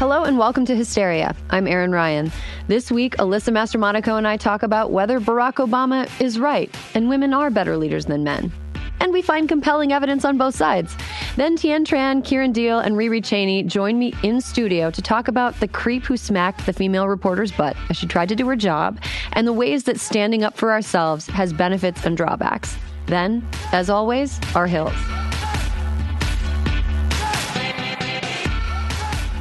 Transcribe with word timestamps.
Hello 0.00 0.24
and 0.24 0.38
welcome 0.38 0.64
to 0.64 0.74
Hysteria. 0.74 1.36
I'm 1.50 1.66
Erin 1.66 1.92
Ryan. 1.92 2.32
This 2.68 2.90
week, 2.90 3.18
Alyssa 3.18 3.52
Mastromonaco 3.52 4.16
and 4.16 4.26
I 4.26 4.38
talk 4.38 4.62
about 4.62 4.92
whether 4.92 5.20
Barack 5.20 5.56
Obama 5.56 6.08
is 6.18 6.38
right 6.38 6.74
and 6.94 7.10
women 7.10 7.34
are 7.34 7.50
better 7.50 7.76
leaders 7.76 8.06
than 8.06 8.24
men. 8.24 8.50
And 9.00 9.12
we 9.12 9.20
find 9.20 9.46
compelling 9.46 9.92
evidence 9.92 10.24
on 10.24 10.38
both 10.38 10.54
sides. 10.54 10.96
Then 11.36 11.54
Tien 11.54 11.84
Tran, 11.84 12.22
Kiran 12.22 12.54
Deol, 12.54 12.82
and 12.82 12.96
Rheeqrheeq 12.96 13.24
Chainey 13.24 13.66
join 13.66 13.98
me 13.98 14.14
in 14.22 14.40
studio 14.40 14.90
to 14.90 15.02
talk 15.02 15.28
about 15.28 15.60
the 15.60 15.68
creep 15.68 16.06
who 16.06 16.16
smacked 16.16 16.64
the 16.64 16.72
female 16.72 17.06
reporter's 17.06 17.52
butt 17.52 17.76
as 17.90 17.98
she 17.98 18.06
tried 18.06 18.30
to 18.30 18.34
do 18.34 18.48
her 18.48 18.56
job 18.56 18.98
and 19.34 19.46
the 19.46 19.52
ways 19.52 19.84
that 19.84 20.00
standing 20.00 20.42
up 20.42 20.56
for 20.56 20.72
ourselves 20.72 21.26
has 21.26 21.52
benefits 21.52 22.06
and 22.06 22.16
drawbacks. 22.16 22.74
Then, 23.04 23.46
as 23.72 23.90
always, 23.90 24.40
our 24.54 24.66
hills. 24.66 24.96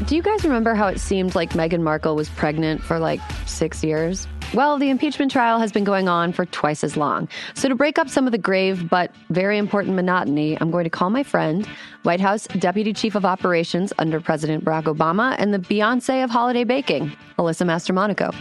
Do 0.06 0.16
you 0.16 0.22
guys 0.22 0.46
remember 0.46 0.76
how 0.76 0.88
it 0.88 0.98
seemed 0.98 1.36
like 1.36 1.52
Meghan 1.52 1.82
Markle 1.82 2.16
was 2.16 2.30
pregnant 2.30 2.82
for 2.82 3.00
like 3.00 3.20
six 3.46 3.84
years? 3.84 4.30
Well, 4.54 4.80
the 4.80 4.90
impeachment 4.90 5.30
trial 5.30 5.60
has 5.60 5.74
been 5.74 5.84
going 5.84 6.08
on 6.08 6.32
for 6.32 6.46
twice 6.46 6.86
as 6.86 6.96
long. 6.96 7.28
So, 7.54 7.68
to 7.68 7.76
break 7.76 8.00
up 8.00 8.10
some 8.10 8.26
of 8.26 8.32
the 8.32 8.38
grave 8.38 8.90
but 8.90 9.14
very 9.30 9.58
important 9.58 9.96
monotony, 9.96 10.58
I'm 10.60 10.72
going 10.72 10.86
to 10.86 10.90
call 10.90 11.10
my 11.10 11.22
friend, 11.22 11.68
White 12.04 12.22
House 12.22 12.48
Deputy 12.48 12.94
Chief 12.94 13.14
of 13.14 13.26
Operations 13.26 13.92
under 14.00 14.22
President 14.22 14.64
Barack 14.64 14.86
Obama, 14.86 15.36
and 15.38 15.54
the 15.54 15.60
Beyonce 15.60 16.24
of 16.24 16.30
holiday 16.30 16.64
baking, 16.64 17.12
Alyssa 17.38 17.66
Mastromonaco. 17.68 18.34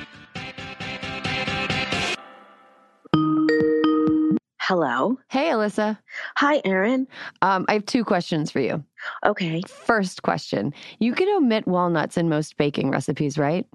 Hello. 4.60 5.18
Hey, 5.28 5.46
Alyssa. 5.46 5.98
Hi, 6.36 6.62
Erin. 6.64 7.08
Um, 7.42 7.64
I 7.68 7.72
have 7.72 7.84
two 7.84 8.04
questions 8.04 8.50
for 8.50 8.60
you. 8.60 8.84
Okay. 9.24 9.62
First 9.66 10.22
question 10.22 10.72
You 10.98 11.12
can 11.14 11.28
omit 11.36 11.66
walnuts 11.66 12.16
in 12.16 12.28
most 12.28 12.56
baking 12.56 12.90
recipes, 12.90 13.38
right? 13.38 13.66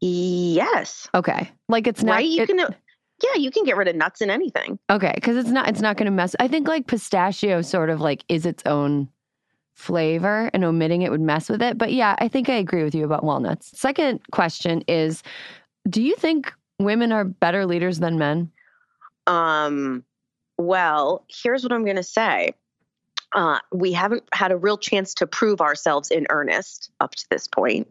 Yes. 0.00 1.08
Okay. 1.14 1.50
Like 1.68 1.86
it's 1.86 2.02
not. 2.02 2.14
Right? 2.14 2.26
You 2.26 2.42
it- 2.42 2.46
can. 2.48 2.74
Yeah, 3.22 3.38
you 3.38 3.50
can 3.50 3.64
get 3.64 3.76
rid 3.76 3.86
of 3.86 3.96
nuts 3.96 4.22
in 4.22 4.30
anything. 4.30 4.78
Okay, 4.88 5.12
because 5.14 5.36
it's 5.36 5.50
not 5.50 5.68
it's 5.68 5.82
not 5.82 5.98
going 5.98 6.06
to 6.06 6.10
mess. 6.10 6.34
I 6.40 6.48
think 6.48 6.66
like 6.66 6.86
pistachio 6.86 7.60
sort 7.60 7.90
of 7.90 8.00
like 8.00 8.24
is 8.28 8.46
its 8.46 8.62
own 8.64 9.10
flavor, 9.74 10.50
and 10.54 10.64
omitting 10.64 11.02
it 11.02 11.10
would 11.10 11.20
mess 11.20 11.50
with 11.50 11.60
it. 11.60 11.76
But 11.76 11.92
yeah, 11.92 12.16
I 12.18 12.28
think 12.28 12.48
I 12.48 12.54
agree 12.54 12.82
with 12.82 12.94
you 12.94 13.04
about 13.04 13.22
walnuts. 13.22 13.78
Second 13.78 14.20
question 14.32 14.82
is, 14.88 15.22
do 15.88 16.02
you 16.02 16.16
think 16.16 16.52
women 16.78 17.12
are 17.12 17.24
better 17.24 17.66
leaders 17.66 17.98
than 17.98 18.18
men? 18.18 18.50
Um. 19.26 20.04
Well, 20.56 21.24
here's 21.28 21.62
what 21.62 21.72
I'm 21.72 21.84
going 21.84 21.96
to 21.96 22.02
say. 22.02 22.54
Uh, 23.32 23.58
we 23.72 23.92
haven't 23.92 24.24
had 24.32 24.52
a 24.52 24.56
real 24.56 24.76
chance 24.78 25.14
to 25.14 25.26
prove 25.26 25.60
ourselves 25.60 26.10
in 26.10 26.26
earnest 26.30 26.90
up 27.00 27.14
to 27.14 27.26
this 27.30 27.46
point. 27.46 27.88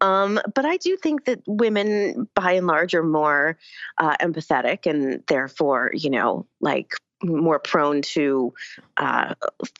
Um, 0.00 0.40
but 0.54 0.64
I 0.64 0.76
do 0.76 0.96
think 0.96 1.24
that 1.24 1.40
women, 1.46 2.28
by 2.34 2.52
and 2.52 2.66
large, 2.66 2.94
are 2.94 3.02
more 3.02 3.58
uh, 3.98 4.16
empathetic 4.18 4.86
and 4.86 5.22
therefore, 5.26 5.90
you 5.92 6.10
know, 6.10 6.46
like 6.60 6.94
more 7.22 7.58
prone 7.58 8.02
to 8.02 8.52
uh, 8.96 9.34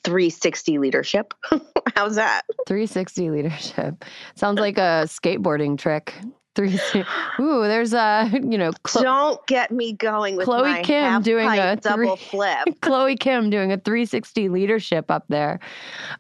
360 0.04 0.78
leadership. 0.78 1.34
How's 1.94 2.16
that? 2.16 2.42
360 2.66 3.30
leadership 3.30 4.04
sounds 4.34 4.58
like 4.58 4.78
a 4.78 5.04
skateboarding 5.06 5.78
trick. 5.78 6.14
Three. 6.56 6.78
Ooh, 7.40 7.62
there's 7.62 7.92
a 7.92 8.28
you 8.32 8.58
know 8.58 8.72
Don't 8.94 9.46
get 9.46 9.70
me 9.70 9.92
going 9.92 10.36
with 10.36 10.46
Chloe 10.46 10.82
Kim 10.82 11.22
doing 11.22 11.46
a 11.48 11.76
double 11.76 12.16
three- 12.16 12.26
flip. 12.30 12.80
Chloe 12.80 13.14
Kim 13.16 13.50
doing 13.50 13.70
a 13.72 13.76
360 13.76 14.48
leadership 14.48 15.10
up 15.10 15.24
there. 15.28 15.60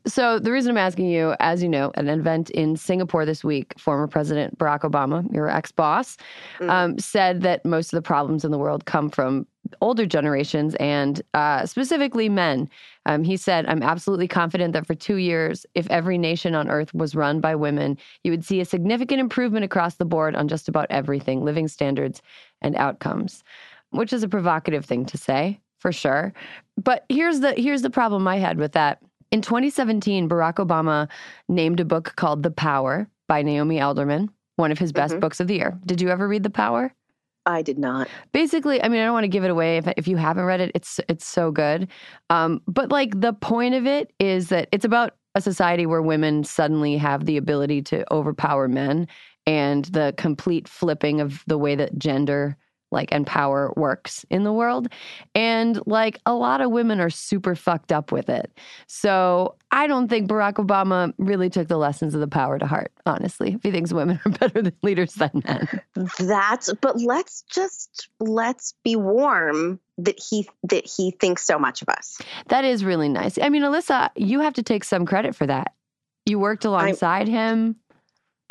So, 0.06 0.38
the 0.38 0.52
reason 0.52 0.70
I'm 0.72 0.78
asking 0.78 1.06
you, 1.06 1.34
as 1.40 1.62
you 1.62 1.68
know, 1.68 1.90
an 1.96 2.08
event 2.08 2.50
in 2.50 2.76
Singapore 2.76 3.24
this 3.24 3.42
week, 3.42 3.74
former 3.78 4.06
President 4.06 4.56
Barack 4.58 4.80
Obama, 4.80 5.26
your 5.32 5.48
ex 5.48 5.72
boss, 5.72 6.16
Mm. 6.60 6.70
um, 6.70 6.98
said 6.98 7.40
that 7.42 7.64
most 7.64 7.92
of 7.92 7.96
the 7.96 8.02
problems 8.02 8.44
in 8.44 8.50
the 8.50 8.58
world 8.58 8.84
come 8.84 9.08
from 9.10 9.46
older 9.80 10.06
generations 10.06 10.74
and 10.76 11.22
uh, 11.34 11.66
specifically 11.66 12.28
men. 12.28 12.68
Um, 13.06 13.24
he 13.24 13.36
said, 13.36 13.66
I'm 13.66 13.82
absolutely 13.82 14.28
confident 14.28 14.72
that 14.72 14.86
for 14.86 14.94
two 14.94 15.16
years, 15.16 15.64
if 15.74 15.88
every 15.90 16.18
nation 16.18 16.54
on 16.54 16.68
earth 16.68 16.92
was 16.94 17.14
run 17.14 17.40
by 17.40 17.54
women, 17.54 17.98
you 18.24 18.30
would 18.30 18.44
see 18.44 18.60
a 18.60 18.64
significant 18.64 19.20
improvement 19.20 19.64
across 19.64 19.94
the 19.96 20.04
board 20.04 20.34
on 20.36 20.48
just 20.48 20.68
about 20.68 20.86
everything 20.90 21.44
living 21.44 21.68
standards 21.68 22.20
and 22.62 22.76
outcomes, 22.76 23.44
which 23.90 24.12
is 24.12 24.22
a 24.22 24.28
provocative 24.28 24.84
thing 24.84 25.04
to 25.06 25.16
say 25.16 25.60
for 25.78 25.92
sure. 25.92 26.32
But 26.76 27.04
here's 27.08 27.40
the 27.40 27.52
here's 27.52 27.82
the 27.82 27.90
problem 27.90 28.26
I 28.26 28.36
had 28.36 28.58
with 28.58 28.72
that. 28.72 29.00
In 29.30 29.42
2017, 29.42 30.28
Barack 30.28 30.54
Obama 30.54 31.08
named 31.48 31.80
a 31.80 31.84
book 31.84 32.14
called 32.16 32.42
The 32.42 32.50
Power 32.50 33.08
by 33.28 33.42
Naomi 33.42 33.80
Alderman, 33.80 34.30
one 34.56 34.72
of 34.72 34.78
his 34.78 34.92
best 34.92 35.14
Mhm. 35.14 35.20
books 35.20 35.40
of 35.40 35.48
the 35.48 35.54
year. 35.56 35.78
Did 35.84 36.00
you 36.00 36.08
ever 36.10 36.28
read 36.28 36.42
The 36.42 36.50
Power? 36.50 36.92
I 37.46 37.62
did 37.62 37.78
not. 37.78 38.08
basically 38.32 38.82
i 38.82 38.88
mean 38.88 39.00
i 39.00 39.04
don't 39.04 39.14
want 39.14 39.24
to 39.24 39.28
give 39.28 39.44
it 39.44 39.50
away 39.50 39.78
if, 39.78 39.88
if 39.96 40.08
you 40.08 40.16
haven't 40.16 40.44
read 40.44 40.60
it 40.60 40.72
it's 40.74 41.00
it's 41.08 41.24
so 41.26 41.50
good 41.50 41.88
um, 42.28 42.60
but 42.66 42.90
like 42.90 43.20
the 43.20 43.32
point 43.32 43.74
of 43.74 43.86
it 43.86 44.12
is 44.18 44.48
that 44.48 44.68
it's 44.72 44.84
about 44.84 45.14
a 45.34 45.40
society 45.40 45.86
where 45.86 46.02
women 46.02 46.44
suddenly 46.44 46.96
have 46.96 47.26
the 47.26 47.36
ability 47.36 47.82
to 47.82 48.10
overpower 48.12 48.68
men 48.68 49.06
and 49.46 49.84
the 49.86 50.12
complete 50.16 50.66
flipping 50.66 51.20
of 51.20 51.44
the 51.46 51.58
way 51.58 51.74
that 51.76 51.96
gender 51.98 52.56
like 52.90 53.08
and 53.12 53.26
power 53.26 53.72
works 53.76 54.24
in 54.30 54.44
the 54.44 54.52
world 54.52 54.88
and 55.34 55.80
like 55.86 56.20
a 56.26 56.34
lot 56.34 56.60
of 56.60 56.70
women 56.70 57.00
are 57.00 57.10
super 57.10 57.54
fucked 57.54 57.92
up 57.92 58.12
with 58.12 58.28
it 58.28 58.50
so 58.86 59.54
i 59.70 59.86
don't 59.86 60.08
think 60.08 60.28
barack 60.28 60.54
obama 60.54 61.12
really 61.18 61.50
took 61.50 61.68
the 61.68 61.76
lessons 61.76 62.14
of 62.14 62.20
the 62.20 62.28
power 62.28 62.58
to 62.58 62.66
heart 62.66 62.92
honestly 63.06 63.54
if 63.54 63.62
he 63.62 63.70
thinks 63.70 63.92
women 63.92 64.20
are 64.24 64.30
better 64.40 64.62
than 64.62 64.74
leaders 64.82 65.14
than 65.14 65.30
men 65.44 65.80
That's 66.18 66.72
but 66.80 67.00
let's 67.00 67.42
just 67.42 68.08
let's 68.20 68.74
be 68.84 68.96
warm 68.96 69.80
that 69.98 70.18
he 70.18 70.48
that 70.64 70.86
he 70.86 71.10
thinks 71.10 71.44
so 71.44 71.58
much 71.58 71.82
of 71.82 71.88
us. 71.88 72.18
That 72.48 72.64
is 72.64 72.84
really 72.84 73.08
nice. 73.08 73.38
I 73.38 73.48
mean, 73.48 73.62
Alyssa, 73.62 74.10
you 74.16 74.40
have 74.40 74.54
to 74.54 74.62
take 74.62 74.84
some 74.84 75.06
credit 75.06 75.34
for 75.34 75.46
that. 75.46 75.72
You 76.26 76.38
worked 76.38 76.64
alongside 76.64 77.28
him. 77.28 77.76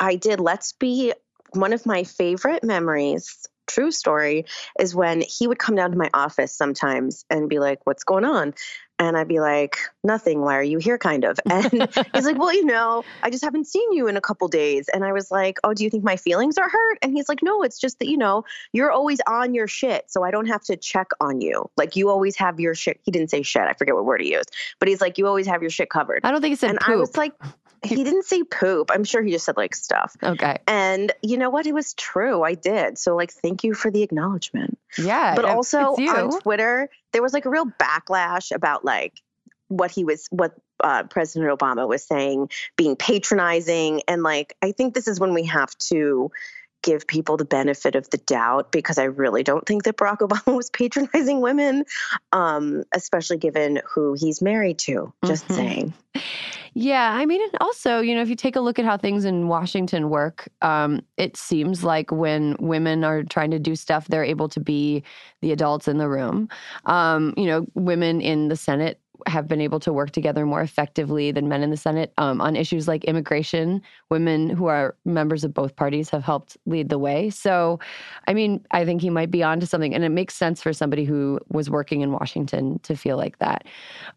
I 0.00 0.16
did. 0.16 0.40
Let's 0.40 0.72
be 0.72 1.12
one 1.52 1.72
of 1.72 1.86
my 1.86 2.04
favorite 2.04 2.64
memories. 2.64 3.46
True 3.66 3.90
story 3.90 4.44
is 4.78 4.94
when 4.94 5.22
he 5.22 5.46
would 5.46 5.58
come 5.58 5.74
down 5.74 5.90
to 5.90 5.98
my 5.98 6.10
office 6.14 6.52
sometimes 6.52 7.24
and 7.30 7.48
be 7.48 7.58
like, 7.58 7.80
"What's 7.84 8.04
going 8.04 8.24
on?" 8.24 8.54
And 8.98 9.16
I'd 9.16 9.28
be 9.28 9.40
like, 9.40 9.78
"Nothing. 10.02 10.40
Why 10.40 10.56
are 10.56 10.62
you 10.62 10.78
here?" 10.78 10.98
Kind 10.98 11.24
of. 11.24 11.38
And 11.46 11.88
he's 12.14 12.24
like, 12.24 12.38
"Well, 12.38 12.54
you 12.54 12.64
know, 12.64 13.04
I 13.22 13.30
just 13.30 13.44
haven't 13.44 13.66
seen 13.66 13.92
you 13.92 14.06
in 14.06 14.16
a 14.16 14.20
couple 14.20 14.48
days." 14.48 14.88
And 14.88 15.04
I 15.04 15.12
was 15.12 15.30
like, 15.30 15.58
"Oh, 15.64 15.74
do 15.74 15.84
you 15.84 15.90
think 15.90 16.04
my 16.04 16.16
feelings 16.16 16.58
are 16.58 16.68
hurt?" 16.68 16.98
And 17.02 17.12
he's 17.12 17.28
like, 17.28 17.42
"No, 17.42 17.62
it's 17.62 17.78
just 17.78 17.98
that 17.98 18.08
you 18.08 18.16
know 18.16 18.44
you're 18.72 18.90
always 18.92 19.20
on 19.26 19.54
your 19.54 19.68
shit, 19.68 20.04
so 20.10 20.22
I 20.22 20.30
don't 20.30 20.46
have 20.46 20.62
to 20.64 20.76
check 20.76 21.08
on 21.20 21.40
you. 21.40 21.68
Like 21.76 21.96
you 21.96 22.08
always 22.08 22.36
have 22.36 22.60
your 22.60 22.74
shit." 22.74 23.00
He 23.02 23.10
didn't 23.10 23.30
say 23.30 23.42
shit. 23.42 23.62
I 23.62 23.72
forget 23.74 23.94
what 23.94 24.04
word 24.04 24.20
he 24.22 24.32
used, 24.32 24.50
but 24.78 24.88
he's 24.88 25.00
like, 25.00 25.18
"You 25.18 25.26
always 25.26 25.46
have 25.46 25.62
your 25.62 25.70
shit 25.70 25.90
covered." 25.90 26.20
I 26.24 26.30
don't 26.30 26.40
think 26.40 26.52
he 26.52 26.56
said 26.56 26.70
and 26.70 26.80
poop. 26.80 26.88
I 26.88 26.96
was 26.96 27.16
like, 27.16 27.32
he 27.82 28.02
didn't 28.04 28.24
say 28.24 28.42
poop. 28.42 28.90
I'm 28.92 29.04
sure 29.04 29.22
he 29.22 29.30
just 29.32 29.44
said 29.44 29.56
like 29.56 29.74
stuff. 29.74 30.16
okay. 30.22 30.58
And 30.66 31.12
you 31.22 31.36
know 31.38 31.50
what? 31.50 31.66
It 31.66 31.74
was 31.74 31.94
true. 31.94 32.42
I 32.42 32.54
did. 32.54 32.98
So 32.98 33.16
like, 33.16 33.32
thank 33.32 33.64
you 33.64 33.74
for 33.74 33.90
the 33.90 34.02
acknowledgement. 34.02 34.78
Yeah. 34.98 35.34
But 35.34 35.44
also 35.44 35.94
on 35.96 36.40
Twitter, 36.40 36.88
there 37.12 37.22
was 37.22 37.32
like 37.32 37.44
a 37.44 37.50
real 37.50 37.66
backlash 37.66 38.54
about 38.54 38.84
like 38.84 39.14
what 39.68 39.90
he 39.90 40.04
was, 40.04 40.26
what 40.30 40.54
uh, 40.82 41.04
President 41.04 41.56
Obama 41.58 41.88
was 41.88 42.04
saying, 42.04 42.50
being 42.76 42.96
patronizing, 42.96 44.02
and 44.06 44.22
like 44.22 44.56
I 44.62 44.72
think 44.72 44.94
this 44.94 45.08
is 45.08 45.18
when 45.18 45.32
we 45.34 45.44
have 45.46 45.76
to 45.90 46.30
give 46.82 47.06
people 47.06 47.36
the 47.36 47.44
benefit 47.44 47.96
of 47.96 48.08
the 48.10 48.18
doubt 48.18 48.70
because 48.70 48.96
I 48.98 49.04
really 49.04 49.42
don't 49.42 49.66
think 49.66 49.84
that 49.84 49.96
Barack 49.96 50.18
Obama 50.28 50.54
was 50.54 50.70
patronizing 50.70 51.40
women, 51.40 51.84
um, 52.30 52.84
especially 52.92 53.38
given 53.38 53.80
who 53.92 54.12
he's 54.12 54.40
married 54.40 54.78
to. 54.80 55.12
Just 55.24 55.48
Mhm. 55.48 55.54
saying. 55.54 55.94
Yeah, 56.78 57.12
I 57.14 57.24
mean, 57.24 57.40
and 57.40 57.52
also, 57.62 58.00
you 58.00 58.14
know, 58.14 58.20
if 58.20 58.28
you 58.28 58.36
take 58.36 58.54
a 58.54 58.60
look 58.60 58.78
at 58.78 58.84
how 58.84 58.98
things 58.98 59.24
in 59.24 59.48
Washington 59.48 60.10
work, 60.10 60.46
um, 60.60 61.00
it 61.16 61.34
seems 61.34 61.82
like 61.82 62.10
when 62.12 62.54
women 62.60 63.02
are 63.02 63.22
trying 63.22 63.50
to 63.52 63.58
do 63.58 63.74
stuff, 63.74 64.08
they're 64.08 64.22
able 64.22 64.46
to 64.50 64.60
be 64.60 65.02
the 65.40 65.52
adults 65.52 65.88
in 65.88 65.96
the 65.96 66.06
room. 66.06 66.50
Um, 66.84 67.32
you 67.38 67.46
know, 67.46 67.66
women 67.74 68.20
in 68.20 68.48
the 68.48 68.56
Senate 68.56 69.00
have 69.26 69.48
been 69.48 69.60
able 69.60 69.80
to 69.80 69.92
work 69.92 70.10
together 70.10 70.46
more 70.46 70.60
effectively 70.60 71.30
than 71.32 71.48
men 71.48 71.62
in 71.62 71.70
the 71.70 71.76
Senate 71.76 72.12
um, 72.18 72.40
on 72.40 72.56
issues 72.56 72.86
like 72.86 73.04
immigration. 73.04 73.82
Women 74.10 74.50
who 74.50 74.66
are 74.66 74.96
members 75.04 75.44
of 75.44 75.54
both 75.54 75.76
parties 75.76 76.10
have 76.10 76.22
helped 76.22 76.56
lead 76.66 76.88
the 76.88 76.98
way. 76.98 77.30
So, 77.30 77.78
I 78.28 78.34
mean, 78.34 78.64
I 78.70 78.84
think 78.84 79.00
he 79.02 79.10
might 79.10 79.30
be 79.30 79.42
onto 79.42 79.66
something, 79.66 79.94
and 79.94 80.04
it 80.04 80.10
makes 80.10 80.34
sense 80.34 80.62
for 80.62 80.72
somebody 80.72 81.04
who 81.04 81.40
was 81.48 81.70
working 81.70 82.00
in 82.00 82.12
Washington 82.12 82.78
to 82.80 82.96
feel 82.96 83.16
like 83.16 83.38
that. 83.38 83.64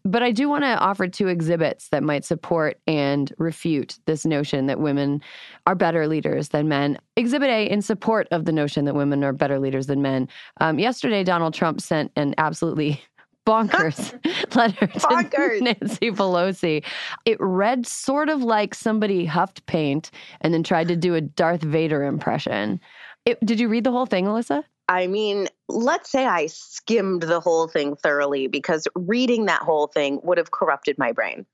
But 0.04 0.22
I 0.22 0.32
do 0.32 0.48
want 0.48 0.64
to 0.64 0.78
offer 0.78 1.08
two 1.08 1.28
exhibits 1.28 1.88
that 1.88 2.02
might 2.02 2.24
support 2.24 2.78
and 2.86 3.32
refute 3.38 3.98
this 4.06 4.24
notion 4.24 4.66
that 4.66 4.80
women 4.80 5.20
are 5.66 5.74
better 5.74 6.06
leaders 6.06 6.50
than 6.50 6.68
men. 6.68 6.98
Exhibit 7.16 7.50
A, 7.50 7.68
in 7.68 7.82
support 7.82 8.28
of 8.30 8.44
the 8.44 8.52
notion 8.52 8.84
that 8.86 8.94
women 8.94 9.24
are 9.24 9.32
better 9.32 9.58
leaders 9.58 9.86
than 9.86 10.02
men. 10.02 10.28
Um, 10.60 10.78
yesterday, 10.78 11.24
Donald 11.24 11.54
Trump 11.54 11.80
sent 11.80 12.12
an 12.16 12.34
absolutely 12.38 13.02
bonkers 13.50 14.14
letter 14.54 14.86
to 14.86 14.98
Bonkers. 15.00 15.60
Nancy 15.60 16.10
Pelosi. 16.10 16.84
It 17.24 17.36
read 17.40 17.86
sort 17.86 18.28
of 18.28 18.42
like 18.42 18.74
somebody 18.74 19.24
huffed 19.24 19.66
paint 19.66 20.10
and 20.40 20.54
then 20.54 20.62
tried 20.62 20.88
to 20.88 20.96
do 20.96 21.14
a 21.14 21.20
Darth 21.20 21.62
Vader 21.62 22.04
impression. 22.04 22.80
It, 23.26 23.44
did 23.44 23.60
you 23.60 23.68
read 23.68 23.84
the 23.84 23.90
whole 23.90 24.06
thing, 24.06 24.26
Alyssa? 24.26 24.62
I 24.88 25.06
mean, 25.06 25.48
let's 25.68 26.10
say 26.10 26.26
I 26.26 26.46
skimmed 26.46 27.22
the 27.22 27.40
whole 27.40 27.68
thing 27.68 27.96
thoroughly 27.96 28.46
because 28.46 28.88
reading 28.94 29.46
that 29.46 29.62
whole 29.62 29.86
thing 29.86 30.20
would 30.24 30.38
have 30.38 30.50
corrupted 30.50 30.98
my 30.98 31.12
brain. 31.12 31.46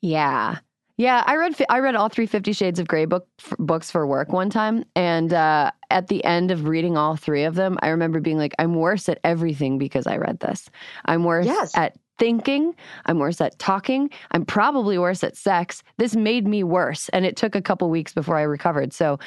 Yeah. 0.00 0.58
Yeah, 0.98 1.22
I 1.26 1.36
read 1.36 1.54
I 1.68 1.80
read 1.80 1.94
all 1.94 2.08
three 2.08 2.26
Fifty 2.26 2.52
Shades 2.54 2.78
of 2.78 2.88
Grey 2.88 3.04
book 3.04 3.26
f- 3.38 3.52
books 3.58 3.90
for 3.90 4.06
work 4.06 4.30
one 4.32 4.48
time, 4.48 4.84
and 4.94 5.32
uh, 5.32 5.70
at 5.90 6.08
the 6.08 6.24
end 6.24 6.50
of 6.50 6.66
reading 6.66 6.96
all 6.96 7.16
three 7.16 7.44
of 7.44 7.54
them, 7.54 7.76
I 7.82 7.88
remember 7.88 8.18
being 8.18 8.38
like, 8.38 8.54
"I'm 8.58 8.74
worse 8.74 9.08
at 9.10 9.18
everything 9.22 9.76
because 9.76 10.06
I 10.06 10.16
read 10.16 10.40
this. 10.40 10.70
I'm 11.04 11.24
worse 11.24 11.44
Yes. 11.44 11.76
at 11.76 11.96
thinking. 12.18 12.74
I'm 13.04 13.18
worse 13.18 13.42
at 13.42 13.58
talking. 13.58 14.08
I'm 14.30 14.46
probably 14.46 14.96
worse 14.96 15.22
at 15.22 15.36
sex. 15.36 15.82
This 15.98 16.16
made 16.16 16.46
me 16.46 16.64
worse, 16.64 17.10
and 17.10 17.26
it 17.26 17.36
took 17.36 17.54
a 17.54 17.60
couple 17.60 17.90
weeks 17.90 18.14
before 18.14 18.38
I 18.38 18.42
recovered. 18.42 18.94
So, 18.94 19.18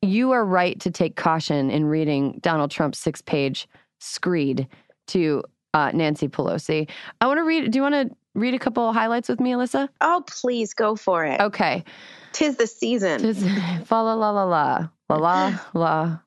you 0.00 0.30
are 0.30 0.46
right 0.46 0.80
to 0.80 0.90
take 0.90 1.16
caution 1.16 1.70
in 1.70 1.84
reading 1.84 2.38
Donald 2.40 2.70
Trump's 2.70 2.98
six 2.98 3.20
page 3.20 3.68
screed 4.00 4.66
to 5.08 5.42
uh, 5.74 5.90
Nancy 5.92 6.28
Pelosi. 6.28 6.88
I 7.20 7.26
want 7.26 7.38
to 7.38 7.44
read. 7.44 7.70
Do 7.70 7.78
you 7.78 7.82
want 7.82 7.94
to 7.94 8.16
read 8.34 8.54
a 8.54 8.58
couple 8.58 8.92
highlights 8.92 9.28
with 9.28 9.40
me, 9.40 9.52
Alyssa? 9.52 9.88
Oh, 10.00 10.24
please 10.26 10.74
go 10.74 10.96
for 10.96 11.24
it. 11.24 11.40
Okay. 11.40 11.84
Tis 12.32 12.56
the 12.56 12.66
season. 12.66 13.20
Just 13.20 13.40
fa 13.86 13.96
la 13.96 14.14
la 14.14 14.30
la 14.30 14.44
la 14.44 14.88
la 15.08 15.16
la 15.16 15.58
la 15.74 16.18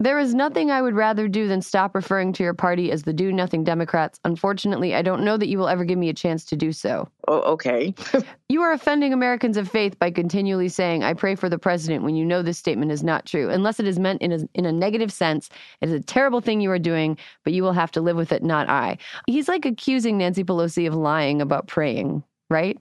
There 0.00 0.18
is 0.18 0.34
nothing 0.34 0.70
I 0.70 0.82
would 0.82 0.94
rather 0.94 1.28
do 1.28 1.46
than 1.46 1.62
stop 1.62 1.94
referring 1.94 2.32
to 2.34 2.42
your 2.42 2.52
party 2.52 2.90
as 2.90 3.04
the 3.04 3.12
Do 3.12 3.32
Nothing 3.32 3.62
Democrats. 3.62 4.18
Unfortunately, 4.24 4.94
I 4.94 5.02
don't 5.02 5.24
know 5.24 5.36
that 5.36 5.48
you 5.48 5.58
will 5.58 5.68
ever 5.68 5.84
give 5.84 5.98
me 5.98 6.08
a 6.08 6.14
chance 6.14 6.44
to 6.46 6.56
do 6.56 6.72
so. 6.72 7.08
Oh, 7.28 7.40
okay. 7.52 7.94
You 8.50 8.60
are 8.60 8.72
offending 8.72 9.12
Americans 9.12 9.56
of 9.56 9.68
faith 9.68 9.98
by 9.98 10.12
continually 10.12 10.68
saying, 10.68 11.02
I 11.02 11.14
pray 11.14 11.34
for 11.34 11.48
the 11.48 11.58
president 11.58 12.04
when 12.04 12.14
you 12.14 12.24
know 12.24 12.40
this 12.40 12.58
statement 12.58 12.92
is 12.92 13.02
not 13.02 13.26
true. 13.26 13.50
Unless 13.50 13.80
it 13.80 13.86
is 13.86 13.98
meant 13.98 14.22
in 14.22 14.30
a, 14.30 14.38
in 14.54 14.64
a 14.64 14.70
negative 14.70 15.12
sense, 15.12 15.48
it 15.80 15.88
is 15.88 15.94
a 15.94 16.00
terrible 16.00 16.40
thing 16.40 16.60
you 16.60 16.70
are 16.70 16.78
doing, 16.78 17.16
but 17.42 17.52
you 17.52 17.64
will 17.64 17.72
have 17.72 17.90
to 17.92 18.00
live 18.00 18.16
with 18.16 18.30
it, 18.30 18.44
not 18.44 18.68
I. 18.68 18.98
He's 19.26 19.48
like 19.48 19.64
accusing 19.64 20.18
Nancy 20.18 20.44
Pelosi 20.44 20.86
of 20.86 20.94
lying 20.94 21.40
about 21.42 21.66
praying, 21.66 22.22
right? 22.48 22.78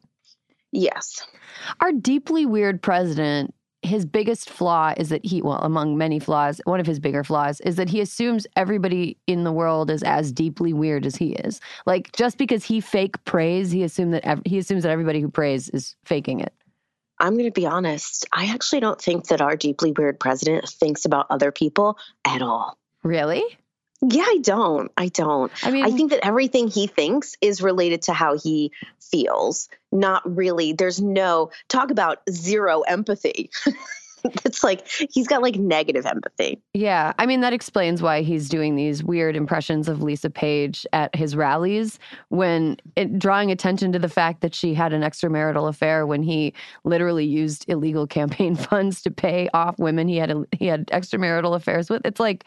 Yes. 0.72 1.26
Our 1.80 1.92
deeply 1.92 2.46
weird 2.46 2.82
president, 2.82 3.54
his 3.84 4.06
biggest 4.06 4.50
flaw 4.50 4.94
is 4.98 5.10
that 5.10 5.26
he, 5.26 5.42
well, 5.42 5.60
among 5.62 5.98
many 5.98 6.20
flaws, 6.20 6.62
one 6.66 6.80
of 6.80 6.86
his 6.86 7.00
bigger 7.00 7.24
flaws 7.24 7.60
is 7.62 7.76
that 7.76 7.90
he 7.90 8.02
assumes 8.02 8.48
everybody 8.56 9.18
in 9.28 9.44
the 9.44 9.52
world 9.52 9.90
is 9.90 10.04
as 10.04 10.32
deeply 10.32 10.74
weird 10.74 11.06
as 11.06 11.16
he 11.16 11.34
is. 11.34 11.60
Like 11.86 12.12
just 12.14 12.38
because 12.38 12.64
he 12.64 12.82
fake 12.82 13.24
praise, 13.26 13.72
he 13.72 13.84
assume 13.84 14.12
that 14.12 14.26
ev- 14.26 14.42
he 14.46 14.58
assumes 14.58 14.84
that 14.84 14.90
everybody 14.90 15.22
who 15.22 15.30
prays 15.30 15.70
is 15.70 15.96
faking 16.06 16.40
it. 16.40 16.54
I'm 17.20 17.34
going 17.34 17.46
to 17.46 17.52
be 17.52 17.66
honest. 17.66 18.26
I 18.34 18.48
actually 18.48 18.80
don't 18.80 19.00
think 19.00 19.28
that 19.28 19.42
our 19.42 19.56
deeply 19.56 19.92
weird 19.92 20.20
president 20.20 20.68
thinks 20.68 21.06
about 21.06 21.28
other 21.30 21.52
people 21.52 21.98
at 22.26 22.42
all. 22.42 22.78
Really? 23.04 23.44
Yeah, 24.10 24.24
I 24.26 24.40
don't. 24.42 24.92
I 24.98 25.08
don't. 25.08 25.52
I 25.66 25.72
mean, 25.72 25.86
I 25.86 25.92
think 25.92 26.12
that 26.12 26.26
everything 26.26 26.68
he 26.68 26.88
thinks 26.88 27.36
is 27.42 27.62
related 27.62 28.02
to 28.04 28.14
how 28.14 28.38
he 28.38 28.72
feels, 29.00 29.70
not 29.92 30.22
really. 30.36 30.74
There's 30.74 31.02
no 31.02 31.52
talk 31.70 31.90
about 31.90 32.20
zero 32.30 32.82
empathy. 32.82 33.50
it's 34.46 34.64
like 34.64 34.88
he's 34.88 35.28
got 35.28 35.42
like 35.42 35.56
negative 35.56 36.06
empathy. 36.06 36.62
Yeah, 36.74 37.14
I 37.18 37.26
mean 37.26 37.42
that 37.42 37.54
explains 37.54 38.02
why 38.02 38.22
he's 38.22 38.50
doing 38.50 38.76
these 38.76 39.04
weird 39.04 39.36
impressions 39.36 39.88
of 39.88 40.02
Lisa 40.02 40.30
Page 40.30 40.86
at 40.94 41.14
his 41.16 41.36
rallies 41.36 42.00
when 42.30 42.78
it, 42.96 43.20
drawing 43.20 43.52
attention 43.52 43.92
to 43.94 44.00
the 44.00 44.10
fact 44.10 44.42
that 44.42 44.56
she 44.56 44.74
had 44.74 44.94
an 44.94 45.02
extramarital 45.02 45.68
affair 45.68 46.06
when 46.06 46.24
he 46.24 46.54
literally 46.84 47.26
used 47.26 47.66
illegal 47.68 48.08
campaign 48.14 48.56
funds 48.56 49.02
to 49.02 49.12
pay 49.12 49.50
off 49.54 49.78
women 49.80 50.08
he 50.08 50.18
had 50.18 50.34
he 50.52 50.68
had 50.68 50.88
extramarital 50.88 51.56
affairs 51.56 51.90
with. 51.90 52.06
It's 52.06 52.20
like 52.20 52.46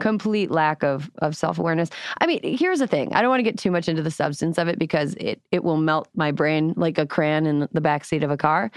complete 0.00 0.50
lack 0.50 0.82
of 0.82 1.10
of 1.18 1.36
self-awareness. 1.36 1.90
I 2.20 2.26
mean, 2.26 2.40
here's 2.42 2.78
the 2.78 2.86
thing. 2.86 3.12
I 3.14 3.20
don't 3.20 3.30
want 3.30 3.40
to 3.40 3.44
get 3.44 3.58
too 3.58 3.70
much 3.70 3.88
into 3.88 4.02
the 4.02 4.10
substance 4.10 4.58
of 4.58 4.68
it 4.68 4.78
because 4.78 5.14
it 5.14 5.40
it 5.50 5.64
will 5.64 5.76
melt 5.76 6.08
my 6.14 6.30
brain 6.30 6.74
like 6.76 6.98
a 6.98 7.06
crayon 7.06 7.46
in 7.46 7.60
the 7.72 7.80
backseat 7.80 8.22
of 8.22 8.30
a 8.30 8.36
car. 8.36 8.70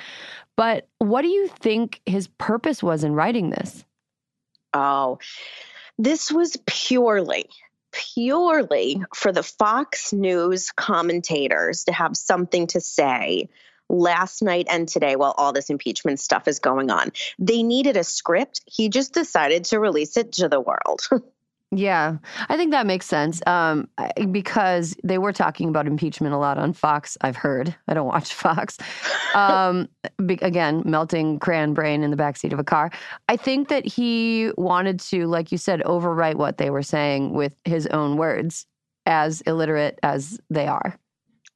But 0.58 0.88
what 1.00 1.22
do 1.22 1.28
you 1.28 1.48
think 1.48 2.02
his 2.06 2.28
purpose 2.28 2.84
was 2.84 3.04
in 3.04 3.14
writing 3.14 3.50
this? 3.50 3.86
Oh, 4.74 5.20
this 5.98 6.32
was 6.32 6.58
purely, 6.66 7.50
purely 7.92 9.04
for 9.14 9.32
the 9.32 9.44
Fox 9.44 10.14
News 10.14 10.72
commentators 10.72 11.86
to 11.86 11.94
have 11.94 12.16
something 12.16 12.68
to 12.68 12.82
say 12.82 13.50
last 13.92 14.42
night 14.42 14.68
and 14.70 14.88
today 14.88 15.16
while 15.16 15.36
all 15.38 15.54
this 15.54 15.70
impeachment 15.70 16.20
stuff 16.20 16.48
is 16.48 16.60
going 16.60 16.90
on. 16.90 17.12
They 17.38 17.62
needed 17.62 17.98
a 17.98 18.04
script. 18.04 18.62
He 18.66 18.90
just 18.90 19.14
decided 19.14 19.66
to 19.66 19.80
release 19.80 20.18
it 20.18 20.32
to 20.34 20.50
the 20.50 20.62
world. 20.62 21.02
Yeah, 21.74 22.18
I 22.50 22.58
think 22.58 22.72
that 22.72 22.86
makes 22.86 23.06
sense 23.06 23.42
um, 23.48 23.88
because 24.30 24.94
they 25.06 25.18
were 25.18 25.32
talking 25.32 25.70
about 25.70 25.88
impeachment 25.88 26.34
a 26.34 26.38
lot 26.38 26.58
on 26.58 26.74
Fox. 26.74 27.18
I've 27.22 27.38
heard. 27.38 27.74
I 27.88 27.94
don't 27.94 28.08
watch 28.08 28.34
Fox. 28.34 28.78
Um, 29.34 29.88
be- 30.26 30.40
again, 30.42 30.84
melting 30.86 31.40
crayon 31.40 31.74
brain 31.74 32.04
in 32.04 32.12
the 32.12 32.18
backseat 32.18 32.52
of 32.52 32.60
a 32.60 32.64
car. 32.66 32.92
I 33.30 33.38
think 33.38 33.70
that 33.70 33.86
he 33.86 34.52
wanted 34.58 35.00
to, 35.12 35.28
like 35.28 35.54
you 35.54 35.58
said, 35.58 35.82
overwrite 35.86 36.36
what 36.36 36.58
they 36.58 36.70
were 36.70 36.84
saying 36.84 37.32
with 37.32 37.56
his 37.64 37.88
own 37.88 38.18
words, 38.18 38.66
as 39.06 39.40
illiterate 39.42 39.98
as 40.04 40.42
they 40.50 40.68
are. 40.68 41.00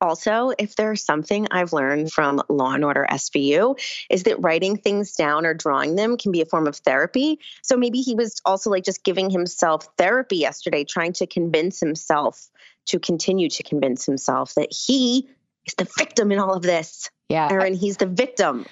Also, 0.01 0.51
if 0.59 0.75
there's 0.75 1.03
something 1.03 1.47
I've 1.51 1.73
learned 1.73 2.11
from 2.11 2.41
Law 2.49 2.73
and 2.73 2.83
Order 2.83 3.07
SVU, 3.09 3.79
is 4.09 4.23
that 4.23 4.41
writing 4.41 4.77
things 4.77 5.13
down 5.13 5.45
or 5.45 5.53
drawing 5.53 5.95
them 5.95 6.17
can 6.17 6.31
be 6.31 6.41
a 6.41 6.45
form 6.45 6.67
of 6.67 6.75
therapy. 6.77 7.39
So 7.63 7.77
maybe 7.77 8.01
he 8.01 8.13
was 8.13 8.41
also 8.45 8.69
like 8.69 8.83
just 8.83 9.03
giving 9.03 9.29
himself 9.29 9.87
therapy 9.97 10.37
yesterday, 10.37 10.83
trying 10.83 11.13
to 11.13 11.27
convince 11.27 11.79
himself 11.79 12.49
to 12.87 12.99
continue 12.99 13.49
to 13.49 13.63
convince 13.63 14.05
himself 14.05 14.53
that 14.55 14.71
he 14.71 15.27
is 15.65 15.73
the 15.75 15.87
victim 15.97 16.31
in 16.31 16.39
all 16.39 16.53
of 16.53 16.61
this. 16.61 17.09
Yeah, 17.29 17.47
Erin, 17.49 17.73
he's 17.73 17.97
the 17.97 18.05
victim. 18.05 18.65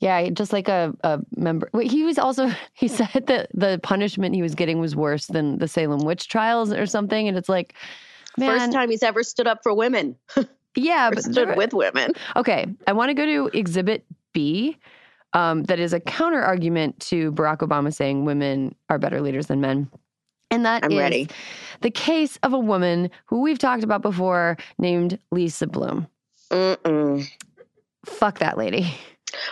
Yeah, 0.00 0.28
just 0.30 0.52
like 0.52 0.68
a, 0.68 0.94
a 1.02 1.20
member. 1.36 1.70
Wait, 1.72 1.90
he 1.90 2.04
was 2.04 2.18
also 2.18 2.50
he 2.74 2.88
said 2.88 3.26
that 3.26 3.48
the 3.54 3.80
punishment 3.82 4.34
he 4.34 4.42
was 4.42 4.54
getting 4.54 4.80
was 4.80 4.94
worse 4.94 5.26
than 5.26 5.58
the 5.58 5.68
Salem 5.68 6.00
witch 6.00 6.28
trials 6.28 6.72
or 6.72 6.86
something, 6.86 7.28
and 7.28 7.38
it's 7.38 7.48
like, 7.48 7.74
man, 8.36 8.58
First 8.58 8.72
time 8.72 8.90
he's 8.90 9.02
ever 9.02 9.22
stood 9.22 9.46
up 9.46 9.60
for 9.62 9.72
women 9.72 10.16
yeah, 10.76 11.10
but 11.10 11.22
stood 11.22 11.56
with 11.56 11.72
women. 11.72 12.12
okay. 12.36 12.66
I 12.86 12.92
want 12.92 13.10
to 13.10 13.14
go 13.14 13.24
to 13.26 13.56
Exhibit 13.56 14.04
B. 14.32 14.76
Um, 15.32 15.64
that 15.64 15.80
is 15.80 15.92
a 15.92 15.98
counter 15.98 16.40
argument 16.40 17.00
to 17.00 17.32
Barack 17.32 17.58
Obama 17.58 17.92
saying 17.92 18.24
women 18.24 18.76
are 18.88 19.00
better 19.00 19.20
leaders 19.20 19.46
than 19.46 19.60
men. 19.60 19.90
And 20.52 20.64
that 20.64 20.84
I'm 20.84 20.92
is 20.92 20.98
ready. 20.98 21.28
the 21.80 21.90
case 21.90 22.38
of 22.44 22.52
a 22.52 22.58
woman 22.58 23.10
who 23.26 23.40
we've 23.40 23.58
talked 23.58 23.82
about 23.82 24.00
before 24.00 24.56
named 24.78 25.18
Lisa 25.32 25.66
Bloom. 25.66 26.06
Mm-mm. 26.52 27.26
Fuck 28.06 28.38
that 28.38 28.56
lady. 28.56 28.94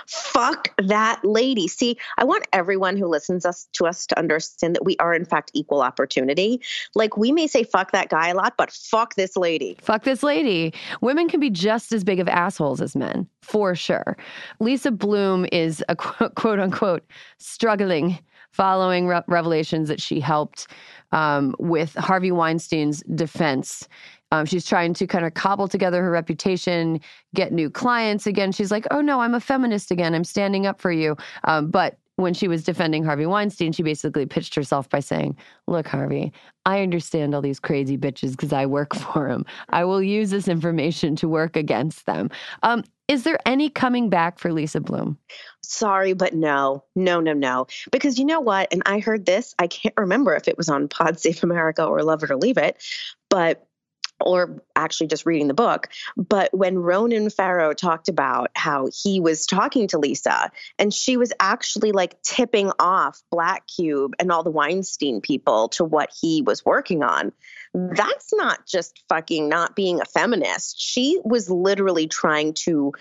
Fuck 0.06 0.68
that 0.78 1.20
lady. 1.24 1.68
See, 1.68 1.96
I 2.18 2.24
want 2.24 2.46
everyone 2.52 2.96
who 2.96 3.06
listens 3.06 3.44
us 3.44 3.68
to 3.74 3.86
us 3.86 4.06
to 4.06 4.18
understand 4.18 4.74
that 4.74 4.84
we 4.84 4.96
are 4.98 5.14
in 5.14 5.24
fact 5.24 5.50
equal 5.54 5.82
opportunity. 5.82 6.60
Like 6.94 7.16
we 7.16 7.32
may 7.32 7.46
say 7.46 7.64
fuck 7.64 7.92
that 7.92 8.08
guy 8.08 8.28
a 8.28 8.34
lot, 8.34 8.54
but 8.56 8.70
fuck 8.70 9.14
this 9.14 9.36
lady. 9.36 9.76
Fuck 9.80 10.04
this 10.04 10.22
lady. 10.22 10.74
Women 11.00 11.28
can 11.28 11.40
be 11.40 11.50
just 11.50 11.92
as 11.92 12.04
big 12.04 12.20
of 12.20 12.28
assholes 12.28 12.80
as 12.80 12.96
men, 12.96 13.28
for 13.42 13.74
sure. 13.74 14.16
Lisa 14.60 14.90
Bloom 14.90 15.46
is 15.52 15.84
a 15.88 15.96
quote, 15.96 16.34
quote 16.34 16.60
unquote 16.60 17.04
struggling 17.38 18.18
following 18.52 19.06
re- 19.06 19.22
revelations 19.28 19.88
that 19.88 20.00
she 20.00 20.20
helped 20.20 20.66
um, 21.10 21.54
with 21.58 21.94
Harvey 21.94 22.30
Weinstein's 22.30 23.02
defense. 23.14 23.88
Um, 24.32 24.46
she's 24.46 24.66
trying 24.66 24.94
to 24.94 25.06
kind 25.06 25.24
of 25.24 25.34
cobble 25.34 25.68
together 25.68 26.02
her 26.02 26.10
reputation, 26.10 27.00
get 27.34 27.52
new 27.52 27.70
clients 27.70 28.26
again. 28.26 28.50
She's 28.50 28.70
like, 28.72 28.86
oh 28.90 29.00
no, 29.00 29.20
I'm 29.20 29.34
a 29.34 29.40
feminist 29.40 29.90
again. 29.90 30.14
I'm 30.14 30.24
standing 30.24 30.66
up 30.66 30.80
for 30.80 30.90
you. 30.90 31.16
Um, 31.44 31.70
but 31.70 31.98
when 32.16 32.34
she 32.34 32.48
was 32.48 32.64
defending 32.64 33.04
Harvey 33.04 33.26
Weinstein, 33.26 33.72
she 33.72 33.82
basically 33.82 34.26
pitched 34.26 34.54
herself 34.54 34.88
by 34.88 35.00
saying, 35.00 35.36
Look, 35.66 35.86
Harvey, 35.86 36.32
I 36.66 36.82
understand 36.82 37.34
all 37.34 37.40
these 37.40 37.60
crazy 37.60 37.96
bitches 37.96 38.32
because 38.32 38.52
I 38.52 38.66
work 38.66 38.94
for 38.96 39.28
them. 39.28 39.44
I 39.70 39.84
will 39.84 40.02
use 40.02 40.30
this 40.30 40.48
information 40.48 41.16
to 41.16 41.28
work 41.28 41.56
against 41.56 42.06
them. 42.06 42.30
Um, 42.62 42.84
is 43.08 43.24
there 43.24 43.38
any 43.44 43.68
coming 43.68 44.08
back 44.08 44.38
for 44.38 44.52
Lisa 44.52 44.80
Bloom? 44.80 45.18
Sorry, 45.62 46.12
but 46.12 46.34
no, 46.34 46.84
no, 46.94 47.20
no, 47.20 47.32
no. 47.32 47.66
Because 47.90 48.18
you 48.18 48.24
know 48.24 48.40
what? 48.40 48.68
And 48.72 48.82
I 48.86 49.00
heard 49.00 49.26
this, 49.26 49.54
I 49.58 49.66
can't 49.66 49.94
remember 49.98 50.34
if 50.34 50.48
it 50.48 50.56
was 50.56 50.68
on 50.68 50.88
Pod 50.88 51.20
Save 51.20 51.42
America 51.42 51.84
or 51.84 52.02
Love 52.02 52.22
It 52.22 52.30
or 52.30 52.36
Leave 52.36 52.58
It, 52.58 52.82
but 53.28 53.66
or 54.24 54.62
actually 54.76 55.06
just 55.08 55.26
reading 55.26 55.48
the 55.48 55.54
book. 55.54 55.88
But 56.16 56.52
when 56.56 56.78
Ronan 56.78 57.30
Farrow 57.30 57.72
talked 57.74 58.08
about 58.08 58.50
how 58.54 58.88
he 59.02 59.20
was 59.20 59.46
talking 59.46 59.88
to 59.88 59.98
Lisa 59.98 60.50
and 60.78 60.92
she 60.92 61.16
was 61.16 61.32
actually 61.40 61.92
like 61.92 62.20
tipping 62.22 62.72
off 62.78 63.22
Black 63.30 63.66
Cube 63.66 64.14
and 64.18 64.30
all 64.32 64.42
the 64.42 64.50
Weinstein 64.50 65.20
people 65.20 65.68
to 65.70 65.84
what 65.84 66.10
he 66.20 66.42
was 66.42 66.64
working 66.64 67.02
on, 67.02 67.32
that's 67.74 68.32
not 68.32 68.66
just 68.66 69.02
fucking 69.08 69.48
not 69.48 69.76
being 69.76 70.00
a 70.00 70.04
feminist. 70.04 70.80
She 70.80 71.20
was 71.24 71.50
literally 71.50 72.08
trying 72.08 72.54
to 72.64 72.92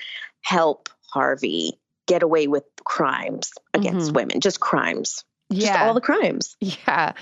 help 0.42 0.90
Harvey 1.12 1.80
get 2.08 2.24
away 2.24 2.48
with 2.48 2.64
crimes 2.84 3.52
against 3.74 4.08
mm-hmm. 4.08 4.16
women, 4.16 4.40
just 4.42 4.60
crimes 4.60 5.24
just 5.52 5.66
yeah. 5.66 5.86
all 5.86 5.94
the 5.94 6.02
crimes. 6.02 6.56
Yeah. 6.88 7.14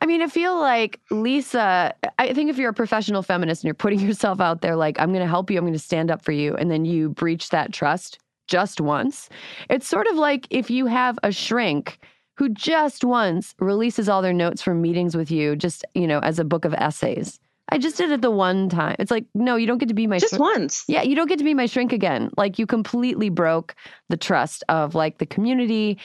I 0.00 0.06
mean, 0.06 0.22
I 0.22 0.26
feel 0.26 0.58
like 0.58 1.00
Lisa, 1.10 1.94
I 2.18 2.32
think 2.32 2.50
if 2.50 2.58
you're 2.58 2.70
a 2.70 2.74
professional 2.74 3.22
feminist 3.22 3.62
and 3.62 3.68
you're 3.68 3.74
putting 3.74 4.00
yourself 4.08 4.40
out 4.40 4.62
there 4.62 4.76
like, 4.76 4.98
I'm 4.98 5.10
going 5.10 5.24
to 5.24 5.28
help 5.28 5.50
you, 5.50 5.58
I'm 5.58 5.64
going 5.64 5.72
to 5.72 5.78
stand 5.78 6.10
up 6.10 6.22
for 6.22 6.32
you, 6.32 6.54
and 6.56 6.70
then 6.70 6.84
you 6.84 7.10
breach 7.10 7.50
that 7.50 7.72
trust 7.72 8.18
just 8.48 8.80
once, 8.80 9.28
it's 9.68 9.88
sort 9.88 10.06
of 10.06 10.16
like 10.16 10.46
if 10.50 10.70
you 10.70 10.86
have 10.86 11.18
a 11.22 11.32
shrink 11.32 11.98
who 12.36 12.48
just 12.50 13.04
once 13.04 13.54
releases 13.58 14.08
all 14.08 14.22
their 14.22 14.32
notes 14.32 14.62
from 14.62 14.82
meetings 14.82 15.16
with 15.16 15.30
you, 15.30 15.56
just, 15.56 15.84
you 15.94 16.06
know, 16.06 16.18
as 16.20 16.38
a 16.38 16.44
book 16.44 16.64
of 16.64 16.74
essays. 16.74 17.40
I 17.68 17.78
just 17.78 17.96
did 17.96 18.12
it 18.12 18.22
the 18.22 18.30
one 18.30 18.68
time. 18.68 18.94
It's 19.00 19.10
like, 19.10 19.24
no, 19.34 19.56
you 19.56 19.66
don't 19.66 19.78
get 19.78 19.88
to 19.88 19.94
be 19.94 20.06
my 20.06 20.18
just 20.18 20.38
once. 20.38 20.84
Yeah, 20.86 21.02
you 21.02 21.16
don't 21.16 21.26
get 21.28 21.38
to 21.38 21.44
be 21.44 21.52
my 21.54 21.66
shrink 21.66 21.92
again. 21.92 22.30
Like 22.36 22.58
you 22.60 22.66
completely 22.66 23.28
broke 23.28 23.74
the 24.08 24.16
trust 24.16 24.62
of 24.68 24.94
like 24.94 25.18
the 25.18 25.26
community 25.26 25.98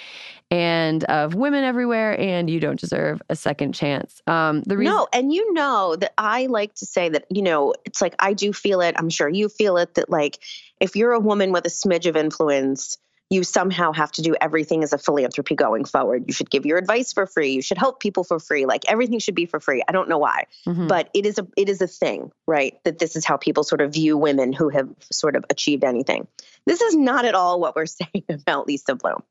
and 0.49 1.03
of 1.05 1.35
women 1.35 1.63
everywhere, 1.63 2.19
and 2.19 2.49
you 2.49 2.59
don't 2.59 2.79
deserve 2.79 3.21
a 3.29 3.35
second 3.35 3.73
chance. 3.73 4.21
Um, 4.27 4.63
the 4.63 4.75
reason- 4.75 4.95
no, 4.95 5.07
and 5.13 5.31
you 5.31 5.53
know 5.53 5.95
that 5.95 6.13
I 6.17 6.47
like 6.47 6.73
to 6.75 6.85
say 6.85 7.09
that 7.09 7.25
you 7.29 7.43
know 7.43 7.73
it's 7.85 8.01
like 8.01 8.15
I 8.19 8.33
do 8.33 8.51
feel 8.53 8.81
it. 8.81 8.95
I'm 8.97 9.09
sure 9.09 9.29
you 9.29 9.47
feel 9.47 9.77
it 9.77 9.93
that 9.95 10.09
like 10.09 10.39
if 10.79 10.95
you're 10.95 11.13
a 11.13 11.19
woman 11.19 11.51
with 11.51 11.65
a 11.65 11.69
smidge 11.69 12.07
of 12.07 12.15
influence 12.15 12.97
you 13.31 13.45
somehow 13.45 13.93
have 13.93 14.11
to 14.11 14.21
do 14.21 14.35
everything 14.41 14.83
as 14.83 14.91
a 14.91 14.97
philanthropy 14.97 15.55
going 15.55 15.85
forward. 15.85 16.25
You 16.27 16.33
should 16.33 16.51
give 16.51 16.65
your 16.65 16.77
advice 16.77 17.13
for 17.13 17.25
free. 17.25 17.53
You 17.53 17.61
should 17.61 17.77
help 17.77 18.01
people 18.01 18.25
for 18.25 18.39
free. 18.39 18.65
Like 18.65 18.83
everything 18.89 19.19
should 19.19 19.35
be 19.35 19.45
for 19.45 19.61
free. 19.61 19.81
I 19.88 19.93
don't 19.93 20.09
know 20.09 20.17
why, 20.17 20.47
mm-hmm. 20.67 20.88
but 20.88 21.09
it 21.13 21.25
is 21.25 21.39
a 21.39 21.47
it 21.55 21.69
is 21.69 21.81
a 21.81 21.88
thing, 21.88 22.31
right? 22.45 22.77
That 22.83 23.00
this 23.00 23.15
is 23.15 23.23
how 23.23 23.38
people 23.38 23.63
sort 23.63 23.79
of 23.79 23.93
view 23.93 24.17
women 24.17 24.51
who 24.51 24.67
have 24.67 24.89
sort 25.13 25.38
of 25.38 25.45
achieved 25.50 25.85
anything. 25.85 26.27
This 26.65 26.81
is 26.81 26.93
not 26.93 27.23
at 27.23 27.33
all 27.33 27.61
what 27.61 27.73
we're 27.73 27.85
saying 28.01 28.25
about 28.29 28.67
Lisa 28.67 28.95
Bloom. 28.95 29.23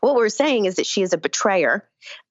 What 0.00 0.14
we're 0.14 0.28
saying 0.28 0.66
is 0.66 0.76
that 0.76 0.86
she 0.86 1.02
is 1.02 1.12
a 1.12 1.18
betrayer. 1.18 1.84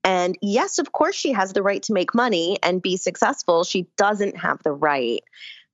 And 0.05 0.37
yes, 0.41 0.79
of 0.79 0.93
course, 0.93 1.15
she 1.15 1.33
has 1.33 1.51
the 1.51 1.61
right 1.61 1.83
to 1.83 1.93
make 1.93 2.15
money 2.15 2.57
and 2.63 2.81
be 2.81 2.95
successful. 2.95 3.65
She 3.65 3.87
doesn't 3.97 4.37
have 4.37 4.63
the 4.63 4.71
right 4.71 5.21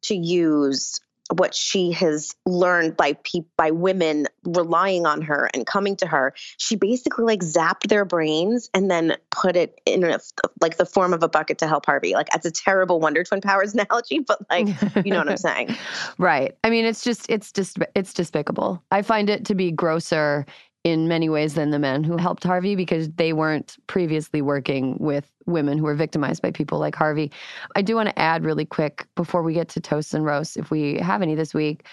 to 0.04 0.16
use 0.16 1.00
what 1.36 1.54
she 1.54 1.92
has 1.92 2.36
learned 2.46 2.98
by 2.98 3.14
pe- 3.14 3.46
by 3.56 3.72
women 3.72 4.28
relying 4.44 5.06
on 5.06 5.22
her 5.22 5.50
and 5.54 5.66
coming 5.66 5.96
to 5.98 6.08
her. 6.08 6.34
She 6.58 6.76
basically 6.76 7.26
like 7.26 7.42
zapped 7.42 7.88
their 7.88 8.06
brains 8.06 8.70
and 8.74 8.90
then 8.90 9.16
put 9.30 9.56
it 9.56 9.80
in 9.86 10.04
a, 10.04 10.20
like 10.62 10.78
the 10.78 10.86
form 10.86 11.14
of 11.14 11.22
a 11.22 11.30
bucket 11.30 11.60
to 11.60 11.68
help 11.68 11.86
harvey. 11.86 12.14
Like 12.14 12.30
that's 12.30 12.46
a 12.46 12.52
terrible 12.52 13.00
wonder 13.00 13.24
twin 13.24 13.42
powers 13.42 13.74
analogy 13.80 14.20
but 14.20 14.40
like 14.50 14.68
you 15.06 15.12
know 15.12 15.20
what 15.20 15.30
i'm 15.30 15.38
saying. 15.50 15.76
Right. 16.18 16.58
I 16.64 16.70
mean 16.70 16.86
it's 16.86 17.04
just 17.04 17.30
it's 17.30 17.52
just 17.52 17.78
it's 17.96 18.14
despicable. 18.14 18.82
I 18.92 19.02
find 19.02 19.30
it 19.30 19.46
to 19.46 19.56
be 19.56 19.72
grosser 19.72 20.46
in 20.84 21.08
many 21.08 21.28
ways 21.28 21.56
than 21.56 21.72
the 21.72 21.80
men 21.80 22.04
who 22.04 22.16
helped 22.16 22.44
Harvey 22.44 22.76
because 22.76 23.10
they 23.12 23.34
weren't 23.34 23.78
previously 23.88 24.42
working 24.42 24.98
with 25.00 25.30
women 25.46 25.78
who 25.78 25.84
were 25.84 25.96
victimized 25.96 26.42
by 26.42 26.52
people 26.52 26.80
like 26.80 26.96
Harvey. 26.96 27.32
I 27.76 27.82
do 27.82 27.96
want 27.96 28.10
to 28.10 28.20
add 28.20 28.46
really 28.46 28.66
quick 28.66 29.06
before 29.16 29.44
we 29.44 29.54
get 29.54 29.68
to 29.70 29.82
toasts 29.82 30.14
and 30.14 30.24
roasts, 30.24 30.56
if 30.56 30.72
we 30.72 30.98
have 31.00 31.22
any 31.22 31.36
this 31.36 31.54
week. 31.54 31.86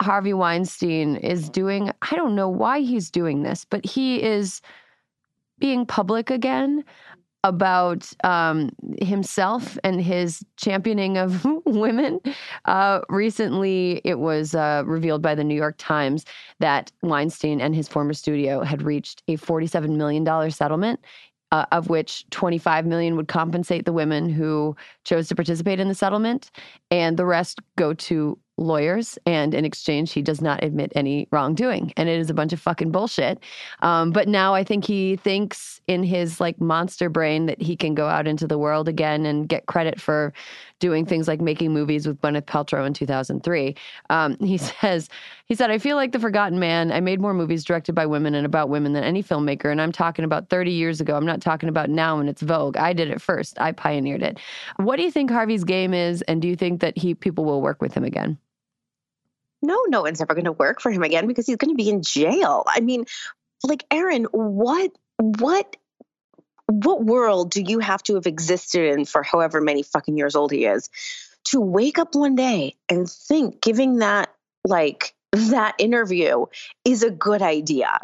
Harvey 0.00 0.32
Weinstein 0.32 1.16
is 1.16 1.50
doing, 1.50 1.90
I 2.00 2.16
don't 2.16 2.34
know 2.34 2.48
why 2.48 2.80
he's 2.80 3.10
doing 3.10 3.42
this, 3.42 3.66
but 3.68 3.84
he 3.84 4.22
is 4.22 4.62
being 5.58 5.84
public 5.84 6.30
again 6.30 6.84
about 7.44 8.10
um, 8.24 8.70
himself 9.00 9.78
and 9.82 10.00
his 10.00 10.44
championing 10.56 11.16
of 11.16 11.44
women. 11.64 12.20
Uh, 12.66 13.00
recently, 13.08 14.00
it 14.04 14.18
was 14.18 14.54
uh, 14.54 14.82
revealed 14.86 15.22
by 15.22 15.34
the 15.34 15.44
New 15.44 15.54
York 15.54 15.76
Times 15.78 16.24
that 16.58 16.92
Weinstein 17.02 17.60
and 17.60 17.74
his 17.74 17.88
former 17.88 18.12
studio 18.12 18.62
had 18.62 18.82
reached 18.82 19.22
a 19.28 19.36
$47 19.36 19.96
million 19.96 20.50
settlement. 20.50 21.00
Uh, 21.52 21.66
of 21.72 21.90
which 21.90 22.24
25 22.30 22.86
million 22.86 23.16
would 23.16 23.26
compensate 23.26 23.84
the 23.84 23.92
women 23.92 24.28
who 24.28 24.76
chose 25.02 25.26
to 25.26 25.34
participate 25.34 25.80
in 25.80 25.88
the 25.88 25.96
settlement 25.96 26.48
and 26.92 27.16
the 27.16 27.26
rest 27.26 27.58
go 27.74 27.92
to 27.92 28.38
lawyers, 28.60 29.18
and 29.26 29.54
in 29.54 29.64
exchange, 29.64 30.12
he 30.12 30.22
does 30.22 30.40
not 30.40 30.62
admit 30.62 30.92
any 30.94 31.26
wrongdoing. 31.32 31.92
And 31.96 32.08
it 32.08 32.20
is 32.20 32.30
a 32.30 32.34
bunch 32.34 32.52
of 32.52 32.60
fucking 32.60 32.92
bullshit. 32.92 33.40
Um, 33.80 34.12
but 34.12 34.28
now 34.28 34.54
I 34.54 34.62
think 34.62 34.84
he 34.84 35.16
thinks 35.16 35.80
in 35.88 36.04
his 36.04 36.40
like 36.40 36.60
monster 36.60 37.08
brain 37.08 37.46
that 37.46 37.60
he 37.60 37.74
can 37.74 37.94
go 37.94 38.06
out 38.06 38.28
into 38.28 38.46
the 38.46 38.58
world 38.58 38.86
again 38.86 39.26
and 39.26 39.48
get 39.48 39.66
credit 39.66 40.00
for 40.00 40.32
doing 40.78 41.04
things 41.04 41.28
like 41.28 41.40
making 41.40 41.72
movies 41.72 42.06
with 42.06 42.20
Gwyneth 42.20 42.46
Paltrow 42.46 42.86
in 42.86 42.94
2003. 42.94 43.76
Um, 44.08 44.36
he 44.38 44.56
says, 44.80 45.08
he 45.46 45.54
said, 45.54 45.70
I 45.70 45.78
feel 45.78 45.96
like 45.96 46.12
the 46.12 46.18
forgotten 46.18 46.58
man. 46.58 46.92
I 46.92 47.00
made 47.00 47.20
more 47.20 47.34
movies 47.34 47.64
directed 47.64 47.94
by 47.94 48.06
women 48.06 48.34
and 48.34 48.46
about 48.46 48.68
women 48.68 48.92
than 48.92 49.04
any 49.04 49.22
filmmaker. 49.22 49.70
And 49.70 49.80
I'm 49.80 49.92
talking 49.92 50.24
about 50.24 50.48
30 50.48 50.70
years 50.70 51.00
ago. 51.00 51.16
I'm 51.16 51.26
not 51.26 51.40
talking 51.40 51.68
about 51.68 51.90
now 51.90 52.18
when 52.18 52.28
it's 52.28 52.42
Vogue. 52.42 52.76
I 52.76 52.92
did 52.92 53.10
it 53.10 53.20
first. 53.20 53.60
I 53.60 53.72
pioneered 53.72 54.22
it. 54.22 54.38
What 54.76 54.96
do 54.96 55.02
you 55.02 55.10
think 55.10 55.30
Harvey's 55.30 55.64
game 55.64 55.94
is? 55.94 56.22
And 56.22 56.40
do 56.42 56.48
you 56.48 56.56
think 56.56 56.80
that 56.80 56.96
he 56.96 57.14
people 57.14 57.44
will 57.44 57.62
work 57.62 57.80
with 57.80 57.94
him 57.94 58.04
again? 58.04 58.38
No, 59.62 59.84
no 59.88 60.02
one's 60.02 60.20
ever 60.20 60.34
going 60.34 60.44
to 60.44 60.52
work 60.52 60.80
for 60.80 60.90
him 60.90 61.02
again 61.02 61.26
because 61.26 61.46
he's 61.46 61.56
going 61.56 61.70
to 61.70 61.82
be 61.82 61.88
in 61.88 62.02
jail. 62.02 62.64
I 62.66 62.80
mean, 62.80 63.04
like 63.62 63.84
Erin, 63.90 64.24
what 64.32 64.92
what 65.16 65.76
what 66.66 67.04
world 67.04 67.50
do 67.50 67.62
you 67.62 67.80
have 67.80 68.02
to 68.04 68.14
have 68.14 68.26
existed 68.26 68.92
in 68.92 69.04
for 69.04 69.22
however 69.22 69.60
many 69.60 69.82
fucking 69.82 70.16
years 70.16 70.36
old 70.36 70.52
he 70.52 70.64
is 70.64 70.88
to 71.46 71.60
wake 71.60 71.98
up 71.98 72.14
one 72.14 72.36
day 72.36 72.76
and 72.88 73.10
think 73.10 73.60
giving 73.60 73.96
that 73.96 74.32
like 74.64 75.14
that 75.32 75.74
interview 75.78 76.46
is 76.84 77.02
a 77.02 77.10
good 77.10 77.42
idea? 77.42 78.00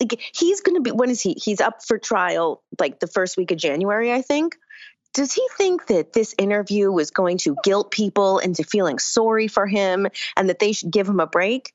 Like 0.00 0.20
he's 0.34 0.60
going 0.60 0.76
to 0.76 0.80
be 0.82 0.92
when 0.92 1.10
is 1.10 1.20
he? 1.20 1.32
He's 1.32 1.60
up 1.60 1.84
for 1.84 1.98
trial 1.98 2.62
like 2.78 3.00
the 3.00 3.06
first 3.06 3.36
week 3.36 3.50
of 3.50 3.58
January, 3.58 4.12
I 4.12 4.22
think 4.22 4.56
does 5.16 5.32
he 5.32 5.48
think 5.56 5.86
that 5.86 6.12
this 6.12 6.34
interview 6.36 6.92
was 6.92 7.10
going 7.10 7.38
to 7.38 7.56
guilt 7.64 7.90
people 7.90 8.38
into 8.38 8.62
feeling 8.62 8.98
sorry 8.98 9.48
for 9.48 9.66
him 9.66 10.06
and 10.36 10.50
that 10.50 10.58
they 10.58 10.72
should 10.72 10.90
give 10.90 11.08
him 11.08 11.20
a 11.20 11.26
break? 11.26 11.72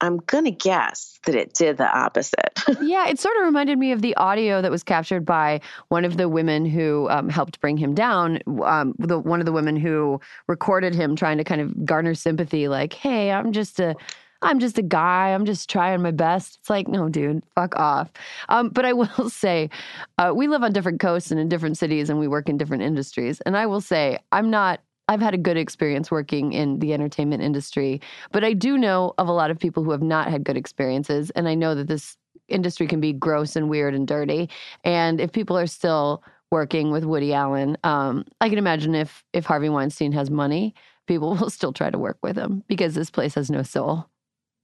I'm 0.00 0.16
going 0.16 0.44
to 0.44 0.50
guess 0.50 1.18
that 1.26 1.34
it 1.34 1.52
did 1.52 1.76
the 1.76 1.86
opposite. 1.86 2.58
yeah, 2.80 3.08
it 3.08 3.18
sort 3.18 3.36
of 3.36 3.44
reminded 3.44 3.78
me 3.78 3.92
of 3.92 4.00
the 4.00 4.16
audio 4.16 4.62
that 4.62 4.70
was 4.70 4.82
captured 4.82 5.26
by 5.26 5.60
one 5.88 6.06
of 6.06 6.16
the 6.16 6.30
women 6.30 6.64
who 6.64 7.06
um, 7.10 7.28
helped 7.28 7.60
bring 7.60 7.76
him 7.76 7.94
down. 7.94 8.38
Um, 8.64 8.94
the, 8.98 9.18
one 9.18 9.40
of 9.40 9.46
the 9.46 9.52
women 9.52 9.76
who 9.76 10.18
recorded 10.46 10.94
him 10.94 11.14
trying 11.14 11.36
to 11.36 11.44
kind 11.44 11.60
of 11.60 11.84
garner 11.84 12.14
sympathy, 12.14 12.68
like, 12.68 12.94
hey, 12.94 13.30
I'm 13.30 13.52
just 13.52 13.80
a 13.80 13.96
I'm 14.42 14.60
just 14.60 14.78
a 14.78 14.82
guy. 14.82 15.30
I'm 15.30 15.44
just 15.44 15.68
trying 15.68 16.00
my 16.02 16.12
best. 16.12 16.58
It's 16.60 16.70
like, 16.70 16.86
no, 16.86 17.08
dude, 17.08 17.42
fuck 17.54 17.76
off. 17.76 18.10
Um, 18.48 18.68
but 18.68 18.84
I 18.84 18.92
will 18.94 19.30
say, 19.30 19.70
uh, 20.18 20.32
we 20.34 20.46
live 20.46 20.62
on 20.62 20.72
different 20.72 21.00
coasts 21.00 21.30
and 21.30 21.40
in 21.40 21.48
different 21.48 21.76
cities, 21.76 22.08
and 22.08 22.18
we 22.18 22.28
work 22.28 22.48
in 22.48 22.56
different 22.56 22.82
industries. 22.82 23.40
And 23.42 23.56
I 23.56 23.66
will 23.66 23.80
say, 23.80 24.18
I'm 24.32 24.50
not. 24.50 24.80
I've 25.10 25.22
had 25.22 25.32
a 25.32 25.38
good 25.38 25.56
experience 25.56 26.10
working 26.10 26.52
in 26.52 26.80
the 26.80 26.92
entertainment 26.92 27.42
industry, 27.42 28.02
but 28.30 28.44
I 28.44 28.52
do 28.52 28.76
know 28.76 29.14
of 29.16 29.26
a 29.26 29.32
lot 29.32 29.50
of 29.50 29.58
people 29.58 29.82
who 29.82 29.90
have 29.90 30.02
not 30.02 30.28
had 30.28 30.44
good 30.44 30.56
experiences, 30.56 31.30
and 31.30 31.48
I 31.48 31.54
know 31.54 31.74
that 31.74 31.88
this 31.88 32.18
industry 32.48 32.86
can 32.86 33.00
be 33.00 33.14
gross 33.14 33.56
and 33.56 33.70
weird 33.70 33.94
and 33.94 34.06
dirty. 34.06 34.50
And 34.84 35.18
if 35.18 35.32
people 35.32 35.56
are 35.56 35.66
still 35.66 36.22
working 36.50 36.90
with 36.90 37.04
Woody 37.04 37.32
Allen, 37.32 37.78
um, 37.84 38.26
I 38.42 38.50
can 38.50 38.58
imagine 38.58 38.94
if 38.94 39.24
if 39.32 39.46
Harvey 39.46 39.70
Weinstein 39.70 40.12
has 40.12 40.30
money, 40.30 40.74
people 41.06 41.34
will 41.40 41.50
still 41.50 41.72
try 41.72 41.90
to 41.90 41.98
work 41.98 42.18
with 42.22 42.36
him 42.36 42.62
because 42.68 42.94
this 42.94 43.10
place 43.10 43.34
has 43.34 43.50
no 43.50 43.62
soul. 43.62 44.06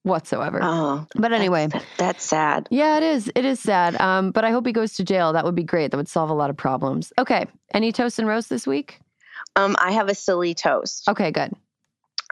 Whatsoever. 0.04 0.60
Oh, 0.62 1.06
but 1.16 1.32
anyway, 1.32 1.66
that's, 1.66 1.84
that's 1.98 2.24
sad. 2.24 2.68
yeah, 2.70 2.96
it 2.98 3.02
is. 3.02 3.30
It 3.34 3.44
is 3.44 3.58
sad. 3.58 4.00
Um, 4.00 4.30
but 4.30 4.44
I 4.44 4.50
hope 4.50 4.64
he 4.66 4.72
goes 4.72 4.94
to 4.94 5.04
jail. 5.04 5.32
That 5.32 5.44
would 5.44 5.54
be 5.56 5.64
great. 5.64 5.90
That 5.90 5.96
would 5.96 6.08
solve 6.08 6.30
a 6.30 6.34
lot 6.34 6.50
of 6.50 6.56
problems. 6.56 7.12
Okay. 7.18 7.46
Any 7.72 7.90
toast 7.90 8.18
and 8.18 8.28
roast 8.28 8.48
this 8.48 8.66
week? 8.66 9.00
Um, 9.56 9.76
I 9.80 9.92
have 9.92 10.08
a 10.08 10.14
silly 10.14 10.54
toast. 10.54 11.08
Okay, 11.08 11.30
good. 11.32 11.52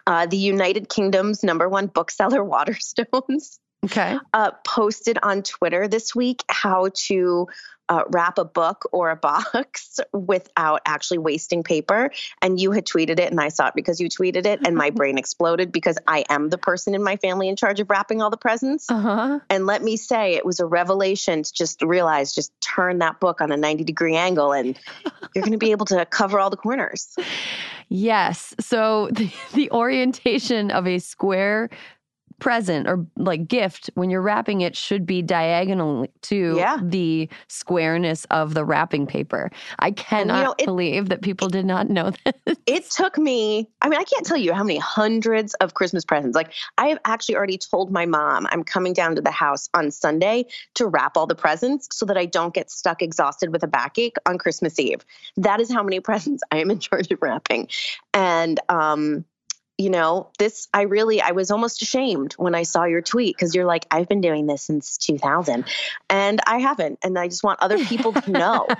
Uh, 0.06 0.26
the 0.26 0.36
United 0.36 0.88
Kingdom's 0.88 1.42
number 1.44 1.68
one 1.68 1.86
bookseller, 1.86 2.40
Waterstones, 2.44 3.58
Okay. 3.84 4.16
uh, 4.32 4.52
posted 4.64 5.18
on 5.22 5.42
Twitter 5.42 5.88
this 5.88 6.14
week 6.14 6.44
how 6.48 6.90
to 7.06 7.48
uh, 7.88 8.04
wrap 8.10 8.38
a 8.38 8.44
book 8.44 8.88
or 8.92 9.10
a 9.10 9.16
box 9.28 10.00
without 10.12 10.80
actually 10.86 11.18
wasting 11.18 11.62
paper. 11.62 12.10
And 12.40 12.60
you 12.60 12.72
had 12.72 12.86
tweeted 12.86 13.18
it, 13.18 13.30
and 13.30 13.40
I 13.40 13.48
saw 13.48 13.68
it 13.68 13.74
because 13.74 14.00
you 14.00 14.08
tweeted 14.08 14.46
it, 14.46 14.60
and 14.66 14.76
my 14.76 14.90
brain 14.94 15.18
exploded 15.18 15.72
because 15.72 15.98
I 16.06 16.24
am 16.28 16.48
the 16.48 16.58
person 16.58 16.94
in 16.94 17.02
my 17.02 17.16
family 17.16 17.48
in 17.48 17.56
charge 17.56 17.80
of 17.80 17.90
wrapping 17.90 18.22
all 18.22 18.30
the 18.30 18.36
presents. 18.36 18.90
Uh 18.90 19.00
huh. 19.00 19.40
And 19.50 19.66
let 19.66 19.82
me 19.82 19.96
say, 19.96 20.34
it 20.34 20.46
was 20.46 20.60
a 20.60 20.66
revelation 20.66 21.42
to 21.42 21.52
just 21.52 21.82
realize, 21.82 22.34
just 22.34 22.52
turn 22.60 22.98
that 22.98 23.20
book 23.20 23.40
on 23.40 23.52
a 23.52 23.56
90 23.56 23.84
degree 23.84 24.16
angle, 24.16 24.52
and 24.52 24.78
you're 25.34 25.42
going 25.42 25.52
to 25.52 25.58
be 25.58 25.72
able 25.72 25.86
to 25.86 26.06
cover 26.06 26.38
all 26.38 26.50
the 26.50 26.56
corners. 26.56 27.14
Yes. 27.88 28.54
So 28.58 29.08
the, 29.12 29.30
the 29.52 29.70
orientation 29.70 30.70
of 30.70 30.86
a 30.86 30.98
square 30.98 31.68
present 32.42 32.88
or 32.88 33.06
like 33.16 33.46
gift 33.46 33.88
when 33.94 34.10
you're 34.10 34.20
wrapping 34.20 34.62
it 34.62 34.76
should 34.76 35.06
be 35.06 35.22
diagonal 35.22 36.08
to 36.22 36.56
Yeah. 36.56 36.76
the 36.82 37.28
squareness 37.46 38.24
of 38.32 38.54
the 38.54 38.64
wrapping 38.64 39.06
paper. 39.06 39.48
I 39.78 39.92
cannot 39.92 40.42
know, 40.42 40.54
it- 40.58 40.64
believe 40.66 41.08
that 41.10 41.22
people 41.22 41.48
did 41.48 41.64
not 41.64 41.88
know 41.88 42.10
this. 42.44 42.56
It 42.66 42.90
took 42.90 43.16
me, 43.16 43.68
I 43.80 43.88
mean, 43.88 44.00
I 44.00 44.02
can't 44.02 44.26
tell 44.26 44.36
you 44.36 44.52
how 44.52 44.64
many 44.64 44.80
hundreds 44.80 45.54
of 45.54 45.74
Christmas 45.74 46.04
presents. 46.04 46.34
Like, 46.34 46.52
I 46.78 46.88
have 46.88 46.98
actually 47.04 47.36
already 47.36 47.58
told 47.58 47.92
my 47.92 48.06
mom 48.06 48.48
I'm 48.50 48.64
coming 48.64 48.92
down 48.92 49.14
to 49.14 49.22
the 49.22 49.30
house 49.30 49.68
on 49.72 49.92
Sunday 49.92 50.46
to 50.74 50.88
wrap 50.88 51.16
all 51.16 51.28
the 51.28 51.36
presents 51.36 51.88
so 51.92 52.06
that 52.06 52.16
I 52.16 52.26
don't 52.26 52.52
get 52.52 52.72
stuck 52.72 53.02
exhausted 53.02 53.52
with 53.52 53.62
a 53.62 53.68
backache 53.68 54.16
on 54.26 54.36
Christmas 54.38 54.80
Eve. 54.80 55.04
That 55.36 55.60
is 55.60 55.72
how 55.72 55.84
many 55.84 56.00
presents 56.10 56.42
I 56.50 56.56
am 56.58 56.72
in 56.72 56.80
charge 56.80 57.08
of 57.12 57.18
wrapping. 57.22 57.68
And, 58.12 58.58
um, 58.68 59.24
you 59.78 59.90
know, 59.90 60.30
this, 60.38 60.68
I 60.72 60.82
really, 60.82 61.20
I 61.20 61.32
was 61.32 61.50
almost 61.50 61.82
ashamed 61.82 62.34
when 62.34 62.54
I 62.54 62.62
saw 62.62 62.84
your 62.84 63.02
tweet 63.02 63.36
because 63.36 63.54
you're 63.54 63.64
like, 63.64 63.86
I've 63.90 64.08
been 64.08 64.20
doing 64.20 64.46
this 64.46 64.62
since 64.62 64.96
2000 64.98 65.64
and 66.08 66.40
I 66.46 66.58
haven't. 66.58 66.98
And 67.02 67.18
I 67.18 67.28
just 67.28 67.42
want 67.42 67.60
other 67.60 67.78
people 67.84 68.12
to 68.12 68.30
know. 68.30 68.68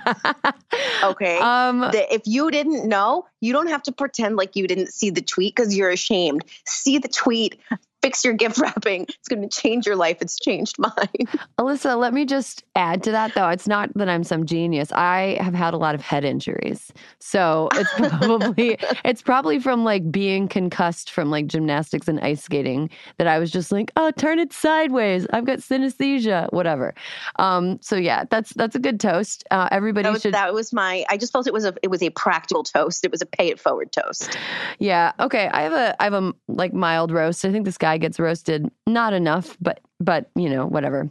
Okay. 1.03 1.39
Um, 1.39 1.81
that 1.81 2.15
if 2.15 2.23
you 2.27 2.51
didn't 2.51 2.89
know, 2.89 3.27
you 3.41 3.53
don't 3.53 3.67
have 3.69 3.83
to 3.85 3.93
pretend 3.93 4.37
like 4.37 4.55
you 4.55 4.69
didn't 4.69 4.93
see 4.93 5.11
the 5.11 5.21
tweet 5.21 5.55
because 5.55 5.77
you're 5.77 5.91
ashamed. 5.91 6.45
See 6.65 6.99
the 6.99 7.09
tweet, 7.09 7.59
fix 8.03 8.25
your 8.25 8.35
gift 8.35 8.59
wrapping. 8.59 9.07
It's 9.09 9.29
going 9.29 9.43
to 9.43 9.49
change 9.49 9.87
your 9.87 9.97
life. 9.97 10.19
It's 10.21 10.39
changed 10.39 10.77
mine. 10.79 10.93
Alyssa, 11.59 11.97
let 11.97 12.13
me 12.13 12.25
just 12.25 12.65
add 12.75 13.03
to 13.05 13.13
that 13.13 13.35
though. 13.35 13.49
It's 13.49 13.69
not 13.69 13.95
that 13.95 14.09
I'm 14.09 14.25
some 14.25 14.45
genius. 14.45 14.93
I 14.93 15.39
have 15.41 15.55
had 15.55 15.73
a 15.73 15.77
lot 15.77 15.95
of 15.95 16.01
head 16.01 16.25
injuries. 16.25 16.93
So 17.21 17.69
it's 17.75 17.93
probably 18.19 18.77
it's 19.05 19.23
probably 19.23 19.61
from 19.61 19.85
like 19.85 20.11
being 20.11 20.49
concussed 20.49 21.11
from 21.11 21.31
like 21.31 21.47
gymnastics 21.47 22.09
and 22.09 22.21
ice 22.21 22.43
skating 22.43 22.91
that 23.19 23.27
I 23.29 23.39
was 23.39 23.51
just 23.51 23.71
like, 23.71 23.93
oh, 23.97 24.11
turn 24.11 24.39
it 24.39 24.53
sideways. 24.53 25.27
I've 25.33 25.45
got 25.45 25.61
synesthesia, 25.61 26.53
whatever. 26.53 26.95
Um, 27.37 27.79
so 27.81 27.97
yeah, 27.97 28.25
that's 28.31 28.53
that's 28.55 28.75
a 28.75 28.81
good 28.81 28.99
toast. 28.99 29.45
Uh, 29.51 29.69
everybody 29.71 30.05
That 30.05 30.13
was, 30.13 30.23
should 30.23 30.35
that 30.35 30.53
was 30.53 30.73
my. 30.73 31.05
I 31.09 31.17
just 31.17 31.33
felt 31.33 31.47
it 31.47 31.53
was 31.53 31.65
a. 31.65 31.75
It 31.83 31.89
was 31.89 32.03
a 32.03 32.11
practical 32.11 32.65
toast. 32.65 33.05
It 33.05 33.11
was 33.13 33.23
a 33.23 33.27
pay 33.27 33.49
it 33.49 33.61
forward 33.61 33.93
toast. 33.93 34.37
Yeah. 34.79 35.13
Okay. 35.21 35.49
I 35.49 35.63
have 35.63 35.73
a 35.73 36.03
I 36.03 36.05
have 36.05 36.15
a 36.15 36.33
like 36.49 36.73
mild 36.73 37.13
roast. 37.13 37.45
I 37.45 37.53
think 37.53 37.65
this 37.65 37.79
guy 37.79 37.92
gets 37.99 38.19
roasted 38.21 38.71
not 38.87 39.13
enough, 39.13 39.57
but 39.61 39.81
but 40.01 40.31
you 40.35 40.49
know 40.51 40.67
whatever. 40.67 41.11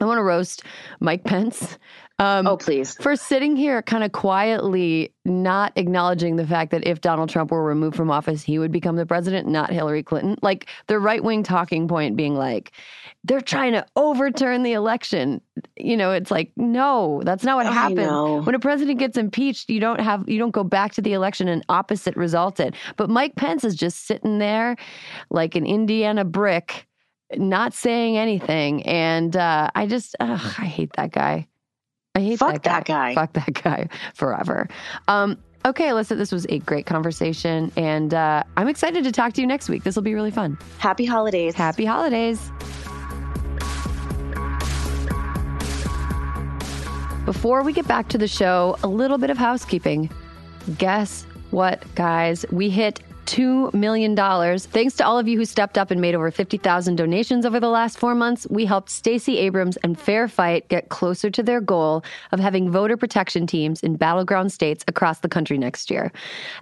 I 0.00 0.06
want 0.06 0.16
to 0.18 0.22
roast 0.22 0.62
Mike 1.00 1.24
Pence. 1.24 1.78
Um, 2.18 2.46
Oh 2.46 2.56
please. 2.56 2.94
for 2.96 3.16
sitting 3.16 3.54
here 3.56 3.82
kind 3.82 4.04
of 4.04 4.12
quietly 4.12 5.14
not 5.24 5.72
acknowledging 5.76 6.36
the 6.36 6.46
fact 6.46 6.70
that 6.70 6.86
if 6.86 7.00
Donald 7.00 7.28
Trump 7.30 7.50
were 7.50 7.64
removed 7.64 7.96
from 7.96 8.10
office, 8.10 8.42
he 8.42 8.58
would 8.58 8.72
become 8.72 8.96
the 8.96 9.06
president, 9.06 9.48
not 9.48 9.70
Hillary 9.70 10.02
Clinton. 10.02 10.36
Like 10.42 10.68
the 10.86 10.98
right 10.98 11.22
wing 11.22 11.42
talking 11.42 11.88
point 11.88 12.16
being 12.16 12.34
like, 12.34 12.72
they're 13.24 13.40
trying 13.40 13.72
to 13.72 13.84
overturn 13.96 14.62
the 14.62 14.72
election. 14.72 15.40
You 15.76 15.96
know, 15.96 16.10
it's 16.12 16.30
like, 16.30 16.52
no, 16.56 17.20
that's 17.24 17.44
not 17.44 17.56
what 17.56 17.66
I 17.66 17.72
happens. 17.72 17.98
know. 17.98 18.40
When 18.42 18.54
a 18.54 18.58
president 18.58 18.98
gets 18.98 19.18
impeached, 19.18 19.68
you 19.68 19.78
don't 19.80 20.00
have 20.00 20.28
you 20.28 20.38
don't 20.38 20.52
go 20.52 20.64
back 20.64 20.92
to 20.94 21.02
the 21.02 21.12
election 21.12 21.46
and 21.48 21.64
opposite 21.68 22.16
resulted. 22.16 22.74
But 22.96 23.10
Mike 23.10 23.36
Pence 23.36 23.62
is 23.64 23.74
just 23.74 24.06
sitting 24.06 24.38
there 24.38 24.76
like 25.30 25.54
an 25.54 25.66
Indiana 25.66 26.24
brick, 26.24 26.86
not 27.36 27.74
saying 27.74 28.16
anything. 28.16 28.82
And 28.84 29.36
uh, 29.36 29.70
I 29.74 29.86
just 29.86 30.16
ugh, 30.20 30.54
I 30.58 30.64
hate 30.64 30.92
that 30.96 31.12
guy. 31.12 31.46
I 32.14 32.20
hate 32.20 32.38
Fuck 32.38 32.62
that 32.62 32.62
guy. 32.62 32.72
that 32.72 32.86
guy. 32.86 33.14
Fuck 33.14 33.32
that 33.34 33.62
guy 33.62 33.88
forever. 34.14 34.66
Um, 35.08 35.36
okay, 35.64 35.88
Alyssa, 35.88 36.16
this 36.16 36.32
was 36.32 36.46
a 36.48 36.58
great 36.60 36.86
conversation, 36.86 37.70
and 37.76 38.14
uh, 38.14 38.42
I'm 38.56 38.66
excited 38.66 39.04
to 39.04 39.12
talk 39.12 39.32
to 39.34 39.40
you 39.40 39.46
next 39.46 39.68
week. 39.68 39.84
This 39.84 39.94
will 39.94 40.02
be 40.02 40.14
really 40.14 40.32
fun. 40.32 40.58
Happy 40.78 41.04
holidays. 41.04 41.54
Happy 41.54 41.84
holidays. 41.84 42.50
Before 47.30 47.62
we 47.62 47.72
get 47.72 47.86
back 47.86 48.08
to 48.08 48.18
the 48.18 48.26
show, 48.26 48.76
a 48.82 48.88
little 48.88 49.16
bit 49.16 49.30
of 49.30 49.38
housekeeping. 49.38 50.10
Guess 50.78 51.28
what, 51.52 51.84
guys? 51.94 52.44
We 52.50 52.70
hit 52.70 53.04
$2 53.26 53.72
million. 53.72 54.16
Thanks 54.16 54.96
to 54.96 55.06
all 55.06 55.16
of 55.16 55.28
you 55.28 55.38
who 55.38 55.44
stepped 55.44 55.78
up 55.78 55.92
and 55.92 56.00
made 56.00 56.16
over 56.16 56.32
50,000 56.32 56.96
donations 56.96 57.46
over 57.46 57.60
the 57.60 57.68
last 57.68 58.00
four 58.00 58.16
months, 58.16 58.48
we 58.50 58.64
helped 58.64 58.90
Stacey 58.90 59.38
Abrams 59.38 59.76
and 59.84 59.96
Fair 59.96 60.26
Fight 60.26 60.66
get 60.66 60.88
closer 60.88 61.30
to 61.30 61.40
their 61.40 61.60
goal 61.60 62.02
of 62.32 62.40
having 62.40 62.68
voter 62.68 62.96
protection 62.96 63.46
teams 63.46 63.80
in 63.84 63.94
battleground 63.94 64.50
states 64.50 64.84
across 64.88 65.20
the 65.20 65.28
country 65.28 65.56
next 65.56 65.88
year. 65.88 66.10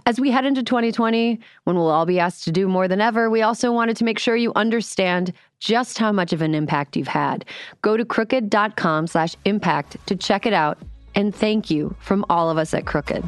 As 0.04 0.20
we 0.20 0.30
head 0.30 0.44
into 0.44 0.62
2020, 0.62 1.40
when 1.64 1.76
we'll 1.76 1.88
all 1.88 2.04
be 2.04 2.20
asked 2.20 2.44
to 2.44 2.52
do 2.52 2.68
more 2.68 2.88
than 2.88 3.00
ever, 3.00 3.30
we 3.30 3.40
also 3.40 3.72
wanted 3.72 3.96
to 3.96 4.04
make 4.04 4.18
sure 4.18 4.36
you 4.36 4.52
understand 4.54 5.32
just 5.60 5.98
how 5.98 6.12
much 6.12 6.32
of 6.32 6.42
an 6.42 6.54
impact 6.54 6.96
you've 6.96 7.08
had. 7.08 7.44
Go 7.82 7.96
to 7.96 8.04
crooked.com 8.04 9.06
slash 9.06 9.36
impact 9.44 9.96
to 10.06 10.16
check 10.16 10.46
it 10.46 10.52
out. 10.52 10.78
And 11.14 11.34
thank 11.34 11.70
you 11.70 11.94
from 12.00 12.24
all 12.28 12.50
of 12.50 12.58
us 12.58 12.74
at 12.74 12.86
Crooked. 12.86 13.24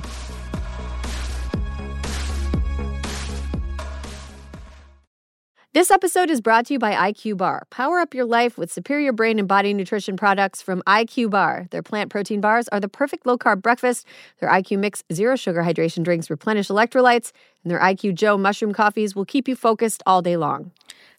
This 5.72 5.92
episode 5.92 6.30
is 6.30 6.40
brought 6.40 6.66
to 6.66 6.72
you 6.72 6.80
by 6.80 7.12
IQ 7.12 7.36
Bar. 7.36 7.64
Power 7.70 8.00
up 8.00 8.12
your 8.12 8.24
life 8.24 8.58
with 8.58 8.72
superior 8.72 9.12
brain 9.12 9.38
and 9.38 9.46
body 9.46 9.72
nutrition 9.72 10.16
products 10.16 10.60
from 10.60 10.82
IQ 10.82 11.30
Bar. 11.30 11.68
Their 11.70 11.80
plant 11.80 12.10
protein 12.10 12.40
bars 12.40 12.66
are 12.68 12.80
the 12.80 12.88
perfect 12.88 13.24
low 13.24 13.38
carb 13.38 13.62
breakfast. 13.62 14.04
Their 14.40 14.50
IQ 14.50 14.80
Mix 14.80 15.04
zero 15.12 15.36
sugar 15.36 15.62
hydration 15.62 16.02
drinks 16.02 16.28
replenish 16.28 16.66
electrolytes, 16.66 17.30
and 17.62 17.70
their 17.70 17.78
IQ 17.78 18.16
Joe 18.16 18.36
mushroom 18.36 18.72
coffees 18.72 19.14
will 19.14 19.24
keep 19.24 19.46
you 19.46 19.54
focused 19.54 20.02
all 20.06 20.22
day 20.22 20.36
long. 20.36 20.72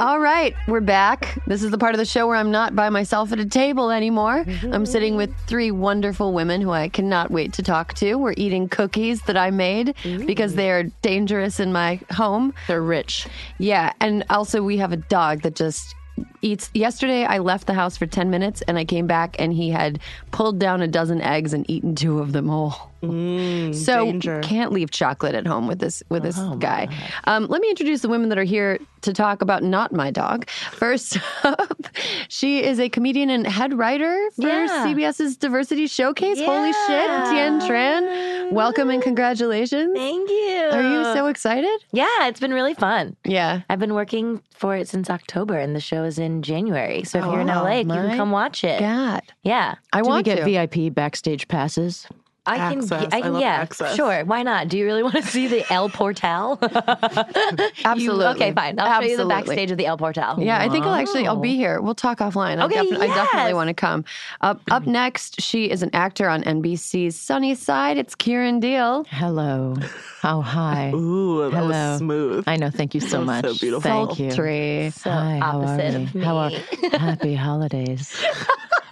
All 0.00 0.20
right, 0.20 0.54
we're 0.68 0.80
back. 0.80 1.42
This 1.48 1.64
is 1.64 1.72
the 1.72 1.78
part 1.78 1.92
of 1.92 1.98
the 1.98 2.04
show 2.04 2.28
where 2.28 2.36
I'm 2.36 2.52
not 2.52 2.76
by 2.76 2.88
myself 2.88 3.32
at 3.32 3.40
a 3.40 3.44
table 3.44 3.90
anymore. 3.90 4.44
Mm-hmm. 4.44 4.72
I'm 4.72 4.86
sitting 4.86 5.16
with 5.16 5.36
three 5.48 5.72
wonderful 5.72 6.32
women 6.32 6.60
who 6.60 6.70
I 6.70 6.88
cannot 6.88 7.32
wait 7.32 7.52
to 7.54 7.64
talk 7.64 7.94
to. 7.94 8.14
We're 8.14 8.34
eating 8.36 8.68
cookies 8.68 9.22
that 9.22 9.36
I 9.36 9.50
made 9.50 9.96
because 10.24 10.54
they 10.54 10.70
are 10.70 10.84
dangerous 11.02 11.58
in 11.58 11.72
my 11.72 11.98
home. 12.12 12.54
They're 12.68 12.80
rich. 12.80 13.26
Yeah, 13.58 13.92
and 14.00 14.24
also 14.30 14.62
we 14.62 14.76
have 14.76 14.92
a 14.92 14.98
dog 14.98 15.42
that 15.42 15.56
just 15.56 15.96
eats. 16.42 16.70
Yesterday, 16.74 17.24
I 17.24 17.38
left 17.38 17.66
the 17.66 17.74
house 17.74 17.96
for 17.96 18.06
10 18.06 18.30
minutes 18.30 18.62
and 18.68 18.78
I 18.78 18.84
came 18.84 19.08
back 19.08 19.34
and 19.40 19.52
he 19.52 19.70
had 19.70 19.98
pulled 20.30 20.60
down 20.60 20.80
a 20.80 20.86
dozen 20.86 21.20
eggs 21.20 21.52
and 21.52 21.68
eaten 21.68 21.96
two 21.96 22.20
of 22.20 22.30
them 22.32 22.46
whole. 22.46 22.87
So 23.00 24.04
danger. 24.04 24.40
can't 24.42 24.72
leave 24.72 24.90
chocolate 24.90 25.34
at 25.34 25.46
home 25.46 25.66
with 25.68 25.78
this 25.78 26.02
with 26.08 26.22
this 26.24 26.36
guy. 26.58 26.88
Um, 27.24 27.46
let 27.46 27.60
me 27.60 27.70
introduce 27.70 28.00
the 28.02 28.08
women 28.08 28.28
that 28.30 28.38
are 28.38 28.44
here 28.44 28.78
to 29.02 29.12
talk 29.12 29.40
about 29.40 29.62
not 29.62 29.92
my 29.92 30.10
dog. 30.10 30.48
First 30.72 31.18
up, 31.44 31.86
she 32.28 32.62
is 32.64 32.80
a 32.80 32.88
comedian 32.88 33.30
and 33.30 33.46
head 33.46 33.72
writer 33.78 34.12
for 34.34 34.48
Yeah. 34.48 34.84
CBS's 34.86 35.36
Diversity 35.36 35.86
Showcase. 35.86 36.38
Holy 36.40 36.72
shit, 36.72 37.08
Tien 37.30 37.60
Tran! 37.60 38.50
Welcome 38.50 38.90
and 38.90 39.00
congratulations. 39.00 39.92
Thank 39.96 40.28
you. 40.28 40.68
Are 40.72 40.82
you 40.82 41.04
so 41.14 41.26
excited? 41.26 41.78
Yeah, 41.92 42.26
it's 42.26 42.40
been 42.40 42.52
really 42.52 42.74
fun. 42.74 43.14
Yeah. 43.24 43.60
I've 43.70 43.78
been 43.78 43.94
working 43.94 44.42
for 44.56 44.74
it 44.74 44.88
since 44.88 45.08
October, 45.08 45.56
and 45.56 45.76
the 45.76 45.80
show 45.80 46.02
is 46.02 46.18
in 46.18 46.42
January. 46.42 47.04
So 47.04 47.20
if 47.20 47.24
you're 47.26 47.40
in 47.40 47.50
Oh, 47.50 47.62
LA, 47.62 47.78
you 47.80 47.84
can 47.86 48.16
come 48.16 48.32
watch 48.32 48.64
it. 48.64 48.80
God. 48.80 49.22
Yeah, 49.44 49.76
I 49.92 49.98
Do 50.00 50.06
we 50.06 50.08
want 50.08 50.24
get 50.24 50.38
to. 50.38 50.44
VIP 50.44 50.92
backstage 50.92 51.46
passes? 51.46 52.06
I 52.48 52.56
can. 52.56 52.78
Access. 52.78 53.12
I 53.12 53.16
I 53.18 53.20
can. 53.20 53.32
love 53.34 53.42
yeah, 53.42 53.48
access. 53.48 53.94
sure. 53.94 54.24
Why 54.24 54.42
not? 54.42 54.68
Do 54.68 54.78
you 54.78 54.84
really 54.84 55.02
want 55.02 55.16
to 55.16 55.22
see 55.22 55.46
the 55.46 55.70
El 55.72 55.88
Portal? 55.88 56.58
Absolutely. 57.84 58.26
okay, 58.26 58.52
fine. 58.52 58.78
I'll 58.78 59.00
show 59.02 59.08
you 59.08 59.16
the 59.16 59.26
backstage 59.26 59.70
of 59.70 59.78
the 59.78 59.86
El 59.86 59.98
Portal. 59.98 60.36
Yeah, 60.38 60.60
I 60.60 60.68
think 60.68 60.84
I'll 60.84 60.94
actually 60.94 61.26
I'll 61.26 61.36
be 61.36 61.54
oh. 61.54 61.56
here. 61.56 61.80
We'll 61.80 61.94
talk 61.94 62.18
offline. 62.18 62.62
Okay, 62.64 62.78
I, 62.78 62.82
defi- 62.84 62.96
I 62.96 63.06
definitely 63.06 63.54
want 63.54 63.68
to 63.68 63.74
come. 63.74 64.04
Up 64.40 64.60
up 64.70 64.86
next, 64.86 65.40
she 65.40 65.70
is 65.70 65.82
an 65.82 65.90
actor 65.92 66.28
on 66.28 66.42
NBC's 66.42 67.16
Sunnyside. 67.16 67.98
It's 67.98 68.14
Kiran 68.14 68.60
Deol. 68.62 69.06
Hello. 69.08 69.76
How 70.20 70.40
hi. 70.40 70.90
Ooh, 70.94 71.50
that 71.50 71.56
Hello. 71.56 71.68
was 71.68 71.98
smooth. 71.98 72.44
I 72.46 72.56
know. 72.56 72.70
Thank 72.70 72.94
you 72.94 73.00
so 73.00 73.22
much. 73.24 73.44
so 73.44 73.54
beautiful. 73.54 73.80
Thank 73.80 74.18
you. 74.18 74.32
Tree. 74.32 74.90
So 74.90 75.10
Hi, 75.10 75.38
how 75.38 75.60
are 75.60 75.64
opposite 75.64 75.98
we? 75.98 76.04
of 76.04 76.14
me. 76.14 76.22
How 76.22 76.36
are 76.36 76.50
Happy 76.98 77.34
holidays. 77.34 78.14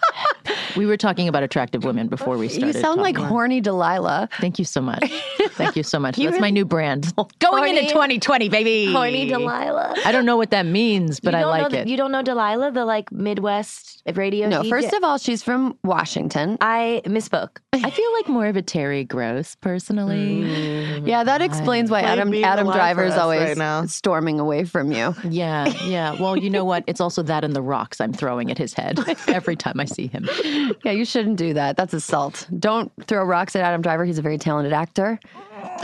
we 0.76 0.87
were 0.87 0.96
talking 0.96 1.29
about 1.29 1.42
attractive 1.42 1.85
women 1.85 2.09
before 2.09 2.37
we 2.37 2.48
started. 2.48 2.74
You 2.74 2.81
sound 2.81 3.00
like 3.00 3.16
talking. 3.16 3.29
horny 3.29 3.61
Delilah. 3.61 4.29
Thank 4.40 4.59
you 4.59 4.64
so 4.64 4.81
much. 4.81 5.05
Thank 5.50 5.76
you 5.76 5.83
so 5.83 5.98
much. 5.98 6.16
That's 6.26 6.40
my 6.40 6.50
new 6.50 6.64
brand. 6.64 7.12
Going 7.38 7.76
into 7.76 7.88
2020, 7.90 8.48
baby. 8.48 8.92
Horny 8.92 9.26
Delilah. 9.26 9.96
I 10.05 10.12
don't 10.12 10.26
know 10.26 10.37
what 10.37 10.50
that 10.50 10.66
means, 10.66 11.20
but 11.20 11.35
I 11.35 11.44
like 11.44 11.72
know, 11.72 11.79
it. 11.79 11.88
You 11.88 11.96
don't 11.96 12.12
know 12.12 12.22
Delilah, 12.22 12.72
the 12.72 12.85
like 12.85 13.11
Midwest 13.11 14.02
radio. 14.14 14.48
No, 14.48 14.62
DJ? 14.62 14.68
first 14.68 14.92
of 14.92 15.02
all, 15.05 15.18
she's 15.18 15.42
from 15.42 15.76
Washington. 15.83 16.59
I 16.61 17.02
misspoke. 17.05 17.59
I 17.72 17.90
feel 17.90 18.12
like 18.14 18.29
more 18.29 18.46
of 18.46 18.57
a 18.57 18.62
Terry 18.62 19.05
Gross, 19.05 19.55
personally. 19.57 20.42
Mm. 20.42 21.07
Yeah, 21.07 21.24
that 21.24 21.42
explains 21.42 21.90
why 21.90 22.02
Adam 22.02 22.31
be 22.31 22.44
Adam 22.44 22.66
alive 22.66 22.74
for 22.74 22.79
Driver's 22.79 23.12
us 23.12 23.18
always 23.18 23.40
right 23.40 23.57
now. 23.57 23.87
storming 23.87 24.40
away 24.40 24.64
from 24.64 24.92
you. 24.92 25.14
Yeah, 25.29 25.66
yeah. 25.85 26.20
Well, 26.20 26.37
you 26.37 26.50
know 26.50 26.64
what? 26.64 26.85
It's 26.87 27.00
also 27.00 27.22
that 27.24 27.44
and 27.44 27.55
the 27.55 27.62
rocks 27.62 28.00
I'm 28.00 28.12
throwing 28.12 28.50
at 28.50 28.59
his 28.59 28.74
head 28.74 28.98
every 29.29 29.57
time 29.57 29.81
I 29.81 29.85
see 29.85 30.06
him. 30.09 30.29
Yeah, 30.85 30.92
you 30.92 31.05
shouldn't 31.05 31.37
do 31.37 31.55
that. 31.55 31.77
That's 31.77 31.95
assault. 31.95 32.47
Don't 32.59 32.92
throw 33.07 33.25
rocks 33.25 33.57
at 33.57 33.62
Adam 33.62 33.83
Driver. 33.83 34.05
He's 34.05 34.19
a 34.19 34.23
very 34.23 34.38
talented 34.38 34.73
actor. 34.73 35.19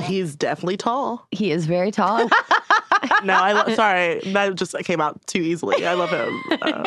He's 0.02 0.36
definitely 0.36 0.76
tall. 0.76 1.26
He 1.30 1.50
is 1.50 1.66
very 1.66 1.90
tall. 1.90 2.28
No, 3.24 3.34
I 3.34 3.52
lo- 3.52 3.74
sorry 3.74 4.20
that 4.32 4.54
just 4.56 4.76
came 4.80 5.00
out 5.00 5.24
too 5.26 5.38
easily. 5.40 5.86
I 5.86 5.94
love 5.94 6.10
him. 6.10 6.42
Uh, 6.60 6.84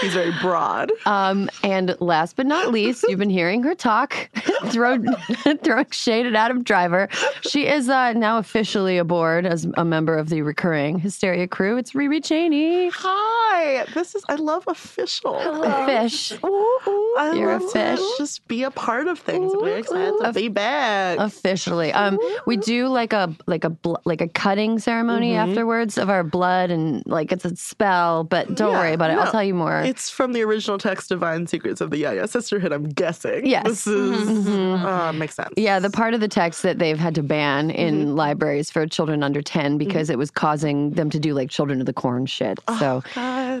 he's 0.00 0.14
very 0.14 0.32
broad. 0.40 0.90
Um, 1.04 1.50
and 1.62 1.94
last 2.00 2.36
but 2.36 2.46
not 2.46 2.72
least, 2.72 3.04
you've 3.08 3.18
been 3.18 3.28
hearing 3.30 3.62
her 3.64 3.74
talk, 3.74 4.30
throw, 4.66 4.98
throwing 5.62 5.90
shade 5.90 6.26
at 6.26 6.34
Adam 6.34 6.62
Driver. 6.62 7.08
She 7.42 7.66
is 7.66 7.88
uh, 7.88 8.12
now 8.14 8.38
officially 8.38 8.96
aboard 8.98 9.44
as 9.46 9.66
a 9.76 9.84
member 9.84 10.16
of 10.16 10.28
the 10.30 10.40
recurring 10.42 10.98
Hysteria 10.98 11.46
crew. 11.46 11.76
It's 11.76 11.92
Rheeqrheeq 11.92 12.22
Chainey. 12.22 12.90
Hi, 12.94 13.84
this 13.94 14.14
is 14.14 14.24
I 14.28 14.36
love 14.36 14.64
official. 14.68 15.36
A 15.36 15.86
fish. 15.86 16.32
I 16.42 17.32
You're 17.34 17.52
a 17.52 17.60
fish. 17.60 18.00
Just 18.16 18.46
be 18.48 18.62
a 18.62 18.70
part 18.70 19.06
of 19.08 19.18
things. 19.18 19.52
I'm 19.52 19.60
very 19.64 19.80
excited 19.80 20.14
to 20.22 20.32
be 20.32 20.48
back. 20.48 21.18
Officially, 21.18 21.92
um, 21.92 22.18
we 22.46 22.56
do 22.56 22.88
like 22.88 23.12
a 23.12 23.34
like 23.46 23.64
a 23.64 23.70
bl- 23.70 23.96
like 24.04 24.20
a 24.20 24.28
cutting 24.28 24.78
ceremony 24.78 25.34
Mm-hmm. 25.38 25.50
afterwards 25.50 25.98
of 25.98 26.10
our 26.10 26.24
blood, 26.24 26.70
and 26.70 27.02
like 27.06 27.32
it's 27.32 27.44
a 27.44 27.54
spell. 27.56 28.24
But 28.24 28.54
don't 28.54 28.72
Yeah, 28.72 28.80
worry 28.80 28.92
about 28.92 29.10
it. 29.10 29.18
I'll 29.18 29.30
tell 29.30 29.44
you 29.44 29.54
more. 29.54 29.80
It's 29.80 30.10
from 30.10 30.32
the 30.32 30.42
original 30.42 30.78
text, 30.78 31.08
Divine 31.08 31.46
Secrets 31.46 31.80
of 31.80 31.90
the 31.90 31.98
Yaya 31.98 32.28
Sisterhood. 32.28 32.72
I'm 32.72 32.88
guessing. 32.88 33.46
Yes. 33.46 33.66
this 33.66 33.86
is 33.86 34.28
mm-hmm. 34.28 34.48
Mm-hmm. 34.48 34.86
uh, 34.86 35.12
makes 35.12 35.34
sense. 35.34 35.54
Yeah, 35.56 35.78
the 35.78 35.90
part 35.90 36.14
of 36.14 36.20
the 36.20 36.28
text 36.28 36.62
that 36.62 36.78
they've 36.78 36.98
had 36.98 37.14
to 37.16 37.22
ban 37.22 37.70
in 37.70 38.16
libraries 38.16 38.70
for 38.70 38.86
children 38.86 39.22
under 39.22 39.42
10 39.42 39.78
because 39.78 40.10
it 40.10 40.18
was 40.18 40.30
causing 40.30 40.90
them 40.90 41.10
to 41.10 41.18
do 41.18 41.34
like 41.34 41.50
children 41.50 41.80
of 41.80 41.86
the 41.86 41.92
corn 41.92 42.26
shit. 42.26 42.58
Oh, 42.68 42.78
so, 42.78 43.02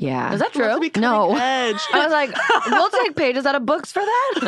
God. 0.00 0.06
yeah. 0.06 0.32
Is 0.32 0.40
that 0.40 0.52
true? 0.52 0.78
be 0.80 0.90
No. 0.98 1.34
edge. 1.36 1.76
I 1.92 2.04
was 2.04 2.12
like, 2.12 2.30
we'll 2.70 2.90
take 3.04 3.16
pages 3.16 3.46
out 3.46 3.54
of 3.54 3.64
books 3.66 3.92
for 3.92 4.00
that. 4.00 4.38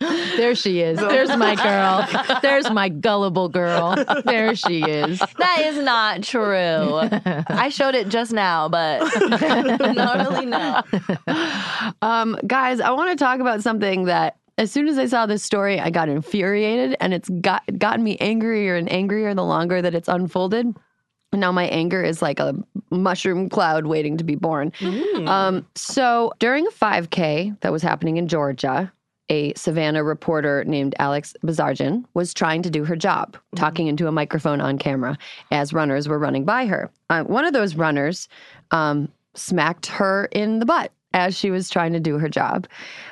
There 0.36 0.54
she 0.54 0.80
is. 0.80 0.98
There's 0.98 1.36
my 1.36 1.54
girl. 1.54 2.38
There's 2.42 2.70
my 2.70 2.88
gullible 2.88 3.48
girl. 3.48 3.94
There 4.24 4.54
she 4.54 4.82
is. 4.82 5.18
that 5.18 5.62
is 5.66 5.78
not 5.78 6.22
true. 6.22 7.00
I 7.48 7.68
showed 7.68 7.94
it 7.94 8.08
just 8.08 8.32
now, 8.32 8.68
but 8.68 9.00
not 9.94 10.30
really 10.30 10.46
now. 10.46 10.82
Um, 12.02 12.38
guys, 12.46 12.80
I 12.80 12.90
want 12.90 13.10
to 13.16 13.22
talk 13.22 13.40
about 13.40 13.62
something 13.62 14.04
that 14.06 14.36
as 14.58 14.70
soon 14.70 14.88
as 14.88 14.98
I 14.98 15.06
saw 15.06 15.26
this 15.26 15.42
story, 15.42 15.78
I 15.80 15.90
got 15.90 16.08
infuriated 16.08 16.96
and 17.00 17.12
it's 17.14 17.28
got 17.28 17.62
gotten 17.78 18.02
me 18.02 18.16
angrier 18.18 18.76
and 18.76 18.90
angrier 18.90 19.34
the 19.34 19.44
longer 19.44 19.80
that 19.82 19.94
it's 19.94 20.08
unfolded. 20.08 20.74
Now 21.32 21.52
my 21.52 21.66
anger 21.66 22.02
is 22.02 22.20
like 22.22 22.40
a 22.40 22.54
mushroom 22.90 23.48
cloud 23.48 23.86
waiting 23.86 24.16
to 24.16 24.24
be 24.24 24.34
born. 24.34 24.72
Um, 25.28 25.66
so 25.76 26.32
during 26.40 26.66
a 26.66 26.70
5K 26.70 27.60
that 27.60 27.70
was 27.70 27.82
happening 27.82 28.16
in 28.16 28.26
Georgia, 28.26 28.92
a 29.28 29.54
Savannah 29.54 30.02
reporter 30.02 30.64
named 30.64 30.96
Alex 30.98 31.34
Bozarjian 31.44 32.04
was 32.14 32.34
trying 32.34 32.62
to 32.62 32.70
do 32.70 32.84
her 32.84 32.96
job, 32.96 33.36
talking 33.54 33.86
into 33.86 34.08
a 34.08 34.12
microphone 34.12 34.60
on 34.60 34.76
camera 34.76 35.16
as 35.52 35.72
runners 35.72 36.08
were 36.08 36.18
running 36.18 36.44
by 36.44 36.66
her. 36.66 36.90
Uh, 37.10 37.22
one 37.22 37.44
of 37.44 37.52
those 37.52 37.76
runners 37.76 38.28
um, 38.72 39.08
smacked 39.34 39.86
her 39.86 40.24
in 40.32 40.58
the 40.58 40.66
butt 40.66 40.90
as 41.12 41.36
she 41.36 41.50
was 41.50 41.70
trying 41.70 41.92
to 41.92 42.00
do 42.00 42.18
her 42.18 42.28
job. 42.28 42.66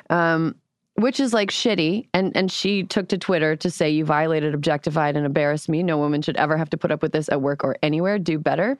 Um, 0.09 0.55
which 0.99 1.19
is 1.19 1.33
like 1.33 1.49
shitty. 1.49 2.07
And 2.13 2.35
and 2.35 2.51
she 2.51 2.83
took 2.83 3.07
to 3.09 3.17
Twitter 3.17 3.55
to 3.55 3.69
say 3.69 3.89
you 3.89 4.05
violated, 4.05 4.53
objectified, 4.53 5.15
and 5.15 5.25
embarrassed 5.25 5.69
me. 5.69 5.83
No 5.83 5.97
woman 5.97 6.21
should 6.21 6.37
ever 6.37 6.57
have 6.57 6.69
to 6.71 6.77
put 6.77 6.91
up 6.91 7.01
with 7.01 7.11
this 7.11 7.29
at 7.29 7.41
work 7.41 7.63
or 7.63 7.77
anywhere. 7.81 8.19
Do 8.19 8.37
better. 8.37 8.77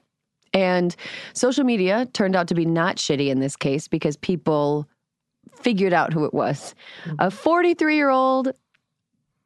And 0.53 0.95
social 1.33 1.63
media 1.63 2.07
turned 2.13 2.35
out 2.35 2.47
to 2.47 2.55
be 2.55 2.65
not 2.65 2.97
shitty 2.97 3.29
in 3.29 3.39
this 3.39 3.55
case 3.55 3.87
because 3.87 4.17
people 4.17 4.87
figured 5.55 5.93
out 5.93 6.13
who 6.13 6.25
it 6.25 6.33
was. 6.33 6.73
A 7.19 7.29
43 7.29 7.95
year 7.95 8.09
old, 8.09 8.51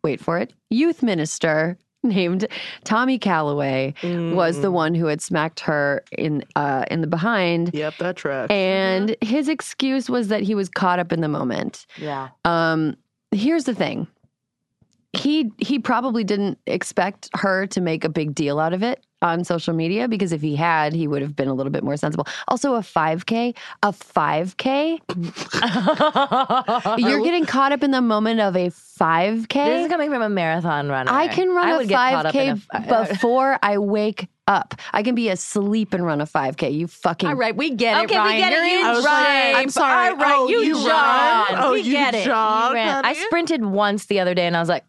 wait 0.03 0.19
for 0.19 0.37
it, 0.37 0.53
youth 0.69 1.03
minister 1.03 1.77
named 2.13 2.47
Tommy 2.83 3.17
Callaway 3.17 3.93
was 4.03 4.59
the 4.59 4.71
one 4.71 4.93
who 4.93 5.05
had 5.05 5.21
smacked 5.21 5.61
her 5.61 6.03
in 6.11 6.43
uh, 6.55 6.85
in 6.91 7.01
the 7.01 7.07
behind. 7.07 7.71
Yep, 7.73 7.93
that 7.99 8.15
track. 8.15 8.51
And 8.51 9.15
his 9.21 9.47
excuse 9.47 10.09
was 10.09 10.27
that 10.27 10.41
he 10.41 10.53
was 10.53 10.69
caught 10.69 10.99
up 10.99 11.11
in 11.11 11.21
the 11.21 11.27
moment. 11.27 11.85
Yeah. 11.97 12.29
Um, 12.45 12.97
here's 13.31 13.63
the 13.63 13.75
thing. 13.75 14.07
He 15.13 15.51
he 15.59 15.79
probably 15.79 16.23
didn't 16.23 16.57
expect 16.67 17.29
her 17.35 17.67
to 17.67 17.81
make 17.81 18.03
a 18.03 18.09
big 18.09 18.35
deal 18.35 18.59
out 18.59 18.73
of 18.73 18.83
it 18.83 19.03
on 19.23 19.43
social 19.43 19.73
media 19.73 20.07
because 20.07 20.31
if 20.31 20.41
he 20.41 20.55
had, 20.55 20.93
he 20.93 21.07
would 21.07 21.21
have 21.23 21.35
been 21.35 21.47
a 21.47 21.53
little 21.53 21.71
bit 21.71 21.83
more 21.83 21.97
sensible. 21.97 22.27
Also, 22.47 22.75
a 22.75 22.79
5K, 22.81 23.55
a 23.81 23.91
5K. 23.91 24.99
You're 26.99 27.23
getting 27.23 27.45
caught 27.45 27.71
up 27.71 27.83
in 27.83 27.91
the 27.91 28.01
moment 28.01 28.39
of 28.41 28.55
a 28.55 28.67
5K. 28.69 29.47
This 29.47 29.85
is 29.85 29.89
coming 29.91 30.09
from 30.11 30.21
a 30.21 30.29
marathon 30.29 30.89
runner. 30.89 31.11
I 31.11 31.27
can 31.29 31.49
run 31.49 31.67
I 31.67 31.71
a 31.71 31.77
would 31.77 31.87
get 31.87 31.95
caught 31.95 32.25
up 32.27 32.35
in 32.35 32.57
5K 32.57 32.67
a- 32.73 33.05
before 33.13 33.57
I 33.63 33.77
wake 33.77 34.27
up. 34.47 34.75
I 34.91 35.03
can 35.03 35.15
be 35.15 35.29
asleep 35.29 35.93
and 35.93 36.05
run 36.05 36.19
a 36.19 36.25
5K. 36.25 36.73
You 36.73 36.87
fucking 36.87 37.29
All 37.29 37.35
right, 37.35 37.55
we 37.55 37.69
get 37.71 37.97
it, 37.97 38.03
Okay, 38.05 38.15
we 38.15 38.19
Ryan. 38.19 38.37
get 38.39 38.51
it. 38.53 38.55
You're 38.57 38.65
You 38.65 38.79
in 38.81 38.85
I 38.85 38.91
was 38.91 39.05
like, 39.05 39.25
shape. 39.25 39.55
I'm 39.55 39.69
sorry. 39.69 40.09
All 40.09 40.15
right, 40.17 40.33
Oh, 40.35 40.47
you, 40.49 40.59
you 40.59 40.73
jog. 40.75 40.85
run? 40.87 41.45
Oh, 41.63 41.71
we 41.73 41.81
you 41.81 41.93
get 41.93 42.13
it. 42.13 42.25
jog, 42.25 42.71
You 42.71 42.75
ran. 42.75 43.05
I 43.05 43.13
sprinted 43.13 43.63
once 43.63 44.05
the 44.07 44.19
other 44.19 44.33
day 44.33 44.45
and 44.45 44.57
I 44.57 44.59
was 44.59 44.67
like, 44.69 44.83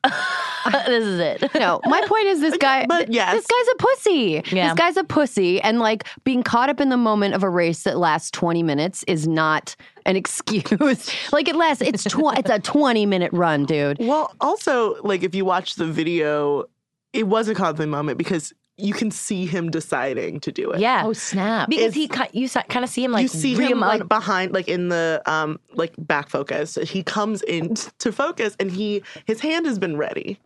this 0.86 1.04
is 1.04 1.20
it. 1.20 1.54
No, 1.54 1.80
my 1.84 2.00
point 2.06 2.26
is 2.26 2.40
this 2.40 2.56
guy. 2.60 2.86
But 2.86 3.06
th- 3.06 3.10
yes. 3.10 3.32
this 3.34 3.46
guy's 3.46 3.68
a 3.72 3.76
pussy. 3.76 4.42
Yeah. 4.56 4.68
This 4.68 4.78
guy's 4.78 4.96
a 4.96 5.04
pussy, 5.04 5.60
and 5.60 5.78
like 5.78 6.04
being 6.24 6.42
caught 6.42 6.68
up 6.70 6.80
in 6.80 6.88
the 6.88 6.96
moment 6.96 7.34
of 7.34 7.42
a 7.42 7.50
race 7.50 7.82
that 7.84 7.98
lasts 7.98 8.30
twenty 8.30 8.62
minutes 8.62 9.04
is 9.08 9.26
not 9.28 9.76
an 10.06 10.16
excuse. 10.22 11.10
like 11.32 11.48
it 11.48 11.56
lasts. 11.56 11.82
It's 11.82 12.04
tw- 12.04 12.36
It's 12.38 12.50
a 12.50 12.58
twenty 12.58 13.06
minute 13.06 13.32
run, 13.32 13.64
dude. 13.64 13.98
Well, 14.00 14.34
also, 14.40 15.00
like 15.02 15.22
if 15.22 15.34
you 15.34 15.44
watch 15.44 15.74
the 15.76 15.86
video, 15.86 16.64
it 17.12 17.26
was 17.26 17.48
a 17.48 17.54
conflict 17.54 17.88
moment 17.90 18.18
because 18.18 18.52
you 18.76 18.92
can 18.92 19.08
see 19.12 19.46
him 19.46 19.70
deciding 19.70 20.40
to 20.40 20.50
do 20.50 20.72
it. 20.72 20.80
Yeah. 20.80 21.02
Oh, 21.06 21.12
snap. 21.12 21.68
because 21.68 21.94
he 21.94 22.08
ki- 22.08 22.24
you 22.32 22.48
kind 22.48 22.84
of 22.84 22.90
see 22.90 23.04
him 23.04 23.12
like 23.12 23.22
you 23.22 23.28
see 23.28 23.54
him 23.54 23.78
like, 23.78 24.00
like 24.00 24.08
behind, 24.08 24.52
like 24.52 24.66
in 24.66 24.88
the 24.88 25.22
um, 25.26 25.60
like 25.74 25.92
back 25.96 26.28
focus. 26.28 26.74
He 26.82 27.04
comes 27.04 27.42
in 27.42 27.74
to 27.98 28.10
focus, 28.10 28.56
and 28.58 28.72
he 28.72 29.02
his 29.26 29.38
hand 29.40 29.66
has 29.66 29.78
been 29.78 29.96
ready. 29.96 30.40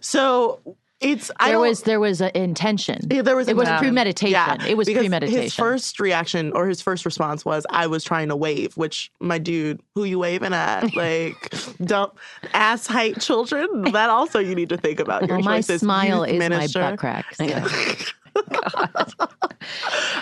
So 0.00 0.60
it's 1.00 1.32
I 1.40 1.46
there 1.46 1.52
don't- 1.54 1.68
was 1.68 1.82
there 1.82 1.98
was 2.00 2.20
an 2.20 2.30
intention. 2.34 3.00
Yeah, 3.10 3.22
there 3.22 3.34
was 3.34 3.48
it 3.48 3.56
was 3.56 3.66
intention. 3.66 3.84
premeditation. 3.86 4.32
Yeah, 4.32 4.64
it 4.66 4.76
was 4.76 4.86
because 4.86 5.02
premeditation. 5.02 5.42
His 5.42 5.54
first 5.54 5.98
reaction 5.98 6.52
or 6.52 6.68
his 6.68 6.80
first 6.80 7.04
response 7.04 7.44
was, 7.44 7.66
"I 7.70 7.88
was 7.88 8.04
trying 8.04 8.28
to 8.28 8.36
wave." 8.36 8.76
Which, 8.76 9.10
my 9.20 9.38
dude, 9.38 9.80
who 9.96 10.04
you 10.04 10.18
waving 10.20 10.54
at? 10.54 10.94
Like, 10.96 11.52
don't 11.84 12.12
ass 12.54 12.86
height 12.86 13.20
children. 13.20 13.90
That 13.92 14.10
also 14.10 14.38
you 14.38 14.54
need 14.54 14.68
to 14.68 14.76
think 14.76 15.00
about 15.00 15.26
your 15.26 15.38
well, 15.38 15.44
my 15.44 15.56
choices. 15.58 15.80
smile 15.80 16.24
Youth 16.26 16.34
is 16.34 16.38
minister. 16.38 16.80
my 16.80 16.90
butt 16.90 16.98
crack. 17.00 17.34
so. 17.34 17.46
Oh 18.34 19.26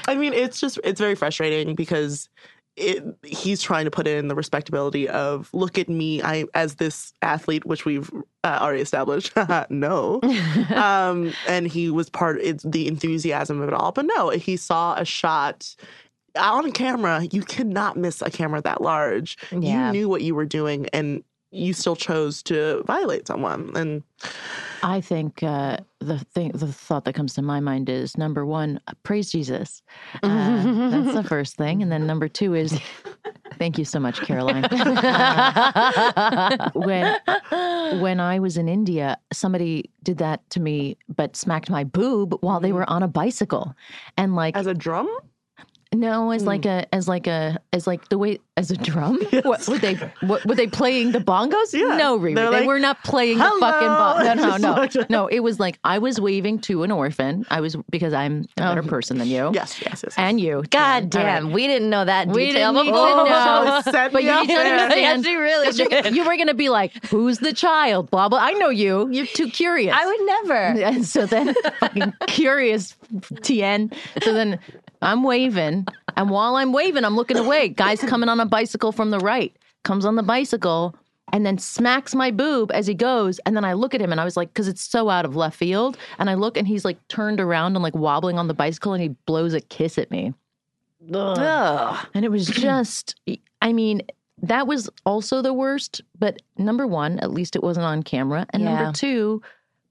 I 0.08 0.16
mean, 0.16 0.32
it's 0.32 0.58
just 0.60 0.80
it's 0.82 1.00
very 1.00 1.14
frustrating 1.14 1.74
because 1.76 2.28
it, 2.80 3.04
he's 3.22 3.62
trying 3.62 3.84
to 3.84 3.90
put 3.90 4.06
in 4.06 4.28
the 4.28 4.34
respectability 4.34 5.08
of 5.08 5.48
look 5.52 5.78
at 5.78 5.88
me, 5.88 6.22
I 6.22 6.44
as 6.54 6.76
this 6.76 7.12
athlete, 7.22 7.64
which 7.64 7.84
we've 7.84 8.10
uh, 8.42 8.58
already 8.60 8.82
established. 8.82 9.32
no, 9.70 10.20
um, 10.74 11.32
and 11.46 11.66
he 11.66 11.90
was 11.90 12.08
part. 12.10 12.40
It's 12.40 12.64
the 12.64 12.88
enthusiasm 12.88 13.60
of 13.60 13.68
it 13.68 13.74
all, 13.74 13.92
but 13.92 14.06
no, 14.06 14.30
he 14.30 14.56
saw 14.56 14.94
a 14.96 15.04
shot. 15.04 15.74
On 16.36 16.70
camera, 16.70 17.26
you 17.32 17.42
cannot 17.42 17.96
miss 17.96 18.22
a 18.22 18.30
camera 18.30 18.62
that 18.62 18.80
large. 18.80 19.36
Yeah. 19.50 19.86
You 19.86 19.92
knew 19.92 20.08
what 20.08 20.22
you 20.22 20.34
were 20.34 20.46
doing, 20.46 20.86
and 20.92 21.24
you 21.50 21.72
still 21.72 21.96
chose 21.96 22.42
to 22.44 22.84
violate 22.86 23.26
someone. 23.26 23.72
And 23.74 24.02
I 24.82 25.00
think 25.00 25.42
uh, 25.42 25.78
the 25.98 26.18
thing, 26.18 26.52
the 26.52 26.72
thought 26.72 27.04
that 27.04 27.14
comes 27.14 27.34
to 27.34 27.42
my 27.42 27.60
mind 27.60 27.88
is 27.88 28.16
number 28.16 28.46
one, 28.46 28.80
praise 29.02 29.30
Jesus. 29.30 29.82
Uh, 30.22 30.90
that's 30.90 31.14
the 31.14 31.24
first 31.24 31.56
thing, 31.56 31.82
and 31.82 31.92
then 31.92 32.06
number 32.06 32.28
two 32.28 32.54
is, 32.54 32.78
thank 33.58 33.78
you 33.78 33.84
so 33.84 34.00
much, 34.00 34.20
Caroline. 34.20 34.64
Uh, 34.64 36.70
when 36.74 37.18
when 38.00 38.20
I 38.20 38.38
was 38.38 38.56
in 38.56 38.68
India, 38.68 39.18
somebody 39.32 39.90
did 40.02 40.18
that 40.18 40.48
to 40.50 40.60
me, 40.60 40.96
but 41.08 41.36
smacked 41.36 41.70
my 41.70 41.84
boob 41.84 42.36
while 42.40 42.60
they 42.60 42.72
were 42.72 42.88
on 42.88 43.02
a 43.02 43.08
bicycle, 43.08 43.74
and 44.16 44.34
like 44.34 44.56
as 44.56 44.66
a 44.66 44.74
drum, 44.74 45.08
no, 45.92 46.30
as 46.30 46.44
like 46.44 46.64
hmm. 46.64 46.70
a 46.70 46.86
as 46.92 47.08
like 47.08 47.26
a 47.26 47.58
as 47.72 47.86
like 47.86 48.08
the 48.10 48.18
way 48.18 48.38
as 48.56 48.70
a 48.70 48.76
drum. 48.76 49.18
What 49.42 49.66
were 49.66 49.78
they? 49.78 49.94
What 50.20 50.44
were 50.44 50.54
they 50.54 50.68
playing 50.68 51.12
the 51.12 51.18
bongos? 51.18 51.72
Yeah. 51.72 51.96
No, 51.96 52.18
Rheeqrheeq, 52.18 52.34
They're 52.36 52.50
like, 52.50 52.66
were 52.66 52.78
not 52.78 53.02
playing 53.02 53.38
the 53.38 53.44
fucking 53.58 53.88
bongos. 53.88 54.36
No, 54.36 54.56
no, 54.56 54.84
no, 54.84 55.06
no. 55.10 55.26
It 55.26 55.40
was 55.40 55.58
like 55.58 55.78
I 55.82 55.98
was 55.98 56.20
waving 56.20 56.60
to 56.60 56.84
an 56.84 56.92
orphan. 56.92 57.44
I 57.50 57.60
was 57.60 57.76
because 57.90 58.12
I'm 58.12 58.46
a 58.56 58.62
better 58.62 58.84
oh. 58.84 58.88
person 58.88 59.18
than 59.18 59.26
you. 59.26 59.50
yes, 59.52 59.80
yes, 59.80 59.82
yes. 59.82 60.04
yes. 60.04 60.14
and 60.16 60.40
you. 60.40 60.62
God 60.70 61.14
All 61.16 61.24
right. 61.24 61.40
damn, 61.40 61.52
we 61.52 61.66
didn't 61.66 61.90
know 61.90 62.04
that 62.04 62.28
We 62.28 62.46
detail 62.46 62.72
didn't 62.72 62.86
need 62.86 62.92
to 62.92 62.96
know. 62.96 63.82
But 64.12 64.22
you 64.24 64.30
up 64.30 64.46
need 64.46 64.54
to 64.54 64.60
there. 64.60 64.78
understand. 64.78 65.24
Yes, 65.24 65.26
you 65.26 65.40
really 65.40 65.72
did. 65.72 66.14
You 66.14 66.24
were 66.24 66.36
going 66.36 66.48
to 66.48 66.54
be 66.54 66.68
like, 66.68 67.04
"Who's 67.06 67.38
the 67.38 67.52
child?" 67.52 68.10
Blah 68.10 68.28
blah. 68.28 68.38
I 68.40 68.52
know 68.52 68.68
you. 68.68 69.08
You're 69.10 69.26
too 69.26 69.48
curious. 69.48 69.94
I 69.98 70.06
would 70.06 70.26
never. 70.26 70.54
And 70.90 71.06
so 71.06 71.26
then, 71.26 71.54
fucking 71.80 72.12
curious, 72.26 72.96
Tien. 73.42 73.92
So 74.22 74.32
then 74.32 74.58
I'm 75.02 75.22
waving. 75.22 75.86
And 76.16 76.30
while 76.30 76.56
I'm 76.56 76.72
waving, 76.72 77.04
I'm 77.04 77.16
looking 77.16 77.38
away. 77.38 77.68
Guy's 77.68 78.00
coming 78.00 78.28
on 78.28 78.40
a 78.40 78.46
bicycle 78.46 78.92
from 78.92 79.10
the 79.10 79.18
right, 79.18 79.54
comes 79.84 80.04
on 80.04 80.16
the 80.16 80.22
bicycle, 80.22 80.94
and 81.32 81.46
then 81.46 81.58
smacks 81.58 82.14
my 82.14 82.30
boob 82.30 82.70
as 82.72 82.86
he 82.86 82.94
goes. 82.94 83.38
And 83.46 83.56
then 83.56 83.64
I 83.64 83.72
look 83.74 83.94
at 83.94 84.00
him 84.00 84.10
and 84.12 84.20
I 84.20 84.24
was 84.24 84.36
like, 84.36 84.48
because 84.48 84.68
it's 84.68 84.82
so 84.82 85.08
out 85.08 85.24
of 85.24 85.36
left 85.36 85.56
field. 85.56 85.96
And 86.18 86.28
I 86.28 86.34
look 86.34 86.56
and 86.56 86.66
he's 86.66 86.84
like 86.84 86.98
turned 87.08 87.40
around 87.40 87.76
and 87.76 87.82
like 87.82 87.94
wobbling 87.94 88.38
on 88.38 88.48
the 88.48 88.54
bicycle 88.54 88.92
and 88.92 89.02
he 89.02 89.08
blows 89.26 89.54
a 89.54 89.60
kiss 89.60 89.96
at 89.96 90.10
me. 90.10 90.34
Ugh. 91.14 92.06
And 92.14 92.24
it 92.24 92.30
was 92.30 92.46
just, 92.46 93.14
I 93.62 93.72
mean, 93.72 94.02
that 94.42 94.66
was 94.66 94.90
also 95.06 95.40
the 95.40 95.54
worst. 95.54 96.02
But 96.18 96.42
number 96.58 96.86
one, 96.86 97.18
at 97.20 97.30
least 97.30 97.56
it 97.56 97.62
wasn't 97.62 97.86
on 97.86 98.02
camera. 98.02 98.46
And 98.50 98.62
Yeah. 98.64 98.74
number 98.74 98.92
two, 98.92 99.40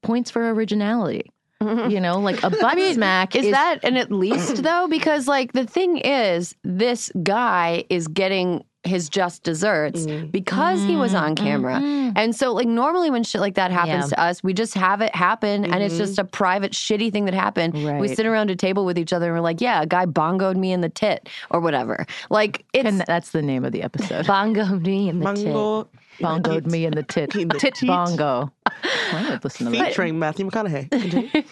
points 0.02 0.30
for 0.30 0.50
originality. 0.52 1.30
You 1.60 2.00
know, 2.00 2.18
like 2.18 2.42
a 2.42 2.48
butt 2.48 2.78
smack 2.94 3.36
Is, 3.36 3.50
that 3.50 3.84
an 3.84 3.98
at 3.98 4.10
least 4.10 4.62
though? 4.62 4.88
Because 4.88 5.28
like 5.28 5.52
the 5.52 5.66
thing 5.66 5.98
is, 5.98 6.54
this 6.64 7.12
guy 7.22 7.84
is 7.90 8.08
getting 8.08 8.64
his 8.82 9.10
just 9.10 9.42
desserts 9.42 10.06
mm. 10.06 10.32
because 10.32 10.82
he 10.84 10.96
was 10.96 11.14
on 11.14 11.34
mm, 11.34 11.36
camera. 11.36 11.74
Mm, 11.74 12.14
and 12.16 12.34
so 12.34 12.54
like 12.54 12.66
normally 12.66 13.10
when 13.10 13.22
shit 13.22 13.42
like 13.42 13.56
that 13.56 13.70
happens 13.70 14.10
Yeah. 14.10 14.16
to 14.16 14.20
us, 14.20 14.42
we 14.42 14.54
just 14.54 14.72
have 14.72 15.02
it 15.02 15.14
happen 15.14 15.66
and 15.66 15.82
it's 15.82 15.98
just 15.98 16.14
mm-hmm. 16.14 16.22
a 16.22 16.30
private 16.30 16.72
shitty 16.72 17.12
thing 17.12 17.26
that 17.26 17.34
happened. 17.34 17.74
We 18.00 18.08
sit 18.08 18.24
around 18.24 18.50
a 18.50 18.56
table 18.56 18.86
with 18.86 18.98
each 18.98 19.12
other 19.12 19.26
and 19.26 19.34
we're 19.34 19.42
like, 19.42 19.60
yeah, 19.60 19.82
a 19.82 19.86
guy 19.86 20.06
bongoed 20.06 20.56
me 20.56 20.72
in 20.72 20.80
the 20.80 20.88
tit 20.88 21.28
or 21.50 21.60
whatever. 21.60 22.06
Like 22.30 22.64
it's 22.72 22.88
And 22.88 23.00
that's 23.00 23.32
the 23.32 23.42
name 23.42 23.66
of 23.66 23.72
the 23.72 23.82
episode. 23.82 24.26
Bongo 24.30 24.64
me 24.64 25.10
in 25.10 25.20
the 25.20 25.34
tit. 25.34 25.86
Bongoed 26.18 26.66
me 26.66 26.84
in 26.84 26.92
the 26.92 27.02
tit. 27.02 27.34
In 27.34 27.48
the 27.48 27.58
tit 27.58 27.74
teat. 27.74 27.86
bongo. 27.86 28.52
I 28.66 29.30
would 29.30 29.44
listen 29.44 29.66
to 29.66 29.72
that. 29.72 29.88
featuring 29.88 30.18
Matthew 30.18 30.48
McConaughey. 30.48 30.88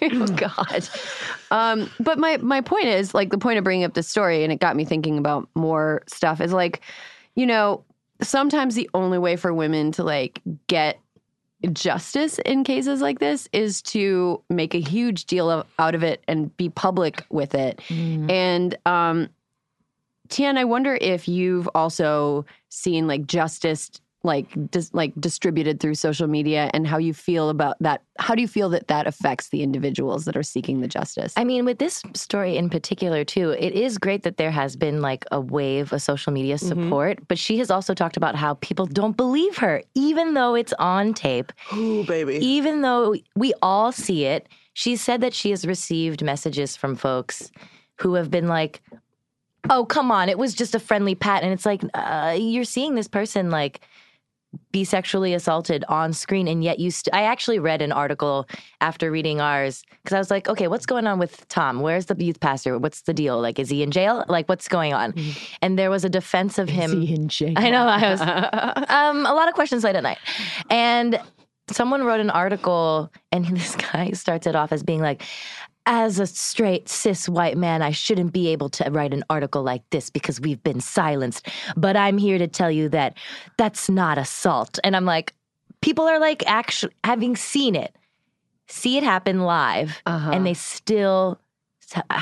oh 0.12 0.26
God. 0.26 0.88
Um, 1.50 1.90
but 2.00 2.18
my 2.18 2.36
my 2.38 2.60
point 2.60 2.86
is 2.86 3.14
like 3.14 3.30
the 3.30 3.38
point 3.38 3.58
of 3.58 3.64
bringing 3.64 3.84
up 3.84 3.94
this 3.94 4.08
story, 4.08 4.42
and 4.44 4.52
it 4.52 4.60
got 4.60 4.76
me 4.76 4.84
thinking 4.84 5.18
about 5.18 5.48
more 5.54 6.02
stuff. 6.06 6.40
Is 6.40 6.52
like, 6.52 6.82
you 7.34 7.46
know, 7.46 7.84
sometimes 8.20 8.74
the 8.74 8.90
only 8.94 9.18
way 9.18 9.36
for 9.36 9.54
women 9.54 9.92
to 9.92 10.04
like 10.04 10.40
get 10.66 10.98
justice 11.72 12.38
in 12.40 12.62
cases 12.64 13.00
like 13.00 13.18
this 13.18 13.48
is 13.52 13.82
to 13.82 14.42
make 14.48 14.74
a 14.74 14.80
huge 14.80 15.24
deal 15.24 15.50
of, 15.50 15.66
out 15.78 15.94
of 15.94 16.02
it 16.02 16.22
and 16.28 16.56
be 16.56 16.68
public 16.68 17.24
with 17.30 17.54
it. 17.54 17.80
And 17.90 18.76
um, 18.86 19.28
Tien, 20.28 20.56
I 20.56 20.64
wonder 20.64 20.96
if 21.00 21.26
you've 21.26 21.68
also 21.74 22.44
seen 22.68 23.06
like 23.06 23.26
justice 23.26 23.90
like 24.24 24.48
dis- 24.70 24.92
like 24.92 25.12
distributed 25.20 25.78
through 25.80 25.94
social 25.94 26.26
media 26.26 26.70
and 26.74 26.86
how 26.86 26.98
you 26.98 27.14
feel 27.14 27.50
about 27.50 27.76
that 27.80 28.02
how 28.18 28.34
do 28.34 28.42
you 28.42 28.48
feel 28.48 28.68
that 28.68 28.88
that 28.88 29.06
affects 29.06 29.50
the 29.50 29.62
individuals 29.62 30.24
that 30.24 30.36
are 30.36 30.42
seeking 30.42 30.80
the 30.80 30.88
justice 30.88 31.32
I 31.36 31.44
mean, 31.44 31.64
with 31.64 31.78
this 31.78 32.02
story 32.14 32.56
in 32.56 32.68
particular, 32.68 33.24
too, 33.24 33.50
it 33.50 33.72
is 33.72 33.96
great 33.96 34.24
that 34.24 34.38
there 34.38 34.50
has 34.50 34.74
been 34.76 35.00
like 35.00 35.24
a 35.30 35.40
wave 35.40 35.92
of 35.92 36.02
social 36.02 36.32
media 36.32 36.58
support, 36.58 37.26
but 37.28 37.38
she 37.38 37.58
has 37.58 37.70
also 37.70 37.94
talked 37.94 38.16
about 38.16 38.34
how 38.34 38.54
people 38.54 38.86
don't 38.86 39.16
believe 39.16 39.56
her, 39.58 39.82
even 39.94 40.34
though 40.34 40.54
it's 40.56 40.72
on 40.80 41.14
tape, 41.14 41.52
Ooh, 41.74 42.04
baby. 42.04 42.34
even 42.44 42.82
though 42.82 43.14
we 43.36 43.54
all 43.62 43.92
see 43.92 44.24
it. 44.24 44.48
She 44.72 44.96
said 44.96 45.20
that 45.20 45.34
she 45.34 45.50
has 45.50 45.66
received 45.66 46.22
messages 46.22 46.76
from 46.76 46.96
folks 46.96 47.50
who 48.00 48.14
have 48.14 48.30
been 48.30 48.48
like, 48.48 48.82
oh, 49.70 49.84
come 49.84 50.10
on, 50.10 50.28
it 50.28 50.38
was 50.38 50.54
just 50.54 50.74
a 50.74 50.80
friendly 50.80 51.14
pat. 51.14 51.42
And 51.42 51.52
it's 51.52 51.66
like, 51.66 51.82
uh, 51.94 52.36
you're 52.38 52.64
seeing 52.64 52.94
this 52.94 53.08
person 53.08 53.50
like, 53.50 53.80
be 54.72 54.84
sexually 54.84 55.34
assaulted 55.34 55.84
on 55.88 56.12
screen 56.12 56.48
and 56.48 56.62
yet 56.62 56.78
you 56.78 56.90
st- 56.90 57.14
I 57.14 57.22
actually 57.22 57.58
read 57.58 57.82
an 57.82 57.92
article 57.92 58.48
after 58.80 59.10
reading 59.10 59.40
ours 59.40 59.82
because 60.02 60.14
I 60.14 60.18
was 60.18 60.30
like 60.30 60.48
okay 60.48 60.68
what's 60.68 60.86
going 60.86 61.06
on 61.06 61.18
with 61.18 61.46
Tom? 61.48 61.80
Where's 61.80 62.06
the 62.06 62.16
youth 62.22 62.40
pastor? 62.40 62.78
What's 62.78 63.02
the 63.02 63.14
deal? 63.14 63.40
Like 63.40 63.58
is 63.58 63.70
he 63.70 63.82
in 63.82 63.90
jail? 63.90 64.24
Like 64.28 64.48
what's 64.48 64.68
going 64.68 64.94
on? 64.94 65.14
And 65.62 65.78
there 65.78 65.90
was 65.90 66.04
a 66.04 66.10
defense 66.10 66.58
of 66.58 66.68
him 66.68 67.02
Is 67.02 67.08
he 67.08 67.14
in 67.14 67.28
jail? 67.28 67.54
I 67.56 67.70
know 67.70 67.86
I 67.86 68.10
was 68.10 68.20
um 68.90 69.26
a 69.26 69.34
lot 69.34 69.48
of 69.48 69.54
questions 69.54 69.84
late 69.84 69.96
at 69.96 70.02
night. 70.02 70.18
And 70.70 71.20
someone 71.72 72.04
wrote 72.04 72.20
an 72.20 72.30
article, 72.30 73.12
and 73.32 73.46
this 73.56 73.76
guy 73.76 74.10
starts 74.12 74.46
it 74.46 74.56
off 74.56 74.72
as 74.72 74.82
being 74.82 75.00
like, 75.00 75.22
as 75.88 76.18
a 76.20 76.26
straight 76.26 76.86
cis 76.88 77.28
white 77.28 77.56
man, 77.56 77.80
I 77.80 77.90
shouldn't 77.92 78.32
be 78.34 78.48
able 78.48 78.68
to 78.68 78.90
write 78.90 79.14
an 79.14 79.24
article 79.30 79.62
like 79.62 79.82
this 79.88 80.10
because 80.10 80.38
we've 80.38 80.62
been 80.62 80.80
silenced. 80.80 81.48
But 81.76 81.96
I'm 81.96 82.18
here 82.18 82.36
to 82.38 82.46
tell 82.46 82.70
you 82.70 82.90
that 82.90 83.16
that's 83.56 83.88
not 83.88 84.18
assault. 84.18 84.78
And 84.84 84.94
I'm 84.94 85.06
like, 85.06 85.32
people 85.80 86.04
are 86.04 86.20
like 86.20 86.44
actually 86.46 86.92
having 87.04 87.36
seen 87.36 87.74
it, 87.74 87.96
see 88.66 88.98
it 88.98 89.02
happen 89.02 89.40
live, 89.40 90.00
Uh-huh. 90.04 90.30
and 90.30 90.46
they 90.46 90.54
still 90.54 91.40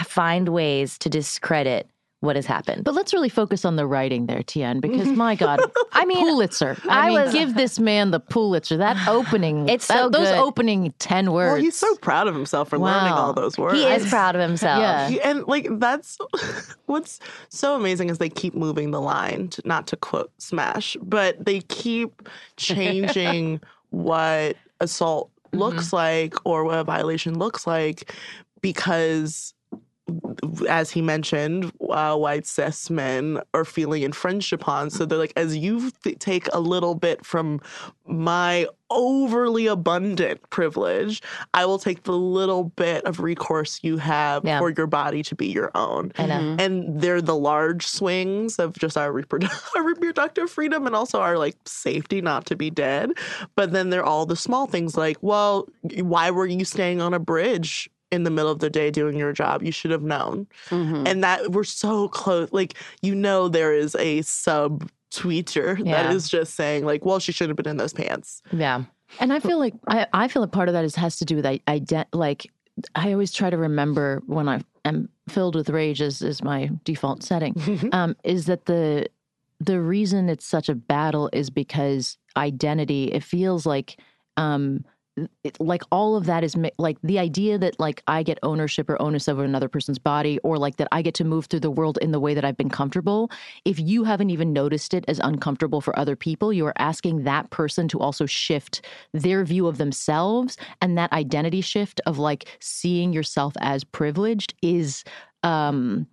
find 0.05 0.49
ways 0.51 0.97
to 0.99 1.09
discredit 1.09 1.91
what 2.27 2.37
has 2.37 2.45
happened. 2.47 2.85
But 2.85 2.95
let's 2.95 3.15
really 3.15 3.29
focus 3.29 3.65
on 3.65 3.77
the 3.77 3.87
writing 3.87 4.27
there, 4.27 4.43
Tien, 4.43 4.81
because 4.81 5.09
my 5.09 5.35
God, 5.37 5.61
I 5.93 6.05
mean, 6.05 6.19
Pulitzer. 6.19 6.77
I, 6.89 7.07
I 7.07 7.07
mean, 7.07 7.21
was- 7.23 7.33
give 7.33 7.55
this 7.55 7.79
man 7.79 8.11
the 8.11 8.21
Pulitzer. 8.21 8.77
That 8.77 9.09
opening, 9.09 9.69
It's 9.69 9.87
that- 9.87 9.97
so 9.97 10.11
those 10.11 10.29
good. 10.29 10.39
opening 10.39 10.93
ten 10.99 11.33
words. 11.33 11.53
Well, 11.55 11.63
he's 11.63 11.77
so 11.77 11.95
proud 11.97 12.29
of 12.29 12.35
himself 12.35 12.69
for 12.69 12.79
learning 12.79 13.13
all 13.13 13.33
those 13.33 13.57
words. 13.57 13.79
he 13.79 13.87
is 13.87 14.09
proud 14.11 14.35
of 14.35 14.43
himself. 14.43 14.81
Yeah. 14.81 15.09
He- 15.09 15.21
and 15.23 15.47
like 15.47 15.69
that's 15.79 16.19
what's 16.87 17.21
so 17.49 17.77
amazing 17.77 18.11
is 18.11 18.19
they 18.19 18.29
keep 18.29 18.55
moving 18.55 18.91
the 18.91 19.01
line 19.01 19.49
to, 19.49 19.63
not 19.65 19.87
to 19.89 19.97
quote 19.97 20.31
smash 20.39 20.97
but 21.03 21.43
they 21.45 21.61
keep 21.61 22.29
changing 22.57 23.61
what 23.91 24.57
assault 24.81 25.31
mm-hmm. 25.49 25.59
looks 25.59 25.93
like 25.93 26.35
or 26.45 26.65
what 26.65 26.79
a 26.79 26.85
violation 26.85 27.39
looks 27.39 27.67
like 27.67 28.13
because 28.61 29.55
as 30.69 30.91
he 30.91 31.03
mentioned, 31.03 31.73
uh, 31.91 32.17
white 32.17 32.47
cis 32.47 32.91
men 32.91 33.41
are 33.55 33.65
feeling 33.65 34.03
infringed 34.03 34.53
upon. 34.53 34.91
So 34.91 35.05
they're 35.05 35.19
like, 35.19 35.33
as 35.37 35.57
you 35.57 35.91
th- 36.05 36.19
take 36.19 36.49
a 36.53 36.61
little 36.61 36.95
bit 36.95 37.25
from 37.27 37.61
my 38.07 38.67
overly 38.89 39.67
abundant 39.67 40.49
privilege, 40.51 41.21
I 41.55 41.65
will 41.67 41.79
take 41.81 42.05
the 42.05 42.13
little 42.17 42.65
bit 42.65 43.05
of 43.05 43.19
recourse 43.19 43.81
you 43.83 43.97
have 43.97 44.45
Yeah. 44.45 44.61
for 44.61 44.71
your 44.71 44.87
body 44.87 45.25
to 45.25 45.35
be 45.35 45.49
your 45.49 45.73
own. 45.75 46.13
I 46.19 46.27
know. 46.27 46.57
And 46.59 47.01
they're 47.01 47.21
the 47.21 47.35
large 47.35 47.85
swings 47.87 48.61
of 48.61 48.75
just 48.79 48.97
our, 48.97 49.13
reprodu- 49.13 49.51
our 49.77 49.83
reproductive 49.83 50.49
freedom 50.51 50.87
and 50.87 50.95
also 50.95 51.21
our 51.21 51.37
like 51.37 51.57
safety 51.67 52.21
not 52.21 52.47
to 52.47 52.55
be 52.57 52.71
dead. 52.71 53.11
But 53.57 53.73
then 53.73 53.91
they're 53.91 54.05
all 54.05 54.25
the 54.25 54.37
small 54.37 54.67
things 54.69 54.97
like, 54.97 55.17
well, 55.21 55.67
why 55.83 56.31
were 56.31 56.47
you 56.47 56.65
staying 56.65 57.01
on 57.01 57.13
a 57.13 57.19
bridge 57.19 57.91
in 58.13 58.23
the 58.25 58.31
middle 58.31 58.51
of 58.51 58.59
the 58.61 58.71
day 58.71 58.91
doing 58.91 59.17
your 59.17 59.33
job? 59.33 59.63
You 59.63 59.73
should 59.73 59.91
have 59.91 60.03
known. 60.03 60.47
Mhm. 60.71 61.07
And 61.09 61.25
that 61.25 61.51
we're 61.53 61.65
so 61.65 62.09
close. 62.09 62.53
Like, 62.53 62.75
you 63.03 63.15
know, 63.15 63.49
there 63.49 63.73
is 63.75 63.95
a 63.97 64.23
sub 64.23 64.89
tweeter 65.11 65.79
Yeah. 65.85 66.03
that 66.03 66.15
is 66.15 66.29
just 66.29 66.55
saying, 66.55 66.85
like, 66.85 67.05
well, 67.05 67.19
she 67.19 67.33
should 67.33 67.49
have 67.49 67.57
been 67.57 67.69
in 67.69 67.77
those 67.79 67.93
pants. 67.93 68.43
Yeah. 68.53 68.85
And 69.21 69.33
I 69.33 69.41
feel 69.41 69.59
like 69.59 69.75
I, 69.89 70.07
I 70.13 70.29
feel 70.29 70.43
like 70.43 70.51
part 70.53 70.69
of 70.69 70.73
that 70.75 70.85
is 70.85 70.97
has 70.97 71.17
to 71.19 71.25
do 71.25 71.37
with 71.37 71.47
I, 71.47 71.59
ident- 71.69 72.07
like 72.13 72.51
I 72.95 73.13
always 73.13 73.33
try 73.33 73.49
to 73.51 73.57
remember 73.57 74.23
when 74.27 74.49
I 74.49 74.63
am 74.85 75.09
filled 75.29 75.55
with 75.55 75.71
rage 75.71 76.03
as 76.03 76.21
is 76.23 76.43
my 76.43 76.71
default 76.85 77.23
setting. 77.23 77.55
um, 77.93 78.17
is 78.25 78.47
that 78.47 78.67
the 78.67 79.07
the 79.61 79.81
reason 79.81 80.29
it's 80.29 80.45
such 80.45 80.69
a 80.69 80.75
battle 80.75 81.31
is 81.33 81.49
because 81.51 82.19
identity. 82.37 83.05
It 83.13 83.23
feels 83.25 83.65
like 83.65 83.99
um, 84.37 84.85
it, 85.45 85.57
like 85.61 85.83
all 85.91 86.17
of 86.17 86.27
that 86.27 86.45
is 86.45 86.55
like 86.79 86.99
the 87.03 87.19
idea 87.19 87.57
that 87.59 87.79
like 87.81 88.03
I 88.07 88.23
get 88.23 88.39
ownership 88.43 88.91
or 88.91 89.01
onus 89.01 89.29
over 89.29 89.45
another 89.45 89.69
person's 89.69 89.99
body, 89.99 90.39
or 90.41 90.59
like 90.59 90.77
that 90.77 90.89
I 90.93 91.03
get 91.03 91.15
to 91.15 91.25
move 91.25 91.47
through 91.47 91.61
the 91.61 91.71
world 91.71 91.99
in 92.03 92.13
the 92.13 92.21
way 92.21 92.35
that 92.35 92.45
I've 92.45 92.57
been 92.57 92.69
comfortable. 92.71 93.31
If 93.65 93.81
you 93.81 94.05
haven't 94.05 94.31
even 94.31 94.53
noticed 94.53 94.93
it 94.95 95.05
as 95.09 95.19
uncomfortable 95.25 95.81
for 95.81 95.99
other 95.99 96.17
people, 96.17 96.53
you 96.53 96.67
are 96.67 96.75
asking 96.79 97.25
that 97.25 97.49
person 97.51 97.89
to 97.89 97.99
also 98.01 98.27
shift 98.27 98.83
their 99.13 99.45
view 99.45 99.67
of 99.67 99.79
themselves, 99.79 100.57
and 100.83 100.99
that 100.99 101.13
identity 101.13 101.61
shift 101.63 102.01
of 102.07 102.19
like 102.19 102.47
seeing 102.61 103.13
yourself 103.13 103.55
as 103.61 103.85
privileged 103.85 104.55
is 104.63 105.03
um 105.43 106.07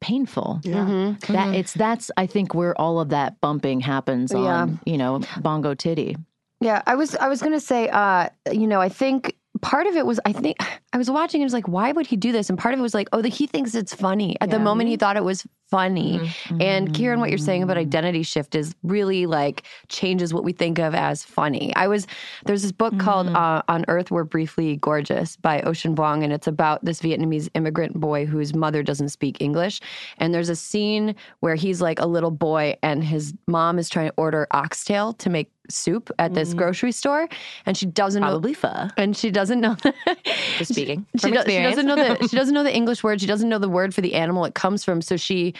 painful 0.00 0.60
Yeah. 0.64 0.84
Mhm. 0.84 1.20
that 1.28 1.54
it's 1.54 1.72
that's 1.72 2.10
i 2.18 2.26
think 2.26 2.54
where 2.54 2.78
all 2.78 3.00
of 3.00 3.08
that 3.08 3.40
bumping 3.40 3.80
happens 3.80 4.32
on 4.34 4.42
Yeah. 4.42 4.66
you 4.84 4.98
know 4.98 5.20
bongo 5.40 5.72
titty 5.72 6.16
Yeah, 6.64 6.80
I 6.86 6.94
was 6.94 7.14
I 7.16 7.28
was 7.28 7.42
gonna 7.42 7.60
say, 7.60 7.90
uh, 7.90 8.30
you 8.50 8.66
know, 8.66 8.80
I 8.80 8.88
think 8.88 9.36
part 9.60 9.86
of 9.86 9.96
it 9.96 10.06
was 10.06 10.18
I 10.24 10.32
think 10.32 10.56
I 10.94 10.96
was 10.96 11.10
watching 11.10 11.42
and 11.42 11.44
it 11.44 11.52
was 11.52 11.52
like, 11.52 11.68
why 11.68 11.92
would 11.92 12.06
he 12.06 12.16
do 12.16 12.32
this? 12.32 12.48
And 12.48 12.58
part 12.58 12.72
of 12.72 12.80
it 12.80 12.82
was 12.82 12.94
like, 12.94 13.08
oh, 13.12 13.20
the, 13.20 13.28
he 13.28 13.46
thinks 13.46 13.74
it's 13.74 13.94
funny. 13.94 14.36
At 14.40 14.50
the 14.50 14.58
moment, 14.58 14.88
he 14.88 14.96
thought 14.96 15.16
it 15.18 15.24
was 15.24 15.46
funny. 15.74 16.20
Mm-hmm. 16.20 16.62
And 16.62 16.92
Kiran, 16.94 17.18
what 17.18 17.30
you're 17.30 17.38
saying 17.38 17.64
about 17.64 17.76
identity 17.76 18.22
shift 18.22 18.54
is 18.54 18.76
really 18.84 19.26
like 19.26 19.64
changes 19.88 20.32
what 20.32 20.44
we 20.44 20.52
think 20.52 20.78
of 20.78 20.94
as 20.94 21.24
funny. 21.24 21.74
I 21.74 21.88
was 21.88 22.06
there's 22.46 22.62
this 22.62 22.70
book 22.70 22.96
called 22.98 23.26
Mm-hmm. 23.26 23.36
uh, 23.36 23.62
On 23.68 23.84
Earth 23.88 24.10
We're 24.10 24.24
Briefly 24.24 24.76
Gorgeous 24.76 25.36
by 25.36 25.62
Ocean 25.62 25.96
Vuong, 25.96 26.22
and 26.22 26.32
it's 26.32 26.46
about 26.46 26.84
this 26.84 27.00
Vietnamese 27.00 27.48
immigrant 27.54 27.98
boy 27.98 28.24
whose 28.26 28.54
mother 28.54 28.82
doesn't 28.82 29.08
speak 29.08 29.40
English. 29.40 29.80
And 30.18 30.32
there's 30.32 30.48
a 30.48 30.56
scene 30.56 31.14
where 31.40 31.54
he's 31.56 31.80
like 31.80 31.98
a 32.00 32.06
little 32.06 32.30
boy 32.30 32.76
and 32.82 33.02
his 33.02 33.34
mom 33.46 33.78
is 33.78 33.88
trying 33.88 34.08
to 34.08 34.14
order 34.16 34.46
oxtail 34.52 35.12
to 35.14 35.30
make 35.30 35.50
soup 35.70 36.10
at 36.18 36.34
this 36.34 36.52
grocery 36.52 36.92
store, 36.92 37.26
and 37.64 37.76
she 37.76 37.86
doesn't 37.86 38.20
know 38.20 38.28
Probably 38.28 38.52
pho. 38.52 38.88
and 38.98 39.16
she 39.16 39.30
doesn't 39.30 39.60
know 39.60 39.76
Just 40.58 40.72
speaking 40.74 41.06
she, 41.16 41.20
from 41.20 41.32
does, 41.32 41.46
she 41.46 41.62
doesn't 41.62 41.86
know 41.86 41.96
the 41.96 42.28
she 42.28 42.36
doesn't 42.36 42.54
know 42.54 42.62
the 42.62 42.74
English 42.74 43.02
word. 43.02 43.20
She 43.20 43.26
doesn't 43.26 43.48
know 43.48 43.58
the 43.58 43.68
word 43.68 43.94
for 43.94 44.02
the 44.02 44.12
animal 44.14 44.44
it 44.44 44.54
comes 44.54 44.84
from. 44.84 45.00
So 45.00 45.16
she 45.16 45.54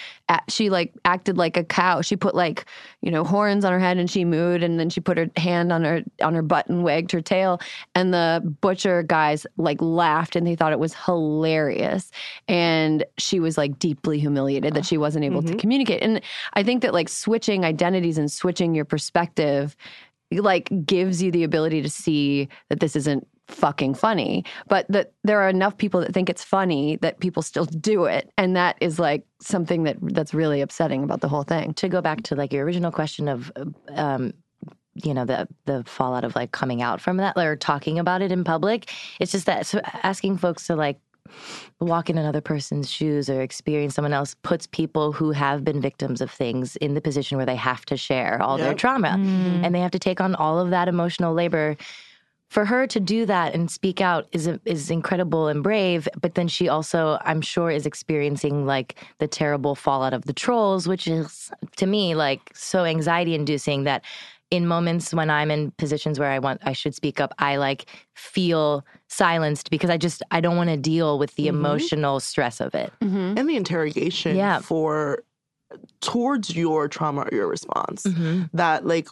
she 0.48 0.70
like 0.70 0.94
acted 1.04 1.36
like 1.36 1.56
a 1.56 1.64
cow. 1.64 2.00
She 2.00 2.16
put 2.16 2.34
like 2.34 2.64
you 3.02 3.10
know 3.10 3.24
horns 3.24 3.64
on 3.64 3.72
her 3.72 3.78
head 3.78 3.98
and 3.98 4.10
she 4.10 4.24
mooed, 4.24 4.64
and 4.64 4.78
then 4.80 4.90
she 4.90 5.00
put 5.00 5.18
her 5.18 5.28
hand 5.36 5.72
on 5.72 5.84
her 5.84 6.02
on 6.22 6.34
her 6.34 6.42
butt 6.42 6.66
and 6.68 6.82
wagged 6.82 7.12
her 7.12 7.20
tail. 7.20 7.60
And 7.94 8.14
the 8.14 8.42
butcher 8.60 9.02
guys 9.02 9.46
like 9.56 9.80
laughed 9.80 10.36
and 10.36 10.46
they 10.46 10.56
thought 10.56 10.72
it 10.72 10.78
was 10.78 10.94
hilarious. 10.94 12.10
And 12.48 13.04
she 13.18 13.40
was 13.40 13.58
like 13.58 13.78
deeply 13.78 14.18
humiliated 14.18 14.74
that 14.74 14.86
she 14.86 14.98
wasn't 14.98 15.24
able 15.24 15.42
to 15.42 15.48
mm-hmm. 15.48 15.58
communicate. 15.58 16.02
And 16.02 16.20
I 16.54 16.62
think 16.62 16.82
that 16.82 16.94
like 16.94 17.08
switching 17.08 17.64
identities 17.64 18.18
and 18.18 18.30
switching 18.30 18.74
your 18.74 18.84
perspective 18.84 19.76
like 20.32 20.70
gives 20.84 21.22
you 21.22 21.30
the 21.30 21.44
ability 21.44 21.82
to 21.82 21.90
see 21.90 22.48
that 22.68 22.80
this 22.80 22.96
isn't 22.96 23.26
fucking 23.48 23.94
funny 23.94 24.44
but 24.68 24.86
that 24.88 25.12
there 25.22 25.40
are 25.40 25.48
enough 25.48 25.76
people 25.76 26.00
that 26.00 26.12
think 26.14 26.30
it's 26.30 26.42
funny 26.44 26.96
that 26.96 27.20
people 27.20 27.42
still 27.42 27.66
do 27.66 28.04
it. 28.06 28.30
And 28.38 28.56
that 28.56 28.76
is 28.80 28.98
like 28.98 29.24
something 29.40 29.82
that 29.84 29.96
that's 30.00 30.32
really 30.32 30.60
upsetting 30.62 31.04
about 31.04 31.20
the 31.20 31.28
whole 31.28 31.42
thing. 31.42 31.74
To 31.74 31.88
go 31.88 32.00
back 32.00 32.22
to 32.24 32.34
like 32.34 32.52
your 32.52 32.64
original 32.64 32.90
question 32.90 33.28
of 33.28 33.52
um 33.90 34.32
you 34.94 35.12
know 35.12 35.24
the 35.24 35.46
the 35.66 35.82
fallout 35.84 36.24
of 36.24 36.34
like 36.36 36.52
coming 36.52 36.80
out 36.80 37.00
from 37.00 37.16
that 37.18 37.36
or 37.36 37.56
talking 37.56 37.98
about 37.98 38.22
it 38.22 38.30
in 38.32 38.44
public 38.44 38.90
it's 39.20 39.32
just 39.32 39.46
that 39.46 39.66
so 39.66 39.80
asking 40.04 40.38
folks 40.38 40.66
to 40.68 40.76
like 40.76 40.98
walk 41.80 42.08
in 42.08 42.16
another 42.18 42.40
person's 42.40 42.88
shoes 42.90 43.28
or 43.28 43.40
experience 43.42 43.94
someone 43.94 44.12
else 44.12 44.34
puts 44.42 44.66
people 44.68 45.12
who 45.12 45.32
have 45.32 45.64
been 45.64 45.80
victims 45.80 46.20
of 46.20 46.30
things 46.30 46.76
in 46.76 46.94
the 46.94 47.00
position 47.00 47.36
where 47.36 47.46
they 47.46 47.56
have 47.56 47.84
to 47.86 47.96
share 47.96 48.40
all 48.42 48.56
their 48.58 48.68
Yep. 48.68 48.76
trauma. 48.78 49.20
And 49.62 49.74
they 49.74 49.80
have 49.80 49.90
to 49.92 49.98
take 49.98 50.20
on 50.20 50.34
all 50.34 50.58
of 50.60 50.70
that 50.70 50.86
emotional 50.88 51.34
labor 51.34 51.76
for 52.54 52.64
her 52.64 52.86
to 52.86 53.00
do 53.00 53.26
that 53.26 53.52
and 53.52 53.68
speak 53.68 54.00
out 54.00 54.28
is 54.30 54.46
is 54.64 54.88
incredible 54.88 55.48
and 55.48 55.64
brave 55.64 56.08
but 56.20 56.36
then 56.36 56.46
she 56.46 56.68
also 56.68 57.18
i'm 57.22 57.40
sure 57.40 57.68
is 57.68 57.84
experiencing 57.84 58.64
like 58.64 58.94
the 59.18 59.26
terrible 59.26 59.74
fallout 59.74 60.14
of 60.14 60.22
the 60.26 60.32
trolls 60.32 60.86
which 60.86 61.08
is 61.08 61.50
to 61.76 61.86
me 61.86 62.14
like 62.14 62.52
so 62.54 62.84
anxiety 62.84 63.34
inducing 63.34 63.82
that 63.82 64.04
in 64.52 64.68
moments 64.68 65.12
when 65.12 65.30
i'm 65.30 65.50
in 65.50 65.72
positions 65.78 66.20
where 66.20 66.30
i 66.30 66.38
want 66.38 66.60
i 66.64 66.72
should 66.72 66.94
speak 66.94 67.18
up 67.20 67.34
i 67.40 67.56
like 67.56 67.86
feel 68.14 68.84
silenced 69.08 69.68
because 69.68 69.90
i 69.90 69.96
just 69.96 70.22
i 70.30 70.40
don't 70.40 70.56
want 70.56 70.70
to 70.70 70.76
deal 70.76 71.18
with 71.18 71.34
the 71.34 71.48
emotional 71.48 72.20
stress 72.20 72.60
of 72.60 72.72
it 72.74 72.92
mm-hmm. 73.02 73.36
And 73.36 73.48
the 73.48 73.56
interrogation 73.56 74.36
Yeah. 74.36 74.60
for 74.60 75.24
towards 76.00 76.54
your 76.54 76.86
trauma 76.86 77.22
or 77.22 77.30
your 77.34 77.48
response. 77.48 78.06
that 78.52 78.86
like 78.86 79.08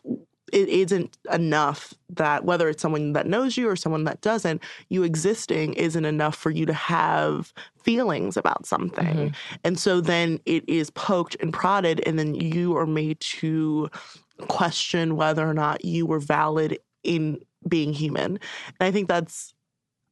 it 0.53 0.69
isn't 0.69 1.19
enough 1.33 1.95
that 2.11 2.45
whether 2.45 2.69
it's 2.69 2.83
someone 2.83 3.15
that 3.15 3.27
knows 3.27 3.57
you 3.57 3.69
or 3.69 3.75
someone 3.75 4.05
that 4.05 4.21
doesn't, 4.21 4.63
you 4.91 5.03
existing 5.03 5.73
isn't 5.75 6.05
enough 6.05 6.37
for 6.37 6.51
you 6.51 6.67
to 6.67 6.75
have 6.75 7.53
feelings 7.83 8.37
about 8.37 8.67
something. 8.67 9.05
Mm-hmm. 9.05 9.57
And 9.65 9.79
so 9.79 10.01
then 10.01 10.39
it 10.45 10.69
is 10.69 10.91
poked 10.91 11.37
and 11.41 11.53
prodded, 11.53 12.03
and 12.07 12.19
then 12.19 12.35
you 12.35 12.77
are 12.77 12.87
made 12.87 13.19
to 13.21 13.91
question 14.49 15.17
whether 15.17 15.49
or 15.49 15.55
not 15.55 15.85
you 15.85 16.05
were 16.05 16.21
valid 16.21 16.79
in 17.03 17.41
being 17.67 17.93
human. 17.93 18.33
And 18.33 18.41
I 18.81 18.91
think 18.91 19.09
that's 19.09 19.55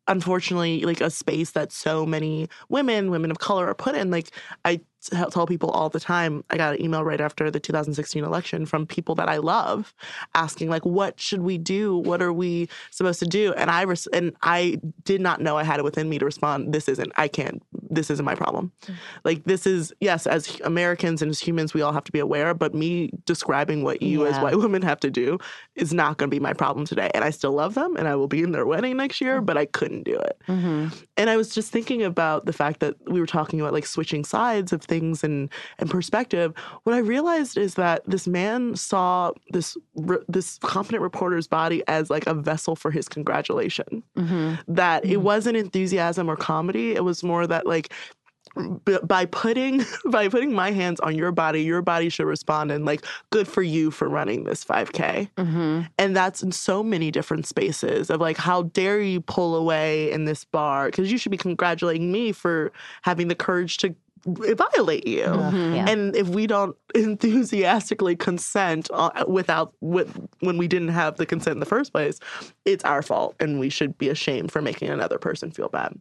unfortunately 0.09 0.83
like 0.83 1.01
a 1.01 1.11
space 1.11 1.53
that 1.53 1.71
so 1.71 2.05
many 2.05 2.49
women 2.69 3.11
women 3.11 3.31
of 3.31 3.39
color 3.39 3.69
are 3.69 3.75
put 3.75 3.95
in 3.95 4.11
like 4.11 4.31
i 4.65 4.81
tell 5.31 5.47
people 5.47 5.71
all 5.71 5.89
the 5.89 6.01
time 6.01 6.45
i 6.51 6.57
got 6.57 6.75
an 6.75 6.83
email 6.83 7.03
right 7.03 7.21
after 7.21 7.51
the 7.51 7.61
2016 7.61 8.25
election 8.25 8.67
from 8.67 8.87
people 8.87 9.15
that 9.15 9.29
i 9.29 9.37
love 9.37 9.95
asking 10.35 10.69
like 10.69 10.85
what 10.85 11.19
should 11.19 11.41
we 11.41 11.57
do 11.57 11.97
what 11.99 12.21
are 12.21 12.33
we 12.33 12.69
supposed 12.91 13.19
to 13.19 13.27
do 13.27 13.53
and 13.55 13.71
i 13.71 13.83
res- 13.83 14.07
and 14.09 14.35
i 14.43 14.79
did 15.05 15.21
not 15.21 15.41
know 15.41 15.57
i 15.57 15.63
had 15.63 15.79
it 15.79 15.85
within 15.85 16.09
me 16.09 16.19
to 16.19 16.25
respond 16.25 16.73
this 16.73 16.89
isn't 16.89 17.13
i 17.17 17.27
can't 17.27 17.63
this 17.91 18.09
isn't 18.11 18.25
my 18.25 18.35
problem. 18.35 18.73
Mm-hmm. 18.83 18.95
Like 19.25 19.45
this 19.45 19.67
is 19.67 19.93
yes, 20.01 20.27
as 20.27 20.61
Americans 20.61 21.21
and 21.21 21.31
as 21.31 21.41
humans, 21.41 21.75
we 21.75 21.83
all 21.83 21.93
have 21.93 22.05
to 22.05 22.13
be 22.13 22.21
aware. 22.21 22.55
But 22.55 22.75
me 22.75 23.11
describing 23.27 23.83
what 23.83 24.01
you 24.01 24.27
as 24.27 24.39
white 24.39 24.57
women 24.57 24.83
have 24.83 25.01
to 25.01 25.11
do 25.11 25.39
is 25.75 25.93
not 25.93 26.17
going 26.17 26.31
to 26.31 26.35
be 26.35 26.41
my 26.41 26.53
problem 26.53 26.87
today. 26.87 27.11
And 27.15 27.25
I 27.25 27.31
still 27.31 27.53
love 27.53 27.75
them, 27.75 27.97
and 27.97 28.07
I 28.07 28.15
will 28.15 28.29
be 28.29 28.43
in 28.43 28.53
their 28.53 28.65
wedding 28.65 28.97
next 28.97 29.21
year. 29.21 29.37
Mm-hmm. 29.37 29.47
But 29.47 29.59
I 29.59 29.67
couldn't 29.67 30.05
do 30.05 30.17
it. 30.17 30.41
Mm-hmm. 30.49 30.89
And 31.17 31.31
I 31.31 31.37
was 31.37 31.53
just 31.55 31.73
thinking 31.73 32.03
about 32.03 32.47
the 32.47 32.53
fact 32.53 32.81
that 32.81 32.95
we 33.11 33.21
were 33.21 33.27
talking 33.27 33.61
about 33.61 33.73
like 33.73 33.87
switching 33.87 34.25
sides 34.25 34.73
of 34.73 34.83
things 34.91 35.25
and 35.25 35.49
and 35.79 35.89
perspective. 35.89 36.53
What 36.83 36.95
I 36.95 36.99
realized 36.99 37.57
is 37.57 37.75
that 37.77 38.03
this 38.05 38.27
man 38.27 38.77
saw 38.77 39.33
this 39.53 39.77
re- 39.95 40.25
this 40.29 40.59
competent 40.59 41.03
reporter's 41.03 41.47
body 41.47 41.83
as 41.89 42.11
like 42.11 42.27
a 42.27 42.35
vessel 42.35 42.77
for 42.77 42.91
his 42.91 43.09
congratulation. 43.09 44.03
Mm-hmm. 44.19 44.55
That 44.69 45.05
it 45.05 45.09
mm-hmm. 45.09 45.23
wasn't 45.23 45.57
enthusiasm 45.57 46.29
or 46.29 46.37
comedy. 46.37 46.95
It 46.95 47.05
was 47.05 47.23
more 47.23 47.47
that 47.47 47.67
like 47.67 47.91
b- 48.85 48.99
by 49.03 49.27
putting 49.27 49.85
by 50.07 50.29
putting 50.29 50.53
my 50.53 50.71
hands 50.71 51.01
on 51.01 51.15
your 51.15 51.33
body, 51.33 51.63
your 51.63 51.83
body 51.83 52.09
should 52.09 52.27
respond 52.27 52.71
and 52.71 52.85
like 52.85 53.05
good 53.31 53.49
for 53.49 53.63
you 53.63 53.91
for 53.91 54.09
running 54.09 54.45
this 54.45 54.65
5k. 54.65 55.31
Mm-hmm. 55.37 55.83
And 55.99 56.17
that's 56.17 56.43
in 56.43 56.53
so 56.53 56.83
many 56.83 57.11
different 57.11 57.47
spaces 57.47 58.11
of 58.11 58.21
like, 58.21 58.37
how 58.37 58.63
dare 58.63 59.01
you 59.01 59.21
pull 59.21 59.57
away 59.57 60.11
in 60.11 60.25
this 60.25 60.45
bar? 60.45 60.87
Because 60.87 61.11
you 61.11 61.19
should 61.19 61.33
be 61.33 61.39
congratulating 61.39 62.11
me 62.11 62.33
for 62.33 62.73
having 63.03 63.29
the 63.29 63.35
courage 63.35 63.77
to 63.79 63.95
violate 64.27 65.07
you. 65.07 65.21
Yeah. 65.21 65.89
And 65.89 66.15
if 66.15 66.29
we 66.29 66.47
don't 66.47 66.77
enthusiastically 66.95 68.17
consent 68.17 68.89
uh, 68.93 69.25
without 69.27 69.73
with, 69.81 70.17
when 70.41 70.59
we 70.59 70.69
didn't 70.69 70.89
have 70.89 71.17
the 71.17 71.27
consent 71.27 71.55
in 71.55 71.61
the 71.61 71.67
first 71.67 71.93
place, 71.93 72.19
it's 72.65 72.85
our 72.85 73.03
fault, 73.03 73.35
and 73.41 73.59
we 73.59 73.71
should 73.71 73.97
be 73.99 74.09
ashamed 74.09 74.53
for 74.53 74.61
making 74.63 74.89
another 74.89 75.19
person 75.19 75.51
feel 75.51 75.69
bad. 75.69 75.95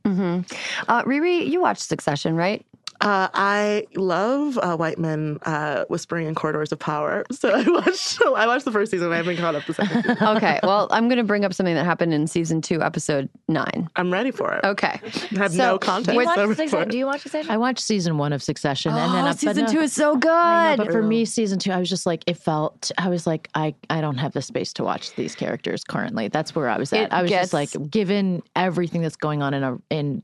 Uh, 0.87 1.03
Riri, 1.03 1.47
you 1.47 1.61
watched 1.61 1.83
Succession, 1.83 2.35
right? 2.35 2.65
Uh, 3.01 3.29
I 3.33 3.85
love 3.95 4.57
uh, 4.57 4.75
white 4.75 4.99
men 4.99 5.39
uh, 5.43 5.85
whispering 5.89 6.27
in 6.27 6.35
corridors 6.35 6.71
of 6.71 6.79
power. 6.79 7.25
So 7.39 7.49
I 7.51 7.63
watched. 7.63 8.19
I 8.21 8.45
watched 8.47 8.65
the 8.65 8.71
first 8.71 8.91
season. 8.91 9.11
I 9.13 9.17
haven't 9.17 9.37
caught 9.37 9.55
up 9.55 9.65
the 9.65 9.73
second. 9.73 10.03
season. 10.03 10.17
Okay. 10.35 10.59
well, 10.63 10.87
I'm 10.91 11.07
going 11.07 11.17
to 11.17 11.23
bring 11.23 11.45
up 11.45 11.53
something 11.53 11.75
that 11.75 11.85
happened 11.85 12.13
in 12.13 12.27
season 12.27 12.61
two, 12.61 12.81
episode 12.81 13.29
nine. 13.47 13.87
I'm 13.95 14.11
ready 14.11 14.31
for 14.31 14.51
it. 14.53 14.65
Okay. 14.65 14.99
I 15.03 15.37
have 15.37 15.51
So, 15.51 15.57
no 15.57 15.77
Do 15.77 15.85
context. 15.85 16.19
you, 16.19 16.25
watch 16.25 16.37
I'm 16.37 16.49
ready 16.49 16.55
for 16.55 16.63
Succession? 16.63 16.89
Do 16.89 16.97
you 16.97 17.05
watch 17.05 17.21
Succession? 17.21 17.51
I 17.51 17.57
watched 17.57 17.79
season 17.79 18.17
one 18.17 18.33
of 18.33 18.43
Succession, 18.43 18.91
and 18.91 19.13
then 19.13 19.23
oh, 19.23 19.27
I- 19.27 19.31
but 19.31 19.39
season 19.39 19.65
no- 19.65 19.71
two 19.71 19.79
is 19.79 19.93
so 19.93 20.17
good. 20.17 20.29
Know, 20.29 20.75
but 20.77 20.91
for 20.91 21.01
me, 21.01 21.23
season 21.23 21.59
two, 21.59 21.71
I 21.71 21.79
was 21.79 21.89
just 21.89 22.05
like, 22.05 22.23
it 22.27 22.35
felt. 22.37 22.91
I 22.97 23.07
was 23.07 23.25
like, 23.25 23.47
I, 23.55 23.73
I 23.89 24.01
don't 24.01 24.17
have 24.17 24.33
the 24.33 24.41
space 24.41 24.73
to 24.73 24.83
watch 24.83 25.15
these 25.15 25.35
characters 25.35 25.83
currently. 25.85 26.27
That's 26.27 26.53
where 26.53 26.67
I 26.67 26.77
was 26.77 26.91
at. 26.91 26.99
It 27.03 27.13
I 27.13 27.21
was 27.21 27.29
gets- 27.29 27.51
just 27.51 27.53
like, 27.53 27.89
given 27.89 28.43
everything 28.57 29.01
that's 29.01 29.15
going 29.15 29.41
on 29.41 29.53
in 29.53 29.63
a 29.63 29.77
in 29.89 30.21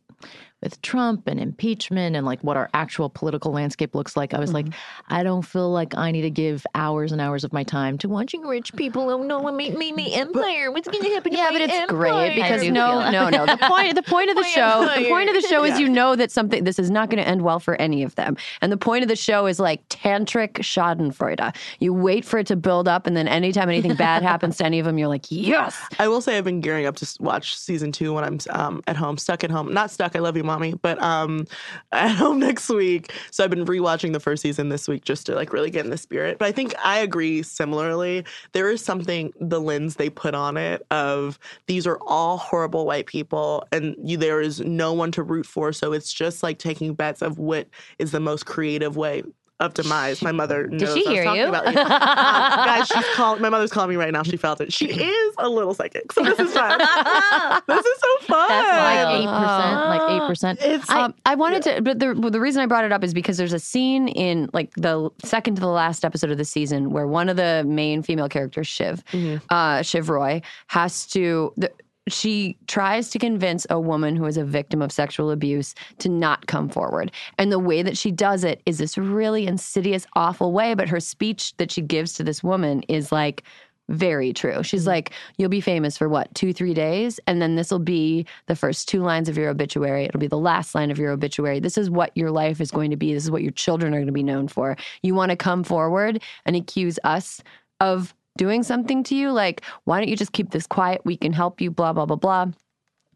with 0.66 0.82
Trump 0.82 1.28
and 1.28 1.40
impeachment 1.40 2.16
and 2.16 2.26
like 2.26 2.44
what 2.44 2.58
our 2.58 2.72
actual 2.74 3.08
political 3.08 3.52
landscape 3.52 3.94
looks 3.94 4.18
like, 4.18 4.34
I 4.34 4.40
was 4.40 4.52
like, 4.52 4.66
I 5.10 5.22
don't 5.22 5.44
feel 5.44 5.72
like 5.72 5.96
I 5.96 6.10
need 6.10 6.24
to 6.24 6.32
give 6.32 6.66
hours 6.74 7.12
and 7.12 7.22
hours 7.22 7.44
of 7.44 7.54
my 7.54 7.64
time 7.64 8.00
to 8.00 8.10
watching 8.10 8.42
rich 8.42 8.76
people. 8.76 9.12
Oh 9.12 9.22
no, 9.22 9.40
me, 9.52 9.70
me, 9.70 9.92
me, 9.92 10.16
empire. 10.16 10.72
What's 10.72 10.88
going 10.88 11.04
to 11.04 11.10
happen? 11.12 11.32
to 11.34 11.38
Yeah, 11.38 11.46
my 11.46 11.52
but 11.52 11.62
it's 11.62 11.74
empire? 11.74 11.98
great 11.98 12.36
because 12.36 12.64
no, 12.64 13.12
no, 13.12 13.30
no. 13.30 13.46
The 13.46 13.58
point, 13.58 13.94
the 13.94 14.02
point 14.02 14.32
of 14.32 14.36
the 14.36 14.42
My 14.46 14.48
show, 14.48 14.92
the 14.96 15.08
point 15.08 15.30
of 15.30 15.36
the 15.36 15.48
show 15.48 15.64
is 15.64 15.80
you 15.80 15.88
know 15.88 16.16
that 16.16 16.32
something 16.32 16.64
this 16.64 16.80
is 16.80 16.90
not 16.90 17.12
going 17.12 17.24
to 17.24 17.28
end 17.28 17.44
well 17.44 17.60
for 17.60 17.76
any 17.76 18.02
of 18.02 18.16
them, 18.16 18.36
and 18.62 18.72
the 18.72 18.78
point 18.78 19.04
of 19.04 19.08
the 19.08 19.16
show 19.16 19.46
is 19.46 19.60
like 19.60 19.88
tantric 19.90 20.54
Schadenfreude. 20.54 21.56
You 21.80 21.94
wait 21.94 22.26
for 22.26 22.40
it 22.40 22.48
to 22.48 22.56
build 22.56 22.88
up, 22.88 23.06
and 23.06 23.16
then 23.16 23.28
anytime 23.28 23.70
anything 23.70 23.94
bad 23.94 24.24
happens 24.32 24.58
to 24.58 24.66
any 24.66 24.80
of 24.80 24.86
them, 24.88 24.98
you're 24.98 25.10
like, 25.10 25.26
yes. 25.30 25.80
I 26.00 26.08
will 26.08 26.22
say 26.22 26.40
I've 26.40 26.44
been 26.44 26.62
gearing 26.62 26.88
up 26.88 26.96
to 26.96 27.18
watch 27.20 27.56
season 27.56 27.92
two 27.92 28.14
when 28.14 28.24
I'm 28.24 28.40
um, 28.50 28.84
at 28.88 28.96
home, 28.96 29.20
stuck 29.20 29.44
at 29.44 29.52
home. 29.52 29.72
Not 29.72 29.92
stuck. 29.92 30.16
I 30.16 30.20
love 30.20 30.36
you, 30.36 30.44
mommy, 30.56 30.74
but 30.82 31.02
um, 31.02 31.46
at 31.92 32.16
home 32.16 32.40
next 32.40 32.70
week. 32.70 33.14
So 33.32 33.44
I've 33.44 33.50
been 33.50 33.66
rewatching 33.66 34.14
the 34.14 34.20
first 34.20 34.42
season 34.42 34.70
this 34.70 34.88
week 34.88 35.04
just 35.04 35.26
to 35.28 35.36
like 35.36 35.54
really 35.54 35.70
get 35.70 35.86
in 35.86 35.92
the 35.92 35.98
spirit. 35.98 36.38
But 36.40 36.48
I 36.48 36.52
think 36.52 36.74
I 36.84 37.00
agree. 37.00 37.44
Similarly, 37.44 38.24
there 38.54 38.70
is 38.70 38.84
something 38.84 39.34
the 39.40 39.60
lens 39.60 39.96
they 39.96 40.10
put 40.10 40.34
on 40.34 40.58
it 40.58 40.86
of 40.92 41.40
these 41.68 41.86
are 41.86 42.00
all 42.08 42.38
horrible 42.38 42.86
white 42.86 43.06
people, 43.06 43.66
and 43.72 43.96
you, 44.04 44.18
there 44.18 44.42
is 44.42 44.62
no 44.62 44.94
one 44.94 45.12
to 45.12 45.24
root 45.24 45.46
for. 45.46 45.74
So 45.74 45.94
it's 45.94 46.12
just 46.12 46.44
like 46.44 46.58
taking 46.58 46.94
bets 46.94 47.22
of 47.22 47.38
what 47.38 47.68
is 48.00 48.12
the 48.12 48.20
most 48.20 48.46
creative 48.46 48.98
way. 48.98 49.24
Of 49.62 49.74
demise, 49.74 50.22
my 50.22 50.34
mother. 50.34 50.68
Knows 50.68 50.94
she 50.94 51.06
I 51.06 51.10
was 51.10 51.14
hear 51.14 51.24
talking 51.24 51.42
you? 51.42 51.48
About 51.48 51.74
you. 51.74 51.80
Um, 51.80 51.88
guys, 51.88 52.88
she's 52.90 53.06
calling. 53.16 53.42
My 53.42 53.48
mother's 53.48 53.72
calling 53.72 53.90
me 53.90 53.96
right 53.96 54.12
now. 54.12 54.22
She 54.22 54.36
felt 54.36 54.60
it. 54.60 54.74
She 54.74 54.88
is 54.88 55.36
a 55.38 55.48
little 55.48 55.74
psychic, 55.74 56.12
so 56.12 56.24
this 56.24 56.38
is 56.38 56.52
fun. 56.54 56.78
this 57.68 57.86
is 57.86 58.00
so 58.02 58.26
fun. 58.26 58.50
That's 58.50 59.08
like 59.08 59.22
eight 59.22 59.28
percent, 59.30 59.88
like 59.88 60.12
eight 60.12 60.28
percent. 60.28 60.60
It's 60.62 60.90
Um, 60.90 61.14
I 61.26 61.36
wanted 61.36 61.64
to, 61.64 61.82
but 61.82 62.00
the 62.00 62.14
the 62.30 62.42
reason 62.42 62.62
I 62.64 62.66
brought 62.66 62.84
it 62.84 62.92
up 62.92 63.02
is 63.02 63.14
because 63.14 63.38
there's 63.38 63.54
a 63.54 63.60
scene 63.60 64.10
in 64.10 64.50
like 64.52 64.74
the 64.74 65.10
second 65.24 65.56
to 65.56 65.62
the 65.62 65.68
last 65.68 66.04
episode 66.04 66.32
of 66.32 66.38
the 66.38 66.44
season 66.44 66.90
where 66.92 67.08
one 67.08 67.30
of 67.30 67.38
the 67.38 67.64
main 67.66 68.04
female 68.04 68.28
characters, 68.28 68.68
Shiv, 68.68 69.06
uh, 69.50 69.82
Shiv 69.84 70.10
Roy, 70.10 70.42
has 70.68 71.06
to. 71.08 71.54
The, 71.56 71.72
she 72.08 72.58
tries 72.68 73.10
to 73.10 73.20
convince 73.20 73.66
a 73.70 73.80
woman 73.80 74.16
who 74.16 74.26
is 74.26 74.38
a 74.38 74.46
victim 74.46 74.82
of 74.82 74.92
sexual 74.92 75.32
abuse 75.32 75.74
to 76.00 76.10
not 76.10 76.48
come 76.48 76.70
forward. 76.70 77.12
And 77.38 77.52
the 77.52 77.60
way 77.60 77.82
that 77.82 77.98
she 77.98 78.12
does 78.12 78.44
it 78.44 78.62
is 78.66 78.78
this 78.78 78.98
really 78.98 79.48
insidious, 79.48 80.06
awful 80.14 80.52
way. 80.52 80.74
But 80.76 80.90
her 80.90 81.00
speech 81.00 81.56
that 81.58 81.72
she 81.72 81.82
gives 81.82 82.14
to 82.14 82.24
this 82.24 82.44
woman 82.44 82.84
is 82.84 83.12
like, 83.12 83.44
very 83.90 84.34
true. 84.34 84.64
She's 84.64 84.82
mm-hmm. 84.82 84.90
like, 84.90 85.12
you'll 85.38 85.50
be 85.50 85.62
famous 85.62 85.98
for 85.98 86.10
what, 86.10 86.34
two, 86.34 86.54
three 86.54 86.74
days? 86.74 87.20
And 87.28 87.42
then 87.42 87.56
this 87.56 87.70
will 87.70 87.80
be 87.80 88.26
the 88.48 88.56
first 88.56 88.90
two 88.90 89.02
lines 89.02 89.30
of 89.30 89.38
your 89.38 89.50
obituary. 89.50 90.06
It'll 90.06 90.20
be 90.20 90.28
the 90.28 90.38
last 90.38 90.74
line 90.74 90.92
of 90.92 90.98
your 90.98 91.12
obituary. 91.12 91.60
This 91.60 91.78
is 91.78 91.90
what 91.90 92.12
your 92.16 92.32
life 92.32 92.60
is 92.60 92.72
going 92.72 92.92
to 92.92 92.98
be. 92.98 93.14
This 93.14 93.24
is 93.24 93.32
what 93.32 93.44
your 93.44 93.52
children 93.52 93.94
are 93.94 93.98
going 93.98 94.08
to 94.08 94.12
be 94.12 94.24
known 94.24 94.48
for. 94.48 94.76
You 95.04 95.14
want 95.14 95.30
to 95.30 95.36
come 95.36 95.64
forward 95.64 96.22
and 96.46 96.56
accuse 96.56 96.98
us 97.04 97.44
of 97.80 98.16
doing 98.38 98.64
something 98.64 99.04
to 99.04 99.16
you? 99.16 99.32
Like, 99.32 99.62
why 99.86 100.00
don't 100.00 100.10
you 100.10 100.16
just 100.16 100.34
keep 100.34 100.52
this 100.52 100.68
quiet? 100.68 101.02
We 101.06 101.18
can 101.18 101.34
help 101.34 101.62
you, 101.62 101.72
blah, 101.72 101.94
blah, 101.94 102.06
blah, 102.06 102.18
blah. 102.18 102.52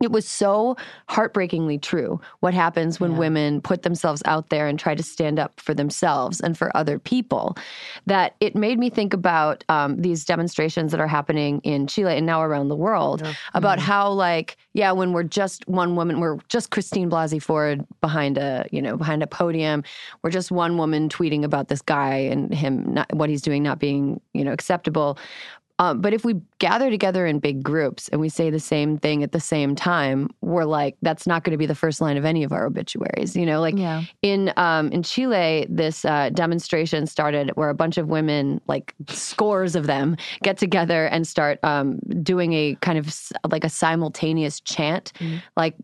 It 0.01 0.11
was 0.11 0.27
so 0.27 0.77
heartbreakingly 1.07 1.77
true 1.77 2.21
what 2.39 2.53
happens 2.53 2.99
when 2.99 3.17
women 3.17 3.61
put 3.61 3.83
themselves 3.83 4.21
out 4.25 4.49
there 4.49 4.67
and 4.67 4.79
try 4.79 4.95
to 4.95 5.03
stand 5.03 5.39
up 5.39 5.59
for 5.59 5.73
themselves 5.73 6.39
and 6.39 6.57
for 6.57 6.75
other 6.75 6.99
people 6.99 7.57
that 8.05 8.35
it 8.39 8.55
made 8.55 8.79
me 8.79 8.89
think 8.89 9.13
about 9.13 9.63
um, 9.69 10.01
these 10.01 10.23
demonstrations 10.23 10.91
that 10.91 11.01
are 11.01 11.07
happening 11.07 11.59
in 11.63 11.85
Chile 11.87 12.15
and 12.15 12.25
now 12.25 12.41
around 12.41 12.69
the 12.69 12.75
world 12.75 13.21
about 13.53 13.79
how, 13.79 14.09
like, 14.09 14.57
yeah, 14.73 14.91
when 14.91 15.11
we're 15.11 15.23
just 15.23 15.67
one 15.67 15.95
woman, 15.95 16.19
we're 16.19 16.37
just 16.47 16.71
Christine 16.71 17.09
Blasey 17.09 17.41
Ford 17.41 17.85
behind 18.01 18.37
a, 18.37 18.67
you 18.71 18.81
know, 18.81 18.95
behind 18.95 19.21
a 19.21 19.27
podium. 19.27 19.83
We're 20.21 20.29
just 20.29 20.51
one 20.51 20.77
woman 20.77 21.09
tweeting 21.09 21.43
about 21.43 21.67
this 21.67 21.81
guy 21.81 22.15
and 22.15 22.53
him, 22.53 22.93
not, 22.93 23.13
what 23.13 23.29
he's 23.29 23.41
doing 23.41 23.63
not 23.63 23.79
being, 23.79 24.21
you 24.33 24.43
know, 24.43 24.53
acceptable. 24.53 25.17
Um, 25.79 26.01
but 26.01 26.13
if 26.13 26.25
we 26.25 26.35
gather 26.59 26.89
together 26.89 27.25
in 27.25 27.39
big 27.39 27.63
groups 27.63 28.09
and 28.09 28.19
we 28.19 28.27
say 28.27 28.49
the 28.49 28.59
same 28.59 28.97
thing 28.97 29.23
at 29.23 29.31
the 29.31 29.39
same 29.39 29.75
time, 29.75 30.29
we're 30.41 30.65
like, 30.65 30.97
that's 31.01 31.25
not 31.25 31.43
going 31.45 31.53
to 31.53 31.57
be 31.57 31.65
the 31.65 31.73
first 31.73 32.01
line 32.01 32.17
of 32.17 32.25
any 32.25 32.43
of 32.43 32.51
our 32.51 32.65
obituaries. 32.65 33.35
You 33.35 33.45
know, 33.45 33.61
like 33.61 33.77
Yeah. 33.77 34.03
in 34.21 34.51
um, 34.57 34.89
in 34.91 35.03
Chile, 35.03 35.65
this 35.69 36.03
uh, 36.03 36.31
demonstration 36.33 37.07
started 37.07 37.51
where 37.55 37.69
a 37.69 37.73
bunch 37.73 37.97
of 37.97 38.09
women, 38.09 38.59
like 38.67 38.93
scores 39.07 39.75
of 39.75 39.87
them, 39.87 40.17
get 40.43 40.57
together 40.57 41.05
and 41.05 41.25
start 41.25 41.59
um, 41.63 41.99
doing 42.21 42.51
a 42.53 42.75
kind 42.81 42.97
of 42.97 43.13
like 43.49 43.63
a 43.63 43.69
simultaneous 43.69 44.59
chant, 44.59 45.13
like 45.55 45.75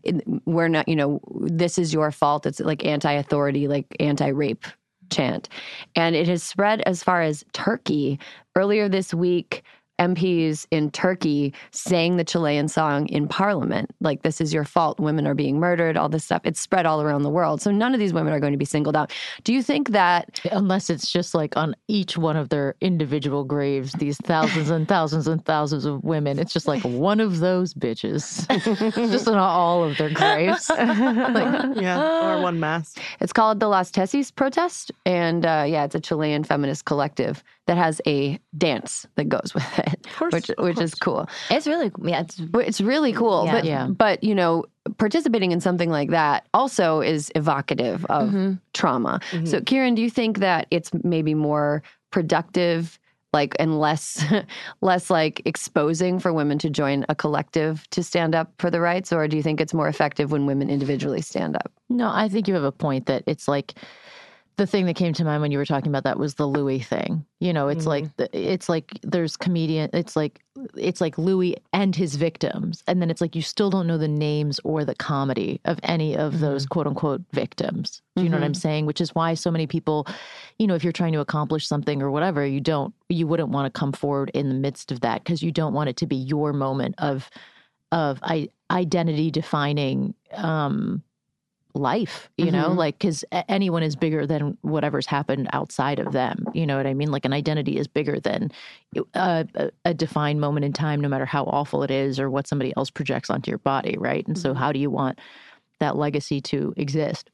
we're 0.44 0.68
not, 0.68 0.86
you 0.86 0.96
know, 0.96 1.20
this 1.40 1.78
is 1.78 1.94
your 1.94 2.10
fault. 2.10 2.44
It's 2.44 2.60
like 2.60 2.84
anti-authority, 2.84 3.66
like 3.66 3.86
anti-rape 3.98 4.66
chant, 5.08 5.48
and 5.94 6.14
it 6.14 6.28
has 6.28 6.42
spread 6.42 6.82
as 6.82 7.02
far 7.02 7.22
as 7.22 7.44
Turkey. 7.54 8.18
Earlier 8.54 8.88
this 8.88 9.14
week. 9.14 9.62
MPs 9.98 10.66
in 10.70 10.90
Turkey 10.90 11.52
sang 11.70 12.16
the 12.16 12.24
Chilean 12.24 12.68
song 12.68 13.06
in 13.08 13.28
parliament. 13.28 13.90
Like, 14.00 14.22
this 14.22 14.40
is 14.40 14.52
your 14.52 14.64
fault. 14.64 15.00
Women 15.00 15.26
are 15.26 15.34
being 15.34 15.58
murdered, 15.58 15.96
all 15.96 16.08
this 16.08 16.24
stuff. 16.24 16.42
It's 16.44 16.60
spread 16.60 16.86
all 16.86 17.02
around 17.02 17.22
the 17.22 17.30
world. 17.30 17.60
So, 17.60 17.70
none 17.70 17.94
of 17.94 18.00
these 18.00 18.12
women 18.12 18.32
are 18.32 18.40
going 18.40 18.52
to 18.52 18.58
be 18.58 18.64
singled 18.64 18.96
out. 18.96 19.12
Do 19.44 19.52
you 19.52 19.62
think 19.62 19.90
that 19.90 20.40
Unless 20.52 20.90
it's 20.90 21.10
just 21.10 21.34
like 21.34 21.56
on 21.56 21.74
each 21.88 22.16
one 22.16 22.36
of 22.36 22.48
their 22.48 22.74
individual 22.80 23.44
graves, 23.44 23.92
these 23.92 24.16
thousands 24.18 24.70
and 24.70 24.88
thousands 24.88 25.26
and 25.26 25.44
thousands 25.44 25.84
of 25.84 26.02
women. 26.04 26.38
It's 26.38 26.52
just 26.52 26.66
like 26.66 26.82
one 26.82 27.20
of 27.20 27.40
those 27.40 27.74
bitches, 27.74 28.46
just 29.10 29.28
on 29.28 29.36
all 29.36 29.84
of 29.84 29.96
their 29.98 30.10
graves. 30.10 30.68
like, 30.70 31.76
yeah, 31.76 32.38
or 32.38 32.42
one 32.42 32.60
mass. 32.60 32.94
it's 33.20 33.32
called 33.32 33.60
the 33.60 33.68
Las 33.68 33.90
Tesis 33.90 34.34
protest? 34.34 34.92
And 35.04 35.44
uh, 35.44 35.64
yeah, 35.66 35.84
it's 35.84 35.94
a 35.94 36.00
Chilean 36.00 36.44
feminist 36.44 36.84
collective 36.84 37.42
that 37.66 37.76
has 37.76 38.00
a 38.06 38.38
dance 38.56 39.06
that 39.16 39.28
goes 39.28 39.52
with 39.54 39.78
it, 39.78 40.06
course, 40.16 40.32
which, 40.32 40.50
of 40.50 40.64
which 40.64 40.80
is 40.80 40.94
cool. 40.94 41.28
It's 41.50 41.66
really 41.66 41.90
yeah. 42.02 42.20
It's 42.20 42.40
it's 42.54 42.80
really 42.80 43.12
mm, 43.12 43.16
cool. 43.16 43.44
Yeah. 43.44 43.52
But 43.52 43.64
Yeah. 43.64 43.86
but 43.88 44.24
you 44.24 44.34
know, 44.34 44.64
participating 44.98 45.52
in 45.52 45.60
something 45.60 45.90
like 45.90 46.10
that 46.10 46.46
also 46.54 47.00
is 47.00 47.30
evocative 47.34 48.04
of 48.06 48.28
mm-hmm. 48.28 48.52
trauma. 48.72 49.20
Mm-hmm. 49.30 49.46
So 49.46 49.60
Kiran, 49.60 49.96
do 49.96 50.02
you 50.02 50.10
think 50.10 50.38
that 50.38 50.66
it's 50.70 50.90
maybe 51.02 51.34
more 51.34 51.82
productive 52.10 52.98
like 53.32 53.54
and 53.58 53.78
less 53.78 54.24
less 54.80 55.10
like 55.10 55.42
exposing 55.44 56.18
for 56.18 56.32
women 56.32 56.58
to 56.58 56.70
join 56.70 57.04
a 57.08 57.14
collective 57.14 57.88
to 57.90 58.02
stand 58.02 58.34
up 58.34 58.52
for 58.58 58.70
the 58.70 58.80
rights 58.80 59.12
or 59.12 59.28
do 59.28 59.36
you 59.36 59.42
think 59.42 59.60
it's 59.60 59.74
more 59.74 59.88
effective 59.88 60.30
when 60.32 60.46
women 60.46 60.70
individually 60.70 61.20
stand 61.20 61.56
up 61.56 61.70
No, 61.90 62.08
I 62.08 62.28
think 62.28 62.48
you 62.48 62.54
have 62.54 62.64
a 62.64 62.72
point 62.72 63.06
that 63.06 63.24
it's 63.26 63.46
like 63.46 63.74
the 64.56 64.66
thing 64.66 64.86
that 64.86 64.96
came 64.96 65.12
to 65.12 65.24
mind 65.24 65.42
when 65.42 65.52
you 65.52 65.58
were 65.58 65.66
talking 65.66 65.90
about 65.90 66.04
that 66.04 66.18
was 66.18 66.34
the 66.34 66.46
Louis 66.46 66.80
thing. 66.80 67.26
You 67.40 67.52
know, 67.52 67.68
it's 67.68 67.84
like 67.84 68.04
mm-hmm. 68.04 68.22
the, 68.22 68.52
it's 68.52 68.70
like 68.70 68.98
there's 69.02 69.36
comedian. 69.36 69.90
It's 69.92 70.16
like 70.16 70.42
it's 70.74 71.00
like 71.02 71.18
Louis 71.18 71.56
and 71.74 71.94
his 71.94 72.14
victims, 72.16 72.82
and 72.86 73.02
then 73.02 73.10
it's 73.10 73.20
like 73.20 73.36
you 73.36 73.42
still 73.42 73.68
don't 73.68 73.86
know 73.86 73.98
the 73.98 74.08
names 74.08 74.58
or 74.64 74.84
the 74.86 74.94
comedy 74.94 75.60
of 75.66 75.78
any 75.82 76.16
of 76.16 76.32
mm-hmm. 76.32 76.42
those 76.42 76.64
quote 76.64 76.86
unquote 76.86 77.22
victims. 77.32 78.00
Do 78.16 78.22
you 78.22 78.30
know 78.30 78.38
what 78.38 78.44
I'm 78.44 78.52
mm-hmm. 78.52 78.60
saying? 78.60 78.86
Which 78.86 79.02
is 79.02 79.14
why 79.14 79.34
so 79.34 79.50
many 79.50 79.66
people, 79.66 80.06
you 80.58 80.66
know, 80.66 80.74
if 80.74 80.82
you're 80.82 80.92
trying 80.92 81.12
to 81.12 81.20
accomplish 81.20 81.68
something 81.68 82.00
or 82.00 82.10
whatever, 82.10 82.46
you 82.46 82.60
don't 82.60 82.94
you 83.10 83.26
wouldn't 83.26 83.50
want 83.50 83.72
to 83.72 83.78
come 83.78 83.92
forward 83.92 84.30
in 84.32 84.48
the 84.48 84.54
midst 84.54 84.90
of 84.90 85.00
that 85.00 85.22
because 85.22 85.42
you 85.42 85.52
don't 85.52 85.74
want 85.74 85.90
it 85.90 85.96
to 85.98 86.06
be 86.06 86.16
your 86.16 86.54
moment 86.54 86.94
of 86.96 87.28
of 87.92 88.18
I, 88.22 88.48
identity 88.70 89.30
defining 89.30 90.14
um 90.32 91.02
life 91.76 92.28
you 92.36 92.50
know 92.50 92.68
mm-hmm. 92.68 92.78
like 92.78 92.98
because 92.98 93.24
anyone 93.48 93.82
is 93.82 93.94
bigger 93.94 94.26
than 94.26 94.56
whatever's 94.62 95.06
happened 95.06 95.48
outside 95.52 95.98
of 95.98 96.12
them 96.12 96.46
you 96.54 96.66
know 96.66 96.76
what 96.76 96.86
i 96.86 96.94
mean? 96.94 97.10
Like 97.10 97.24
an 97.24 97.32
identity 97.32 97.78
is 97.78 97.86
bigger 97.86 98.18
than 98.18 98.50
a, 98.96 99.02
uh, 99.14 99.44
a, 99.54 99.70
a 99.84 99.94
defined 99.94 100.40
moment 100.40 100.64
in 100.64 100.72
time 100.72 101.00
no 101.00 101.08
matter 101.08 101.26
how 101.26 101.44
awful 101.44 101.82
it 101.82 101.90
is 101.90 102.18
or 102.18 102.30
what 102.30 102.48
somebody 102.48 102.72
else 102.76 102.90
projects 102.90 103.30
onto 103.30 103.50
your 103.50 103.58
body 103.58 103.96
right? 103.98 104.26
And 104.26 104.38
so 104.38 104.50
mm-hmm. 104.50 104.58
how 104.58 104.72
do 104.72 104.78
you 104.78 104.90
want 104.90 105.18
that 105.78 105.96
legacy 105.96 106.40
to 106.40 106.72
exist? 106.76 107.30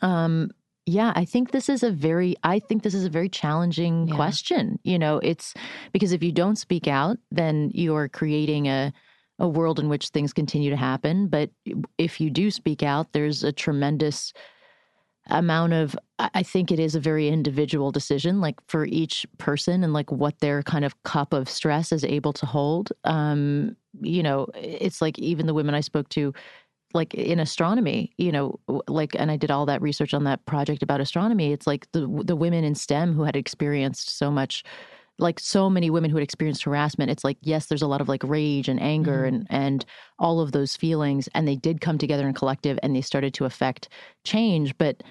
Um 0.00 0.50
yeah 0.84 1.12
i 1.14 1.24
think 1.24 1.52
this 1.52 1.68
is 1.68 1.84
a 1.84 1.92
very 1.92 2.34
i 2.42 2.58
think 2.58 2.82
this 2.82 2.94
is 2.94 3.04
a 3.04 3.10
very 3.10 3.28
challenging 3.28 4.08
Yeah. 4.08 4.16
question 4.16 4.80
you 4.82 4.98
know? 4.98 5.20
It's 5.22 5.54
because 5.92 6.12
if 6.12 6.22
you 6.22 6.32
don't 6.32 6.56
speak 6.56 6.88
out 6.88 7.18
then 7.30 7.70
you're 7.72 8.08
creating 8.08 8.66
a 8.66 8.92
a 9.38 9.48
world 9.48 9.78
in 9.78 9.88
which 9.88 10.08
things 10.08 10.32
continue 10.32 10.70
to 10.70 10.76
happen 10.76 11.26
but 11.26 11.50
if 11.98 12.20
you 12.20 12.30
do 12.30 12.50
speak 12.50 12.82
out 12.82 13.12
there's 13.12 13.42
a 13.42 13.52
tremendous 13.52 14.32
amount 15.30 15.72
of 15.72 15.96
I 16.18 16.42
think 16.42 16.70
it 16.70 16.80
is 16.80 16.94
a 16.94 17.00
very 17.00 17.28
individual 17.28 17.92
decision 17.92 18.40
like 18.40 18.56
for 18.66 18.84
each 18.86 19.26
person 19.38 19.84
and 19.84 19.92
like 19.92 20.10
what 20.10 20.38
their 20.40 20.62
kind 20.62 20.84
of 20.84 21.00
cup 21.04 21.32
of 21.32 21.48
stress 21.48 21.92
is 21.92 22.04
able 22.04 22.32
to 22.34 22.46
hold. 22.46 22.92
Um 23.04 23.76
you 24.00 24.22
know 24.22 24.48
it's 24.54 25.00
like 25.00 25.18
even 25.18 25.46
the 25.46 25.54
women 25.54 25.74
I 25.74 25.80
spoke 25.80 26.08
to 26.10 26.34
like 26.94 27.14
in 27.14 27.38
astronomy 27.38 28.12
you 28.18 28.32
know 28.32 28.58
like 28.88 29.14
and 29.14 29.30
I 29.30 29.36
did 29.36 29.50
all 29.50 29.66
that 29.66 29.80
research 29.80 30.12
on 30.12 30.24
that 30.24 30.44
project 30.44 30.82
about 30.82 31.00
astronomy 31.00 31.52
it's 31.52 31.66
like 31.66 31.90
the 31.92 32.22
the 32.24 32.36
women 32.36 32.64
in 32.64 32.74
STEM 32.74 33.14
who 33.14 33.22
had 33.22 33.36
experienced 33.36 34.16
so 34.16 34.30
much 34.30 34.64
like 35.22 35.40
so 35.40 35.70
many 35.70 35.88
women 35.88 36.10
who 36.10 36.16
had 36.16 36.24
experienced 36.24 36.64
harassment 36.64 37.10
it's 37.10 37.24
like 37.24 37.38
yes 37.40 37.66
there's 37.66 37.82
a 37.82 37.86
lot 37.86 38.00
of 38.00 38.08
like 38.08 38.22
rage 38.24 38.68
and 38.68 38.80
anger 38.82 39.18
mm-hmm. 39.18 39.36
and 39.36 39.46
and 39.50 39.84
all 40.18 40.40
of 40.40 40.52
those 40.52 40.76
feelings 40.76 41.28
and 41.34 41.48
they 41.48 41.56
did 41.56 41.80
come 41.80 41.98
together 41.98 42.28
in 42.28 42.34
collective 42.34 42.78
and 42.82 42.94
they 42.94 43.00
started 43.00 43.32
to 43.32 43.44
affect 43.44 43.88
change 44.24 44.76
but 44.78 45.02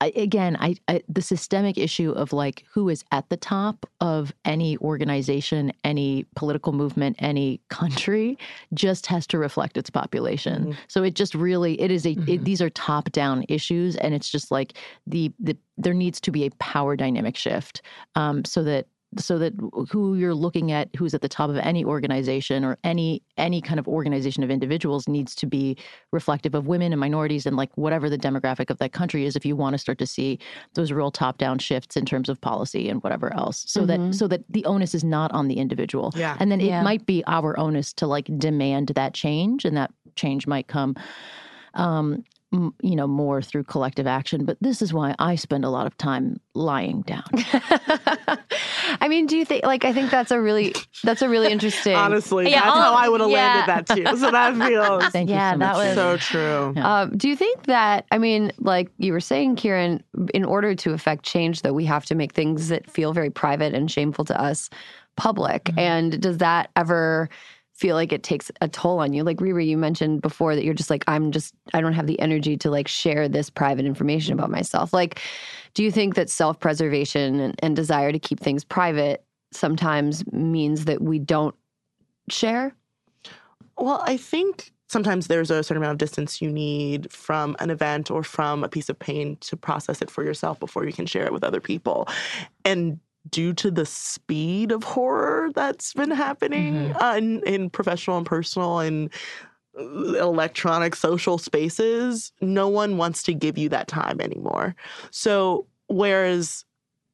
I, 0.00 0.12
again 0.14 0.56
I, 0.60 0.76
I 0.88 1.02
the 1.08 1.22
systemic 1.22 1.78
issue 1.78 2.10
of 2.10 2.32
like 2.32 2.64
who 2.70 2.88
is 2.88 3.02
at 3.12 3.28
the 3.30 3.36
top 3.36 3.86
of 4.00 4.32
any 4.44 4.76
organization 4.78 5.72
any 5.84 6.26
political 6.34 6.72
movement 6.72 7.16
any 7.18 7.60
country 7.70 8.38
just 8.74 9.06
has 9.06 9.26
to 9.28 9.38
reflect 9.38 9.76
its 9.76 9.90
population. 9.90 10.62
Mm-hmm. 10.62 10.72
So 10.88 11.02
it 11.02 11.14
just 11.14 11.34
really 11.34 11.80
it 11.80 11.90
is 11.90 12.04
a 12.04 12.10
it, 12.10 12.18
mm-hmm. 12.18 12.44
these 12.44 12.60
are 12.60 12.70
top 12.70 13.10
down 13.12 13.44
issues 13.48 13.96
and 13.96 14.14
it's 14.14 14.28
just 14.28 14.50
like 14.50 14.74
the 15.06 15.32
the 15.38 15.56
there 15.78 15.94
needs 15.94 16.20
to 16.22 16.30
be 16.30 16.44
a 16.44 16.50
power 16.58 16.96
dynamic 16.96 17.36
shift 17.36 17.82
um 18.16 18.44
so 18.44 18.62
that 18.64 18.86
so 19.18 19.38
that 19.38 19.52
who 19.90 20.14
you're 20.16 20.34
looking 20.34 20.72
at 20.72 20.88
who's 20.96 21.14
at 21.14 21.20
the 21.20 21.28
top 21.28 21.50
of 21.50 21.56
any 21.56 21.84
organization 21.84 22.64
or 22.64 22.76
any 22.84 23.22
any 23.36 23.60
kind 23.60 23.78
of 23.78 23.86
organization 23.88 24.42
of 24.42 24.50
individuals 24.50 25.08
needs 25.08 25.34
to 25.34 25.46
be 25.46 25.76
reflective 26.12 26.54
of 26.54 26.66
women 26.66 26.92
and 26.92 27.00
minorities 27.00 27.46
and 27.46 27.56
like 27.56 27.70
whatever 27.76 28.08
the 28.10 28.18
demographic 28.18 28.70
of 28.70 28.78
that 28.78 28.92
country 28.92 29.24
is 29.24 29.36
if 29.36 29.44
you 29.46 29.56
want 29.56 29.74
to 29.74 29.78
start 29.78 29.98
to 29.98 30.06
see 30.06 30.38
those 30.74 30.92
real 30.92 31.10
top 31.10 31.38
down 31.38 31.58
shifts 31.58 31.96
in 31.96 32.04
terms 32.04 32.28
of 32.28 32.40
policy 32.40 32.88
and 32.88 33.02
whatever 33.02 33.32
else 33.34 33.64
so 33.66 33.86
that 33.86 34.14
so 34.14 34.26
that 34.28 34.42
the 34.50 34.64
onus 34.64 34.94
is 34.94 35.04
not 35.04 35.30
on 35.32 35.48
the 35.48 35.54
individual 35.56 36.12
Yeah. 36.16 36.36
and 36.40 36.50
then 36.52 36.60
it 36.60 36.66
Yeah. 36.66 36.82
might 36.82 37.06
be 37.06 37.22
our 37.26 37.58
onus 37.58 37.92
to 37.94 38.06
like 38.06 38.28
demand 38.38 38.88
that 38.94 39.14
change 39.14 39.64
and 39.64 39.76
that 39.76 39.90
change 40.16 40.46
might 40.46 40.66
come 40.68 40.94
um 41.74 42.14
m- 42.14 42.24
you 42.82 42.96
know 42.96 43.06
more 43.06 43.40
through 43.42 43.64
collective 43.64 44.06
action 44.06 44.44
but 44.44 44.56
this 44.60 44.80
is 44.82 44.92
why 44.92 45.14
i 45.18 45.34
spend 45.34 45.64
a 45.64 45.68
lot 45.70 45.86
of 45.86 45.96
time 45.98 46.40
lying 46.54 47.02
down 47.02 47.24
I 49.00 49.08
mean, 49.08 49.26
do 49.26 49.36
you 49.36 49.44
think 49.44 49.64
like 49.64 49.84
I 49.84 49.92
think 49.92 50.10
that's 50.10 50.30
a 50.30 50.40
really 50.40 50.74
that's 51.04 51.22
a 51.22 51.28
really 51.28 51.50
interesting 51.52 51.94
Honestly, 51.94 52.50
Yeah, 52.50 52.62
that's 52.62 52.76
all- 52.76 52.82
how 52.82 52.94
I 52.94 53.08
would 53.08 53.20
have 53.20 53.30
yeah. 53.30 53.64
landed 53.66 53.86
that 53.88 53.96
too. 53.96 54.16
So 54.18 54.30
that 54.30 54.56
feels 54.56 55.04
thank 55.12 55.28
Yeah, 55.28 55.50
you 55.50 55.54
so 55.54 55.58
that 55.58 55.76
much 55.76 55.86
was- 55.86 55.94
so 55.94 56.16
true. 56.16 56.82
Um, 56.82 57.16
do 57.16 57.28
you 57.28 57.36
think 57.36 57.64
that, 57.64 58.06
I 58.10 58.18
mean, 58.18 58.52
like 58.58 58.90
you 58.98 59.12
were 59.12 59.20
saying, 59.20 59.56
Kiran, 59.56 60.02
in 60.32 60.44
order 60.44 60.74
to 60.74 60.92
affect 60.92 61.24
change, 61.24 61.62
that 61.62 61.74
we 61.74 61.84
have 61.84 62.04
to 62.06 62.14
make 62.14 62.32
things 62.32 62.68
that 62.68 62.90
feel 62.90 63.12
very 63.12 63.30
private 63.30 63.74
and 63.74 63.90
shameful 63.90 64.24
to 64.26 64.40
us 64.40 64.70
public? 65.16 65.70
And 65.76 66.20
does 66.20 66.38
that 66.38 66.70
ever 66.76 67.28
feel 67.76 67.94
like 67.94 68.12
it 68.12 68.22
takes 68.22 68.50
a 68.60 68.68
toll 68.68 69.00
on 69.00 69.12
you? 69.12 69.22
Like 69.22 69.36
Riri, 69.38 69.66
you 69.66 69.76
mentioned 69.76 70.22
before 70.22 70.54
that 70.54 70.64
you're 70.64 70.74
just 70.74 70.90
like, 70.90 71.04
I'm 71.06 71.30
just, 71.30 71.54
I 71.74 71.80
don't 71.80 71.92
have 71.92 72.06
the 72.06 72.18
energy 72.20 72.56
to 72.58 72.70
like 72.70 72.88
share 72.88 73.28
this 73.28 73.50
private 73.50 73.84
information 73.84 74.32
about 74.32 74.50
myself. 74.50 74.92
Like, 74.92 75.20
do 75.74 75.82
you 75.82 75.90
think 75.90 76.14
that 76.14 76.30
self 76.30 76.58
preservation 76.58 77.38
and, 77.40 77.54
and 77.62 77.76
desire 77.76 78.12
to 78.12 78.18
keep 78.18 78.40
things 78.40 78.64
private 78.64 79.24
sometimes 79.52 80.30
means 80.32 80.86
that 80.86 81.02
we 81.02 81.18
don't 81.18 81.54
share? 82.30 82.74
Well, 83.78 84.02
I 84.06 84.16
think 84.16 84.72
sometimes 84.88 85.26
there's 85.26 85.50
a 85.50 85.62
certain 85.62 85.82
amount 85.82 85.92
of 85.92 85.98
distance 85.98 86.40
you 86.40 86.50
need 86.50 87.12
from 87.12 87.56
an 87.58 87.70
event 87.70 88.10
or 88.10 88.22
from 88.22 88.64
a 88.64 88.68
piece 88.68 88.88
of 88.88 88.98
pain 88.98 89.36
to 89.40 89.56
process 89.56 90.00
it 90.00 90.10
for 90.10 90.24
yourself 90.24 90.58
before 90.60 90.86
you 90.86 90.92
can 90.92 91.06
share 91.06 91.26
it 91.26 91.32
with 91.32 91.44
other 91.44 91.60
people. 91.60 92.08
And 92.64 93.00
due 93.30 93.52
to 93.54 93.70
the 93.70 93.86
speed 93.86 94.72
of 94.72 94.84
horror 94.84 95.50
that's 95.54 95.92
been 95.94 96.10
happening 96.10 96.92
uh, 97.00 97.14
in, 97.16 97.42
in 97.46 97.70
professional 97.70 98.16
and 98.16 98.26
personal 98.26 98.78
and 98.80 99.10
uh, 99.78 99.82
electronic 100.18 100.96
social 100.96 101.38
spaces, 101.38 102.32
no 102.40 102.68
one 102.68 102.96
wants 102.96 103.22
to 103.24 103.34
give 103.34 103.58
you 103.58 103.68
that 103.68 103.88
time 103.88 104.20
anymore. 104.20 104.74
So, 105.10 105.66
whereas 105.88 106.64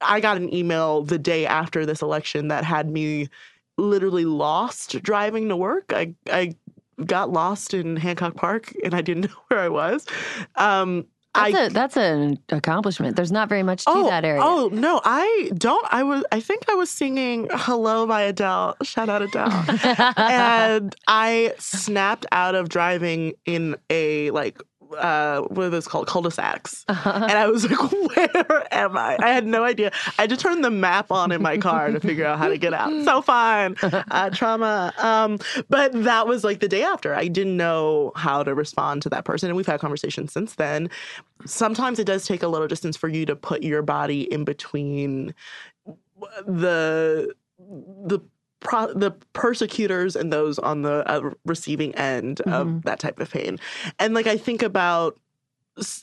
I 0.00 0.20
got 0.20 0.36
an 0.36 0.52
email 0.52 1.02
the 1.02 1.18
day 1.18 1.46
after 1.46 1.86
this 1.86 2.02
election 2.02 2.48
that 2.48 2.64
had 2.64 2.88
me 2.90 3.28
literally 3.78 4.24
lost 4.24 5.00
driving 5.02 5.48
to 5.48 5.56
work. 5.56 5.92
I 5.94 6.14
I 6.30 6.54
got 7.06 7.30
lost 7.30 7.74
in 7.74 7.96
Hancock 7.96 8.34
Park 8.36 8.72
and 8.84 8.94
I 8.94 9.00
didn't 9.00 9.22
know 9.30 9.36
where 9.48 9.60
I 9.60 9.68
was. 9.68 10.06
Um, 10.56 11.06
That's, 11.34 11.54
I 11.54 11.64
a, 11.64 11.70
that's 11.70 11.96
an 11.96 12.38
accomplishment. 12.50 13.16
There's 13.16 13.32
not 13.32 13.48
very 13.48 13.62
much 13.62 13.84
to 13.86 13.90
oh 13.90 14.08
that 14.08 14.24
area. 14.24 14.42
oh 14.44 14.68
no, 14.70 15.00
I 15.02 15.50
don't. 15.54 15.86
I 15.90 16.02
was 16.02 16.24
I 16.30 16.40
think 16.40 16.68
I 16.68 16.74
was 16.74 16.90
singing 16.90 17.48
"Hello" 17.50 18.06
by 18.06 18.22
Adele. 18.22 18.76
Shout 18.82 19.08
out 19.08 19.22
Adele. 19.22 19.64
and 20.18 20.94
I 21.06 21.54
snapped 21.58 22.26
out 22.32 22.54
of 22.54 22.68
driving 22.68 23.32
in 23.46 23.76
a 23.88 24.30
like 24.32 24.62
uh 24.98 25.42
what 25.42 25.66
are 25.66 25.70
those 25.70 25.86
called? 25.86 26.06
Cul-de-sacs. 26.06 26.84
And 26.88 27.32
i 27.32 27.46
was 27.46 27.68
like 27.68 27.92
where 28.16 28.74
am 28.74 28.96
i? 28.96 29.16
I 29.20 29.30
had 29.32 29.46
no 29.46 29.64
idea. 29.64 29.92
I 30.18 30.26
just 30.26 30.40
turned 30.40 30.64
the 30.64 30.70
map 30.70 31.10
on 31.10 31.32
in 31.32 31.42
my 31.42 31.58
car 31.58 31.90
to 31.90 32.00
figure 32.00 32.24
out 32.26 32.38
how 32.38 32.48
to 32.48 32.58
get 32.58 32.74
out. 32.74 32.90
So 33.04 33.22
fun 33.22 33.76
uh, 33.82 34.30
trauma. 34.30 34.92
Um 34.98 35.38
but 35.68 35.92
that 36.04 36.26
was 36.26 36.44
like 36.44 36.60
the 36.60 36.68
day 36.68 36.82
after. 36.82 37.14
I 37.14 37.28
didn't 37.28 37.56
know 37.56 38.12
how 38.16 38.42
to 38.42 38.54
respond 38.54 39.02
to 39.02 39.08
that 39.10 39.24
person. 39.24 39.48
And 39.48 39.56
we've 39.56 39.66
had 39.66 39.80
conversations 39.80 40.32
since 40.32 40.54
then. 40.54 40.90
Sometimes 41.44 41.98
it 41.98 42.04
does 42.04 42.26
take 42.26 42.42
a 42.42 42.48
little 42.48 42.68
distance 42.68 42.96
for 42.96 43.08
you 43.08 43.26
to 43.26 43.36
put 43.36 43.62
your 43.62 43.82
body 43.82 44.22
in 44.32 44.44
between 44.44 45.34
the 46.46 47.34
the 47.58 48.20
pro- 48.62 48.92
the 48.92 49.10
persecutors 49.32 50.16
and 50.16 50.32
those 50.32 50.58
on 50.58 50.82
the 50.82 51.08
uh, 51.10 51.30
receiving 51.44 51.94
end 51.94 52.40
of 52.42 52.82
that 52.82 52.98
type 52.98 53.18
of 53.20 53.30
pain 53.30 53.58
and 53.98 54.14
like 54.14 54.26
i 54.26 54.36
think 54.36 54.62
about 54.62 55.18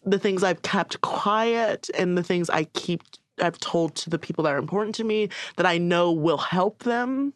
the 0.05 0.19
things 0.19 0.43
i've 0.43 0.61
kept 0.61 0.99
quiet 1.01 1.89
and 1.97 2.17
the 2.17 2.23
things 2.23 2.49
i 2.49 2.63
keep 2.65 3.01
I've 3.41 3.57
told 3.59 3.95
to 3.95 4.09
the 4.09 4.19
people 4.19 4.43
that 4.43 4.53
are 4.53 4.57
important 4.57 4.95
to 4.95 5.03
me 5.05 5.29
that 5.55 5.65
I 5.65 5.77
know 5.77 6.11
will 6.11 6.37
help 6.37 6.83
them. 6.83 7.33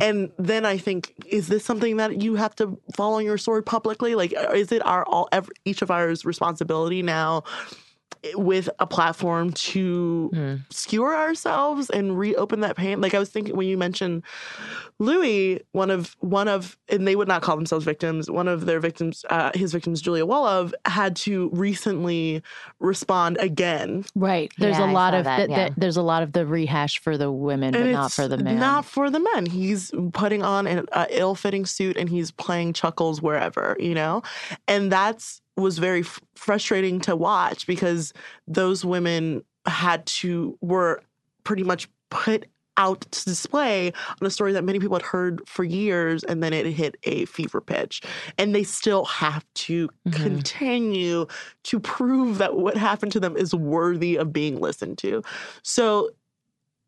And 0.00 0.30
then 0.38 0.64
I 0.64 0.78
think, 0.78 1.14
is 1.26 1.48
this 1.48 1.64
something 1.64 1.96
that 1.96 2.22
you 2.22 2.36
have 2.36 2.54
to 2.56 2.78
fall 2.94 3.14
on 3.14 3.24
your 3.24 3.36
sword 3.36 3.66
publicly? 3.66 4.14
Like, 4.14 4.32
is 4.54 4.70
it 4.70 4.84
our 4.86 5.04
all 5.06 5.28
every, 5.32 5.52
each 5.64 5.82
of 5.82 5.90
ours 5.90 6.24
responsibility 6.24 7.02
now 7.02 7.42
with 8.34 8.68
a 8.78 8.86
platform 8.86 9.50
to 9.52 10.30
Mm. 10.34 10.60
skewer 10.70 11.16
ourselves 11.16 11.88
and 11.90 12.18
reopen 12.18 12.60
that 12.60 12.76
pain. 12.76 13.00
Like 13.00 13.14
I 13.14 13.18
was 13.18 13.30
thinking 13.30 13.56
when 13.56 13.66
you 13.66 13.78
mentioned 13.78 14.22
Louis, 14.98 15.62
one 15.72 15.90
of 15.90 16.14
one 16.20 16.46
of, 16.48 16.76
and 16.88 17.08
they 17.08 17.16
would 17.16 17.28
not 17.28 17.40
call 17.40 17.56
themselves 17.56 17.84
victims. 17.86 18.30
One 18.30 18.48
of 18.48 18.66
their 18.66 18.80
victims, 18.80 19.24
uh, 19.30 19.50
his 19.54 19.72
victims, 19.72 20.02
Julia 20.02 20.26
Wolov, 20.26 20.72
had 20.84 21.16
to 21.16 21.48
recently 21.54 22.42
respond 22.80 23.38
again. 23.40 24.04
Right. 24.14 24.52
There's 24.58 24.76
Yeah, 24.78 24.84
a 24.84 24.88
I 24.88 24.92
lot 24.92 25.14
of 25.14 25.24
that, 25.24 25.36
th- 25.38 25.48
yeah. 25.50 25.56
th- 25.68 25.72
there's 25.78 25.96
a 25.96 26.02
lot 26.02 26.22
of 26.22 26.32
the 26.32 26.44
rehash 26.46 26.98
for 26.98 27.16
the 27.16 27.32
women, 27.32 27.72
but 27.72 27.86
not 27.86 28.12
for 28.12 28.28
the 28.28 28.36
men. 28.36 28.58
Not 28.58 28.84
for 28.84 29.08
the 29.08 29.20
men. 29.20 29.46
He's 29.46 29.90
putting 30.12 30.42
on 30.42 30.66
an 30.66 30.84
uh, 30.92 31.06
ill-fitting 31.08 31.64
suit 31.64 31.96
and 31.96 32.08
he's 32.10 32.30
playing 32.30 32.74
chuckles 32.74 33.22
wherever, 33.22 33.76
you 33.80 33.94
know, 33.94 34.22
and 34.68 34.92
that's 34.92 35.40
was 35.60 35.78
very 35.78 36.00
f- 36.00 36.20
frustrating 36.34 37.00
to 37.00 37.14
watch 37.16 37.66
because 37.66 38.12
those 38.48 38.84
women 38.84 39.44
had 39.66 40.04
to 40.06 40.56
were 40.60 41.02
pretty 41.44 41.62
much 41.62 41.88
put 42.10 42.46
out 42.76 43.00
to 43.10 43.24
display 43.26 43.88
on 44.20 44.26
a 44.26 44.30
story 44.30 44.52
that 44.52 44.64
many 44.64 44.78
people 44.78 44.96
had 44.96 45.02
heard 45.02 45.42
for 45.46 45.64
years 45.64 46.24
and 46.24 46.42
then 46.42 46.52
it 46.54 46.64
hit 46.66 46.96
a 47.04 47.26
fever 47.26 47.60
pitch 47.60 48.00
and 48.38 48.54
they 48.54 48.62
still 48.62 49.04
have 49.04 49.44
to 49.54 49.88
Mhm. 50.08 50.12
continue 50.22 51.26
to 51.64 51.78
prove 51.80 52.38
that 52.38 52.56
what 52.56 52.76
happened 52.76 53.12
to 53.12 53.20
them 53.20 53.36
is 53.36 53.54
worthy 53.54 54.16
of 54.16 54.32
being 54.32 54.60
listened 54.60 54.96
to 54.98 55.22
so 55.62 56.10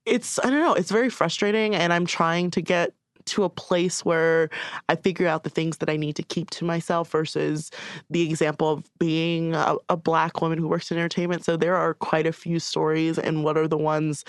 it's 0.06 0.38
i 0.40 0.44
don't 0.50 0.60
know 0.60 0.72
it's 0.74 0.90
very 0.90 1.10
frustrating 1.10 1.74
and 1.74 1.92
i'm 1.92 2.06
trying 2.06 2.50
to 2.50 2.62
get 2.62 2.94
to 3.26 3.44
a 3.44 3.48
place 3.48 4.04
where 4.04 4.50
i 4.88 4.94
figure 4.94 5.26
out 5.26 5.44
the 5.44 5.50
things 5.50 5.78
that 5.78 5.90
i 5.90 5.96
need 5.96 6.16
to 6.16 6.22
keep 6.22 6.50
to 6.50 6.64
myself 6.64 7.10
versus 7.10 7.70
the 8.10 8.22
example 8.28 8.70
of 8.70 8.84
being 8.98 9.54
a, 9.54 9.76
a 9.88 9.96
black 9.96 10.40
woman 10.40 10.58
who 10.58 10.68
works 10.68 10.90
in 10.90 10.98
entertainment. 10.98 11.44
So 11.44 11.56
there 11.56 11.76
are 11.76 11.94
quite 11.94 12.26
a 12.26 12.32
few 12.32 12.58
stories 12.58 13.18
and 13.18 13.44
what 13.44 13.56
are 13.56 13.68
the 13.68 13.78
ones 13.78 14.24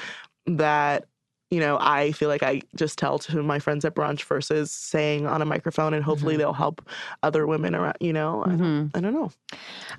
that 0.46 1.06
you 1.54 1.60
know 1.60 1.78
i 1.80 2.12
feel 2.14 2.30
like 2.30 2.44
i 2.44 2.62
just 2.76 2.98
tell 2.98 3.20
to 3.20 3.44
my 3.44 3.60
friends 3.60 3.86
at 3.86 3.94
brunch 3.96 4.24
versus 4.24 4.72
saying 4.72 5.28
on 5.28 5.42
a 5.42 5.46
microphone 5.46 5.94
and 5.94 6.04
hopefully 6.04 6.34
mm-hmm. 6.34 6.40
they'll 6.40 6.54
help 6.54 6.88
other 7.22 7.46
women 7.46 7.76
around 7.76 7.96
you 8.00 8.12
know 8.12 8.44
I, 8.44 8.50
don't, 8.50 8.60
mm-hmm. 8.60 8.98
I 8.98 9.02
don't 9.02 9.14
know 9.14 9.32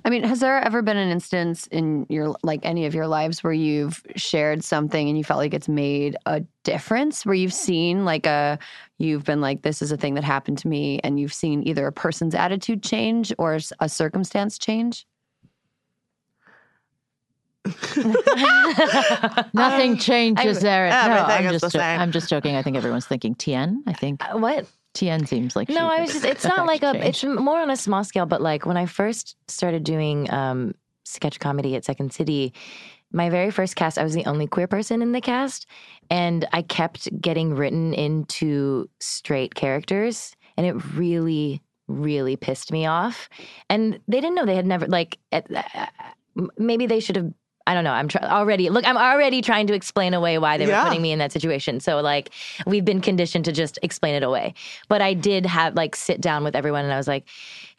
I 0.03 0.09
mean, 0.09 0.23
has 0.23 0.39
there 0.39 0.59
ever 0.59 0.81
been 0.81 0.97
an 0.97 1.09
instance 1.09 1.67
in 1.67 2.05
your 2.09 2.35
like 2.43 2.59
any 2.63 2.85
of 2.85 2.93
your 2.93 3.07
lives 3.07 3.43
where 3.43 3.53
you've 3.53 4.03
shared 4.15 4.63
something 4.63 5.07
and 5.07 5.17
you 5.17 5.23
felt 5.23 5.39
like 5.39 5.53
it's 5.53 5.69
made 5.69 6.17
a 6.25 6.41
difference? 6.63 7.25
Where 7.25 7.35
you've 7.35 7.53
seen 7.53 8.05
like 8.05 8.25
a 8.25 8.59
you've 8.97 9.23
been 9.23 9.41
like 9.41 9.61
this 9.61 9.81
is 9.81 9.91
a 9.91 9.97
thing 9.97 10.15
that 10.15 10.23
happened 10.23 10.57
to 10.59 10.67
me 10.67 10.99
and 11.03 11.19
you've 11.19 11.33
seen 11.33 11.67
either 11.67 11.87
a 11.87 11.91
person's 11.91 12.35
attitude 12.35 12.83
change 12.83 13.33
or 13.37 13.59
a 13.79 13.89
circumstance 13.89 14.57
change? 14.57 15.07
Nothing 19.53 19.91
Um, 19.91 19.97
changes 19.97 20.57
I- 20.57 20.61
there. 20.61 20.89
No, 20.89 20.95
I'm 21.25 21.51
just, 21.59 21.71
jo- 21.73 21.79
I'm 21.79 22.11
just 22.11 22.29
joking. 22.29 22.55
I 22.55 22.61
think 22.61 22.77
everyone's 22.77 23.05
thinking 23.07 23.35
Tien. 23.35 23.83
I 23.87 23.93
think 23.93 24.23
Uh, 24.23 24.37
what? 24.37 24.67
Tien 24.93 25.25
seems 25.25 25.55
like 25.55 25.67
No, 25.69 25.89
I 25.89 26.01
was 26.01 26.13
just, 26.13 26.25
it's 26.25 26.45
not 26.45 26.65
like 26.67 26.81
a, 26.83 26.93
change. 26.93 27.05
it's 27.05 27.23
more 27.23 27.59
on 27.59 27.69
a 27.69 27.75
small 27.75 28.03
scale, 28.05 28.25
but 28.25 28.41
like 28.41 28.65
when 28.65 28.77
I 28.77 28.85
first 28.85 29.35
started 29.49 29.83
doing 29.83 30.31
um, 30.31 30.73
sketch 31.03 31.39
comedy 31.39 31.75
at 31.75 31.83
Second 31.83 32.13
City, 32.13 32.53
my 33.11 33.29
very 33.29 33.51
first 33.51 33.75
cast, 33.75 33.97
I 33.97 34.03
was 34.03 34.13
the 34.13 34.25
only 34.25 34.47
queer 34.47 34.67
person 34.67 35.01
in 35.01 35.11
the 35.11 35.21
cast. 35.21 35.65
And 36.09 36.45
I 36.53 36.61
kept 36.61 37.09
getting 37.21 37.55
written 37.55 37.93
into 37.93 38.89
straight 38.99 39.53
characters. 39.55 40.35
And 40.57 40.65
it 40.65 40.73
really, 40.95 41.61
really 41.87 42.37
pissed 42.37 42.71
me 42.71 42.85
off. 42.85 43.27
And 43.69 43.99
they 44.07 44.21
didn't 44.21 44.35
know 44.35 44.45
they 44.45 44.55
had 44.55 44.65
never, 44.65 44.87
like, 44.87 45.17
at, 45.33 45.47
uh, 45.53 45.87
maybe 46.57 46.85
they 46.87 46.99
should 47.01 47.15
have. 47.17 47.33
I 47.67 47.73
don't 47.73 47.83
know. 47.83 47.91
I'm 47.91 48.07
try- 48.07 48.21
already 48.21 48.69
look. 48.69 48.85
I'm 48.85 48.97
already 48.97 49.41
trying 49.41 49.65
to 49.67 49.73
explain 49.73 50.13
away 50.13 50.37
why 50.37 50.57
they 50.57 50.67
Yeah. 50.67 50.83
were 50.83 50.89
putting 50.89 51.01
me 51.01 51.11
in 51.11 51.19
that 51.19 51.31
situation. 51.31 51.79
So 51.79 51.99
like, 52.01 52.29
we've 52.67 52.85
been 52.85 53.01
conditioned 53.01 53.45
to 53.45 53.51
just 53.51 53.79
explain 53.81 54.13
it 54.13 54.23
away. 54.23 54.53
But 54.87 55.01
I 55.01 55.13
did 55.13 55.45
have 55.45 55.75
like 55.75 55.95
sit 55.95 56.21
down 56.21 56.43
with 56.43 56.55
everyone, 56.55 56.83
and 56.83 56.93
I 56.93 56.97
was 56.97 57.07
like, 57.07 57.25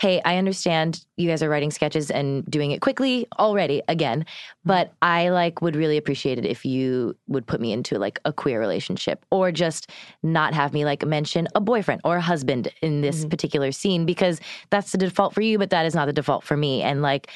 "Hey, 0.01 0.21
I 0.25 0.39
understand 0.39 1.05
you 1.17 1.29
guys 1.29 1.43
are 1.43 1.49
writing 1.49 1.71
sketches 1.71 2.11
and 2.11 2.45
doing 2.51 2.73
it 2.73 2.81
quickly 2.81 3.27
already 3.39 3.81
again, 3.89 4.27
but 4.65 4.93
I 5.03 5.29
like 5.31 5.63
would 5.63 5.77
really 5.77 5.97
appreciate 5.97 6.39
it 6.39 6.45
if 6.45 6.65
you 6.65 7.17
would 7.29 7.47
put 7.47 7.61
me 7.61 7.73
into 7.73 7.99
like 7.99 8.19
a 8.25 8.33
queer 8.33 8.59
relationship 8.61 9.25
or 9.31 9.53
just 9.53 9.91
not 10.23 10.53
have 10.53 10.73
me 10.73 10.85
like 10.85 11.07
mention 11.07 11.49
a 11.55 11.61
boyfriend 11.61 12.01
or 12.05 12.17
a 12.17 12.21
husband 12.21 12.69
in 12.83 13.01
this 13.01 13.21
mm-hmm. 13.21 13.29
particular 13.29 13.73
scene 13.73 14.05
because 14.05 14.41
that's 14.71 14.93
the 14.93 14.99
default 14.99 15.33
for 15.33 15.41
you, 15.43 15.59
but 15.59 15.71
that 15.71 15.87
is 15.87 15.95
not 15.95 16.07
the 16.07 16.13
default 16.13 16.45
for 16.45 16.57
me. 16.57 16.83
And 16.83 17.03
like, 17.03 17.31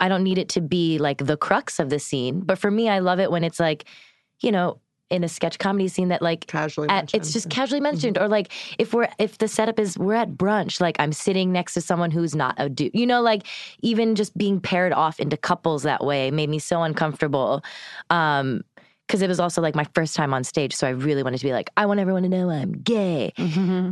I 0.00 0.08
don't 0.08 0.24
need 0.24 0.38
it 0.38 0.48
to 0.50 0.60
be 0.60 0.98
like 0.98 1.24
the 1.24 1.36
crux 1.36 1.78
of 1.78 1.90
the 1.90 1.98
scene, 1.98 2.40
but 2.40 2.58
for 2.58 2.70
me, 2.70 2.88
I 2.88 2.98
love 2.98 3.20
it 3.20 3.30
when 3.30 3.44
it's 3.44 3.60
like, 3.60 3.84
you 4.40 4.50
know, 4.50 4.80
in 5.10 5.24
a 5.24 5.28
sketch 5.28 5.58
comedy 5.58 5.88
scene 5.88 6.08
that 6.08 6.22
like 6.22 6.46
casually 6.46 6.88
at, 6.88 7.12
it's 7.12 7.32
just 7.32 7.50
casually 7.50 7.80
mentioned 7.80 8.16
or 8.16 8.28
like 8.28 8.52
if 8.78 8.94
we're 8.94 9.08
if 9.18 9.38
the 9.38 9.48
setup 9.48 9.78
is 9.78 9.98
we're 9.98 10.14
at 10.14 10.30
brunch 10.30 10.80
like 10.80 10.94
i'm 11.00 11.12
sitting 11.12 11.50
next 11.50 11.74
to 11.74 11.80
someone 11.80 12.12
who's 12.12 12.36
not 12.36 12.54
a 12.58 12.68
dude 12.68 12.92
you 12.94 13.04
know 13.04 13.20
like 13.20 13.42
even 13.82 14.14
just 14.14 14.38
being 14.38 14.60
paired 14.60 14.92
off 14.92 15.18
into 15.18 15.36
couples 15.36 15.82
that 15.82 16.04
way 16.04 16.30
made 16.30 16.48
me 16.48 16.60
so 16.60 16.82
uncomfortable 16.82 17.62
um 18.10 18.62
because 19.06 19.20
it 19.20 19.28
was 19.28 19.40
also 19.40 19.60
like 19.60 19.74
my 19.74 19.86
first 19.94 20.14
time 20.14 20.32
on 20.32 20.44
stage 20.44 20.72
so 20.72 20.86
i 20.86 20.90
really 20.90 21.24
wanted 21.24 21.38
to 21.38 21.44
be 21.44 21.52
like 21.52 21.70
i 21.76 21.84
want 21.84 21.98
everyone 21.98 22.22
to 22.22 22.28
know 22.28 22.48
i'm 22.48 22.72
gay. 22.72 23.32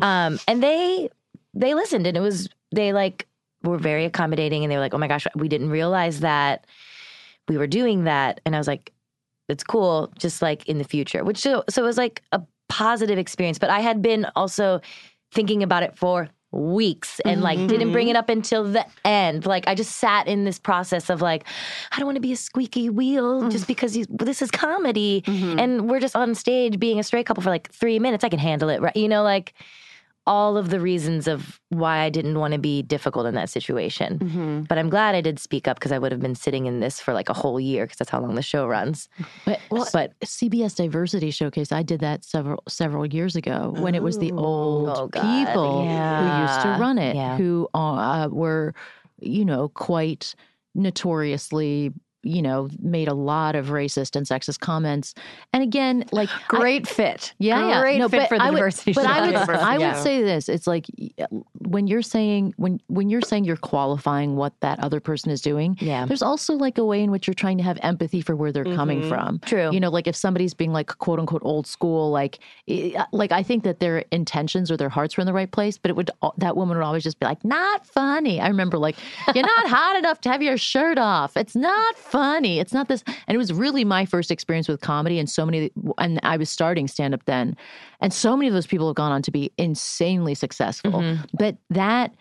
Um 0.00 0.38
and 0.46 0.62
they 0.62 1.10
they 1.52 1.74
listened 1.74 2.06
and 2.06 2.16
it 2.16 2.20
was 2.20 2.48
they 2.70 2.92
like 2.92 3.26
were 3.62 3.78
very 3.78 4.04
accommodating 4.04 4.62
and 4.64 4.70
they 4.70 4.76
were 4.76 4.82
like 4.82 4.94
oh 4.94 4.98
my 4.98 5.08
gosh 5.08 5.26
we 5.34 5.48
didn't 5.48 5.70
realize 5.70 6.20
that 6.20 6.66
we 7.48 7.56
were 7.56 7.66
doing 7.66 8.04
that. 8.04 8.40
And 8.44 8.54
i 8.54 8.58
was 8.58 8.68
like 8.68 8.92
it's 9.48 9.64
cool 9.64 10.12
just 10.18 10.42
like 10.42 10.68
in 10.68 10.78
the 10.78 10.84
future 10.84 11.24
which 11.24 11.38
so, 11.38 11.64
so 11.70 11.82
it 11.82 11.86
was 11.86 11.96
like 11.98 12.22
a 12.32 12.42
positive 12.68 13.18
experience. 13.18 13.58
But 13.58 13.70
i 13.70 13.80
had 13.80 14.02
been 14.02 14.26
also 14.36 14.80
thinking 15.32 15.62
about 15.62 15.82
it 15.82 15.96
for 15.96 16.28
weeks 16.50 17.20
and 17.26 17.42
like 17.42 17.58
didn't 17.68 17.92
bring 17.92 18.06
mm-hmm. 18.06 18.16
it 18.16 18.16
up 18.16 18.30
until 18.30 18.64
the 18.64 18.86
end. 19.04 19.44
Like 19.44 19.66
i 19.68 19.74
just 19.74 19.96
sat 19.96 20.26
in 20.26 20.44
this 20.44 20.58
process 20.58 21.10
of 21.10 21.20
like 21.20 21.44
i 21.92 21.98
don't 21.98 22.06
want 22.06 22.16
to 22.16 22.22
be 22.22 22.32
a 22.32 22.36
squeaky 22.36 22.88
wheel 22.88 23.42
mm. 23.42 23.50
just 23.50 23.66
because 23.66 23.96
you, 23.96 24.06
this 24.08 24.40
is 24.40 24.50
comedy 24.50 25.22
mm-hmm. 25.26 25.58
and 25.58 25.90
we're 25.90 26.00
just 26.00 26.16
on 26.16 26.34
stage 26.34 26.78
being 26.78 26.98
a 26.98 27.02
straight 27.02 27.26
couple 27.26 27.42
for 27.42 27.50
like 27.50 27.70
three 27.72 27.98
minutes. 27.98 28.24
I 28.24 28.28
can 28.28 28.38
handle 28.38 28.68
it 28.70 28.80
right? 28.80 28.96
You 28.96 29.08
know 29.08 29.22
like 29.22 29.52
all 30.28 30.56
of 30.58 30.68
the 30.68 30.78
reasons 30.78 31.26
of 31.26 31.58
why 31.70 32.00
I 32.00 32.10
didn't 32.10 32.38
want 32.38 32.52
to 32.52 32.58
be 32.60 32.82
difficult 32.82 33.24
in 33.26 33.34
that 33.34 33.48
situation. 33.48 34.66
But 34.68 34.76
I'm 34.78 34.90
glad 34.90 35.14
I 35.14 35.20
did 35.22 35.38
speak 35.38 35.66
up 35.66 35.78
because 35.78 35.90
I 35.90 35.98
would 35.98 36.12
have 36.12 36.20
been 36.20 36.34
sitting 36.34 36.66
in 36.66 36.80
this 36.80 37.00
for 37.00 37.14
like 37.14 37.28
a 37.30 37.32
whole 37.32 37.58
year 37.58 37.86
because 37.86 37.96
that's 37.96 38.10
how 38.10 38.20
long 38.20 38.34
the 38.34 38.42
show 38.42 38.66
runs. 38.66 39.08
But, 39.46 39.58
well, 39.70 39.88
But- 39.92 40.12
CBS 40.24 40.76
Diversity 40.76 41.30
Showcase, 41.30 41.72
I 41.72 41.82
did 41.82 42.00
that 42.00 42.24
several 42.24 42.62
several 42.68 43.06
years 43.06 43.34
ago 43.36 43.72
when 43.78 43.94
it 43.94 44.02
was 44.02 44.18
the 44.18 44.30
old 44.32 44.90
Oh, 44.90 45.08
people 45.08 45.82
who 45.82 46.42
used 46.42 46.60
to 46.62 46.76
run 46.78 46.98
it, 46.98 47.16
Yeah. 47.16 47.36
who 47.38 47.66
uh, 47.74 48.28
were, 48.30 48.74
you 49.20 49.44
know, 49.46 49.68
quite 49.70 50.34
notoriously, 50.74 51.92
you 52.28 52.42
know, 52.42 52.68
made 52.80 53.08
a 53.08 53.14
lot 53.14 53.56
of 53.56 53.66
racist 53.68 54.14
and 54.16 54.26
sexist 54.26 54.60
comments. 54.60 55.14
And 55.52 55.62
again, 55.62 56.04
like 56.12 56.28
I- 56.52 56.58
Great 56.58 56.86
fit. 56.86 57.32
yeah, 57.38 57.68
yeah. 57.68 57.80
Great 57.80 57.98
no, 57.98 58.08
fit 58.08 58.28
for 58.28 58.36
the 58.38 58.44
I 58.44 58.50
would, 58.50 58.56
diversity. 58.56 58.92
But 58.92 59.06
I 59.06 59.20
would. 59.26 59.34
I 59.50 59.72
would 59.78 59.80
Yeah. 59.80 60.02
say 60.02 60.22
this: 60.22 60.48
it's 60.48 60.66
like 60.66 60.86
when 61.66 61.86
you're 61.86 62.02
saying 62.02 62.54
when 62.56 62.80
when 62.88 63.08
you're 63.10 63.20
saying 63.22 63.44
you're 63.44 63.56
qualifying 63.56 64.36
what 64.36 64.52
that 64.60 64.78
other 64.80 65.00
person 65.00 65.30
is 65.30 65.40
doing. 65.40 65.76
Yeah. 65.80 66.06
There's 66.06 66.22
also 66.22 66.54
like 66.54 66.78
a 66.78 66.84
way 66.84 67.02
in 67.02 67.10
which 67.10 67.26
you're 67.26 67.34
trying 67.34 67.58
to 67.58 67.64
have 67.64 67.78
empathy 67.82 68.20
for 68.20 68.36
where 68.36 68.52
they're 68.52 68.64
coming 68.64 69.02
Mhm. 69.02 69.08
from. 69.08 69.38
True. 69.40 69.70
You 69.72 69.80
know, 69.80 69.90
like 69.90 70.06
if 70.06 70.16
somebody's 70.16 70.54
being 70.54 70.72
like 70.72 70.88
quote 70.98 71.18
unquote 71.18 71.42
old 71.44 71.66
school, 71.66 72.10
like 72.10 72.38
like 73.12 73.32
I 73.32 73.42
think 73.42 73.64
that 73.64 73.80
their 73.80 73.98
intentions 74.12 74.70
or 74.70 74.76
their 74.76 74.88
hearts 74.88 75.16
were 75.16 75.22
in 75.22 75.26
the 75.26 75.32
right 75.32 75.50
place, 75.50 75.78
but 75.78 75.90
it 75.90 75.96
would 75.96 76.10
that 76.38 76.56
woman 76.56 76.76
would 76.76 76.84
always 76.84 77.02
just 77.02 77.18
be 77.20 77.26
like, 77.26 77.44
not 77.44 77.86
funny. 77.86 78.40
I 78.40 78.48
remember 78.48 78.78
like, 78.78 78.96
you're 79.34 79.44
not 79.46 79.66
hot 79.68 79.96
enough 79.96 80.20
to 80.22 80.28
have 80.30 80.42
your 80.42 80.56
shirt 80.56 80.98
off. 80.98 81.36
It's 81.36 81.56
not 81.56 81.96
funny. 81.96 82.17
It's 82.58 82.72
not 82.72 82.88
this. 82.88 83.02
And 83.06 83.34
it 83.34 83.38
was 83.38 83.52
really 83.52 83.84
my 83.84 84.04
first 84.04 84.30
experience 84.30 84.68
with 84.68 84.80
comedy, 84.80 85.18
and 85.18 85.28
so 85.28 85.46
many. 85.46 85.70
And 85.98 86.20
I 86.22 86.36
was 86.36 86.50
starting 86.50 86.88
stand 86.88 87.14
up 87.14 87.24
then, 87.24 87.56
and 88.00 88.12
so 88.12 88.36
many 88.36 88.48
of 88.48 88.54
those 88.54 88.66
people 88.66 88.86
have 88.88 88.96
gone 88.96 89.12
on 89.12 89.22
to 89.22 89.30
be 89.30 89.52
insanely 89.58 90.34
successful. 90.34 90.92
Mm-hmm. 90.92 91.22
But 91.38 91.56
that 91.70 92.14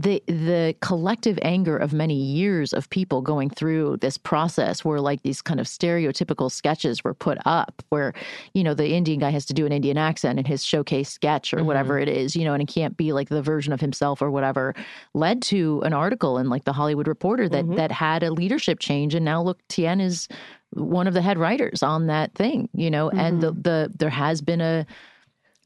the 0.00 0.22
the 0.26 0.74
collective 0.80 1.38
anger 1.42 1.76
of 1.76 1.92
many 1.92 2.14
years 2.14 2.72
of 2.72 2.88
people 2.90 3.20
going 3.20 3.50
through 3.50 3.96
this 3.98 4.16
process 4.16 4.84
where 4.84 5.00
like 5.00 5.22
these 5.22 5.42
kind 5.42 5.60
of 5.60 5.66
stereotypical 5.66 6.50
sketches 6.50 7.04
were 7.04 7.14
put 7.14 7.38
up 7.44 7.82
where 7.90 8.12
you 8.54 8.62
know 8.62 8.74
the 8.74 8.88
indian 8.88 9.18
guy 9.18 9.30
has 9.30 9.44
to 9.44 9.54
do 9.54 9.66
an 9.66 9.72
indian 9.72 9.98
accent 9.98 10.38
in 10.38 10.44
his 10.44 10.64
showcase 10.64 11.10
sketch 11.10 11.52
or 11.52 11.58
mm-hmm. 11.58 11.66
whatever 11.66 11.98
it 11.98 12.08
is 12.08 12.34
you 12.34 12.44
know 12.44 12.54
and 12.54 12.62
it 12.62 12.72
can't 12.72 12.96
be 12.96 13.12
like 13.12 13.28
the 13.28 13.42
version 13.42 13.72
of 13.72 13.80
himself 13.80 14.22
or 14.22 14.30
whatever 14.30 14.74
led 15.14 15.42
to 15.42 15.82
an 15.84 15.92
article 15.92 16.38
in 16.38 16.48
like 16.48 16.64
the 16.64 16.72
hollywood 16.72 17.08
reporter 17.08 17.48
that 17.48 17.64
mm-hmm. 17.64 17.76
that 17.76 17.92
had 17.92 18.22
a 18.22 18.32
leadership 18.32 18.78
change. 18.78 19.14
And 19.14 19.24
now 19.24 19.42
look 19.42 19.58
tien 19.68 20.00
is 20.00 20.28
one 20.72 21.06
of 21.06 21.14
the 21.14 21.22
head 21.22 21.36
writers 21.36 21.82
on 21.82 22.06
that 22.06 22.32
thing 22.34 22.68
you 22.72 22.90
know 22.90 23.10
and 23.10 23.40
the 23.40 23.52
mm-hmm. 23.52 23.62
the 23.62 23.92
there 23.98 24.10
has 24.10 24.40
been 24.40 24.60
a 24.60 24.86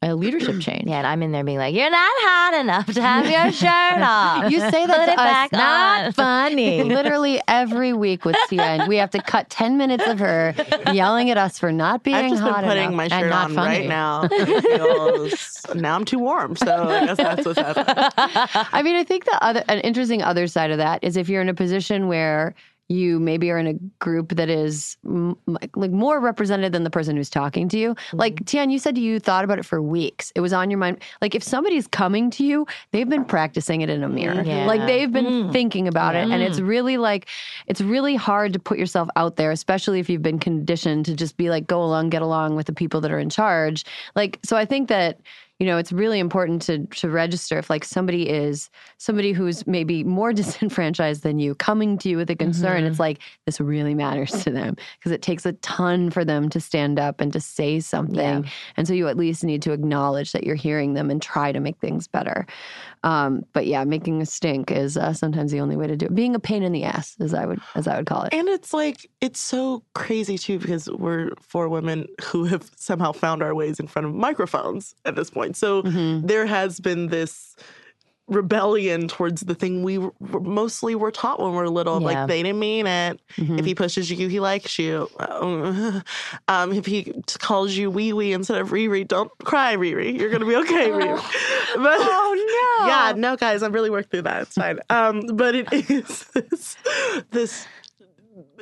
a 0.05 0.15
leadership 0.15 0.61
change. 0.61 0.85
Yeah, 0.87 0.99
and 0.99 1.07
I'm 1.07 1.23
in 1.23 1.33
there 1.33 1.45
being 1.45 1.59
like, 1.59 1.75
"You're 1.75 1.91
not 1.91 2.11
hot 2.17 2.55
enough 2.61 2.87
to 2.95 3.03
have 3.03 3.25
your 3.29 3.51
shirt 3.61 4.01
off." 4.03 4.51
You 4.51 4.61
say 4.61 4.87
that 4.87 4.99
Put 4.99 5.07
to 5.07 5.13
it 5.13 5.19
us, 5.19 5.25
back 5.25 5.53
not 5.53 6.05
on. 6.07 6.13
funny. 6.13 6.83
Literally 6.85 7.41
every 7.49 7.93
week 7.93 8.25
with 8.25 8.37
Tien, 8.49 8.89
we 8.89 8.97
have 8.97 9.11
to 9.11 9.23
cut 9.23 9.49
ten 9.51 9.77
minutes 9.79 10.07
of 10.07 10.19
her 10.19 10.55
yelling 10.93 11.31
at 11.31 11.39
us 11.39 11.59
for 11.59 11.73
not 11.73 12.03
being 12.03 12.17
I've 12.17 12.31
just 12.31 12.43
been 12.45 12.53
hot 12.53 12.65
putting 12.65 12.83
enough. 12.85 12.95
my 12.95 13.05
and 13.05 13.13
shirt 13.13 13.31
not 13.31 13.51
on 13.51 13.55
funny. 13.55 13.79
right 13.81 13.89
now. 13.89 14.29
feels- 14.29 15.67
now 15.75 15.95
I'm 15.97 16.05
too 16.05 16.19
warm, 16.19 16.57
so 16.57 16.67
I 16.89 17.07
guess 17.07 17.17
that's 17.17 17.47
what's 17.47 17.59
happening. 17.59 17.87
I 18.73 18.83
mean, 18.83 18.97
I 18.97 19.05
think 19.05 19.25
the 19.25 19.43
other 19.45 19.65
an 19.69 19.81
interesting 19.81 20.23
other 20.23 20.47
side 20.47 20.71
of 20.71 20.79
that 20.79 21.03
is 21.03 21.17
if 21.17 21.29
you're 21.29 21.43
in 21.43 21.49
a 21.49 21.55
position 21.55 22.07
where 22.09 22.55
you 22.89 23.18
maybe 23.18 23.51
are 23.51 23.59
in 23.59 23.66
a 23.66 23.74
group 23.99 24.37
that 24.37 24.49
is 24.49 24.97
m- 25.05 25.37
like, 25.47 25.76
like 25.76 25.91
more 25.91 26.20
represented 26.20 26.72
than 26.72 26.85
the 26.85 26.91
person 26.91 27.16
who's 27.16 27.30
talking 27.30 27.68
to 27.70 27.78
you. 27.78 27.95
Mm-hmm. 27.95 28.16
Like 28.18 28.45
Tien, 28.45 28.70
you 28.70 28.78
said 28.78 28.99
you 28.99 29.18
thought 29.18 29.45
about 29.45 29.59
it 29.59 29.64
for 29.64 29.80
weeks. 29.80 30.32
It 30.35 30.41
was 30.41 30.53
on 30.53 30.70
your 30.70 30.78
mind. 30.78 30.99
Like 31.22 31.35
if 31.35 31.43
somebody's 31.43 31.87
coming 31.87 32.30
to 32.32 32.45
you, 32.45 32.66
they've 32.93 33.09
been 33.09 33.24
practicing 33.24 33.80
it 33.80 33.89
in 33.91 34.03
a 34.03 34.09
mirror. 34.09 34.35
Mm-hmm. 34.35 34.49
Yeah. 34.49 34.66
Like 34.66 34.87
they've 34.87 35.11
been 35.11 35.24
Mm. 35.24 35.53
thinking 35.53 35.89
about 35.89 36.14
it, 36.14 36.28
and 36.28 36.43
it's 36.43 36.61
mm. 36.61 36.68
really 36.68 36.99
like 36.99 37.26
it's 37.66 37.80
really 37.80 38.14
hard 38.14 38.53
to 38.53 38.59
put 38.59 38.78
yourself 38.78 39.09
out 39.16 39.37
there, 39.37 39.51
especially 39.51 39.99
if 40.01 40.11
you've 40.11 40.22
been 40.22 40.39
conditioned 40.39 41.07
to 41.07 41.14
just 41.14 41.37
be 41.39 41.49
like 41.49 41.66
go 41.66 41.82
along, 41.82 42.11
get 42.11 42.20
along 42.20 42.57
with 42.57 42.66
the 42.66 42.74
people 42.74 43.01
that 43.01 43.11
are 43.11 43.18
in 43.18 43.30
charge. 43.30 43.85
Like 44.14 44.39
so, 44.45 44.57
I 44.57 44.66
think 44.66 44.89
that 44.91 45.20
you 45.59 45.67
know 45.67 45.79
it's 45.79 45.93
really 45.93 46.19
important 46.19 46.63
to 46.63 46.87
to 46.87 47.09
register 47.09 47.59
if 47.59 47.71
like 47.71 47.85
somebody 47.85 48.29
is 48.29 48.71
somebody 48.99 49.33
who's 49.33 49.67
maybe 49.67 50.05
more 50.05 50.33
disenfranchised 50.43 51.23
than 51.23 51.39
you 51.39 51.55
coming 51.55 51.99
to 51.99 52.09
you 52.09 52.17
with 52.17 52.31
a 52.31 52.37
concern 52.37 52.85
it's 52.85 52.95
mm-hmm. 52.95 53.03
like 53.03 53.19
this 53.47 53.61
really 53.61 53.95
matters 53.95 54.45
to 54.45 54.51
them 54.51 54.77
because 54.99 55.13
it 55.13 55.23
takes 55.23 55.45
a 55.47 55.53
ton 55.55 56.11
for 56.11 56.25
them 56.25 56.49
to 56.49 56.61
stand 56.61 56.99
up 56.99 57.21
and 57.21 57.33
to 57.33 57.41
say 57.41 57.81
something. 57.81 58.49
And 58.77 58.87
so 58.87 58.95
you 58.95 59.09
at 59.09 59.17
least 59.17 59.45
need 59.45 59.63
to 59.63 59.73
acknowledge 59.73 60.33
that 60.33 60.45
you're 60.45 60.55
hearing 60.55 60.95
them 60.95 61.11
and 61.11 61.21
try 61.21 61.53
to 61.53 61.61
make 61.61 61.79
things 61.79 62.09
better 62.09 62.47
um, 63.05 63.43
but 63.53 63.67
yeah 63.67 63.85
making 63.85 64.21
a 64.23 64.27
stink 64.27 64.71
is 64.73 64.97
uh, 64.97 65.13
sometimes 65.13 65.53
the 65.53 65.61
only 65.61 65.77
way 65.77 65.87
to 65.87 65.97
do 65.97 66.07
it 66.07 66.15
being 66.15 66.35
a 66.35 66.41
pain 66.41 66.63
in 66.63 66.73
the 66.73 66.83
ass 66.85 67.17
as 67.21 67.33
i 67.35 67.45
would 67.47 67.61
as 67.77 67.87
i 67.87 67.97
would 67.97 68.07
call 68.07 68.23
it 68.25 68.33
And 68.35 68.49
it's 68.49 68.73
like 68.73 69.09
it's 69.21 69.39
so 69.41 69.85
crazy 69.95 70.37
too 70.39 70.59
because 70.59 70.89
we're 70.91 71.31
four 71.41 71.69
women 71.69 72.07
who 72.25 72.45
have 72.47 72.71
somehow 72.77 73.13
found 73.13 73.43
our 73.43 73.55
ways 73.55 73.79
in 73.79 73.87
front 73.87 74.07
of 74.09 74.15
microphones 74.15 74.95
at 75.05 75.15
this 75.17 75.31
point. 75.31 75.57
So 75.57 75.83
Mm-hmm. 75.83 76.27
there 76.27 76.47
has 76.47 76.81
been 76.81 77.09
this 77.09 77.57
rebellion 78.27 79.07
towards 79.07 79.43
the 79.43 79.55
thing 79.55 79.83
we 79.83 79.99
were, 79.99 80.12
mostly 80.41 80.95
were 80.95 81.11
taught 81.11 81.41
when 81.41 81.53
we 81.53 81.59
are 81.59 81.68
little. 81.68 82.01
Yeah. 82.01 82.07
Like 82.07 82.29
they 82.29 82.43
didn't 82.43 82.59
mean 82.59 82.87
it. 82.87 83.20
Mm-hmm. 83.37 83.59
If 83.59 83.64
he 83.64 83.75
pushes 83.75 84.11
you, 84.11 84.29
he 84.29 84.41
likes 84.41 84.79
you. 84.79 85.09
Um, 86.49 86.72
if 86.72 86.87
he 86.87 87.12
calls 87.39 87.72
you 87.75 87.91
wee 87.91 88.12
wee 88.12 88.33
instead 88.33 88.61
of 88.61 88.70
Riri, 88.70 89.07
don't 89.07 89.31
cry, 89.45 89.77
Riri. 89.77 90.18
You're 90.18 90.31
gonna 90.31 90.47
be 90.47 90.57
okay, 90.57 90.89
Riri. 90.91 91.18
But, 91.77 91.99
Oh 92.01 92.79
no! 92.81 92.87
yeah, 92.87 93.12
no, 93.16 93.37
guys, 93.37 93.62
I've 93.62 93.75
really 93.75 93.91
worked 93.91 94.11
through 94.11 94.22
that. 94.22 94.43
It's 94.43 94.55
fine. 94.55 94.79
Um, 94.91 95.22
but 95.35 95.55
it 95.55 95.72
is 95.72 96.25
this, 96.35 96.77
this. 97.31 97.66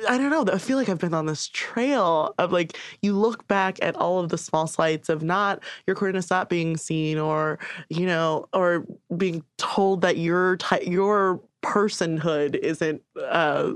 I 0.07 0.17
don't 0.17 0.29
know. 0.29 0.45
I 0.51 0.57
feel 0.57 0.77
like 0.77 0.89
I've 0.89 0.99
been 0.99 1.13
on 1.13 1.25
this 1.25 1.47
trail 1.47 2.33
of 2.37 2.51
like 2.51 2.77
you 3.01 3.13
look 3.13 3.47
back 3.47 3.77
at 3.81 3.95
all 3.95 4.19
of 4.19 4.29
the 4.29 4.37
small 4.37 4.67
slights 4.67 5.09
of 5.09 5.23
not 5.23 5.61
your 5.87 5.95
queerness 5.95 6.29
not 6.29 6.49
being 6.49 6.77
seen, 6.77 7.17
or 7.17 7.59
you 7.89 8.05
know, 8.05 8.47
or 8.53 8.85
being 9.15 9.43
told 9.57 10.01
that 10.01 10.17
your 10.17 10.57
your 10.85 11.41
personhood 11.61 12.55
isn't. 12.55 13.01
Uh, 13.19 13.73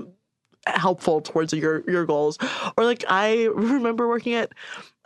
helpful 0.66 1.22
towards 1.22 1.54
your 1.54 1.82
your 1.90 2.04
goals 2.04 2.36
or 2.76 2.84
like 2.84 3.02
i 3.08 3.44
remember 3.54 4.06
working 4.06 4.34
at 4.34 4.52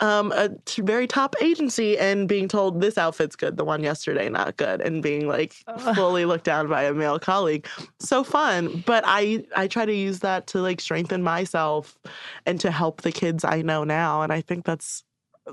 um 0.02 0.32
a 0.32 0.50
t- 0.66 0.82
very 0.82 1.06
top 1.06 1.34
agency 1.40 1.96
and 1.96 2.28
being 2.28 2.48
told 2.48 2.80
this 2.80 2.98
outfit's 2.98 3.36
good 3.36 3.56
the 3.56 3.64
one 3.64 3.82
yesterday 3.82 4.28
not 4.28 4.56
good 4.58 4.80
and 4.82 5.02
being 5.02 5.26
like 5.26 5.54
fully 5.94 6.24
looked 6.24 6.44
down 6.44 6.68
by 6.68 6.82
a 6.82 6.92
male 6.92 7.18
colleague 7.18 7.66
so 7.98 8.22
fun 8.22 8.82
but 8.86 9.02
i 9.06 9.42
i 9.56 9.66
try 9.66 9.86
to 9.86 9.94
use 9.94 10.18
that 10.18 10.46
to 10.46 10.60
like 10.60 10.80
strengthen 10.80 11.22
myself 11.22 11.98
and 12.44 12.60
to 12.60 12.70
help 12.70 13.00
the 13.02 13.12
kids 13.12 13.44
i 13.44 13.62
know 13.62 13.84
now 13.84 14.20
and 14.20 14.32
i 14.32 14.40
think 14.40 14.64
that's 14.64 15.04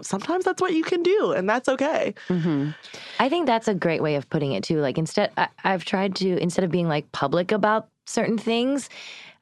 sometimes 0.02 0.46
that's 0.46 0.62
what 0.62 0.74
you 0.74 0.84
can 0.84 1.02
do 1.02 1.32
and 1.32 1.50
that's 1.50 1.68
okay 1.70 2.14
mm-hmm. 2.28 2.70
I 3.20 3.28
think 3.28 3.48
that's 3.48 3.68
a 3.68 3.74
great 3.74 4.02
way 4.02 4.16
of 4.16 4.30
putting 4.30 4.54
it 4.54 4.64
too. 4.64 4.80
Like 4.80 4.98
instead, 4.98 5.32
I, 5.38 5.50
I've 5.66 5.84
tried 5.84 6.16
to 6.16 6.38
instead 6.38 6.64
of 6.64 6.72
being 6.72 6.88
like 6.88 7.12
public 7.12 7.52
about 7.52 7.90
certain 8.06 8.38
things, 8.38 8.90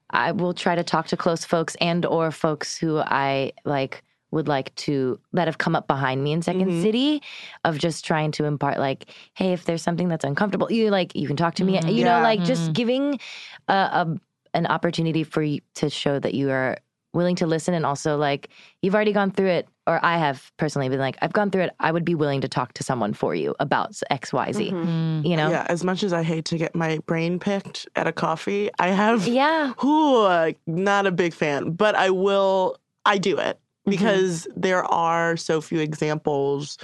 I 0.09 0.31
will 0.31 0.53
try 0.53 0.75
to 0.75 0.83
talk 0.83 1.07
to 1.07 1.17
close 1.17 1.45
folks 1.45 1.75
and 1.79 2.05
or 2.05 2.31
folks 2.31 2.77
who 2.77 2.97
I 2.97 3.53
like 3.65 4.03
would 4.31 4.47
like 4.47 4.73
to 4.75 5.19
that 5.33 5.47
have 5.47 5.57
come 5.57 5.75
up 5.75 5.87
behind 5.87 6.23
me 6.23 6.31
in 6.31 6.41
2nd 6.41 6.67
Mhm. 6.67 6.81
City 6.81 7.21
of 7.63 7.77
just 7.77 8.03
trying 8.05 8.31
to 8.33 8.45
impart 8.45 8.77
like, 8.77 9.09
hey, 9.33 9.53
if 9.53 9.65
there's 9.65 9.81
something 9.81 10.09
that's 10.09 10.25
uncomfortable, 10.25 10.71
you 10.71 10.89
like 10.89 11.15
you 11.15 11.27
can 11.27 11.37
talk 11.37 11.55
to 11.55 11.63
me. 11.63 11.79
Mhm. 11.79 11.91
You 11.93 12.03
Yeah. 12.03 12.17
know, 12.17 12.23
like 12.23 12.43
just 12.43 12.73
giving 12.73 13.19
a, 13.67 13.73
a 13.73 14.17
an 14.53 14.65
opportunity 14.67 15.23
for 15.23 15.41
you 15.43 15.61
to 15.75 15.89
show 15.89 16.19
that 16.19 16.33
you 16.33 16.49
are 16.49 16.77
willing 17.13 17.35
to 17.35 17.47
listen 17.47 17.73
and 17.73 17.85
also 17.85 18.17
like 18.17 18.49
you've 18.81 18.93
already 18.93 19.13
gone 19.13 19.31
through 19.31 19.47
it 19.47 19.67
or 19.87 19.99
I 20.03 20.17
have 20.17 20.51
personally 20.57 20.87
been 20.89 20.99
like 20.99 21.17
I've 21.21 21.33
gone 21.33 21.49
through 21.51 21.63
it 21.63 21.71
I 21.79 21.91
would 21.91 22.05
be 22.05 22.13
willing 22.15 22.41
to 22.41 22.47
talk 22.47 22.73
to 22.73 22.83
someone 22.83 23.13
for 23.13 23.33
you 23.33 23.55
about 23.59 23.93
XYZ 24.11 24.71
Mm-hmm. 24.71 25.25
you 25.25 25.35
know 25.37 25.49
yeah 25.49 25.65
as 25.69 25.83
much 25.83 26.03
as 26.03 26.13
i 26.13 26.21
hate 26.21 26.45
to 26.45 26.57
get 26.57 26.75
my 26.75 26.99
brain 27.07 27.39
picked 27.39 27.87
at 27.95 28.05
a 28.07 28.11
coffee 28.11 28.69
i 28.77 28.89
have 28.89 29.27
yeah 29.27 29.73
Ooh, 29.83 30.23
uh, 30.23 30.51
not 30.67 31.07
a 31.07 31.11
big 31.11 31.33
fan, 31.33 31.71
but 31.71 31.95
I 31.95 32.09
will. 32.11 32.77
I 33.05 33.17
do 33.17 33.37
it 33.39 33.57
Mm-hmm. 33.87 33.91
because 33.91 34.47
there 34.55 34.83
are 34.83 35.37
so 35.37 35.61
few 35.61 35.79
examples 35.79 36.77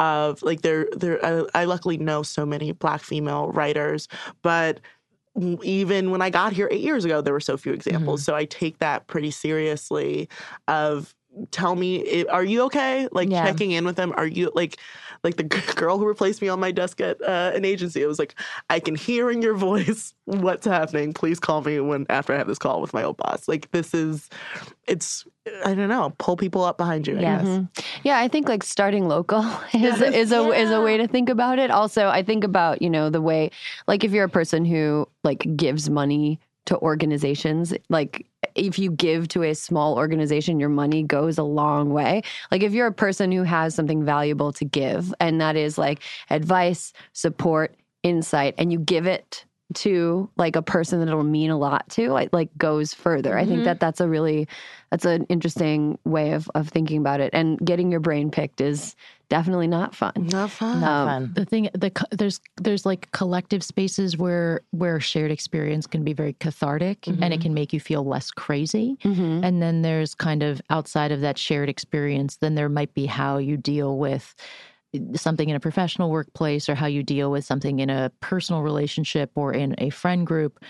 of 0.00 0.42
like 0.42 0.62
there. 0.62 0.88
There, 0.96 1.24
I, 1.24 1.44
I 1.54 1.64
luckily 1.66 1.98
know 1.98 2.22
so 2.22 2.46
many 2.46 2.72
Black 2.72 3.02
female 3.02 3.48
writers, 3.48 4.08
but 4.42 4.80
even 5.62 6.10
when 6.10 6.22
I 6.22 6.30
got 6.30 6.54
here 6.54 6.66
eight 6.70 6.80
years 6.80 7.04
ago, 7.04 7.20
there 7.20 7.34
were 7.34 7.40
so 7.40 7.58
few 7.58 7.74
examples. 7.74 8.20
Mm-hmm. 8.20 8.24
So 8.24 8.34
I 8.34 8.46
take 8.46 8.78
that 8.78 9.06
pretty 9.06 9.30
seriously. 9.30 10.30
Of 10.66 11.14
tell 11.50 11.76
me, 11.76 12.24
are 12.28 12.44
you 12.44 12.62
okay? 12.62 13.06
Like 13.12 13.28
Yeah. 13.28 13.44
checking 13.44 13.72
in 13.72 13.84
with 13.84 13.96
them. 13.96 14.14
Are 14.16 14.26
you 14.26 14.50
like 14.54 14.78
like 15.26 15.36
the 15.36 15.42
g- 15.44 15.60
girl 15.74 15.98
who 15.98 16.06
replaced 16.06 16.40
me 16.40 16.48
on 16.48 16.58
my 16.58 16.70
desk 16.70 17.00
at 17.02 17.20
uh, 17.20 17.52
an 17.54 17.64
agency? 17.66 18.00
It 18.00 18.06
was 18.06 18.18
like 18.18 18.34
I 18.70 18.80
can 18.80 18.94
hear 18.94 19.30
in 19.30 19.42
your 19.42 19.54
voice 19.54 20.14
what's 20.24 20.64
happening. 20.66 21.12
Please 21.12 21.38
call 21.38 21.60
me 21.60 21.78
when 21.80 22.06
after 22.08 22.32
I 22.32 22.38
have 22.38 22.46
this 22.46 22.58
call 22.58 22.80
with 22.80 22.94
my 22.94 23.02
old 23.02 23.18
boss. 23.18 23.46
Like 23.48 23.70
this 23.72 23.92
is, 23.92 24.30
it's 24.86 25.26
I 25.64 25.74
don't 25.74 25.88
know, 25.88 26.14
pull 26.18 26.36
people 26.36 26.64
up 26.64 26.78
behind 26.78 27.06
you. 27.06 27.18
I 27.18 27.20
Yeah. 27.20 27.36
guess. 27.38 27.46
Mhm. 27.46 27.68
Yeah, 28.04 28.18
I 28.18 28.28
think 28.28 28.48
like 28.48 28.62
starting 28.64 29.06
local 29.08 29.44
is 29.74 30.00
is 30.00 30.32
a 30.32 30.48
is 30.52 30.70
a 30.70 30.80
way 30.80 30.96
to 30.96 31.06
think 31.06 31.28
about 31.28 31.58
it. 31.58 31.70
Also, 31.70 32.08
I 32.08 32.22
think 32.22 32.44
about 32.44 32.80
you 32.80 32.88
know 32.90 33.10
the 33.10 33.20
way 33.20 33.50
like 33.86 34.04
if 34.04 34.12
you're 34.12 34.24
a 34.24 34.28
person 34.40 34.64
who 34.64 35.06
like 35.24 35.46
gives 35.56 35.90
money 35.90 36.40
to 36.66 36.76
organizations, 36.78 37.72
like 37.88 38.26
if 38.56 38.78
you 38.78 38.90
give 38.90 39.28
to 39.28 39.42
a 39.42 39.54
small 39.54 39.96
organization, 39.96 40.60
your 40.60 40.68
money 40.68 41.02
goes 41.02 41.38
a 41.38 41.42
long 41.42 41.90
way. 41.90 42.22
Like 42.50 42.62
if 42.62 42.72
you're 42.72 42.86
a 42.86 42.92
person 42.92 43.32
who 43.32 43.42
has 43.44 43.74
something 43.74 44.04
valuable 44.04 44.52
to 44.54 44.64
give, 44.64 45.14
and 45.20 45.40
that 45.40 45.56
is 45.56 45.78
like 45.78 46.02
advice, 46.30 46.92
support, 47.12 47.76
insight, 48.02 48.54
and 48.58 48.72
you 48.72 48.78
give 48.78 49.06
it 49.06 49.45
to 49.74 50.30
like 50.36 50.54
a 50.54 50.62
person 50.62 51.00
that 51.00 51.08
it'll 51.08 51.24
mean 51.24 51.50
a 51.50 51.58
lot 51.58 51.88
to 51.90 52.10
like 52.10 52.28
like 52.32 52.56
goes 52.56 52.94
further 52.94 53.36
i 53.36 53.44
think 53.44 53.62
Mhm. 53.62 53.64
that 53.64 53.80
that's 53.80 54.00
a 54.00 54.08
really 54.08 54.46
that's 54.92 55.04
an 55.04 55.24
interesting 55.28 55.98
way 56.04 56.32
of 56.32 56.48
of 56.54 56.68
thinking 56.68 56.98
about 56.98 57.20
it 57.20 57.30
and 57.32 57.58
getting 57.64 57.90
your 57.90 57.98
brain 58.00 58.30
picked 58.30 58.60
is 58.60 58.94
definitely 59.28 59.66
not 59.66 59.92
fun 59.92 60.12
Not 60.16 60.52
fun. 60.52 60.80
not 60.80 60.92
Um, 61.02 61.08
fun 61.08 61.32
the 61.34 61.44
thing 61.44 61.68
the 61.74 61.90
there's 62.12 62.40
there's 62.58 62.86
like 62.86 63.10
collective 63.10 63.64
spaces 63.64 64.16
where 64.16 64.60
where 64.70 65.00
shared 65.00 65.32
experience 65.32 65.88
can 65.88 66.04
be 66.04 66.12
very 66.12 66.34
cathartic 66.34 67.08
and 67.08 67.34
it 67.34 67.40
can 67.40 67.52
make 67.52 67.72
you 67.72 67.80
feel 67.80 68.04
less 68.04 68.30
crazy 68.30 68.96
Mhm. 69.02 69.44
and 69.44 69.60
then 69.60 69.82
there's 69.82 70.14
kind 70.14 70.44
of 70.44 70.62
outside 70.70 71.10
of 71.10 71.22
that 71.22 71.38
shared 71.38 71.68
experience 71.68 72.36
then 72.36 72.54
there 72.54 72.68
might 72.68 72.94
be 72.94 73.06
how 73.06 73.38
you 73.38 73.56
deal 73.56 73.98
with 73.98 74.36
something 75.14 75.48
in 75.48 75.56
a 75.56 75.60
professional 75.60 76.10
workplace 76.10 76.68
or 76.68 76.74
how 76.74 76.86
you 76.86 77.02
deal 77.02 77.30
with 77.30 77.44
something 77.44 77.80
in 77.80 77.90
a 77.90 78.10
personal 78.20 78.62
relationship 78.62 79.30
or 79.34 79.52
in 79.52 79.74
a 79.78 79.90
friend 79.90 80.26
group. 80.26 80.62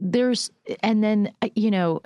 There's 0.00 0.50
and 0.82 1.02
then 1.02 1.32
uh, 1.40 1.48
you 1.54 1.70
know 1.70 2.02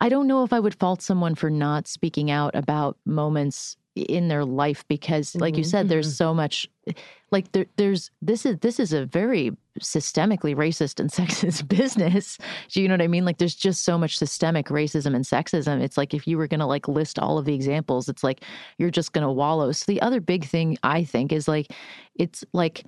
i 0.00 0.08
don't 0.08 0.28
know 0.28 0.44
if 0.44 0.52
i 0.52 0.60
would 0.60 0.74
fault 0.76 1.02
someone 1.02 1.34
for 1.34 1.50
not 1.50 1.88
speaking 1.88 2.30
out 2.30 2.54
about 2.54 2.96
moments 3.04 3.76
in 4.02 4.28
their 4.28 4.44
life 4.44 4.84
because 4.88 5.34
like 5.36 5.56
you 5.56 5.64
said 5.64 5.88
there's 5.88 6.08
mm-hmm. 6.08 6.24
so 6.24 6.34
much 6.34 6.68
eh, 6.86 6.92
like 7.30 7.52
there, 7.52 7.66
there's 7.76 8.10
this 8.22 8.46
is 8.46 8.58
this 8.58 8.80
is 8.80 8.92
a 8.92 9.06
very 9.06 9.56
systemically 9.80 10.54
racist 10.54 10.98
and 10.98 11.10
sexist 11.18 11.68
business. 11.68 12.38
Do 12.70 12.82
you 12.82 12.88
know 12.88 12.94
what 12.94 13.02
i 13.02 13.08
mean? 13.08 13.24
Like 13.24 13.38
there's 13.38 13.54
just 13.54 13.84
so 13.84 13.98
much 13.98 14.18
systemic 14.18 14.66
racism 14.66 15.14
and 15.14 15.24
sexism. 15.24 15.82
It's 15.82 15.96
like 15.96 16.14
if 16.14 16.26
you 16.26 16.38
were 16.38 16.48
going 16.48 16.60
to 16.60 16.66
like 16.66 16.88
list 16.88 17.18
all 17.18 17.38
of 17.38 17.44
the 17.44 17.54
examples 17.54 18.08
it's 18.08 18.24
like 18.24 18.42
you're 18.78 18.90
just 18.90 19.12
going 19.12 19.26
to 19.26 19.32
wallow. 19.32 19.72
So 19.72 19.84
the 19.86 20.00
other 20.02 20.20
big 20.20 20.44
thing 20.44 20.78
i 20.82 21.04
think 21.04 21.32
is 21.32 21.48
like 21.48 21.72
it's 22.14 22.44
like 22.52 22.84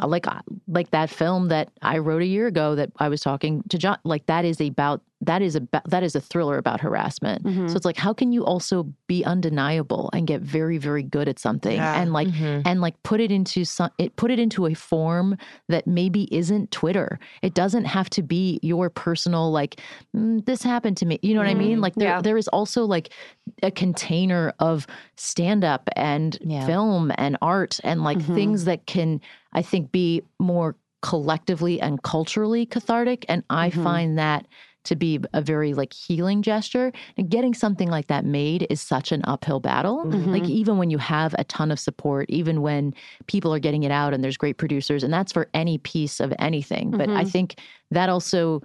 uh, 0.00 0.06
like 0.06 0.26
uh, 0.26 0.40
like 0.68 0.90
that 0.90 1.10
film 1.10 1.48
that 1.48 1.70
I 1.82 1.98
wrote 1.98 2.22
a 2.22 2.26
year 2.26 2.46
ago 2.46 2.74
that 2.74 2.90
I 2.98 3.08
was 3.08 3.20
talking 3.20 3.62
to 3.70 3.78
John 3.78 3.98
like 4.04 4.26
that 4.26 4.44
is 4.44 4.60
about 4.60 5.00
that 5.22 5.40
is 5.40 5.56
a 5.56 5.62
that 5.88 6.02
is 6.02 6.14
a 6.14 6.20
thriller 6.20 6.58
about 6.58 6.78
harassment. 6.80 7.42
Mhm. 7.42 7.70
So 7.70 7.76
it's 7.76 7.86
like 7.86 7.96
how 7.96 8.12
can 8.12 8.32
you 8.32 8.44
also 8.44 8.86
be 9.06 9.24
undeniable 9.24 10.10
and 10.12 10.26
get 10.26 10.42
very 10.42 10.76
very 10.76 11.02
good 11.02 11.26
at 11.26 11.38
something 11.38 11.76
Yeah. 11.76 11.98
and 12.00 12.12
like 12.12 12.28
Mhm. 12.28 12.62
and 12.66 12.82
like 12.82 13.02
put 13.02 13.20
it 13.20 13.32
into 13.32 13.64
some 13.64 13.90
it 13.96 14.14
put 14.16 14.30
it 14.30 14.38
into 14.38 14.66
a 14.66 14.74
form 14.74 15.38
that 15.68 15.86
maybe 15.86 16.28
isn't 16.36 16.70
Twitter. 16.70 17.18
It 17.40 17.54
doesn't 17.54 17.86
have 17.86 18.10
to 18.10 18.22
be 18.22 18.60
your 18.62 18.90
personal 18.90 19.50
like 19.50 19.80
"Mm, 20.14 20.44
this 20.44 20.62
happened 20.62 20.98
to 20.98 21.06
me. 21.06 21.18
You 21.22 21.32
know 21.32 21.40
what 21.40 21.48
I 21.48 21.54
mean? 21.54 21.80
Like 21.80 21.94
there 21.94 22.08
yeah. 22.10 22.20
there 22.20 22.36
is 22.36 22.48
also 22.48 22.84
like 22.84 23.08
a 23.62 23.70
container 23.70 24.52
of 24.58 24.86
stand 25.16 25.64
up 25.64 25.88
and 25.96 26.38
Yeah. 26.42 26.66
film 26.66 27.10
and 27.16 27.38
art 27.40 27.80
and 27.84 28.04
like 28.04 28.18
Mhm. 28.18 28.34
things 28.34 28.64
that 28.66 28.84
can 28.84 29.22
I 29.54 29.62
think 29.62 29.92
be 29.92 30.20
more 30.38 30.76
collectively 31.00 31.80
and 31.80 32.02
culturally 32.02 32.66
cathartic 32.66 33.24
and 33.28 33.44
I 33.48 33.70
Mhm. 33.70 33.82
find 33.82 34.18
that 34.18 34.46
to 34.86 34.96
be 34.96 35.20
a 35.32 35.42
very 35.42 35.74
like 35.74 35.92
healing 35.92 36.42
gesture 36.42 36.92
and 37.16 37.28
getting 37.28 37.52
something 37.54 37.88
like 37.90 38.06
that 38.06 38.24
made 38.24 38.66
is 38.70 38.80
such 38.80 39.12
an 39.12 39.20
uphill 39.24 39.60
battle 39.60 40.04
Mhm. 40.06 40.32
like 40.32 40.48
even 40.48 40.78
when 40.78 40.90
you 40.90 40.98
have 40.98 41.34
a 41.38 41.44
ton 41.44 41.70
of 41.70 41.78
support 41.78 42.30
even 42.30 42.62
when 42.62 42.94
people 43.26 43.52
are 43.52 43.58
getting 43.58 43.82
it 43.82 43.90
out 43.90 44.14
and 44.14 44.24
there's 44.24 44.36
great 44.36 44.56
producers 44.56 45.02
and 45.02 45.12
that's 45.12 45.32
for 45.32 45.48
any 45.54 45.78
piece 45.78 46.20
of 46.20 46.32
anything 46.38 46.90
but 46.90 47.08
i 47.10 47.24
Mhm. 47.24 47.30
think 47.30 47.60
that 47.90 48.08
also 48.08 48.62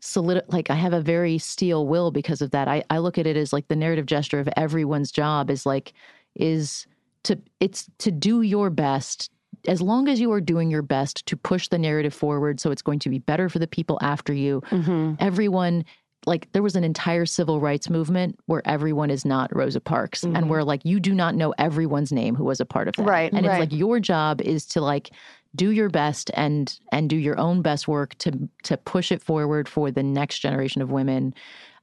solid 0.00 0.42
like 0.48 0.70
i 0.70 0.74
have 0.74 0.92
a 0.92 1.00
very 1.00 1.38
steel 1.38 1.86
will 1.86 2.10
because 2.10 2.40
of 2.42 2.50
that 2.50 2.68
I, 2.68 2.82
I 2.90 2.98
look 2.98 3.18
at 3.18 3.26
it 3.26 3.36
as 3.36 3.52
like 3.52 3.68
the 3.68 3.76
narrative 3.76 4.06
gesture 4.06 4.38
of 4.40 4.48
everyone's 4.56 5.10
job 5.10 5.50
is 5.50 5.64
like 5.66 5.92
is 6.34 6.86
to 7.24 7.38
it's 7.60 7.88
to 7.98 8.10
do 8.10 8.42
your 8.42 8.68
best 8.70 9.30
as 9.66 9.80
long 9.80 10.08
as 10.08 10.20
you 10.20 10.30
are 10.32 10.40
doing 10.40 10.70
your 10.70 10.82
best 10.82 11.24
to 11.26 11.36
push 11.36 11.68
the 11.68 11.78
narrative 11.78 12.12
forward 12.14 12.60
so 12.60 12.70
it's 12.70 12.82
going 12.82 12.98
to 12.98 13.08
be 13.08 13.18
better 13.18 13.48
for 13.48 13.58
the 13.58 13.66
people 13.66 13.98
after 14.02 14.32
you 14.32 14.60
Mhm. 14.70 15.16
everyone 15.20 15.84
like 16.26 16.50
there 16.52 16.62
was 16.62 16.74
an 16.74 16.84
entire 16.84 17.26
civil 17.26 17.60
rights 17.60 17.90
movement 17.90 18.38
where 18.46 18.62
everyone 18.64 19.10
is 19.10 19.26
not 19.26 19.54
Rosa 19.54 19.78
Parks 19.80 20.24
Mhm. 20.24 20.36
and 20.38 20.48
where 20.48 20.64
like 20.64 20.82
you 20.84 20.98
do 20.98 21.12
not 21.14 21.34
know 21.34 21.52
everyone's 21.58 22.12
name 22.12 22.34
who 22.34 22.44
was 22.44 22.60
a 22.60 22.64
part 22.64 22.88
of 22.88 22.96
that. 22.96 23.02
Right, 23.06 23.30
And 23.30 23.46
right. 23.46 23.60
it's 23.62 23.72
like 23.72 23.78
your 23.78 24.00
job 24.00 24.40
is 24.40 24.64
to 24.68 24.80
like 24.80 25.10
do 25.54 25.70
your 25.70 25.90
best 25.90 26.30
and 26.32 26.78
and 26.92 27.10
do 27.10 27.16
your 27.16 27.38
own 27.38 27.60
best 27.60 27.86
work 27.88 28.16
to 28.20 28.48
to 28.62 28.76
push 28.78 29.12
it 29.12 29.22
forward 29.22 29.68
for 29.68 29.90
the 29.90 30.02
next 30.02 30.38
generation 30.38 30.80
of 30.80 30.90
women 30.90 31.34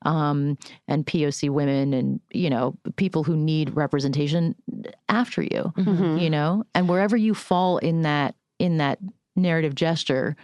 um 0.03 0.57
and 0.87 1.05
POC 1.05 1.49
women 1.49 1.93
and 1.93 2.19
you 2.31 2.49
know 2.49 2.75
people 2.95 3.23
who 3.23 3.35
need 3.37 3.75
representation 3.75 4.55
after 5.09 5.41
you 5.41 5.71
Mhm. 5.77 6.21
you 6.21 6.29
know 6.29 6.63
and 6.73 6.89
wherever 6.89 7.15
you 7.17 7.33
fall 7.33 7.77
in 7.77 8.01
that 8.01 8.35
in 8.59 8.77
that 8.77 8.99
narrative 9.35 9.75
gesture 9.75 10.35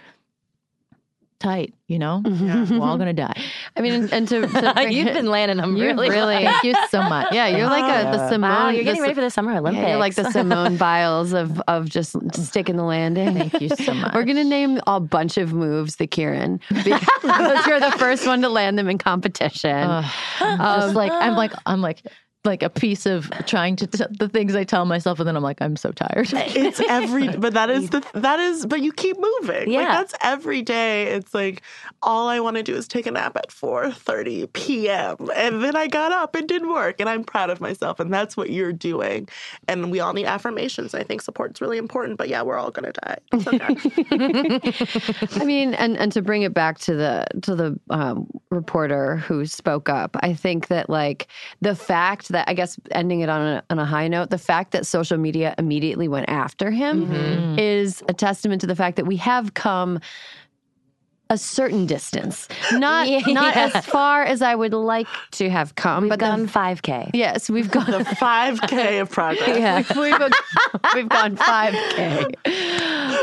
tight 1.39 1.73
you 1.87 1.99
know 1.99 2.21
mm-hmm. 2.25 2.45
we're 2.45 2.85
all 2.85 2.93
mm-hmm. 2.93 2.99
gonna 2.99 3.13
die 3.13 3.39
I 3.75 3.81
mean, 3.81 3.93
and, 3.93 4.13
and 4.13 4.27
to, 4.29 4.47
to 4.47 4.87
You've 4.89 5.07
it- 5.07 5.13
been 5.13 5.27
landing 5.27 5.57
them 5.57 5.77
you 5.77 5.85
really. 5.85 6.09
really, 6.09 6.43
thank 6.43 6.63
you 6.63 6.73
so 6.89 7.03
much 7.03 7.27
yeah, 7.31 7.47
you're 7.47 7.67
like 7.67 7.83
a, 7.83 8.17
the 8.17 8.29
Simone. 8.29 8.49
Wow, 8.49 8.69
you're 8.69 8.79
the 8.79 8.83
getting 8.85 9.01
ready 9.01 9.13
for 9.13 9.21
the 9.21 9.29
Summer 9.29 9.51
Olympics. 9.55 9.81
Yeah, 9.81 9.89
you're 9.89 9.99
like 9.99 10.15
the 10.15 10.31
Simone 10.31 10.77
Biles 10.77 11.33
of 11.33 11.61
of 11.67 11.89
just 11.89 12.15
sticking 12.33 12.75
the 12.75 12.83
landing. 12.83 13.35
Thank 13.35 13.61
you 13.61 13.69
so 13.69 13.93
much. 13.93 14.13
We're 14.15 14.23
gonna 14.23 14.43
name 14.43 14.79
a 14.87 14.99
bunch 14.99 15.37
of 15.37 15.53
moves 15.53 15.97
the 15.97 16.07
Kiran 16.07 16.59
because 16.69 17.67
you're 17.67 17.79
the 17.79 17.95
first 17.97 18.25
one 18.25 18.41
to 18.41 18.49
land 18.49 18.77
them 18.77 18.89
in 18.89 18.97
competition. 18.97 19.75
Ugh, 19.75 20.05
I'm 20.39 20.81
just 20.81 20.95
like 20.95 21.11
I'm 21.11 21.35
like 21.35 21.53
I'm 21.65 21.81
like 21.81 22.03
like 22.45 22.63
a 22.63 22.69
piece 22.69 23.05
of 23.05 23.29
trying 23.45 23.75
to 23.77 23.87
t- 23.87 24.05
the 24.11 24.29
things 24.29 24.55
I 24.55 24.63
tell 24.63 24.85
myself, 24.85 25.19
and 25.19 25.27
then 25.27 25.35
I'm 25.35 25.43
like 25.43 25.61
I'm 25.61 25.75
so 25.75 25.91
tired. 25.91 26.29
it's 26.33 26.79
every 26.89 27.29
but 27.29 27.53
that 27.53 27.69
is 27.69 27.89
the 27.89 28.05
that 28.13 28.39
is 28.39 28.65
but 28.65 28.81
you 28.81 28.91
keep 28.91 29.17
moving. 29.19 29.71
Yeah. 29.71 29.79
like 29.79 29.87
that's 29.89 30.13
every 30.21 30.61
day. 30.61 31.03
It's 31.07 31.33
like 31.33 31.61
all 32.03 32.27
i 32.27 32.39
want 32.39 32.55
to 32.55 32.63
do 32.63 32.75
is 32.75 32.87
take 32.87 33.07
a 33.07 33.11
nap 33.11 33.35
at 33.35 33.49
4.30 33.49 34.53
p.m 34.53 35.17
and 35.35 35.63
then 35.63 35.75
i 35.75 35.87
got 35.87 36.11
up 36.11 36.35
and 36.35 36.47
did 36.47 36.65
work 36.67 36.99
and 36.99 37.09
i'm 37.09 37.23
proud 37.23 37.49
of 37.49 37.59
myself 37.59 37.99
and 37.99 38.13
that's 38.13 38.37
what 38.37 38.51
you're 38.51 38.71
doing. 38.71 39.27
And 39.67 39.91
we 39.91 39.99
all 39.99 40.13
need 40.13 40.25
affirmations 40.25 40.93
i 40.93 41.01
think 41.01 41.21
support's 41.21 41.59
really 41.59 41.79
important 41.79 42.17
but 42.17 42.29
yeah 42.29 42.43
we're 42.43 42.57
all 42.57 42.71
gonna 42.71 42.93
die. 42.93 43.17
It's 43.33 43.47
okay. 43.47 43.67
I 45.41 45.45
mean, 45.45 45.73
and 45.73 45.97
and 45.97 46.11
to 46.13 46.21
bring 46.21 46.43
it 46.43 46.53
back 46.53 46.79
to 46.79 46.95
the 46.95 47.25
to 47.41 47.55
the 47.55 47.79
um, 47.89 48.29
reporter 48.49 49.17
who 49.17 49.45
spoke 49.45 49.89
up, 49.89 50.15
I 50.21 50.33
think 50.33 50.67
that 50.67 50.89
like 50.89 51.27
the 51.61 51.75
fact 51.75 52.26
that 52.33 52.47
I 52.49 52.53
guess 52.53 52.77
ending 52.91 53.21
it 53.21 53.29
on 53.29 53.41
a, 53.41 53.63
on 53.69 53.79
a 53.79 53.85
high 53.85 54.07
note, 54.07 54.29
the 54.29 54.37
fact 54.37 54.71
that 54.71 54.85
social 54.85 55.17
media 55.17 55.53
immediately 55.57 56.07
went 56.07 56.29
after 56.29 56.71
him 56.71 57.07
Mm-hmm. 57.07 57.59
is 57.59 58.03
a 58.09 58.13
testament 58.13 58.61
to 58.61 58.67
the 58.67 58.75
fact 58.75 58.95
that 58.97 59.05
we 59.05 59.17
have 59.17 59.53
come 59.53 59.99
a 61.29 61.37
certain 61.37 61.85
distance, 61.85 62.47
not 62.71 63.07
Yeah. 63.09 63.19
not 63.27 63.55
as 63.57 63.85
far 63.85 64.23
as 64.23 64.41
I 64.41 64.55
would 64.55 64.73
like 64.73 65.07
to 65.31 65.49
have 65.49 65.75
come, 65.75 66.03
We've 66.03 66.09
but 66.11 66.19
the- 66.19 66.25
gone 66.25 66.47
5K. 66.47 67.11
yes, 67.13 67.49
we've 67.49 67.69
gone. 67.69 67.85
the 67.91 67.97
5k 67.99 69.01
of 69.01 69.09
progress 69.11 69.59
Yeah, 69.59 69.77
we've, 69.99 70.13
we've 70.95 71.09
gone 71.09 71.35
5K. 71.35 72.33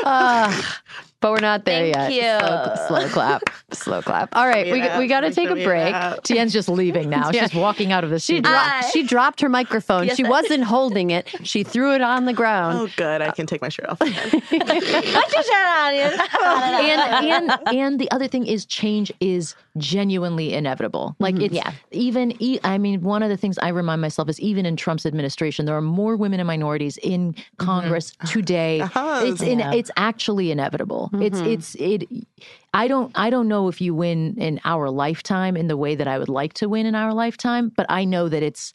Uh, 0.04 0.62
but 1.24 1.32
we're 1.32 1.40
not 1.40 1.64
there 1.64 1.90
Thank 1.90 2.12
yet. 2.12 2.42
you. 2.42 2.76
Slow, 2.86 2.86
slow 2.86 3.08
clap. 3.08 3.42
Slow 3.72 4.02
clap. 4.02 4.36
All 4.36 4.46
right, 4.46 4.66
we, 4.66 4.72
we 4.98 5.06
got 5.08 5.20
to 5.20 5.32
take 5.32 5.48
a 5.48 5.54
break. 5.64 5.94
Tien's 6.22 6.52
just 6.52 6.68
leaving 6.68 7.08
now. 7.08 7.30
Yeah. 7.30 7.46
She's 7.46 7.54
walking 7.54 7.92
out 7.92 8.04
of 8.04 8.10
the 8.10 8.18
She, 8.18 8.34
studio. 8.34 8.50
dro- 8.52 8.88
she 8.92 9.04
dropped 9.04 9.40
her 9.40 9.48
microphone. 9.48 10.04
Yes, 10.04 10.18
she 10.18 10.22
wasn't 10.24 10.64
holding 10.64 11.12
it. 11.12 11.34
She 11.42 11.64
threw 11.64 11.94
it 11.94 12.02
on 12.02 12.26
the 12.26 12.34
ground. 12.34 12.76
oh 12.78 12.88
good 12.98 13.22
i 13.22 13.30
can 13.30 13.46
take 13.46 13.62
my 13.62 13.70
shirt 13.70 13.88
off. 13.88 13.98
Put 14.00 14.10
your 14.10 14.20
shirt 14.20 15.66
on. 15.66 15.94
and 16.84 17.50
and 17.50 17.68
and 17.68 17.98
the 17.98 18.10
other 18.10 18.28
thing 18.28 18.46
is 18.46 18.66
change 18.66 19.10
is 19.20 19.54
genuinely 19.76 20.54
inevitable. 20.54 21.16
Like 21.18 21.34
mm-hmm. 21.34 21.44
it's 21.44 21.54
Yeah. 21.54 21.72
even 21.90 22.34
e- 22.40 22.60
I 22.62 22.78
mean 22.78 23.02
one 23.02 23.22
of 23.22 23.28
the 23.28 23.36
things 23.36 23.58
I 23.58 23.68
remind 23.68 24.00
myself 24.00 24.28
is 24.28 24.38
even 24.40 24.66
in 24.66 24.76
Trump's 24.76 25.04
administration 25.04 25.66
there 25.66 25.76
are 25.76 25.82
more 25.82 26.16
women 26.16 26.40
and 26.40 26.46
minorities 26.46 26.96
in 26.98 27.32
mm-hmm. 27.32 27.64
Congress 27.64 28.12
today. 28.26 28.80
Uh-huh. 28.80 29.22
It's 29.24 29.42
in, 29.42 29.58
Yeah. 29.58 29.72
it's 29.72 29.90
actually 29.96 30.50
inevitable. 30.50 31.10
It's 31.14 31.38
mm-hmm. 31.38 31.50
it's 31.50 31.74
it 31.76 32.08
I 32.72 32.88
don't 32.88 33.10
I 33.14 33.30
don't 33.30 33.48
know 33.48 33.68
if 33.68 33.80
you 33.80 33.94
win 33.94 34.36
in 34.38 34.60
our 34.64 34.90
lifetime 34.90 35.56
in 35.56 35.68
the 35.68 35.76
way 35.76 35.94
that 35.94 36.06
I 36.06 36.18
would 36.18 36.28
like 36.28 36.54
to 36.54 36.68
win 36.68 36.86
in 36.86 36.94
our 36.94 37.12
lifetime, 37.12 37.72
but 37.76 37.86
I 37.88 38.04
know 38.04 38.28
that 38.28 38.42
it's 38.42 38.72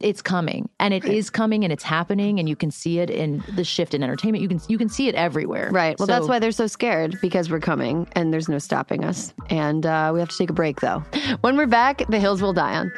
it's 0.00 0.20
coming 0.20 0.68
and 0.78 0.92
it 0.92 1.04
is 1.04 1.30
coming 1.30 1.64
and 1.64 1.72
it's 1.72 1.82
happening 1.82 2.38
and 2.38 2.48
you 2.48 2.56
can 2.56 2.70
see 2.70 2.98
it 2.98 3.08
in 3.08 3.42
the 3.54 3.64
shift 3.64 3.94
in 3.94 4.02
entertainment. 4.02 4.42
You 4.42 4.48
can 4.48 4.60
you 4.68 4.78
can 4.78 4.88
see 4.88 5.08
it 5.08 5.14
everywhere. 5.14 5.70
Right. 5.72 5.98
Well, 5.98 6.06
that's 6.06 6.28
why 6.28 6.38
they're 6.38 6.52
so 6.52 6.66
scared 6.66 7.18
because 7.22 7.50
we're 7.50 7.60
coming 7.60 8.06
and 8.12 8.32
there's 8.32 8.48
no 8.48 8.58
stopping 8.58 9.04
us. 9.04 9.32
And 9.48 9.86
uh, 9.86 10.10
we 10.12 10.20
have 10.20 10.28
to 10.28 10.36
take 10.36 10.50
a 10.50 10.54
break, 10.54 10.80
though. 10.80 11.02
When 11.40 11.56
we're 11.56 11.66
back, 11.66 12.02
the 12.08 12.18
hills 12.18 12.42
will 12.42 12.52
die 12.52 12.76
on. 12.76 12.92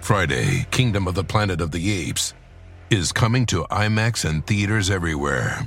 Friday, 0.00 0.66
Kingdom 0.70 1.08
of 1.08 1.14
the 1.14 1.24
Planet 1.24 1.60
of 1.60 1.72
the 1.72 1.90
Apes 1.90 2.32
is 2.90 3.10
coming 3.12 3.44
to 3.46 3.64
IMAX 3.64 4.28
and 4.28 4.46
theaters 4.46 4.88
everywhere. 4.88 5.66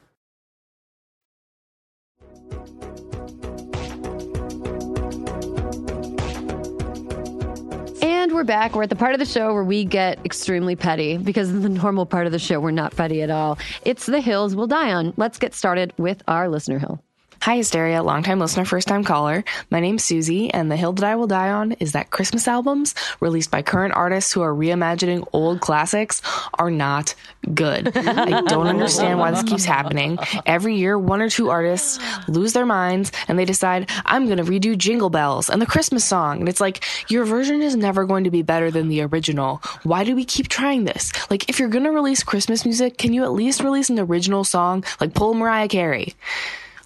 Back. 8.51 8.75
We're 8.75 8.83
at 8.83 8.89
the 8.89 8.97
part 8.97 9.13
of 9.13 9.19
the 9.19 9.25
show 9.25 9.53
where 9.53 9.63
we 9.63 9.85
get 9.85 10.19
extremely 10.25 10.75
petty 10.75 11.15
because 11.15 11.51
in 11.51 11.61
the 11.61 11.69
normal 11.69 12.05
part 12.05 12.25
of 12.25 12.33
the 12.33 12.39
show, 12.39 12.59
we're 12.59 12.71
not 12.71 12.93
petty 12.93 13.21
at 13.21 13.29
all. 13.29 13.57
It's 13.85 14.07
the 14.07 14.19
hills 14.19 14.57
we'll 14.57 14.67
die 14.67 14.91
on. 14.91 15.13
Let's 15.15 15.39
get 15.39 15.53
started 15.53 15.93
with 15.97 16.21
our 16.27 16.49
listener 16.49 16.77
hill. 16.77 17.01
Hi, 17.41 17.55
Hysteria, 17.55 18.03
longtime 18.03 18.37
listener, 18.37 18.65
first 18.65 18.87
time 18.87 19.03
caller. 19.03 19.43
My 19.71 19.79
name's 19.79 20.03
Susie, 20.03 20.53
and 20.53 20.69
the 20.69 20.75
hill 20.75 20.93
that 20.93 21.03
I 21.03 21.15
will 21.15 21.25
die 21.25 21.49
on 21.49 21.71
is 21.71 21.93
that 21.93 22.11
Christmas 22.11 22.47
albums 22.47 22.93
released 23.19 23.49
by 23.49 23.63
current 23.63 23.95
artists 23.95 24.31
who 24.31 24.41
are 24.41 24.53
reimagining 24.53 25.27
old 25.33 25.59
classics 25.59 26.21
are 26.59 26.69
not 26.69 27.15
good. 27.55 27.97
I 27.97 28.41
don't 28.41 28.67
understand 28.67 29.17
why 29.17 29.31
this 29.31 29.41
keeps 29.41 29.65
happening. 29.65 30.19
Every 30.45 30.75
year, 30.75 30.99
one 30.99 31.19
or 31.19 31.31
two 31.31 31.49
artists 31.49 31.97
lose 32.27 32.53
their 32.53 32.67
minds 32.67 33.11
and 33.27 33.39
they 33.39 33.45
decide, 33.45 33.89
I'm 34.05 34.27
going 34.27 34.37
to 34.37 34.43
redo 34.43 34.77
Jingle 34.77 35.09
Bells 35.09 35.49
and 35.49 35.59
the 35.59 35.65
Christmas 35.65 36.05
song. 36.05 36.41
And 36.41 36.47
it's 36.47 36.61
like, 36.61 36.85
your 37.09 37.25
version 37.25 37.63
is 37.63 37.75
never 37.75 38.05
going 38.05 38.25
to 38.25 38.31
be 38.31 38.43
better 38.43 38.69
than 38.69 38.87
the 38.87 39.01
original. 39.01 39.63
Why 39.81 40.03
do 40.03 40.15
we 40.15 40.25
keep 40.25 40.47
trying 40.47 40.83
this? 40.85 41.11
Like, 41.31 41.49
if 41.49 41.57
you're 41.57 41.69
going 41.69 41.85
to 41.85 41.91
release 41.91 42.21
Christmas 42.21 42.65
music, 42.65 42.99
can 42.99 43.13
you 43.13 43.23
at 43.23 43.31
least 43.31 43.63
release 43.63 43.89
an 43.89 43.97
original 43.97 44.43
song? 44.43 44.83
Like, 44.99 45.15
pull 45.15 45.33
Mariah 45.33 45.69
Carey. 45.69 46.13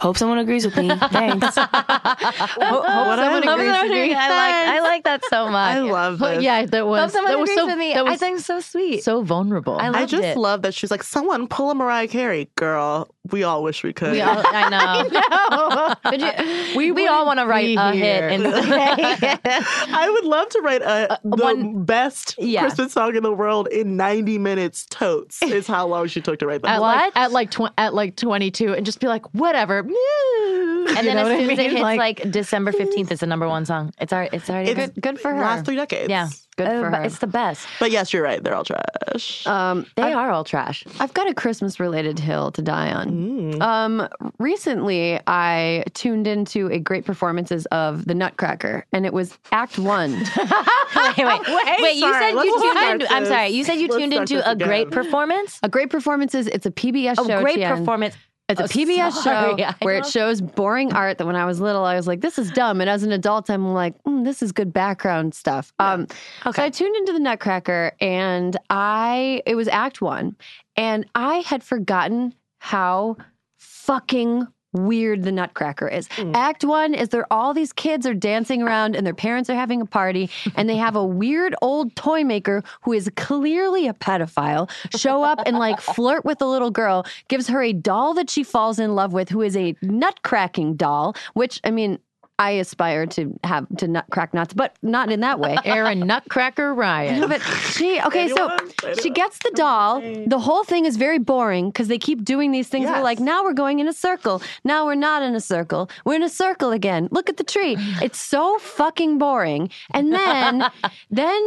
Hope 0.05 0.17
someone 0.19 0.37
agrees 0.37 0.65
with 0.65 0.77
me. 0.77 0.87
Thanks. 1.11 1.55
Hope 1.57 2.85
someone 2.85 3.43
agrees 3.43 3.81
with 3.81 3.91
me. 3.91 4.13
I 4.13 4.29
like 4.29 4.53
I 4.75 4.79
like 4.81 5.03
that 5.05 5.23
so 5.31 5.49
much. 5.49 5.77
I 5.77 5.79
love 5.79 6.19
But 6.19 6.43
yeah, 6.43 6.63
that 6.67 6.85
was 6.85 7.01
Hope 7.01 7.09
someone 7.11 7.31
that 7.33 7.39
was 7.39 7.49
agrees 7.49 7.59
so 7.59 7.65
with 7.65 7.77
me. 7.79 7.93
that 7.93 8.05
I 8.05 8.09
was 8.11 8.19
think 8.19 8.39
so 8.39 8.59
sweet. 8.59 9.03
so 9.03 9.23
vulnerable. 9.23 9.79
I 9.79 9.89
I 9.89 10.05
just 10.05 10.21
it. 10.23 10.37
love 10.37 10.61
that 10.61 10.75
she's 10.75 10.91
like, 10.91 11.01
someone 11.01 11.47
pull 11.47 11.71
a 11.71 11.75
Mariah 11.75 12.07
Carey. 12.07 12.51
Girl, 12.55 13.07
we 13.31 13.43
all 13.43 13.63
wish 13.63 13.83
we 13.83 13.93
could. 13.93 14.11
We 14.11 14.21
all, 14.21 14.41
I 14.45 14.69
know. 14.69 15.95
But 16.03 16.19
you- 16.19 16.77
we 16.77 16.91
we 16.91 17.07
all 17.07 17.25
want 17.25 17.39
to 17.39 17.45
write 17.45 17.75
a 17.77 17.91
here. 17.93 18.29
hit 18.29 18.41
and 18.41 18.47
I 19.45 20.09
would 20.11 20.25
love 20.25 20.49
to 20.49 20.61
write 20.61 20.81
a 20.81 21.19
the 21.23 21.35
one- 21.43 21.83
best 21.83 22.35
Yeah. 22.37 22.61
Christmas 22.61 22.93
song 22.93 23.15
in 23.15 23.23
the 23.23 23.33
world 23.33 23.67
in 23.67 23.97
90 23.97 24.37
minutes 24.37 24.85
totes 24.89 25.41
is 25.43 25.67
how 25.67 25.87
long 25.87 26.07
she 26.07 26.21
took 26.21 26.39
to 26.39 26.47
write 26.47 26.61
that. 26.63 26.75
at 26.75 26.81
What? 26.81 26.95
like 26.97 27.13
at 27.15 27.31
like 27.31 27.51
tw- 27.51 27.73
at 27.77 27.93
like 27.93 28.15
22 28.15 28.73
and 28.73 28.85
just 28.85 28.99
be 28.99 29.07
like 29.07 29.25
whatever 29.33 29.79
and 29.79 29.89
You 29.89 30.85
then 31.03 31.17
as 31.17 31.23
what 31.23 31.31
I 31.31 31.39
soon 31.39 31.49
as 31.51 31.59
it 31.59 31.71
hits 31.71 31.81
Like- 31.81 31.97
like, 31.99 32.31
December 32.31 32.71
fifteenth, 32.71 33.11
it's 33.11 33.21
the 33.21 33.27
number 33.27 33.47
one 33.47 33.65
song. 33.65 33.91
It's 33.99 34.13
our 34.13 34.29
it's 34.31 34.49
already 34.49 34.71
It's 34.71 34.91
Good, 34.93 35.01
good 35.01 35.19
for 35.19 35.33
her. 35.33 35.41
last 35.41 35.65
three 35.65 35.75
decades. 35.75 36.09
yeah. 36.09 36.29
Good 36.57 36.67
Uh, 36.67 36.79
for 36.79 36.89
her. 36.89 37.03
It's 37.03 37.19
the 37.19 37.27
best. 37.27 37.67
But 37.81 37.91
yes, 37.91 38.13
you're 38.13 38.23
right. 38.23 38.41
They're 38.41 38.55
all 38.55 38.63
trash. 38.63 39.45
Um, 39.45 39.85
They 39.95 40.13
are 40.13 40.31
all 40.31 40.43
trash. 40.45 40.85
I've 41.01 41.13
got 41.13 41.29
a 41.29 41.33
Christmas 41.33 41.79
related 41.81 42.17
hill 42.17 42.51
to 42.53 42.61
die 42.61 42.93
on. 42.93 43.09
Mm. 43.11 43.61
Um, 43.61 44.07
recently, 44.39 45.19
I 45.27 45.83
tuned 45.93 46.27
into 46.27 46.67
a 46.67 46.79
great 46.79 47.03
performances 47.05 47.65
of 47.67 48.05
The 48.05 48.13
Nutcracker, 48.15 48.85
and 48.93 49.05
it 49.05 49.11
was 49.13 49.37
Act 49.51 49.77
One. 49.77 50.11
wait, 50.13 51.17
wait, 51.17 51.81
wait. 51.81 51.95
you 51.95 52.13
said 52.13 52.31
let's 52.33 52.45
you 52.45 52.61
tuned 52.61 52.71
start 52.77 52.91
into. 53.01 53.13
I'm 53.13 53.25
sorry. 53.25 53.49
You 53.49 53.63
said 53.63 53.73
you 53.75 53.87
Let's 53.87 53.97
tuned 53.99 54.13
into 54.13 54.35
this 54.35 54.43
a 54.45 54.55
great 54.55 54.91
performance. 54.91 55.59
a 55.63 55.67
great 55.69 55.89
performances. 55.89 56.47
It's 56.47 56.65
a 56.65 56.71
PBS 56.71 57.13
A 57.19 57.25
show. 57.27 57.41
great 57.41 57.55
Tien. 57.57 57.77
performance. 57.77 58.15
It's 58.47 58.59
a 58.61 58.63
Oh, 58.65 58.67
PBS 58.67 59.11
sorry, 59.13 59.57
show 59.57 59.71
where 59.81 59.95
it 59.95 60.05
shows 60.05 60.39
boring 60.39 60.93
art 60.93 61.17
that 61.17 61.25
when 61.25 61.35
I 61.35 61.45
was 61.45 61.59
little, 61.59 61.83
I 61.83 61.95
was 61.95 62.05
like, 62.05 62.21
this 62.21 62.37
is 62.37 62.51
dumb. 62.51 62.79
And 62.79 62.89
as 62.89 63.01
an 63.03 63.11
adult, 63.11 63.49
I'm 63.49 63.73
like, 63.73 63.95
mm, 64.03 64.23
this 64.23 64.43
is 64.43 64.51
good 64.51 64.71
background 64.71 65.33
stuff. 65.33 65.73
Um, 65.79 66.07
So 66.43 66.61
I 66.61 66.69
tuned 66.69 66.95
into 66.95 67.11
the 67.13 67.19
Nutcracker 67.19 67.93
and 67.99 68.55
I, 68.69 69.41
it 69.47 69.55
was 69.55 69.67
act 69.67 69.99
one. 70.01 70.35
And 70.75 71.07
I 71.15 71.37
had 71.37 71.63
forgotten 71.63 72.35
how 72.59 73.17
fucking 73.57 74.47
weird 74.75 75.23
the 75.23 75.31
Nutcracker 75.31 75.87
is. 75.87 76.07
Mm. 76.09 76.35
Act 76.35 76.63
one 76.63 76.93
is 76.93 77.09
there 77.09 77.31
all 77.31 77.53
these 77.53 77.73
kids 77.73 78.05
are 78.05 78.13
dancing 78.13 78.61
around 78.61 78.95
and 78.95 79.05
their 79.05 79.13
parents 79.13 79.49
are 79.49 79.55
having 79.55 79.81
a 79.81 79.85
party 79.85 80.29
and 80.55 80.69
they 80.69 80.75
have 80.75 80.95
a 80.95 81.03
weird 81.03 81.55
old 81.61 81.95
toy 81.95 82.23
maker 82.23 82.63
who 82.81 82.93
is 82.93 83.09
clearly 83.15 83.87
a 83.87 83.93
pedophile 83.93 84.69
show 84.97 85.23
up 85.23 85.39
and 85.45 85.57
like 85.57 85.79
flirt 85.95 86.25
with 86.25 86.41
a 86.41 86.45
little 86.45 86.71
girl, 86.71 87.05
gives 87.27 87.47
her 87.47 87.61
a 87.61 87.73
doll 87.73 88.13
that 88.13 88.29
she 88.29 88.43
falls 88.43 88.79
in 88.79 88.95
love 88.95 89.13
with 89.13 89.29
who 89.29 89.41
is 89.41 89.55
a 89.55 89.73
nutcracking 89.83 90.75
doll, 90.75 91.15
which 91.33 91.59
I 91.63 91.71
mean 91.71 91.99
I 92.37 92.51
aspire 92.51 93.05
to 93.07 93.33
have 93.45 93.65
to 93.77 93.87
nut 93.87 94.05
crack 94.11 94.33
nuts, 94.33 94.53
but 94.53 94.75
not 94.81 95.09
in 95.11 95.21
that 95.21 95.39
way. 95.39 95.55
Erin 95.65 95.99
Nutcracker 96.01 96.73
Ryan. 96.73 97.21
No, 97.21 97.27
but 97.29 97.41
she 97.41 98.01
okay. 98.01 98.27
So 98.27 98.49
Anyone? 98.49 98.97
she 99.01 99.09
gets 99.09 99.39
the 99.39 99.51
doll. 99.55 100.01
The 100.01 100.39
whole 100.39 100.63
thing 100.65 100.85
is 100.85 100.97
very 100.97 101.17
boring 101.19 101.69
because 101.69 101.87
they 101.87 101.97
keep 101.97 102.25
doing 102.25 102.51
these 102.51 102.67
things. 102.67 102.87
We're 102.87 102.95
Yes. 102.95 103.03
like, 103.03 103.19
now 103.21 103.43
we're 103.43 103.53
going 103.53 103.79
in 103.79 103.87
a 103.87 103.93
circle. 103.93 104.41
Now 104.65 104.85
we're 104.85 104.95
not 104.95 105.23
in 105.23 105.33
a 105.33 105.39
circle. 105.39 105.89
We're 106.03 106.15
in 106.15 106.23
a 106.23 106.29
circle 106.29 106.71
again. 106.71 107.07
Look 107.11 107.29
at 107.29 107.37
the 107.37 107.43
tree. 107.45 107.77
It's 108.01 108.19
so 108.19 108.57
fucking 108.59 109.17
boring. 109.17 109.69
And 109.91 110.11
then, 110.13 110.69
then. 111.09 111.41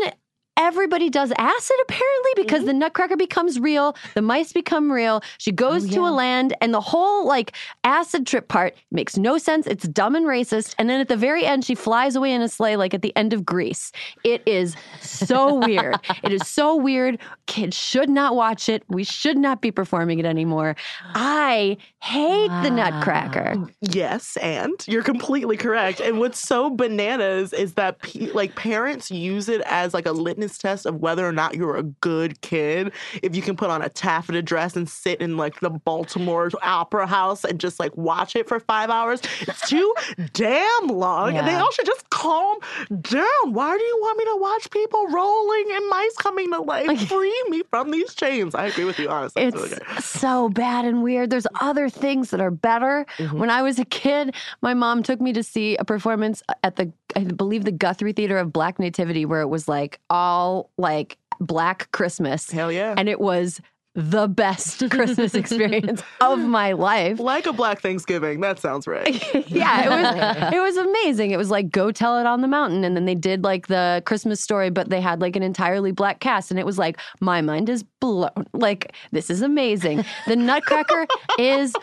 Everybody 0.58 1.08
does 1.08 1.32
acid 1.38 1.76
apparently 1.82 2.32
because 2.34 2.64
the 2.64 2.72
mm-hmm. 2.72 2.80
Nutcracker 2.80 3.16
becomes 3.16 3.60
real, 3.60 3.96
the 4.14 4.22
mice 4.22 4.52
become 4.52 4.90
real. 4.90 5.22
She 5.38 5.52
goes 5.52 5.86
oh, 5.86 5.94
to 5.94 6.00
a 6.00 6.10
land, 6.10 6.52
and 6.60 6.74
the 6.74 6.80
whole 6.80 7.28
like 7.28 7.52
acid 7.84 8.26
trip 8.26 8.48
part 8.48 8.74
makes 8.90 9.16
no 9.16 9.38
sense. 9.38 9.68
It's 9.68 9.86
dumb 9.86 10.16
and 10.16 10.26
racist. 10.26 10.74
And 10.76 10.90
then 10.90 11.00
at 11.00 11.06
the 11.06 11.16
very 11.16 11.46
end, 11.46 11.64
she 11.64 11.76
flies 11.76 12.16
away 12.16 12.32
in 12.32 12.42
a 12.42 12.48
sleigh, 12.48 12.74
like 12.74 12.92
at 12.92 13.02
the 13.02 13.14
end 13.14 13.32
of 13.32 13.46
Grease. 13.46 13.92
It 14.24 14.42
is 14.46 14.74
so 15.00 15.54
weird. 15.54 15.96
It 16.24 16.32
is 16.32 16.48
so 16.48 16.74
weird. 16.74 17.18
Kids 17.46 17.76
should 17.76 18.10
not 18.10 18.34
watch 18.34 18.68
it. 18.68 18.82
We 18.88 19.04
should 19.04 19.38
not 19.38 19.62
be 19.62 19.70
performing 19.70 20.18
it 20.18 20.26
anymore. 20.26 20.74
I 21.14 21.76
hate 22.02 22.48
the 22.62 22.70
Nutcracker. 22.70 23.68
Yes, 23.80 24.36
and 24.38 24.74
you're 24.88 25.04
completely 25.04 25.56
correct. 25.56 26.00
And 26.00 26.18
what's 26.18 26.40
so 26.40 26.70
bananas 26.70 27.52
is 27.52 27.74
that 27.74 28.00
pe- 28.00 28.32
like 28.32 28.56
parents 28.56 29.10
use 29.10 29.48
it 29.48 29.60
as 29.62 29.94
like 29.94 30.06
a 30.06 30.12
litmus 30.12 30.47
test 30.56 30.86
of 30.86 30.96
whether 30.96 31.26
or 31.26 31.32
not 31.32 31.54
you're 31.54 31.76
a 31.76 31.82
good 31.82 32.40
kid. 32.40 32.92
If 33.22 33.36
you 33.36 33.42
can 33.42 33.56
put 33.56 33.68
on 33.68 33.82
a 33.82 33.88
taffeta 33.88 34.40
dress 34.40 34.76
and 34.76 34.88
sit 34.88 35.20
in 35.20 35.36
like 35.36 35.60
the 35.60 35.70
Baltimore 35.70 36.50
Opera 36.62 37.06
House 37.06 37.44
and 37.44 37.60
just 37.60 37.78
like 37.78 37.96
watch 37.96 38.36
it 38.36 38.48
for 38.48 38.60
five 38.60 38.88
hours, 38.88 39.20
it's 39.40 39.68
too 39.68 39.92
damn 40.32 40.86
long. 40.86 41.36
And 41.36 41.46
they 41.46 41.54
all 41.54 41.70
should 41.72 41.86
just 41.86 42.08
calm 42.10 42.58
down. 43.02 43.24
Why 43.44 43.76
do 43.76 43.84
you 43.84 43.98
want 44.00 44.18
me 44.18 44.24
to 44.24 44.36
watch 44.36 44.70
people 44.70 45.06
rolling 45.08 45.66
and 45.72 45.88
mice 45.90 46.16
coming 46.16 46.50
to 46.52 46.60
life? 46.60 46.86
like 46.86 46.98
free 47.08 47.44
me 47.48 47.62
from 47.70 47.90
these 47.90 48.14
chains? 48.14 48.54
I 48.54 48.66
agree 48.66 48.84
with 48.84 48.98
you, 48.98 49.08
honestly. 49.08 49.42
It's 49.42 49.56
really 49.56 49.78
so 50.00 50.48
bad 50.48 50.84
and 50.84 51.02
weird. 51.02 51.30
There's 51.30 51.46
other 51.60 51.88
things 51.88 52.30
that 52.30 52.40
are 52.40 52.50
better. 52.50 53.06
Mm-hmm. 53.18 53.38
When 53.38 53.50
I 53.50 53.62
was 53.62 53.78
a 53.78 53.84
kid, 53.84 54.34
my 54.62 54.74
mom 54.74 55.02
took 55.02 55.20
me 55.20 55.32
to 55.32 55.42
see 55.42 55.76
a 55.76 55.84
performance 55.84 56.42
at 56.62 56.76
the, 56.76 56.92
I 57.16 57.24
believe, 57.24 57.64
the 57.64 57.72
Guthrie 57.72 58.12
Theater 58.12 58.38
of 58.38 58.52
Black 58.52 58.78
Nativity, 58.78 59.24
where 59.24 59.40
it 59.40 59.48
was 59.48 59.68
like 59.68 60.00
all 60.10 60.37
like 60.76 61.18
Black 61.40 61.90
Christmas. 61.92 62.50
Hell 62.50 62.72
yeah. 62.72 62.94
And 62.96 63.08
it 63.08 63.20
was 63.20 63.60
the 63.98 64.28
best 64.28 64.88
Christmas 64.90 65.34
experience 65.34 66.02
of 66.20 66.38
my 66.38 66.72
life. 66.72 67.18
Like 67.18 67.46
a 67.46 67.52
Black 67.52 67.80
Thanksgiving. 67.80 68.40
That 68.40 68.60
sounds 68.60 68.86
right. 68.86 69.08
yeah, 69.48 69.84
it 69.84 69.88
was 69.88 70.52
it 70.54 70.60
was 70.60 70.76
amazing. 70.76 71.32
It 71.32 71.36
was 71.36 71.50
like 71.50 71.70
go 71.70 71.90
tell 71.90 72.18
it 72.18 72.26
on 72.26 72.40
the 72.40 72.48
mountain, 72.48 72.84
and 72.84 72.96
then 72.96 73.06
they 73.06 73.16
did 73.16 73.42
like 73.42 73.66
the 73.66 74.02
Christmas 74.06 74.40
story, 74.40 74.70
but 74.70 74.88
they 74.88 75.00
had 75.00 75.20
like 75.20 75.34
an 75.34 75.42
entirely 75.42 75.90
black 75.90 76.20
cast, 76.20 76.50
and 76.50 76.60
it 76.60 76.66
was 76.66 76.78
like 76.78 76.98
my 77.20 77.40
mind 77.40 77.68
is 77.68 77.82
blown. 77.82 78.46
Like 78.52 78.92
this 79.10 79.30
is 79.30 79.42
amazing. 79.42 80.04
The 80.26 80.36
Nutcracker 80.36 81.06
is 81.38 81.74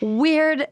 weird 0.00 0.68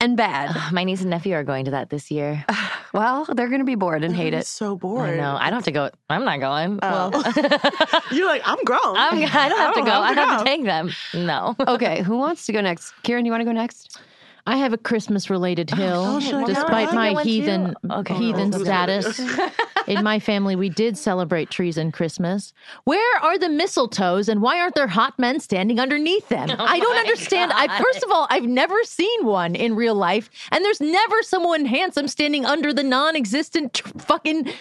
and 0.00 0.16
bad. 0.16 0.56
My 0.72 0.84
niece 0.84 1.00
and 1.02 1.10
nephew 1.10 1.34
are 1.34 1.44
going 1.44 1.66
to 1.66 1.70
that 1.72 1.90
this 1.90 2.10
year. 2.10 2.44
Well, 2.92 3.24
they're 3.26 3.48
gonna 3.48 3.64
be 3.64 3.74
bored 3.74 4.04
and 4.04 4.14
hate 4.14 4.34
it. 4.34 4.46
so 4.46 4.72
I 4.74 4.76
boring. 4.76 5.16
know. 5.18 5.36
I 5.38 5.50
don't 5.50 5.58
have 5.58 5.64
to 5.64 5.72
go. 5.72 5.90
I'm 6.08 6.24
not 6.24 6.40
going. 6.40 6.78
Oh. 6.82 7.10
Well, 7.10 8.02
You're 8.12 8.26
like, 8.26 8.42
I'm 8.44 8.62
grown. 8.64 8.80
I'm, 8.96 9.14
I 9.18 9.48
don't 9.48 9.58
have 9.58 9.74
to 9.74 9.80
don't 9.80 9.84
go. 9.86 9.92
I 9.92 10.06
have 10.08 10.14
to 10.16 10.20
have 10.22 10.38
go. 10.38 10.44
to 10.44 10.50
take 10.50 10.64
them. 10.64 10.90
No. 11.14 11.54
Okay, 11.68 12.02
who 12.02 12.16
wants 12.16 12.46
to 12.46 12.52
go 12.52 12.60
next? 12.60 12.92
Kiran, 13.02 13.24
you 13.26 13.30
want 13.30 13.40
to 13.40 13.44
go 13.44 13.52
next? 13.52 14.00
I 14.48 14.56
have 14.58 14.72
a 14.72 14.78
Christmas 14.78 15.28
related 15.28 15.70
hill, 15.70 16.20
oh, 16.22 16.46
despite 16.46 16.94
my 16.94 17.22
heathen 17.22 17.74
Okay. 17.90 18.14
heathen 18.14 18.54
Oh, 18.54 18.58
status. 18.62 19.20
In 19.86 20.02
my 20.02 20.18
family, 20.18 20.56
we 20.56 20.68
did 20.68 20.98
celebrate 20.98 21.50
trees 21.50 21.76
and 21.76 21.92
Christmas. 21.92 22.52
Where 22.84 23.18
are 23.22 23.38
the 23.38 23.46
mistletoes, 23.46 24.28
and 24.28 24.42
why 24.42 24.60
aren't 24.60 24.74
there 24.74 24.88
hot 24.88 25.18
men 25.18 25.38
standing 25.40 25.78
underneath 25.78 26.28
them? 26.28 26.48
I 26.58 26.78
don't 26.80 26.96
understand. 26.96 27.52
I 27.54 27.80
first 27.80 28.02
of 28.04 28.10
all, 28.10 28.26
I've 28.30 28.44
never 28.46 28.82
seen 28.84 29.24
one 29.24 29.54
in 29.54 29.76
real 29.76 29.94
life, 29.94 30.28
and 30.50 30.64
there's 30.64 30.80
never 30.80 31.22
someone 31.22 31.64
handsome 31.66 32.08
standing 32.08 32.44
under 32.44 32.72
the 32.72 32.82
non-existent 32.82 33.74
tr- 33.74 33.88
fucking 33.98 34.52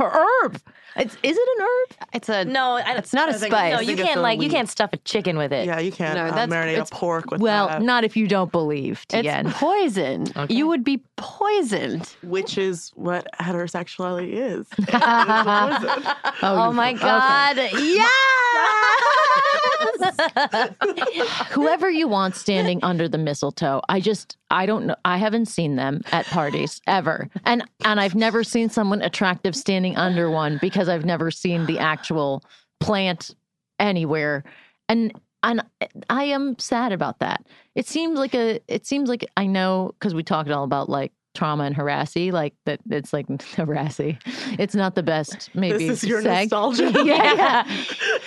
herb. 0.00 0.60
It's, 0.96 1.14
is 1.22 1.36
it 1.38 1.48
an 1.58 1.64
herb? 1.66 2.08
It's 2.14 2.28
a 2.28 2.44
No, 2.44 2.74
I, 2.76 2.96
It's 2.98 3.12
not 3.14 3.28
a 3.30 3.34
think- 3.34 3.52
spice. 3.52 3.72
No, 3.74 3.80
you 3.80 3.96
can't 3.96 4.18
a 4.18 4.22
like 4.22 4.40
you 4.42 4.50
can't 4.50 4.68
stuff 4.68 4.90
a 4.92 4.96
chicken 4.98 5.38
with 5.38 5.52
it. 5.52 5.66
Yeah, 5.66 5.78
you 5.78 5.92
can't 5.92 6.14
No, 6.16 6.24
uh, 6.24 6.34
that's- 6.34 6.48
marinate 6.48 6.72
it's- 6.72 6.90
a 6.90 6.94
pork 6.94 7.30
with 7.30 7.40
Well, 7.40 7.68
that, 7.68 7.82
not 7.82 8.04
if 8.04 8.16
you 8.16 8.26
don't 8.28 8.50
believe, 8.52 9.04
it's 9.10 9.22
Tien. 9.22 9.50
poison. 9.52 10.26
You 10.48 10.66
would 10.66 10.84
be 10.84 11.02
poisoned. 11.16 12.14
which 12.22 12.58
is 12.58 12.90
what 12.94 13.26
heterosexuality 13.40 14.32
is. 14.32 14.66
It's 14.78 14.92
a 14.92 14.98
poison. 14.98 16.04
Oh, 16.42 16.68
you- 16.68 16.74
my 16.74 16.90
okay. 16.92 17.00
god. 17.00 17.56
whoever 21.50 21.90
you 21.90 22.08
want 22.08 22.34
standing 22.36 22.80
under 22.82 23.08
the 23.08 23.18
mistletoe 23.18 23.80
i 23.88 24.00
just 24.00 24.36
i 24.52 24.66
don't 24.66 24.86
know 24.86 24.94
i 25.04 25.16
haven't 25.16 25.46
seen 25.46 25.76
them 25.76 26.02
at 26.12 26.26
parties 26.26 26.80
ever. 26.86 27.28
And 27.44 27.64
and 27.84 27.98
i've 27.98 28.14
never 28.14 28.44
seen 28.44 28.68
someone 28.68 29.02
attractive 29.02 29.56
standing 29.56 29.96
under 29.96 30.30
one 30.30 30.58
because 30.60 30.88
i've 30.88 31.04
never 31.04 31.30
seen 31.30 31.66
the 31.66 31.78
actual 31.78 32.44
plant 32.80 33.34
anywhere. 33.80 34.44
And 34.88 35.12
and 35.42 35.62
i 36.10 36.24
am 36.24 36.58
sad 36.58 36.92
about 36.92 37.18
that. 37.18 37.46
It 37.74 37.86
seems 37.86 38.18
like 38.18 38.34
a 38.34 38.60
it 38.68 38.86
seems 38.86 39.08
like 39.08 39.24
i 39.36 39.46
know 39.46 39.92
because 39.98 40.14
we 40.14 40.22
talked 40.22 40.50
all 40.50 40.64
about 40.64 40.88
like 40.88 41.12
trauma 41.34 41.64
and 41.64 41.74
harassy 41.74 42.30
like 42.30 42.54
that 42.66 42.78
it's 42.90 43.12
like 43.12 43.26
harassy 43.56 44.18
it's 44.58 44.74
not 44.74 44.94
the 44.94 45.02
best 45.02 45.48
maybe 45.54 45.88
This 45.88 46.02
is 46.02 46.08
your 46.08 46.20
seg. 46.22 46.42
nostalgia. 46.50 46.92
yeah 47.04 47.64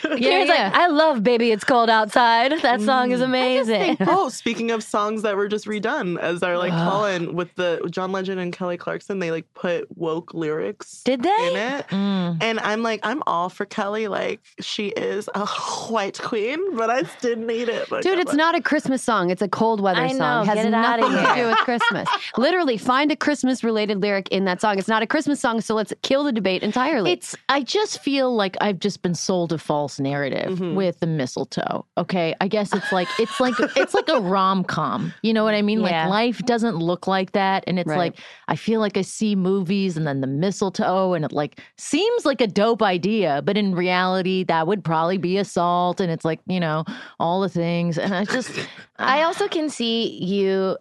Karen's 0.02 0.20
yeah, 0.22 0.70
like. 0.72 0.74
I 0.74 0.88
love 0.88 1.24
Baby 1.24 1.52
It's 1.52 1.64
Cold 1.64 1.90
Outside. 1.90 2.52
That 2.62 2.82
song 2.82 3.12
is 3.12 3.22
amazing. 3.22 3.98
oh, 4.02 4.30
speaking 4.30 4.72
of 4.72 4.84
songs 4.84 5.22
that 5.24 5.36
were 5.36 5.48
just 5.48 5.66
redone 5.66 6.20
as 6.20 6.44
our 6.44 6.58
like 6.58 6.72
call-in 6.72 7.36
with 7.36 7.54
the 7.56 7.82
John 7.92 8.12
Legend 8.12 8.40
and 8.40 8.54
Kelly 8.54 8.78
Clarkson, 8.78 9.20
they 9.20 9.32
like 9.32 9.52
put 9.54 9.88
woke 9.98 10.34
lyrics 10.34 11.02
Did 11.04 11.24
they? 11.24 11.48
in 11.50 11.56
it. 11.56 11.88
Mm. 11.90 12.38
And 12.42 12.60
I'm 12.60 12.84
like, 12.84 13.00
I'm 13.04 13.24
all 13.28 13.50
for 13.50 13.66
Kelly. 13.66 14.08
Like 14.08 14.42
she 14.60 14.88
is 14.90 15.30
a 15.34 15.46
white 15.46 16.20
queen, 16.22 16.76
but 16.76 16.90
I 16.90 17.04
didn't 17.22 17.48
need 17.48 17.70
it. 17.70 17.88
But 17.90 18.04
Dude, 18.04 18.20
it's 18.20 18.34
not 18.34 18.56
a 18.56 18.62
Christmas 18.62 19.02
song. 19.04 19.30
It's 19.32 19.42
a 19.42 19.48
cold 19.50 19.82
weather 19.82 20.02
I 20.02 20.12
know. 20.12 20.18
song. 20.18 20.44
It 20.44 20.58
has 20.58 20.66
it 20.66 20.70
nothing 20.70 21.12
to 21.12 21.34
do 21.36 21.48
with 21.48 21.58
Christmas. 21.58 22.08
Literally, 22.38 22.78
find 22.96 23.12
a 23.12 23.16
Christmas 23.18 23.62
related 23.62 24.02
lyric 24.02 24.30
in 24.30 24.46
that 24.46 24.62
song. 24.62 24.80
It's 24.80 24.88
not 24.88 25.02
a 25.04 25.08
Christmas 25.08 25.38
song, 25.42 25.60
so 25.60 25.76
let's 25.76 25.92
kill 26.02 26.24
the 26.24 26.32
debate 26.32 26.64
entirely. 26.64 27.12
It's 27.12 27.36
I 27.50 27.62
just 27.62 28.00
feel 28.00 28.34
like 28.34 28.56
I've 28.62 28.80
just 28.80 29.02
been 29.02 29.16
sold 29.16 29.52
a 29.52 29.58
false 29.58 30.00
narrative 30.00 30.54
Mm-hmm. 30.60 30.76
with 30.76 31.00
the 31.02 31.08
mistletoe. 31.08 31.86
Okay. 31.98 32.34
I 32.40 32.48
guess 32.48 32.74
it's 32.74 32.92
like 32.94 33.10
it's 33.20 33.38
like 33.42 33.56
it's 33.76 33.94
like 33.94 34.08
a 34.08 34.22
rom 34.22 34.64
com. 34.64 35.14
You 35.24 35.34
know 35.34 35.44
what 35.44 35.56
I 35.56 35.62
mean? 35.62 35.82
Yeah. 35.82 36.04
Like 36.08 36.10
life 36.10 36.40
doesn't 36.46 36.78
look 36.78 37.06
like 37.06 37.34
that. 37.34 37.66
And 37.68 37.78
it's 37.80 37.90
Right. 37.90 37.98
like 37.98 38.20
I 38.48 38.56
feel 38.56 38.80
like 38.80 38.96
I 38.96 39.02
see 39.02 39.36
movies 39.36 39.98
and 39.98 40.08
then 40.08 40.22
the 40.22 40.28
mistletoe 40.28 41.14
and 41.16 41.26
it 41.26 41.34
like 41.34 41.60
seems 41.78 42.26
like 42.26 42.40
a 42.40 42.48
dope 42.48 42.82
idea, 42.82 43.42
but 43.44 43.58
in 43.58 43.76
reality 43.76 44.46
that 44.46 44.68
would 44.68 44.86
probably 44.86 45.18
be 45.18 45.38
assault 45.38 46.00
and 46.00 46.10
it's 46.12 46.24
like, 46.24 46.40
you 46.48 46.62
know, 46.62 46.86
all 47.20 47.42
the 47.42 47.50
things. 47.50 47.98
And 47.98 48.14
I 48.16 48.24
just 48.24 48.52
I 48.98 49.24
also 49.24 49.50
can 49.50 49.70
see 49.70 50.24
you, 50.24 50.78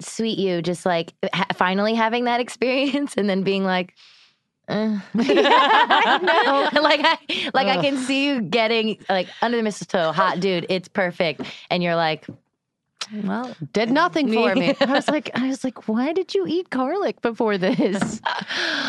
sweet 0.00 0.38
you, 0.38 0.62
just 0.62 0.86
like 0.86 1.12
ha- 1.32 1.46
finally 1.54 1.94
having 1.94 2.24
that 2.24 2.40
experience 2.46 3.14
and 3.16 3.28
then 3.28 3.42
being 3.42 3.64
like, 3.64 3.94
uh. 4.68 4.98
I 5.14 6.18
know. 6.72 6.80
like 6.82 7.00
I 7.02 7.18
like 7.54 7.68
I 7.68 7.80
can 7.80 7.96
see 7.96 8.26
you 8.26 8.42
getting 8.42 8.98
like 9.08 9.28
under 9.40 9.56
the 9.56 9.62
mistletoe, 9.62 10.12
hot 10.12 10.40
dude, 10.40 10.66
it's 10.68 10.88
perfect, 10.88 11.40
and 11.70 11.82
you're 11.82 11.96
like, 11.96 12.26
well, 13.24 13.54
Did 13.72 13.90
nothing 13.90 14.32
for 14.32 14.54
me. 14.54 14.74
I 14.80 14.92
was 14.92 15.08
like, 15.08 15.30
I 15.34 15.48
was 15.48 15.64
like, 15.64 15.88
why 15.88 16.12
did 16.12 16.34
you 16.34 16.46
eat 16.46 16.68
garlic 16.70 17.20
before 17.22 17.56
this? 17.58 18.20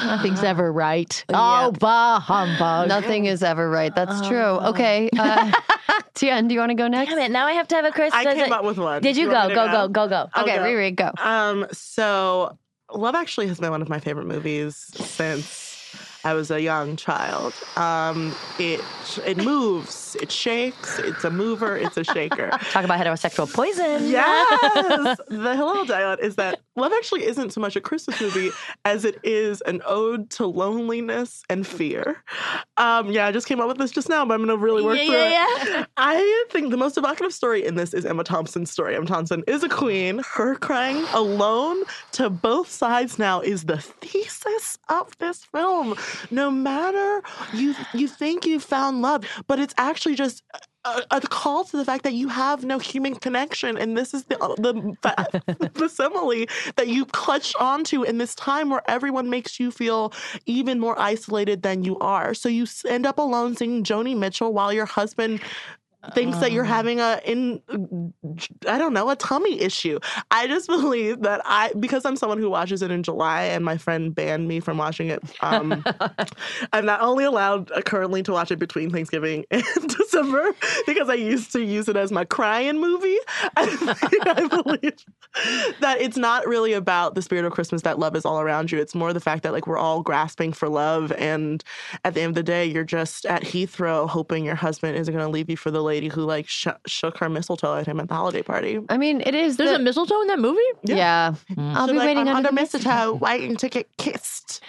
Nothing's 0.03 0.43
ever 0.43 0.71
right. 0.73 1.23
Oh, 1.29 1.71
bah 1.79 2.19
humbug. 2.19 2.87
Nothing 2.89 3.25
is 3.25 3.43
ever 3.43 3.69
right. 3.69 3.93
That's 3.95 4.27
true. 4.27 4.37
Okay. 4.37 5.09
Uh, 5.17 5.51
Tien, 6.15 6.47
do 6.47 6.53
you 6.53 6.59
want 6.59 6.71
to 6.71 6.75
go 6.75 6.87
next? 6.87 7.11
damn 7.11 7.19
it! 7.19 7.31
Now 7.31 7.45
I 7.47 7.53
have 7.53 7.67
to 7.69 7.75
have 7.75 7.85
a 7.85 7.91
Chris. 7.91 8.13
I 8.13 8.23
came 8.25 8.39
it- 8.45 8.51
up 8.51 8.65
with 8.65 8.77
one. 8.77 9.01
Did 9.01 9.15
you, 9.15 9.23
You 9.23 9.29
go? 9.29 9.35
want 9.35 9.49
me 9.49 9.55
to 9.55 9.61
Go 9.61 9.67
go? 9.67 9.87
go 9.87 9.87
go 9.87 10.09
go. 10.09 10.29
I'll 10.33 10.43
Okay, 10.43 10.57
go. 10.57 10.63
Rheeqrheeq, 10.63 10.95
go. 10.95 11.11
Um, 11.23 11.65
so 11.71 12.57
Love 12.93 13.15
Actually 13.15 13.47
has 13.47 13.59
been 13.59 13.71
one 13.71 13.81
of 13.81 13.87
my 13.89 13.99
favorite 13.99 14.25
movies 14.27 14.75
since 14.95 15.68
I 16.23 16.33
was 16.33 16.51
a 16.51 16.61
young 16.61 16.95
child. 16.97 17.53
Um, 17.77 18.35
it 18.59 18.81
it 19.25 19.37
moves, 19.37 20.15
it 20.21 20.31
shakes, 20.31 20.99
it's 20.99 21.23
a 21.23 21.29
mover, 21.29 21.77
it's 21.77 21.97
a 21.97 22.03
shaker. 22.03 22.49
Talk 22.71 22.83
about 22.83 22.99
heterosexual 22.99 23.51
poison. 23.51 24.09
Yes. 24.09 25.17
the 25.29 25.85
die 25.87 26.03
on 26.03 26.19
is 26.19 26.35
that 26.35 26.59
Love 26.75 26.91
Actually 26.93 27.25
isn't 27.25 27.51
so 27.51 27.61
much 27.61 27.75
a 27.75 27.81
Christmas 27.81 28.19
movie 28.19 28.51
as 28.85 29.05
it 29.05 29.17
is 29.23 29.61
an 29.61 29.81
ode 29.85 30.29
to 30.31 30.45
loneliness 30.45 31.43
and 31.49 31.65
fear. 31.65 32.23
Um, 32.77 33.11
yeah, 33.11 33.27
I 33.27 33.31
just 33.31 33.47
came 33.47 33.59
up 33.61 33.67
with 33.67 33.77
this 33.77 33.91
just 33.91 34.09
now, 34.09 34.25
but 34.25 34.33
I'm 34.33 34.41
gonna 34.41 34.57
really 34.57 34.83
work 34.83 34.97
Yeah, 34.97 35.05
through 35.05 35.15
yeah, 35.15 35.47
it. 35.61 35.69
yeah. 35.69 35.85
I 35.97 36.45
think 36.49 36.71
the 36.71 36.77
most 36.77 36.97
evocative 36.97 37.33
story 37.33 37.65
in 37.65 37.75
this 37.75 37.93
is 37.93 38.05
Emma 38.05 38.23
Thompson's 38.23 38.71
story. 38.71 38.95
Emma 38.95 39.05
Thompson 39.05 39.43
is 39.47 39.63
a 39.63 39.69
queen. 39.69 40.21
Her 40.33 40.55
crying 40.55 41.05
alone 41.13 41.83
to 42.13 42.29
both 42.29 42.69
sides 42.69 43.17
now 43.19 43.41
is 43.41 43.63
the 43.65 43.77
thesis 43.77 44.77
of 44.89 45.17
this 45.19 45.43
film. 45.45 45.95
No 46.31 46.51
matter 46.51 47.21
you 47.53 47.75
you 47.93 48.07
think 48.07 48.45
you 48.45 48.59
found 48.59 49.01
love, 49.01 49.25
but 49.47 49.59
it's 49.59 49.73
actually 49.77 50.15
just 50.15 50.43
a, 50.85 51.03
a 51.11 51.21
call 51.21 51.65
to 51.65 51.77
the 51.77 51.85
fact 51.85 52.03
that 52.03 52.13
you 52.13 52.29
have 52.29 52.63
no 52.63 52.79
human 52.79 53.15
connection, 53.15 53.77
and 53.77 53.97
this 53.97 54.13
is 54.13 54.23
the 54.25 54.41
uh, 54.41 54.55
the, 54.55 55.69
the 55.73 55.89
simile 55.89 56.45
that 56.75 56.87
you 56.87 57.05
clutch 57.05 57.55
onto 57.55 58.03
in 58.03 58.17
this 58.17 58.35
time 58.35 58.69
where 58.69 58.83
everyone 58.89 59.29
makes 59.29 59.59
you 59.59 59.71
feel 59.71 60.13
even 60.45 60.79
more 60.79 60.99
isolated 60.99 61.61
than 61.63 61.83
you 61.83 61.97
are. 61.99 62.33
So 62.33 62.49
you 62.49 62.65
end 62.87 63.05
up 63.05 63.17
alone 63.17 63.55
singing 63.55 63.83
Joni 63.83 64.17
Mitchell 64.17 64.53
while 64.53 64.71
your 64.71 64.85
husband 64.85 65.41
thinks 66.13 66.37
that 66.39 66.51
you're 66.51 66.63
having 66.63 66.99
a 66.99 67.19
in 67.25 67.61
I 68.67 68.77
don't 68.77 68.93
know 68.93 69.09
a 69.09 69.15
tummy 69.15 69.59
issue. 69.59 69.99
I 70.31 70.47
just 70.47 70.67
believe 70.69 71.21
that 71.21 71.41
I 71.45 71.73
because 71.79 72.05
I'm 72.05 72.15
someone 72.15 72.37
who 72.37 72.49
watches 72.49 72.81
it 72.81 72.91
in 72.91 73.03
July 73.03 73.43
and 73.43 73.65
my 73.65 73.77
friend 73.77 74.13
banned 74.13 74.47
me 74.47 74.59
from 74.59 74.77
watching 74.77 75.09
it. 75.09 75.21
Um, 75.41 75.83
I'm 76.73 76.85
not 76.85 77.01
only 77.01 77.25
allowed 77.25 77.71
uh, 77.71 77.81
currently 77.81 78.23
to 78.23 78.31
watch 78.31 78.51
it 78.51 78.59
between 78.59 78.89
Thanksgiving 78.89 79.45
and 79.51 79.63
December 80.21 80.51
because 80.85 81.09
I 81.09 81.13
used 81.15 81.51
to 81.53 81.63
use 81.63 81.87
it 81.89 81.95
as 81.95 82.11
my 82.11 82.25
crying 82.25 82.79
movie. 82.79 83.17
I 83.57 84.47
believe 84.63 84.93
that 85.81 85.97
it's 86.01 86.17
not 86.17 86.47
really 86.47 86.73
about 86.73 87.15
the 87.15 87.21
spirit 87.21 87.45
of 87.45 87.53
Christmas 87.53 87.81
that 87.83 87.99
love 87.99 88.15
is 88.15 88.25
all 88.25 88.39
around 88.41 88.71
you. 88.71 88.79
It's 88.79 88.95
more 88.95 89.13
the 89.13 89.19
fact 89.19 89.43
that 89.43 89.51
like 89.53 89.67
we're 89.67 89.77
all 89.77 90.01
grasping 90.01 90.53
for 90.53 90.67
love 90.69 91.11
and 91.13 91.63
at 92.03 92.13
the 92.13 92.21
end 92.21 92.29
of 92.31 92.35
the 92.35 92.43
day 92.43 92.65
you're 92.65 92.83
just 92.83 93.25
at 93.25 93.43
Heathrow 93.43 94.07
hoping 94.09 94.43
your 94.45 94.55
husband 94.55 94.97
isn't 94.97 95.13
going 95.13 95.25
to 95.25 95.31
leave 95.31 95.49
you 95.49 95.57
for 95.57 95.71
the 95.71 95.81
lady 95.83 96.07
who 96.07 96.21
like 96.23 96.47
sh- 96.47 96.67
shook 96.87 97.17
her 97.19 97.29
mistletoe 97.29 97.75
at 97.75 97.87
him 97.87 97.99
at 97.99 98.07
the 98.07 98.13
holiday 98.15 98.41
party. 98.41 98.79
I 98.89 98.97
mean, 98.97 99.21
it 99.21 99.35
is. 99.35 99.57
There's 99.57 99.69
the- 99.71 99.75
a 99.77 99.79
mistletoe 99.79 100.21
in 100.21 100.27
that 100.27 100.39
movie? 100.39 100.59
Yeah. 100.83 101.35
I'll 101.57 101.87
So, 101.87 101.93
be 101.93 101.99
like, 101.99 102.07
waiting 102.07 102.27
I'm 102.27 102.35
under 102.35 102.37
under 102.37 102.49
the 102.49 102.55
mistletoe 102.55 103.13
waiting 103.13 103.55
to 103.57 103.69
get 103.69 103.87
kissed. 103.97 104.61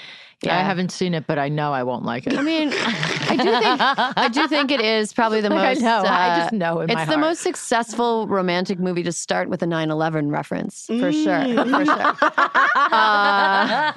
I 0.49 0.63
haven't 0.63 0.91
seen 0.91 1.13
it, 1.15 1.27
but 1.27 1.39
I 1.39 1.49
know 1.51 1.73
I 1.73 1.83
won't 1.83 2.05
like 2.05 2.27
it. 2.27 2.33
I 2.39 2.43
mean, 2.43 2.71
I 2.75 3.37
do 3.37 3.37
think 3.53 3.81
I 4.17 4.29
do 4.29 4.49
think 4.49 4.71
it 4.71 4.81
is 4.81 5.13
probably 5.21 5.41
the 5.43 5.53
I 5.53 5.69
most. 5.75 5.83
know. 5.83 6.03
I 6.07 6.31
uh, 6.31 6.37
just 6.41 6.53
know 6.55 6.81
in 6.81 6.89
it's 6.91 6.95
my 6.97 7.05
the 7.05 7.11
heart. 7.13 7.21
most 7.21 7.41
successful 7.43 8.27
romantic 8.27 8.79
movie 8.79 9.03
to 9.03 9.13
start 9.13 9.51
with 9.51 9.63
a 9.63 9.67
9/11 9.67 10.31
reference 10.33 10.87
for 10.87 11.13
sure. 11.13 11.41
Mm. 11.41 11.79
For 11.79 11.85
sure. 11.85 12.31
Uh, 12.93 13.93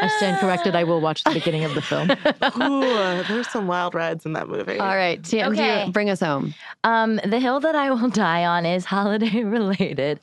I 0.00 0.10
stand 0.18 0.38
corrected. 0.38 0.74
I 0.74 0.84
will 0.84 1.00
watch 1.00 1.24
the 1.24 1.30
beginning 1.30 1.64
of 1.64 1.74
the 1.74 1.82
film. 1.82 2.10
Ooh, 2.10 3.22
there's 3.24 3.48
some 3.48 3.66
wild 3.66 3.94
rides 3.94 4.26
in 4.26 4.32
that 4.34 4.48
movie. 4.48 4.78
all 4.78 4.94
right, 4.96 5.22
Tien, 5.22 5.46
Okay. 5.52 5.88
bring 5.92 6.10
us 6.10 6.20
home. 6.20 6.54
Um, 6.84 7.16
the 7.24 7.38
hill 7.40 7.60
that 7.60 7.74
I 7.74 7.90
will 7.90 8.08
die 8.08 8.44
on 8.44 8.66
is 8.66 8.84
holiday 8.84 9.42
related, 9.44 10.20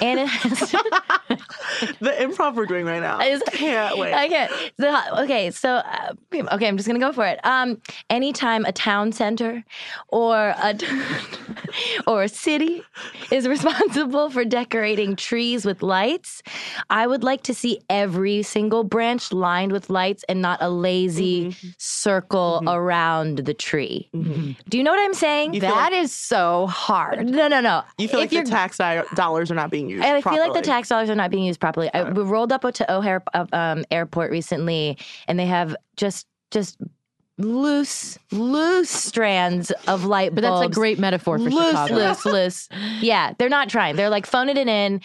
and 0.00 0.20
it 0.20 0.26
has 0.28 0.58
The 0.70 2.10
improv 2.18 2.54
we're 2.54 2.66
doing 2.66 2.86
right 2.86 3.00
now. 3.00 3.20
Is- 3.20 3.42
can't 3.52 3.98
wait. 3.98 4.14
I 4.14 4.28
can't. 4.28 4.52
The, 4.76 4.97
okay, 5.18 5.50
so 5.50 5.76
uh, 5.76 6.12
okay, 6.52 6.66
I'm 6.68 6.76
just 6.76 6.86
gonna 6.86 6.98
go 6.98 7.12
for 7.12 7.26
it. 7.26 7.38
Um, 7.44 7.80
anytime 8.10 8.64
a 8.64 8.72
town 8.72 9.12
center 9.12 9.64
or 10.08 10.48
a 10.48 10.78
or 12.06 12.22
a 12.22 12.28
city 12.28 12.82
is 13.30 13.46
responsible 13.48 14.30
for 14.30 14.44
decorating 14.44 15.16
trees 15.16 15.64
with 15.64 15.82
lights, 15.82 16.42
I 16.90 17.06
would 17.06 17.22
like 17.24 17.42
to 17.44 17.54
see 17.54 17.80
every 17.90 18.42
single 18.42 18.84
branch 18.84 19.32
lined 19.32 19.72
with 19.72 19.90
lights 19.90 20.24
and 20.28 20.40
not 20.40 20.58
a 20.62 20.70
lazy 20.70 21.56
circle 21.78 22.62
around 22.66 23.38
the 23.38 23.54
tree. 23.54 24.08
Do 24.12 24.78
you 24.78 24.84
know 24.84 24.90
what 24.92 25.00
I'm 25.04 25.14
saying? 25.14 25.54
You 25.54 25.60
That 25.60 25.92
like- 25.92 26.02
is 26.02 26.12
so 26.12 26.66
hard. 26.68 27.26
no, 27.28 27.48
no, 27.48 27.60
no. 27.60 27.82
You 27.98 28.08
feel 28.08 28.20
If 28.20 28.32
like 28.32 28.44
the 28.44 28.50
tax 28.50 28.76
di- 28.78 29.02
dollars 29.14 29.50
are 29.50 29.54
not 29.54 29.70
being 29.70 29.88
used. 29.90 30.04
I 30.04 30.20
feel 30.20 30.38
like 30.38 30.52
the 30.54 30.62
tax 30.62 30.88
dollars 30.88 31.10
are 31.10 31.14
not 31.14 31.30
being 31.30 31.44
used 31.44 31.60
properly. 31.60 31.90
I, 31.92 32.04
we 32.10 32.22
rolled 32.22 32.52
up 32.52 32.62
to 32.72 32.92
O'Hare 32.92 33.22
uh, 33.34 33.46
um, 33.52 33.84
Airport 33.90 34.30
recently, 34.30 34.87
and 35.26 35.38
they 35.38 35.46
have 35.46 35.76
just 35.96 36.26
just 36.50 36.78
loose 37.38 38.18
loose 38.32 38.90
strands 38.90 39.70
of 39.86 40.04
light 40.04 40.30
bulbs. 40.34 40.42
But 40.42 40.60
that's 40.60 40.66
a 40.70 40.74
great 40.74 40.98
metaphor 40.98 41.38
for 41.38 41.44
loose, 41.44 41.70
Chicago. 41.70 41.94
loose, 41.94 42.24
loose. 42.24 42.68
Yeah, 43.00 43.32
they're 43.38 43.48
not 43.48 43.68
trying. 43.68 43.96
They're 43.96 44.10
like 44.10 44.26
phoning 44.26 44.56
it 44.56 44.68
in. 44.68 45.00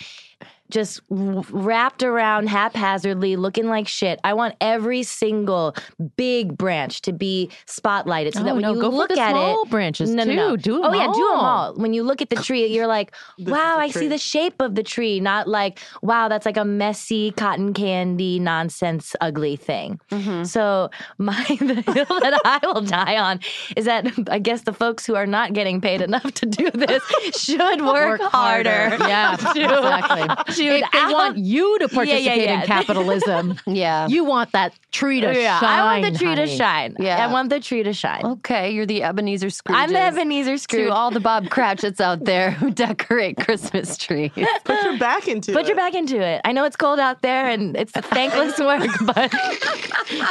Just 0.71 1.01
wrapped 1.09 2.01
around 2.01 2.47
haphazardly, 2.49 3.35
looking 3.35 3.67
like 3.67 3.87
shit. 3.87 4.19
I 4.23 4.33
want 4.33 4.55
every 4.59 5.03
single 5.03 5.75
big 6.17 6.57
branch 6.57 7.01
to 7.03 7.13
be 7.13 7.51
spotlighted, 7.67 8.33
so 8.33 8.43
that 8.43 8.51
Oh, 8.51 8.53
when 8.55 8.61
no, 8.63 8.73
you 8.73 8.81
go 8.81 8.89
for 8.89 8.97
look 8.97 9.09
the 9.09 9.19
at 9.19 9.31
small 9.31 9.63
it, 9.63 9.69
branches, 9.69 10.09
no, 10.09 10.23
no, 10.23 10.33
no. 10.33 10.55
too. 10.55 10.61
Do 10.63 10.83
'em 10.83 10.89
oh 10.91 10.93
yeah, 10.95 11.07
do 11.07 11.13
them 11.13 11.23
all. 11.39 11.45
all. 11.45 11.73
When 11.75 11.93
you 11.93 12.01
look 12.03 12.21
at 12.21 12.29
the 12.29 12.37
tree, 12.37 12.65
you're 12.67 12.87
like, 12.87 13.13
wow, 13.39 13.75
I 13.77 13.83
a 13.83 13.87
I 13.87 13.89
see 13.89 14.07
the 14.07 14.17
shape 14.17 14.61
of 14.61 14.73
the 14.75 14.81
tree, 14.83 15.19
not 15.19 15.47
like, 15.47 15.79
wow, 16.01 16.27
that's 16.27 16.45
like 16.45 16.57
a 16.57 16.65
messy 16.65 17.31
cotton 17.31 17.73
candy 17.73 18.39
nonsense 18.39 19.15
ugly 19.21 19.55
thing. 19.55 19.99
Mm-hmm. 20.11 20.43
So 20.45 20.89
my 21.19 21.43
the 21.59 21.81
hill 21.91 22.19
that 22.21 22.41
I 22.45 22.59
will 22.65 22.81
die 22.81 23.17
on 23.17 23.41
is 23.75 23.85
that 23.85 24.07
I 24.29 24.39
guess 24.39 24.61
the 24.61 24.73
folks 24.73 25.05
who 25.05 25.13
are 25.15 25.27
not 25.27 25.53
getting 25.53 25.81
paid 25.81 26.01
enough 26.01 26.31
to 26.35 26.45
do 26.47 26.71
this 26.71 27.03
should 27.39 27.81
work, 27.81 28.21
harder. 28.21 28.95
Yeah, 28.99 29.33
exactly. 29.55 30.52
To 30.57 30.63
if 30.63 30.91
they 30.91 30.99
out- 30.99 31.11
want 31.13 31.37
you 31.37 31.79
to 31.79 31.87
participate 31.89 32.23
yeah, 32.25 32.33
yeah. 32.35 32.61
in 32.61 32.67
capitalism, 32.75 33.59
Yeah. 33.65 34.07
you 34.07 34.23
want 34.25 34.51
that 34.53 34.73
tree 34.91 35.21
to 35.21 35.33
yeah, 35.33 35.59
shine. 35.59 35.69
I 35.79 35.83
want 36.01 36.13
the 36.13 36.19
tree 36.19 36.35
to 36.35 36.47
shine. 36.47 36.95
Yeah. 36.99 37.23
I 37.23 37.31
want 37.31 37.49
the 37.49 37.59
tree 37.59 37.83
to 37.83 37.93
shine. 37.93 38.25
Okay, 38.25 38.71
you're 38.71 38.85
the 38.85 39.03
Ebenezer 39.03 39.49
Scrooge. 39.49 39.77
I'm 39.77 39.91
the 39.91 39.99
Ebenezer 39.99 40.57
Scrooge. 40.57 40.87
To 40.87 40.93
all 40.93 41.11
the 41.11 41.19
Bob 41.19 41.49
Cratchits 41.55 41.99
out 42.01 42.25
there 42.25 42.51
who 42.51 42.71
decorate 42.71 43.37
Christmas 43.37 43.97
trees. 43.97 44.31
Put 44.63 44.83
your 44.83 44.97
back 44.97 45.27
into 45.27 45.51
Put 45.51 45.59
it. 45.59 45.61
Put 45.63 45.67
your 45.67 45.75
back 45.77 45.93
into 45.95 46.19
it. 46.21 46.41
I 46.45 46.51
know 46.51 46.65
it's 46.65 46.75
cold 46.75 46.99
out 46.99 47.21
there 47.21 47.47
and 47.49 47.75
it's 47.77 47.91
thankless 47.91 48.59
work, 48.59 48.89
but 49.05 49.33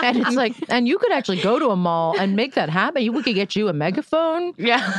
And 0.03 0.19
it's 0.19 0.37
like, 0.37 0.55
and 0.69 0.87
you 0.87 0.99
could 0.99 1.13
actually 1.13 1.41
go 1.41 1.59
to 1.59 1.71
a 1.71 1.77
mall 1.77 2.15
and 2.19 2.37
make 2.37 2.55
that 2.55 2.69
happen. 2.71 3.03
You 3.03 3.13
we 3.13 3.23
could 3.23 3.35
get 3.35 3.57
you 3.57 3.69
a 3.69 3.73
megaphone. 3.73 4.53
yeah. 4.57 4.93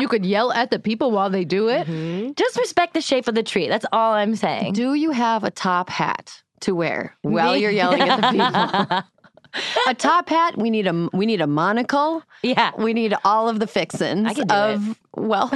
You 0.00 0.08
could 0.08 0.24
yell 0.26 0.52
at 0.52 0.70
the 0.70 0.78
people 0.78 1.10
while 1.10 1.30
they 1.30 1.44
do 1.44 1.68
it. 1.68 1.86
Mm-hmm. 1.86 2.32
Just 2.36 2.56
respect 2.56 2.94
the 2.94 3.00
shape 3.00 3.28
of 3.28 3.34
the 3.34 3.42
tree. 3.42 3.68
That's 3.68 3.84
all 3.92 4.12
I'm 4.14 4.34
saying. 4.36 4.72
Do 4.74 4.94
you 4.94 5.10
have 5.10 5.44
a 5.44 5.50
top 5.50 5.88
hat 5.90 6.42
to 6.60 6.74
wear 6.74 7.16
while 7.22 7.56
you're 7.56 7.70
yelling 7.70 8.00
at 8.02 8.20
the 8.20 8.30
people? 9.02 9.04
a 9.88 9.94
top 9.94 10.28
hat. 10.28 10.58
We 10.58 10.68
need 10.70 10.86
a 10.86 11.08
we 11.12 11.24
need 11.26 11.40
a 11.40 11.46
monocle. 11.46 12.22
Yeah. 12.42 12.72
We 12.76 12.92
need 12.92 13.14
all 13.24 13.48
of 13.48 13.60
the 13.60 13.66
fixins 13.66 14.26
I 14.28 14.34
can 14.34 14.46
do 14.46 14.54
of 14.54 14.98
well 15.16 15.48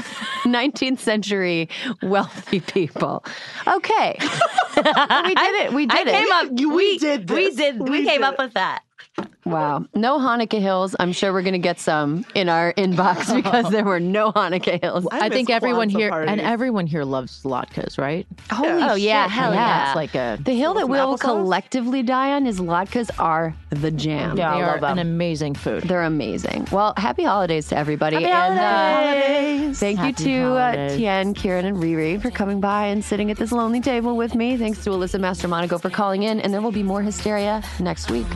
19th 0.44 0.98
century 1.10 1.68
wealthy 2.02 2.60
people. 2.60 3.24
Okay. 3.66 4.16
we 4.76 5.34
did 5.34 5.54
it. 5.60 5.72
We 5.72 5.86
did 5.86 6.09
I 6.09 6.10
it. 6.10 6.14
came 6.24 6.32
up. 6.32 6.48
You- 6.60 6.70
we 6.70 6.76
we 6.76 6.98
did 6.98 7.30
We 7.30 7.54
did. 7.54 7.80
We, 7.80 7.90
We 7.90 7.96
came 8.06 8.20
did 8.20 8.22
up 8.22 8.34
it. 8.34 8.38
with 8.38 8.54
that. 8.54 8.82
Wow. 9.44 9.86
No 9.94 10.19
Hanukkah 10.19 10.60
hills. 10.60 10.94
I'm 11.01 11.12
sure 11.12 11.32
we're 11.32 11.43
going 11.43 11.52
to 11.55 11.59
get 11.59 11.81
some 11.81 12.24
in 12.35 12.48
our 12.48 12.73
inbox 12.78 13.35
because 13.43 13.70
there 13.70 13.85
were 13.85 14.01
no 14.01 14.32
Hanukkah 14.32 14.81
hills. 14.81 15.06
I 15.10 15.27
I, 15.27 15.28
think 15.28 15.51
everyone 15.51 15.89
Kwanzaa 15.90 15.97
here 15.97 16.12
and 16.12 16.40
everyone 16.40 16.86
here 16.86 17.05
loves 17.05 17.43
latkes, 17.43 17.98
right? 17.98 18.27
Holy 18.51 18.82
Oh, 18.82 18.94
yeah, 18.94 19.24
shit, 19.24 19.32
hell 19.32 19.55
yeah. 19.55 19.89
It's 19.89 19.97
like 19.97 20.14
a 20.14 20.39
The 20.43 20.55
hill 20.55 20.74
that 20.74 20.89
we'll 20.89 21.19
collectively 21.19 22.02
die 22.02 22.32
on 22.32 22.47
is 22.47 22.60
latkes 22.60 23.10
are 23.19 23.55
the 23.70 23.90
jam. 23.90 24.36
Yeah. 24.36 24.52
I 24.52 24.59
they 24.59 24.62
love 24.64 24.77
are 24.77 24.81
them. 24.81 24.98
an 24.98 25.06
amazing 25.06 25.55
food. 25.55 25.85
They're 25.85 26.02
amazing. 26.02 26.69
Well, 26.70 26.94
happy 26.97 27.24
holidays 27.24 27.69
to 27.69 27.77
everybody. 27.77 28.16
Happy 28.16 28.27
and 28.27 28.59
holidays. 28.59 29.77
Uh, 29.77 29.81
thank 29.81 29.98
Happy 29.98 30.23
you 30.24 30.40
to 30.40 30.52
uh. 30.55 30.89
Tien, 30.97 31.35
Kiran, 31.35 31.64
and 31.64 31.77
Rheeqrheeq 31.78 32.23
for 32.23 32.31
coming 32.31 32.60
by 32.60 32.86
and 32.86 33.05
sitting 33.05 33.31
at 33.31 33.36
this 33.36 33.52
lonely 33.52 33.81
table 33.81 34.16
with 34.16 34.35
me. 34.35 34.56
Thanks 34.56 34.85
to 34.85 34.90
Alyssa 34.90 35.20
Mastromonaco 35.20 35.81
for 35.81 35.90
calling 35.90 36.23
in. 36.24 36.40
And 36.40 36.52
there 36.52 36.60
will 36.60 36.73
be 36.73 36.82
more 36.82 37.02
hysteria 37.02 37.62
next 37.81 38.10
week. 38.10 38.27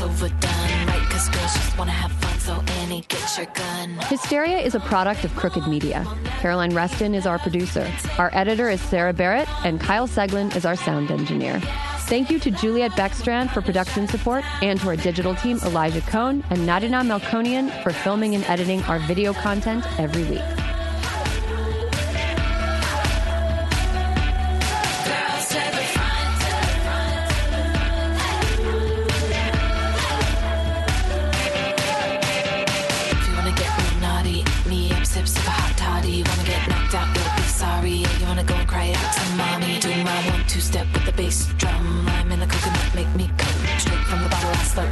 Overdone. 0.00 0.86
Right, 0.86 1.06
cause 1.10 1.28
girls 1.28 1.52
just 1.54 1.76
wanna 1.76 1.90
have 1.90 2.12
fun, 2.12 2.38
so 2.38 2.62
Annie, 2.80 3.04
get 3.08 3.36
your 3.36 3.46
gun. 3.46 3.90
Hysteria 4.08 4.58
is 4.58 4.74
a 4.74 4.80
product 4.80 5.24
of 5.24 5.34
Crooked 5.34 5.66
Media. 5.66 6.06
Caroline 6.40 6.74
Reston 6.74 7.14
is 7.14 7.26
our 7.26 7.38
producer. 7.38 7.90
Our 8.16 8.30
editor 8.32 8.70
is 8.70 8.80
Sarah 8.80 9.12
Barrett, 9.12 9.48
and 9.64 9.80
Kyle 9.80 10.06
Seglin 10.06 10.54
is 10.54 10.64
our 10.64 10.76
sound 10.76 11.10
engineer. 11.10 11.60
Thank 12.08 12.30
you 12.30 12.38
to 12.38 12.50
Juliet 12.50 12.92
Beckstrand 12.92 13.52
for 13.52 13.60
production 13.60 14.06
support, 14.08 14.44
and 14.62 14.80
to 14.80 14.88
our 14.88 14.96
digital 14.96 15.34
team, 15.34 15.58
Elijah 15.58 16.00
Cohn 16.02 16.42
and 16.50 16.60
Nadina 16.60 17.02
Melkonian 17.04 17.82
for 17.82 17.92
filming 17.92 18.34
and 18.34 18.44
editing 18.44 18.82
our 18.84 18.98
video 19.00 19.32
content 19.34 19.84
every 19.98 20.24
week. 20.24 20.77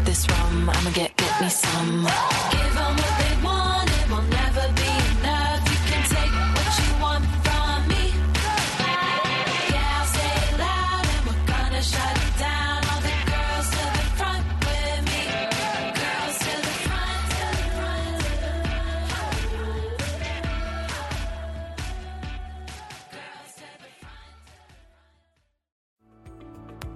This 0.04 0.26
rum. 0.28 0.70
I'ma 0.70 0.90
get, 0.90 1.16
get 1.16 1.40
me 1.40 1.48
some. 1.48 2.02
Give 2.50 2.76
'em 2.84 2.96
what 2.96 3.14
they 3.20 3.34
want, 3.44 3.88
it 3.88 4.06
will 4.10 4.26
never 4.40 4.66
be 4.80 4.90
enough. 5.14 5.62
You 5.70 5.78
can 5.90 6.02
take 6.14 6.34
what 6.56 6.68
you 6.80 6.90
want 7.04 7.24
from 7.44 7.78
me. 7.92 8.02
Yeah, 9.74 9.98
I'll 9.98 10.10
say 10.16 10.30
it 10.42 10.52
loud, 10.58 11.06
and 11.14 11.22
we're 11.26 11.44
gonna 11.46 11.82
shut 11.82 12.16
it 12.26 12.34
down. 12.38 12.78
All 12.90 13.00
the 13.08 13.16
girls 13.30 13.68
to 13.76 13.84
the 13.96 14.06
front 14.18 14.44
with 14.66 15.00
me. 15.12 15.22
Girls 16.00 16.36
to 16.44 16.54
the 16.66 16.74
front, 16.86 17.22
to 17.36 17.46
the 17.60 17.66
front, 17.76 18.20
to 18.20 18.44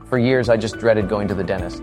the 0.03 0.07
For 0.09 0.19
years, 0.19 0.49
I 0.49 0.57
just 0.57 0.79
dreaded 0.79 1.09
going 1.09 1.29
to 1.29 1.35
the 1.35 1.45
dentist. 1.45 1.83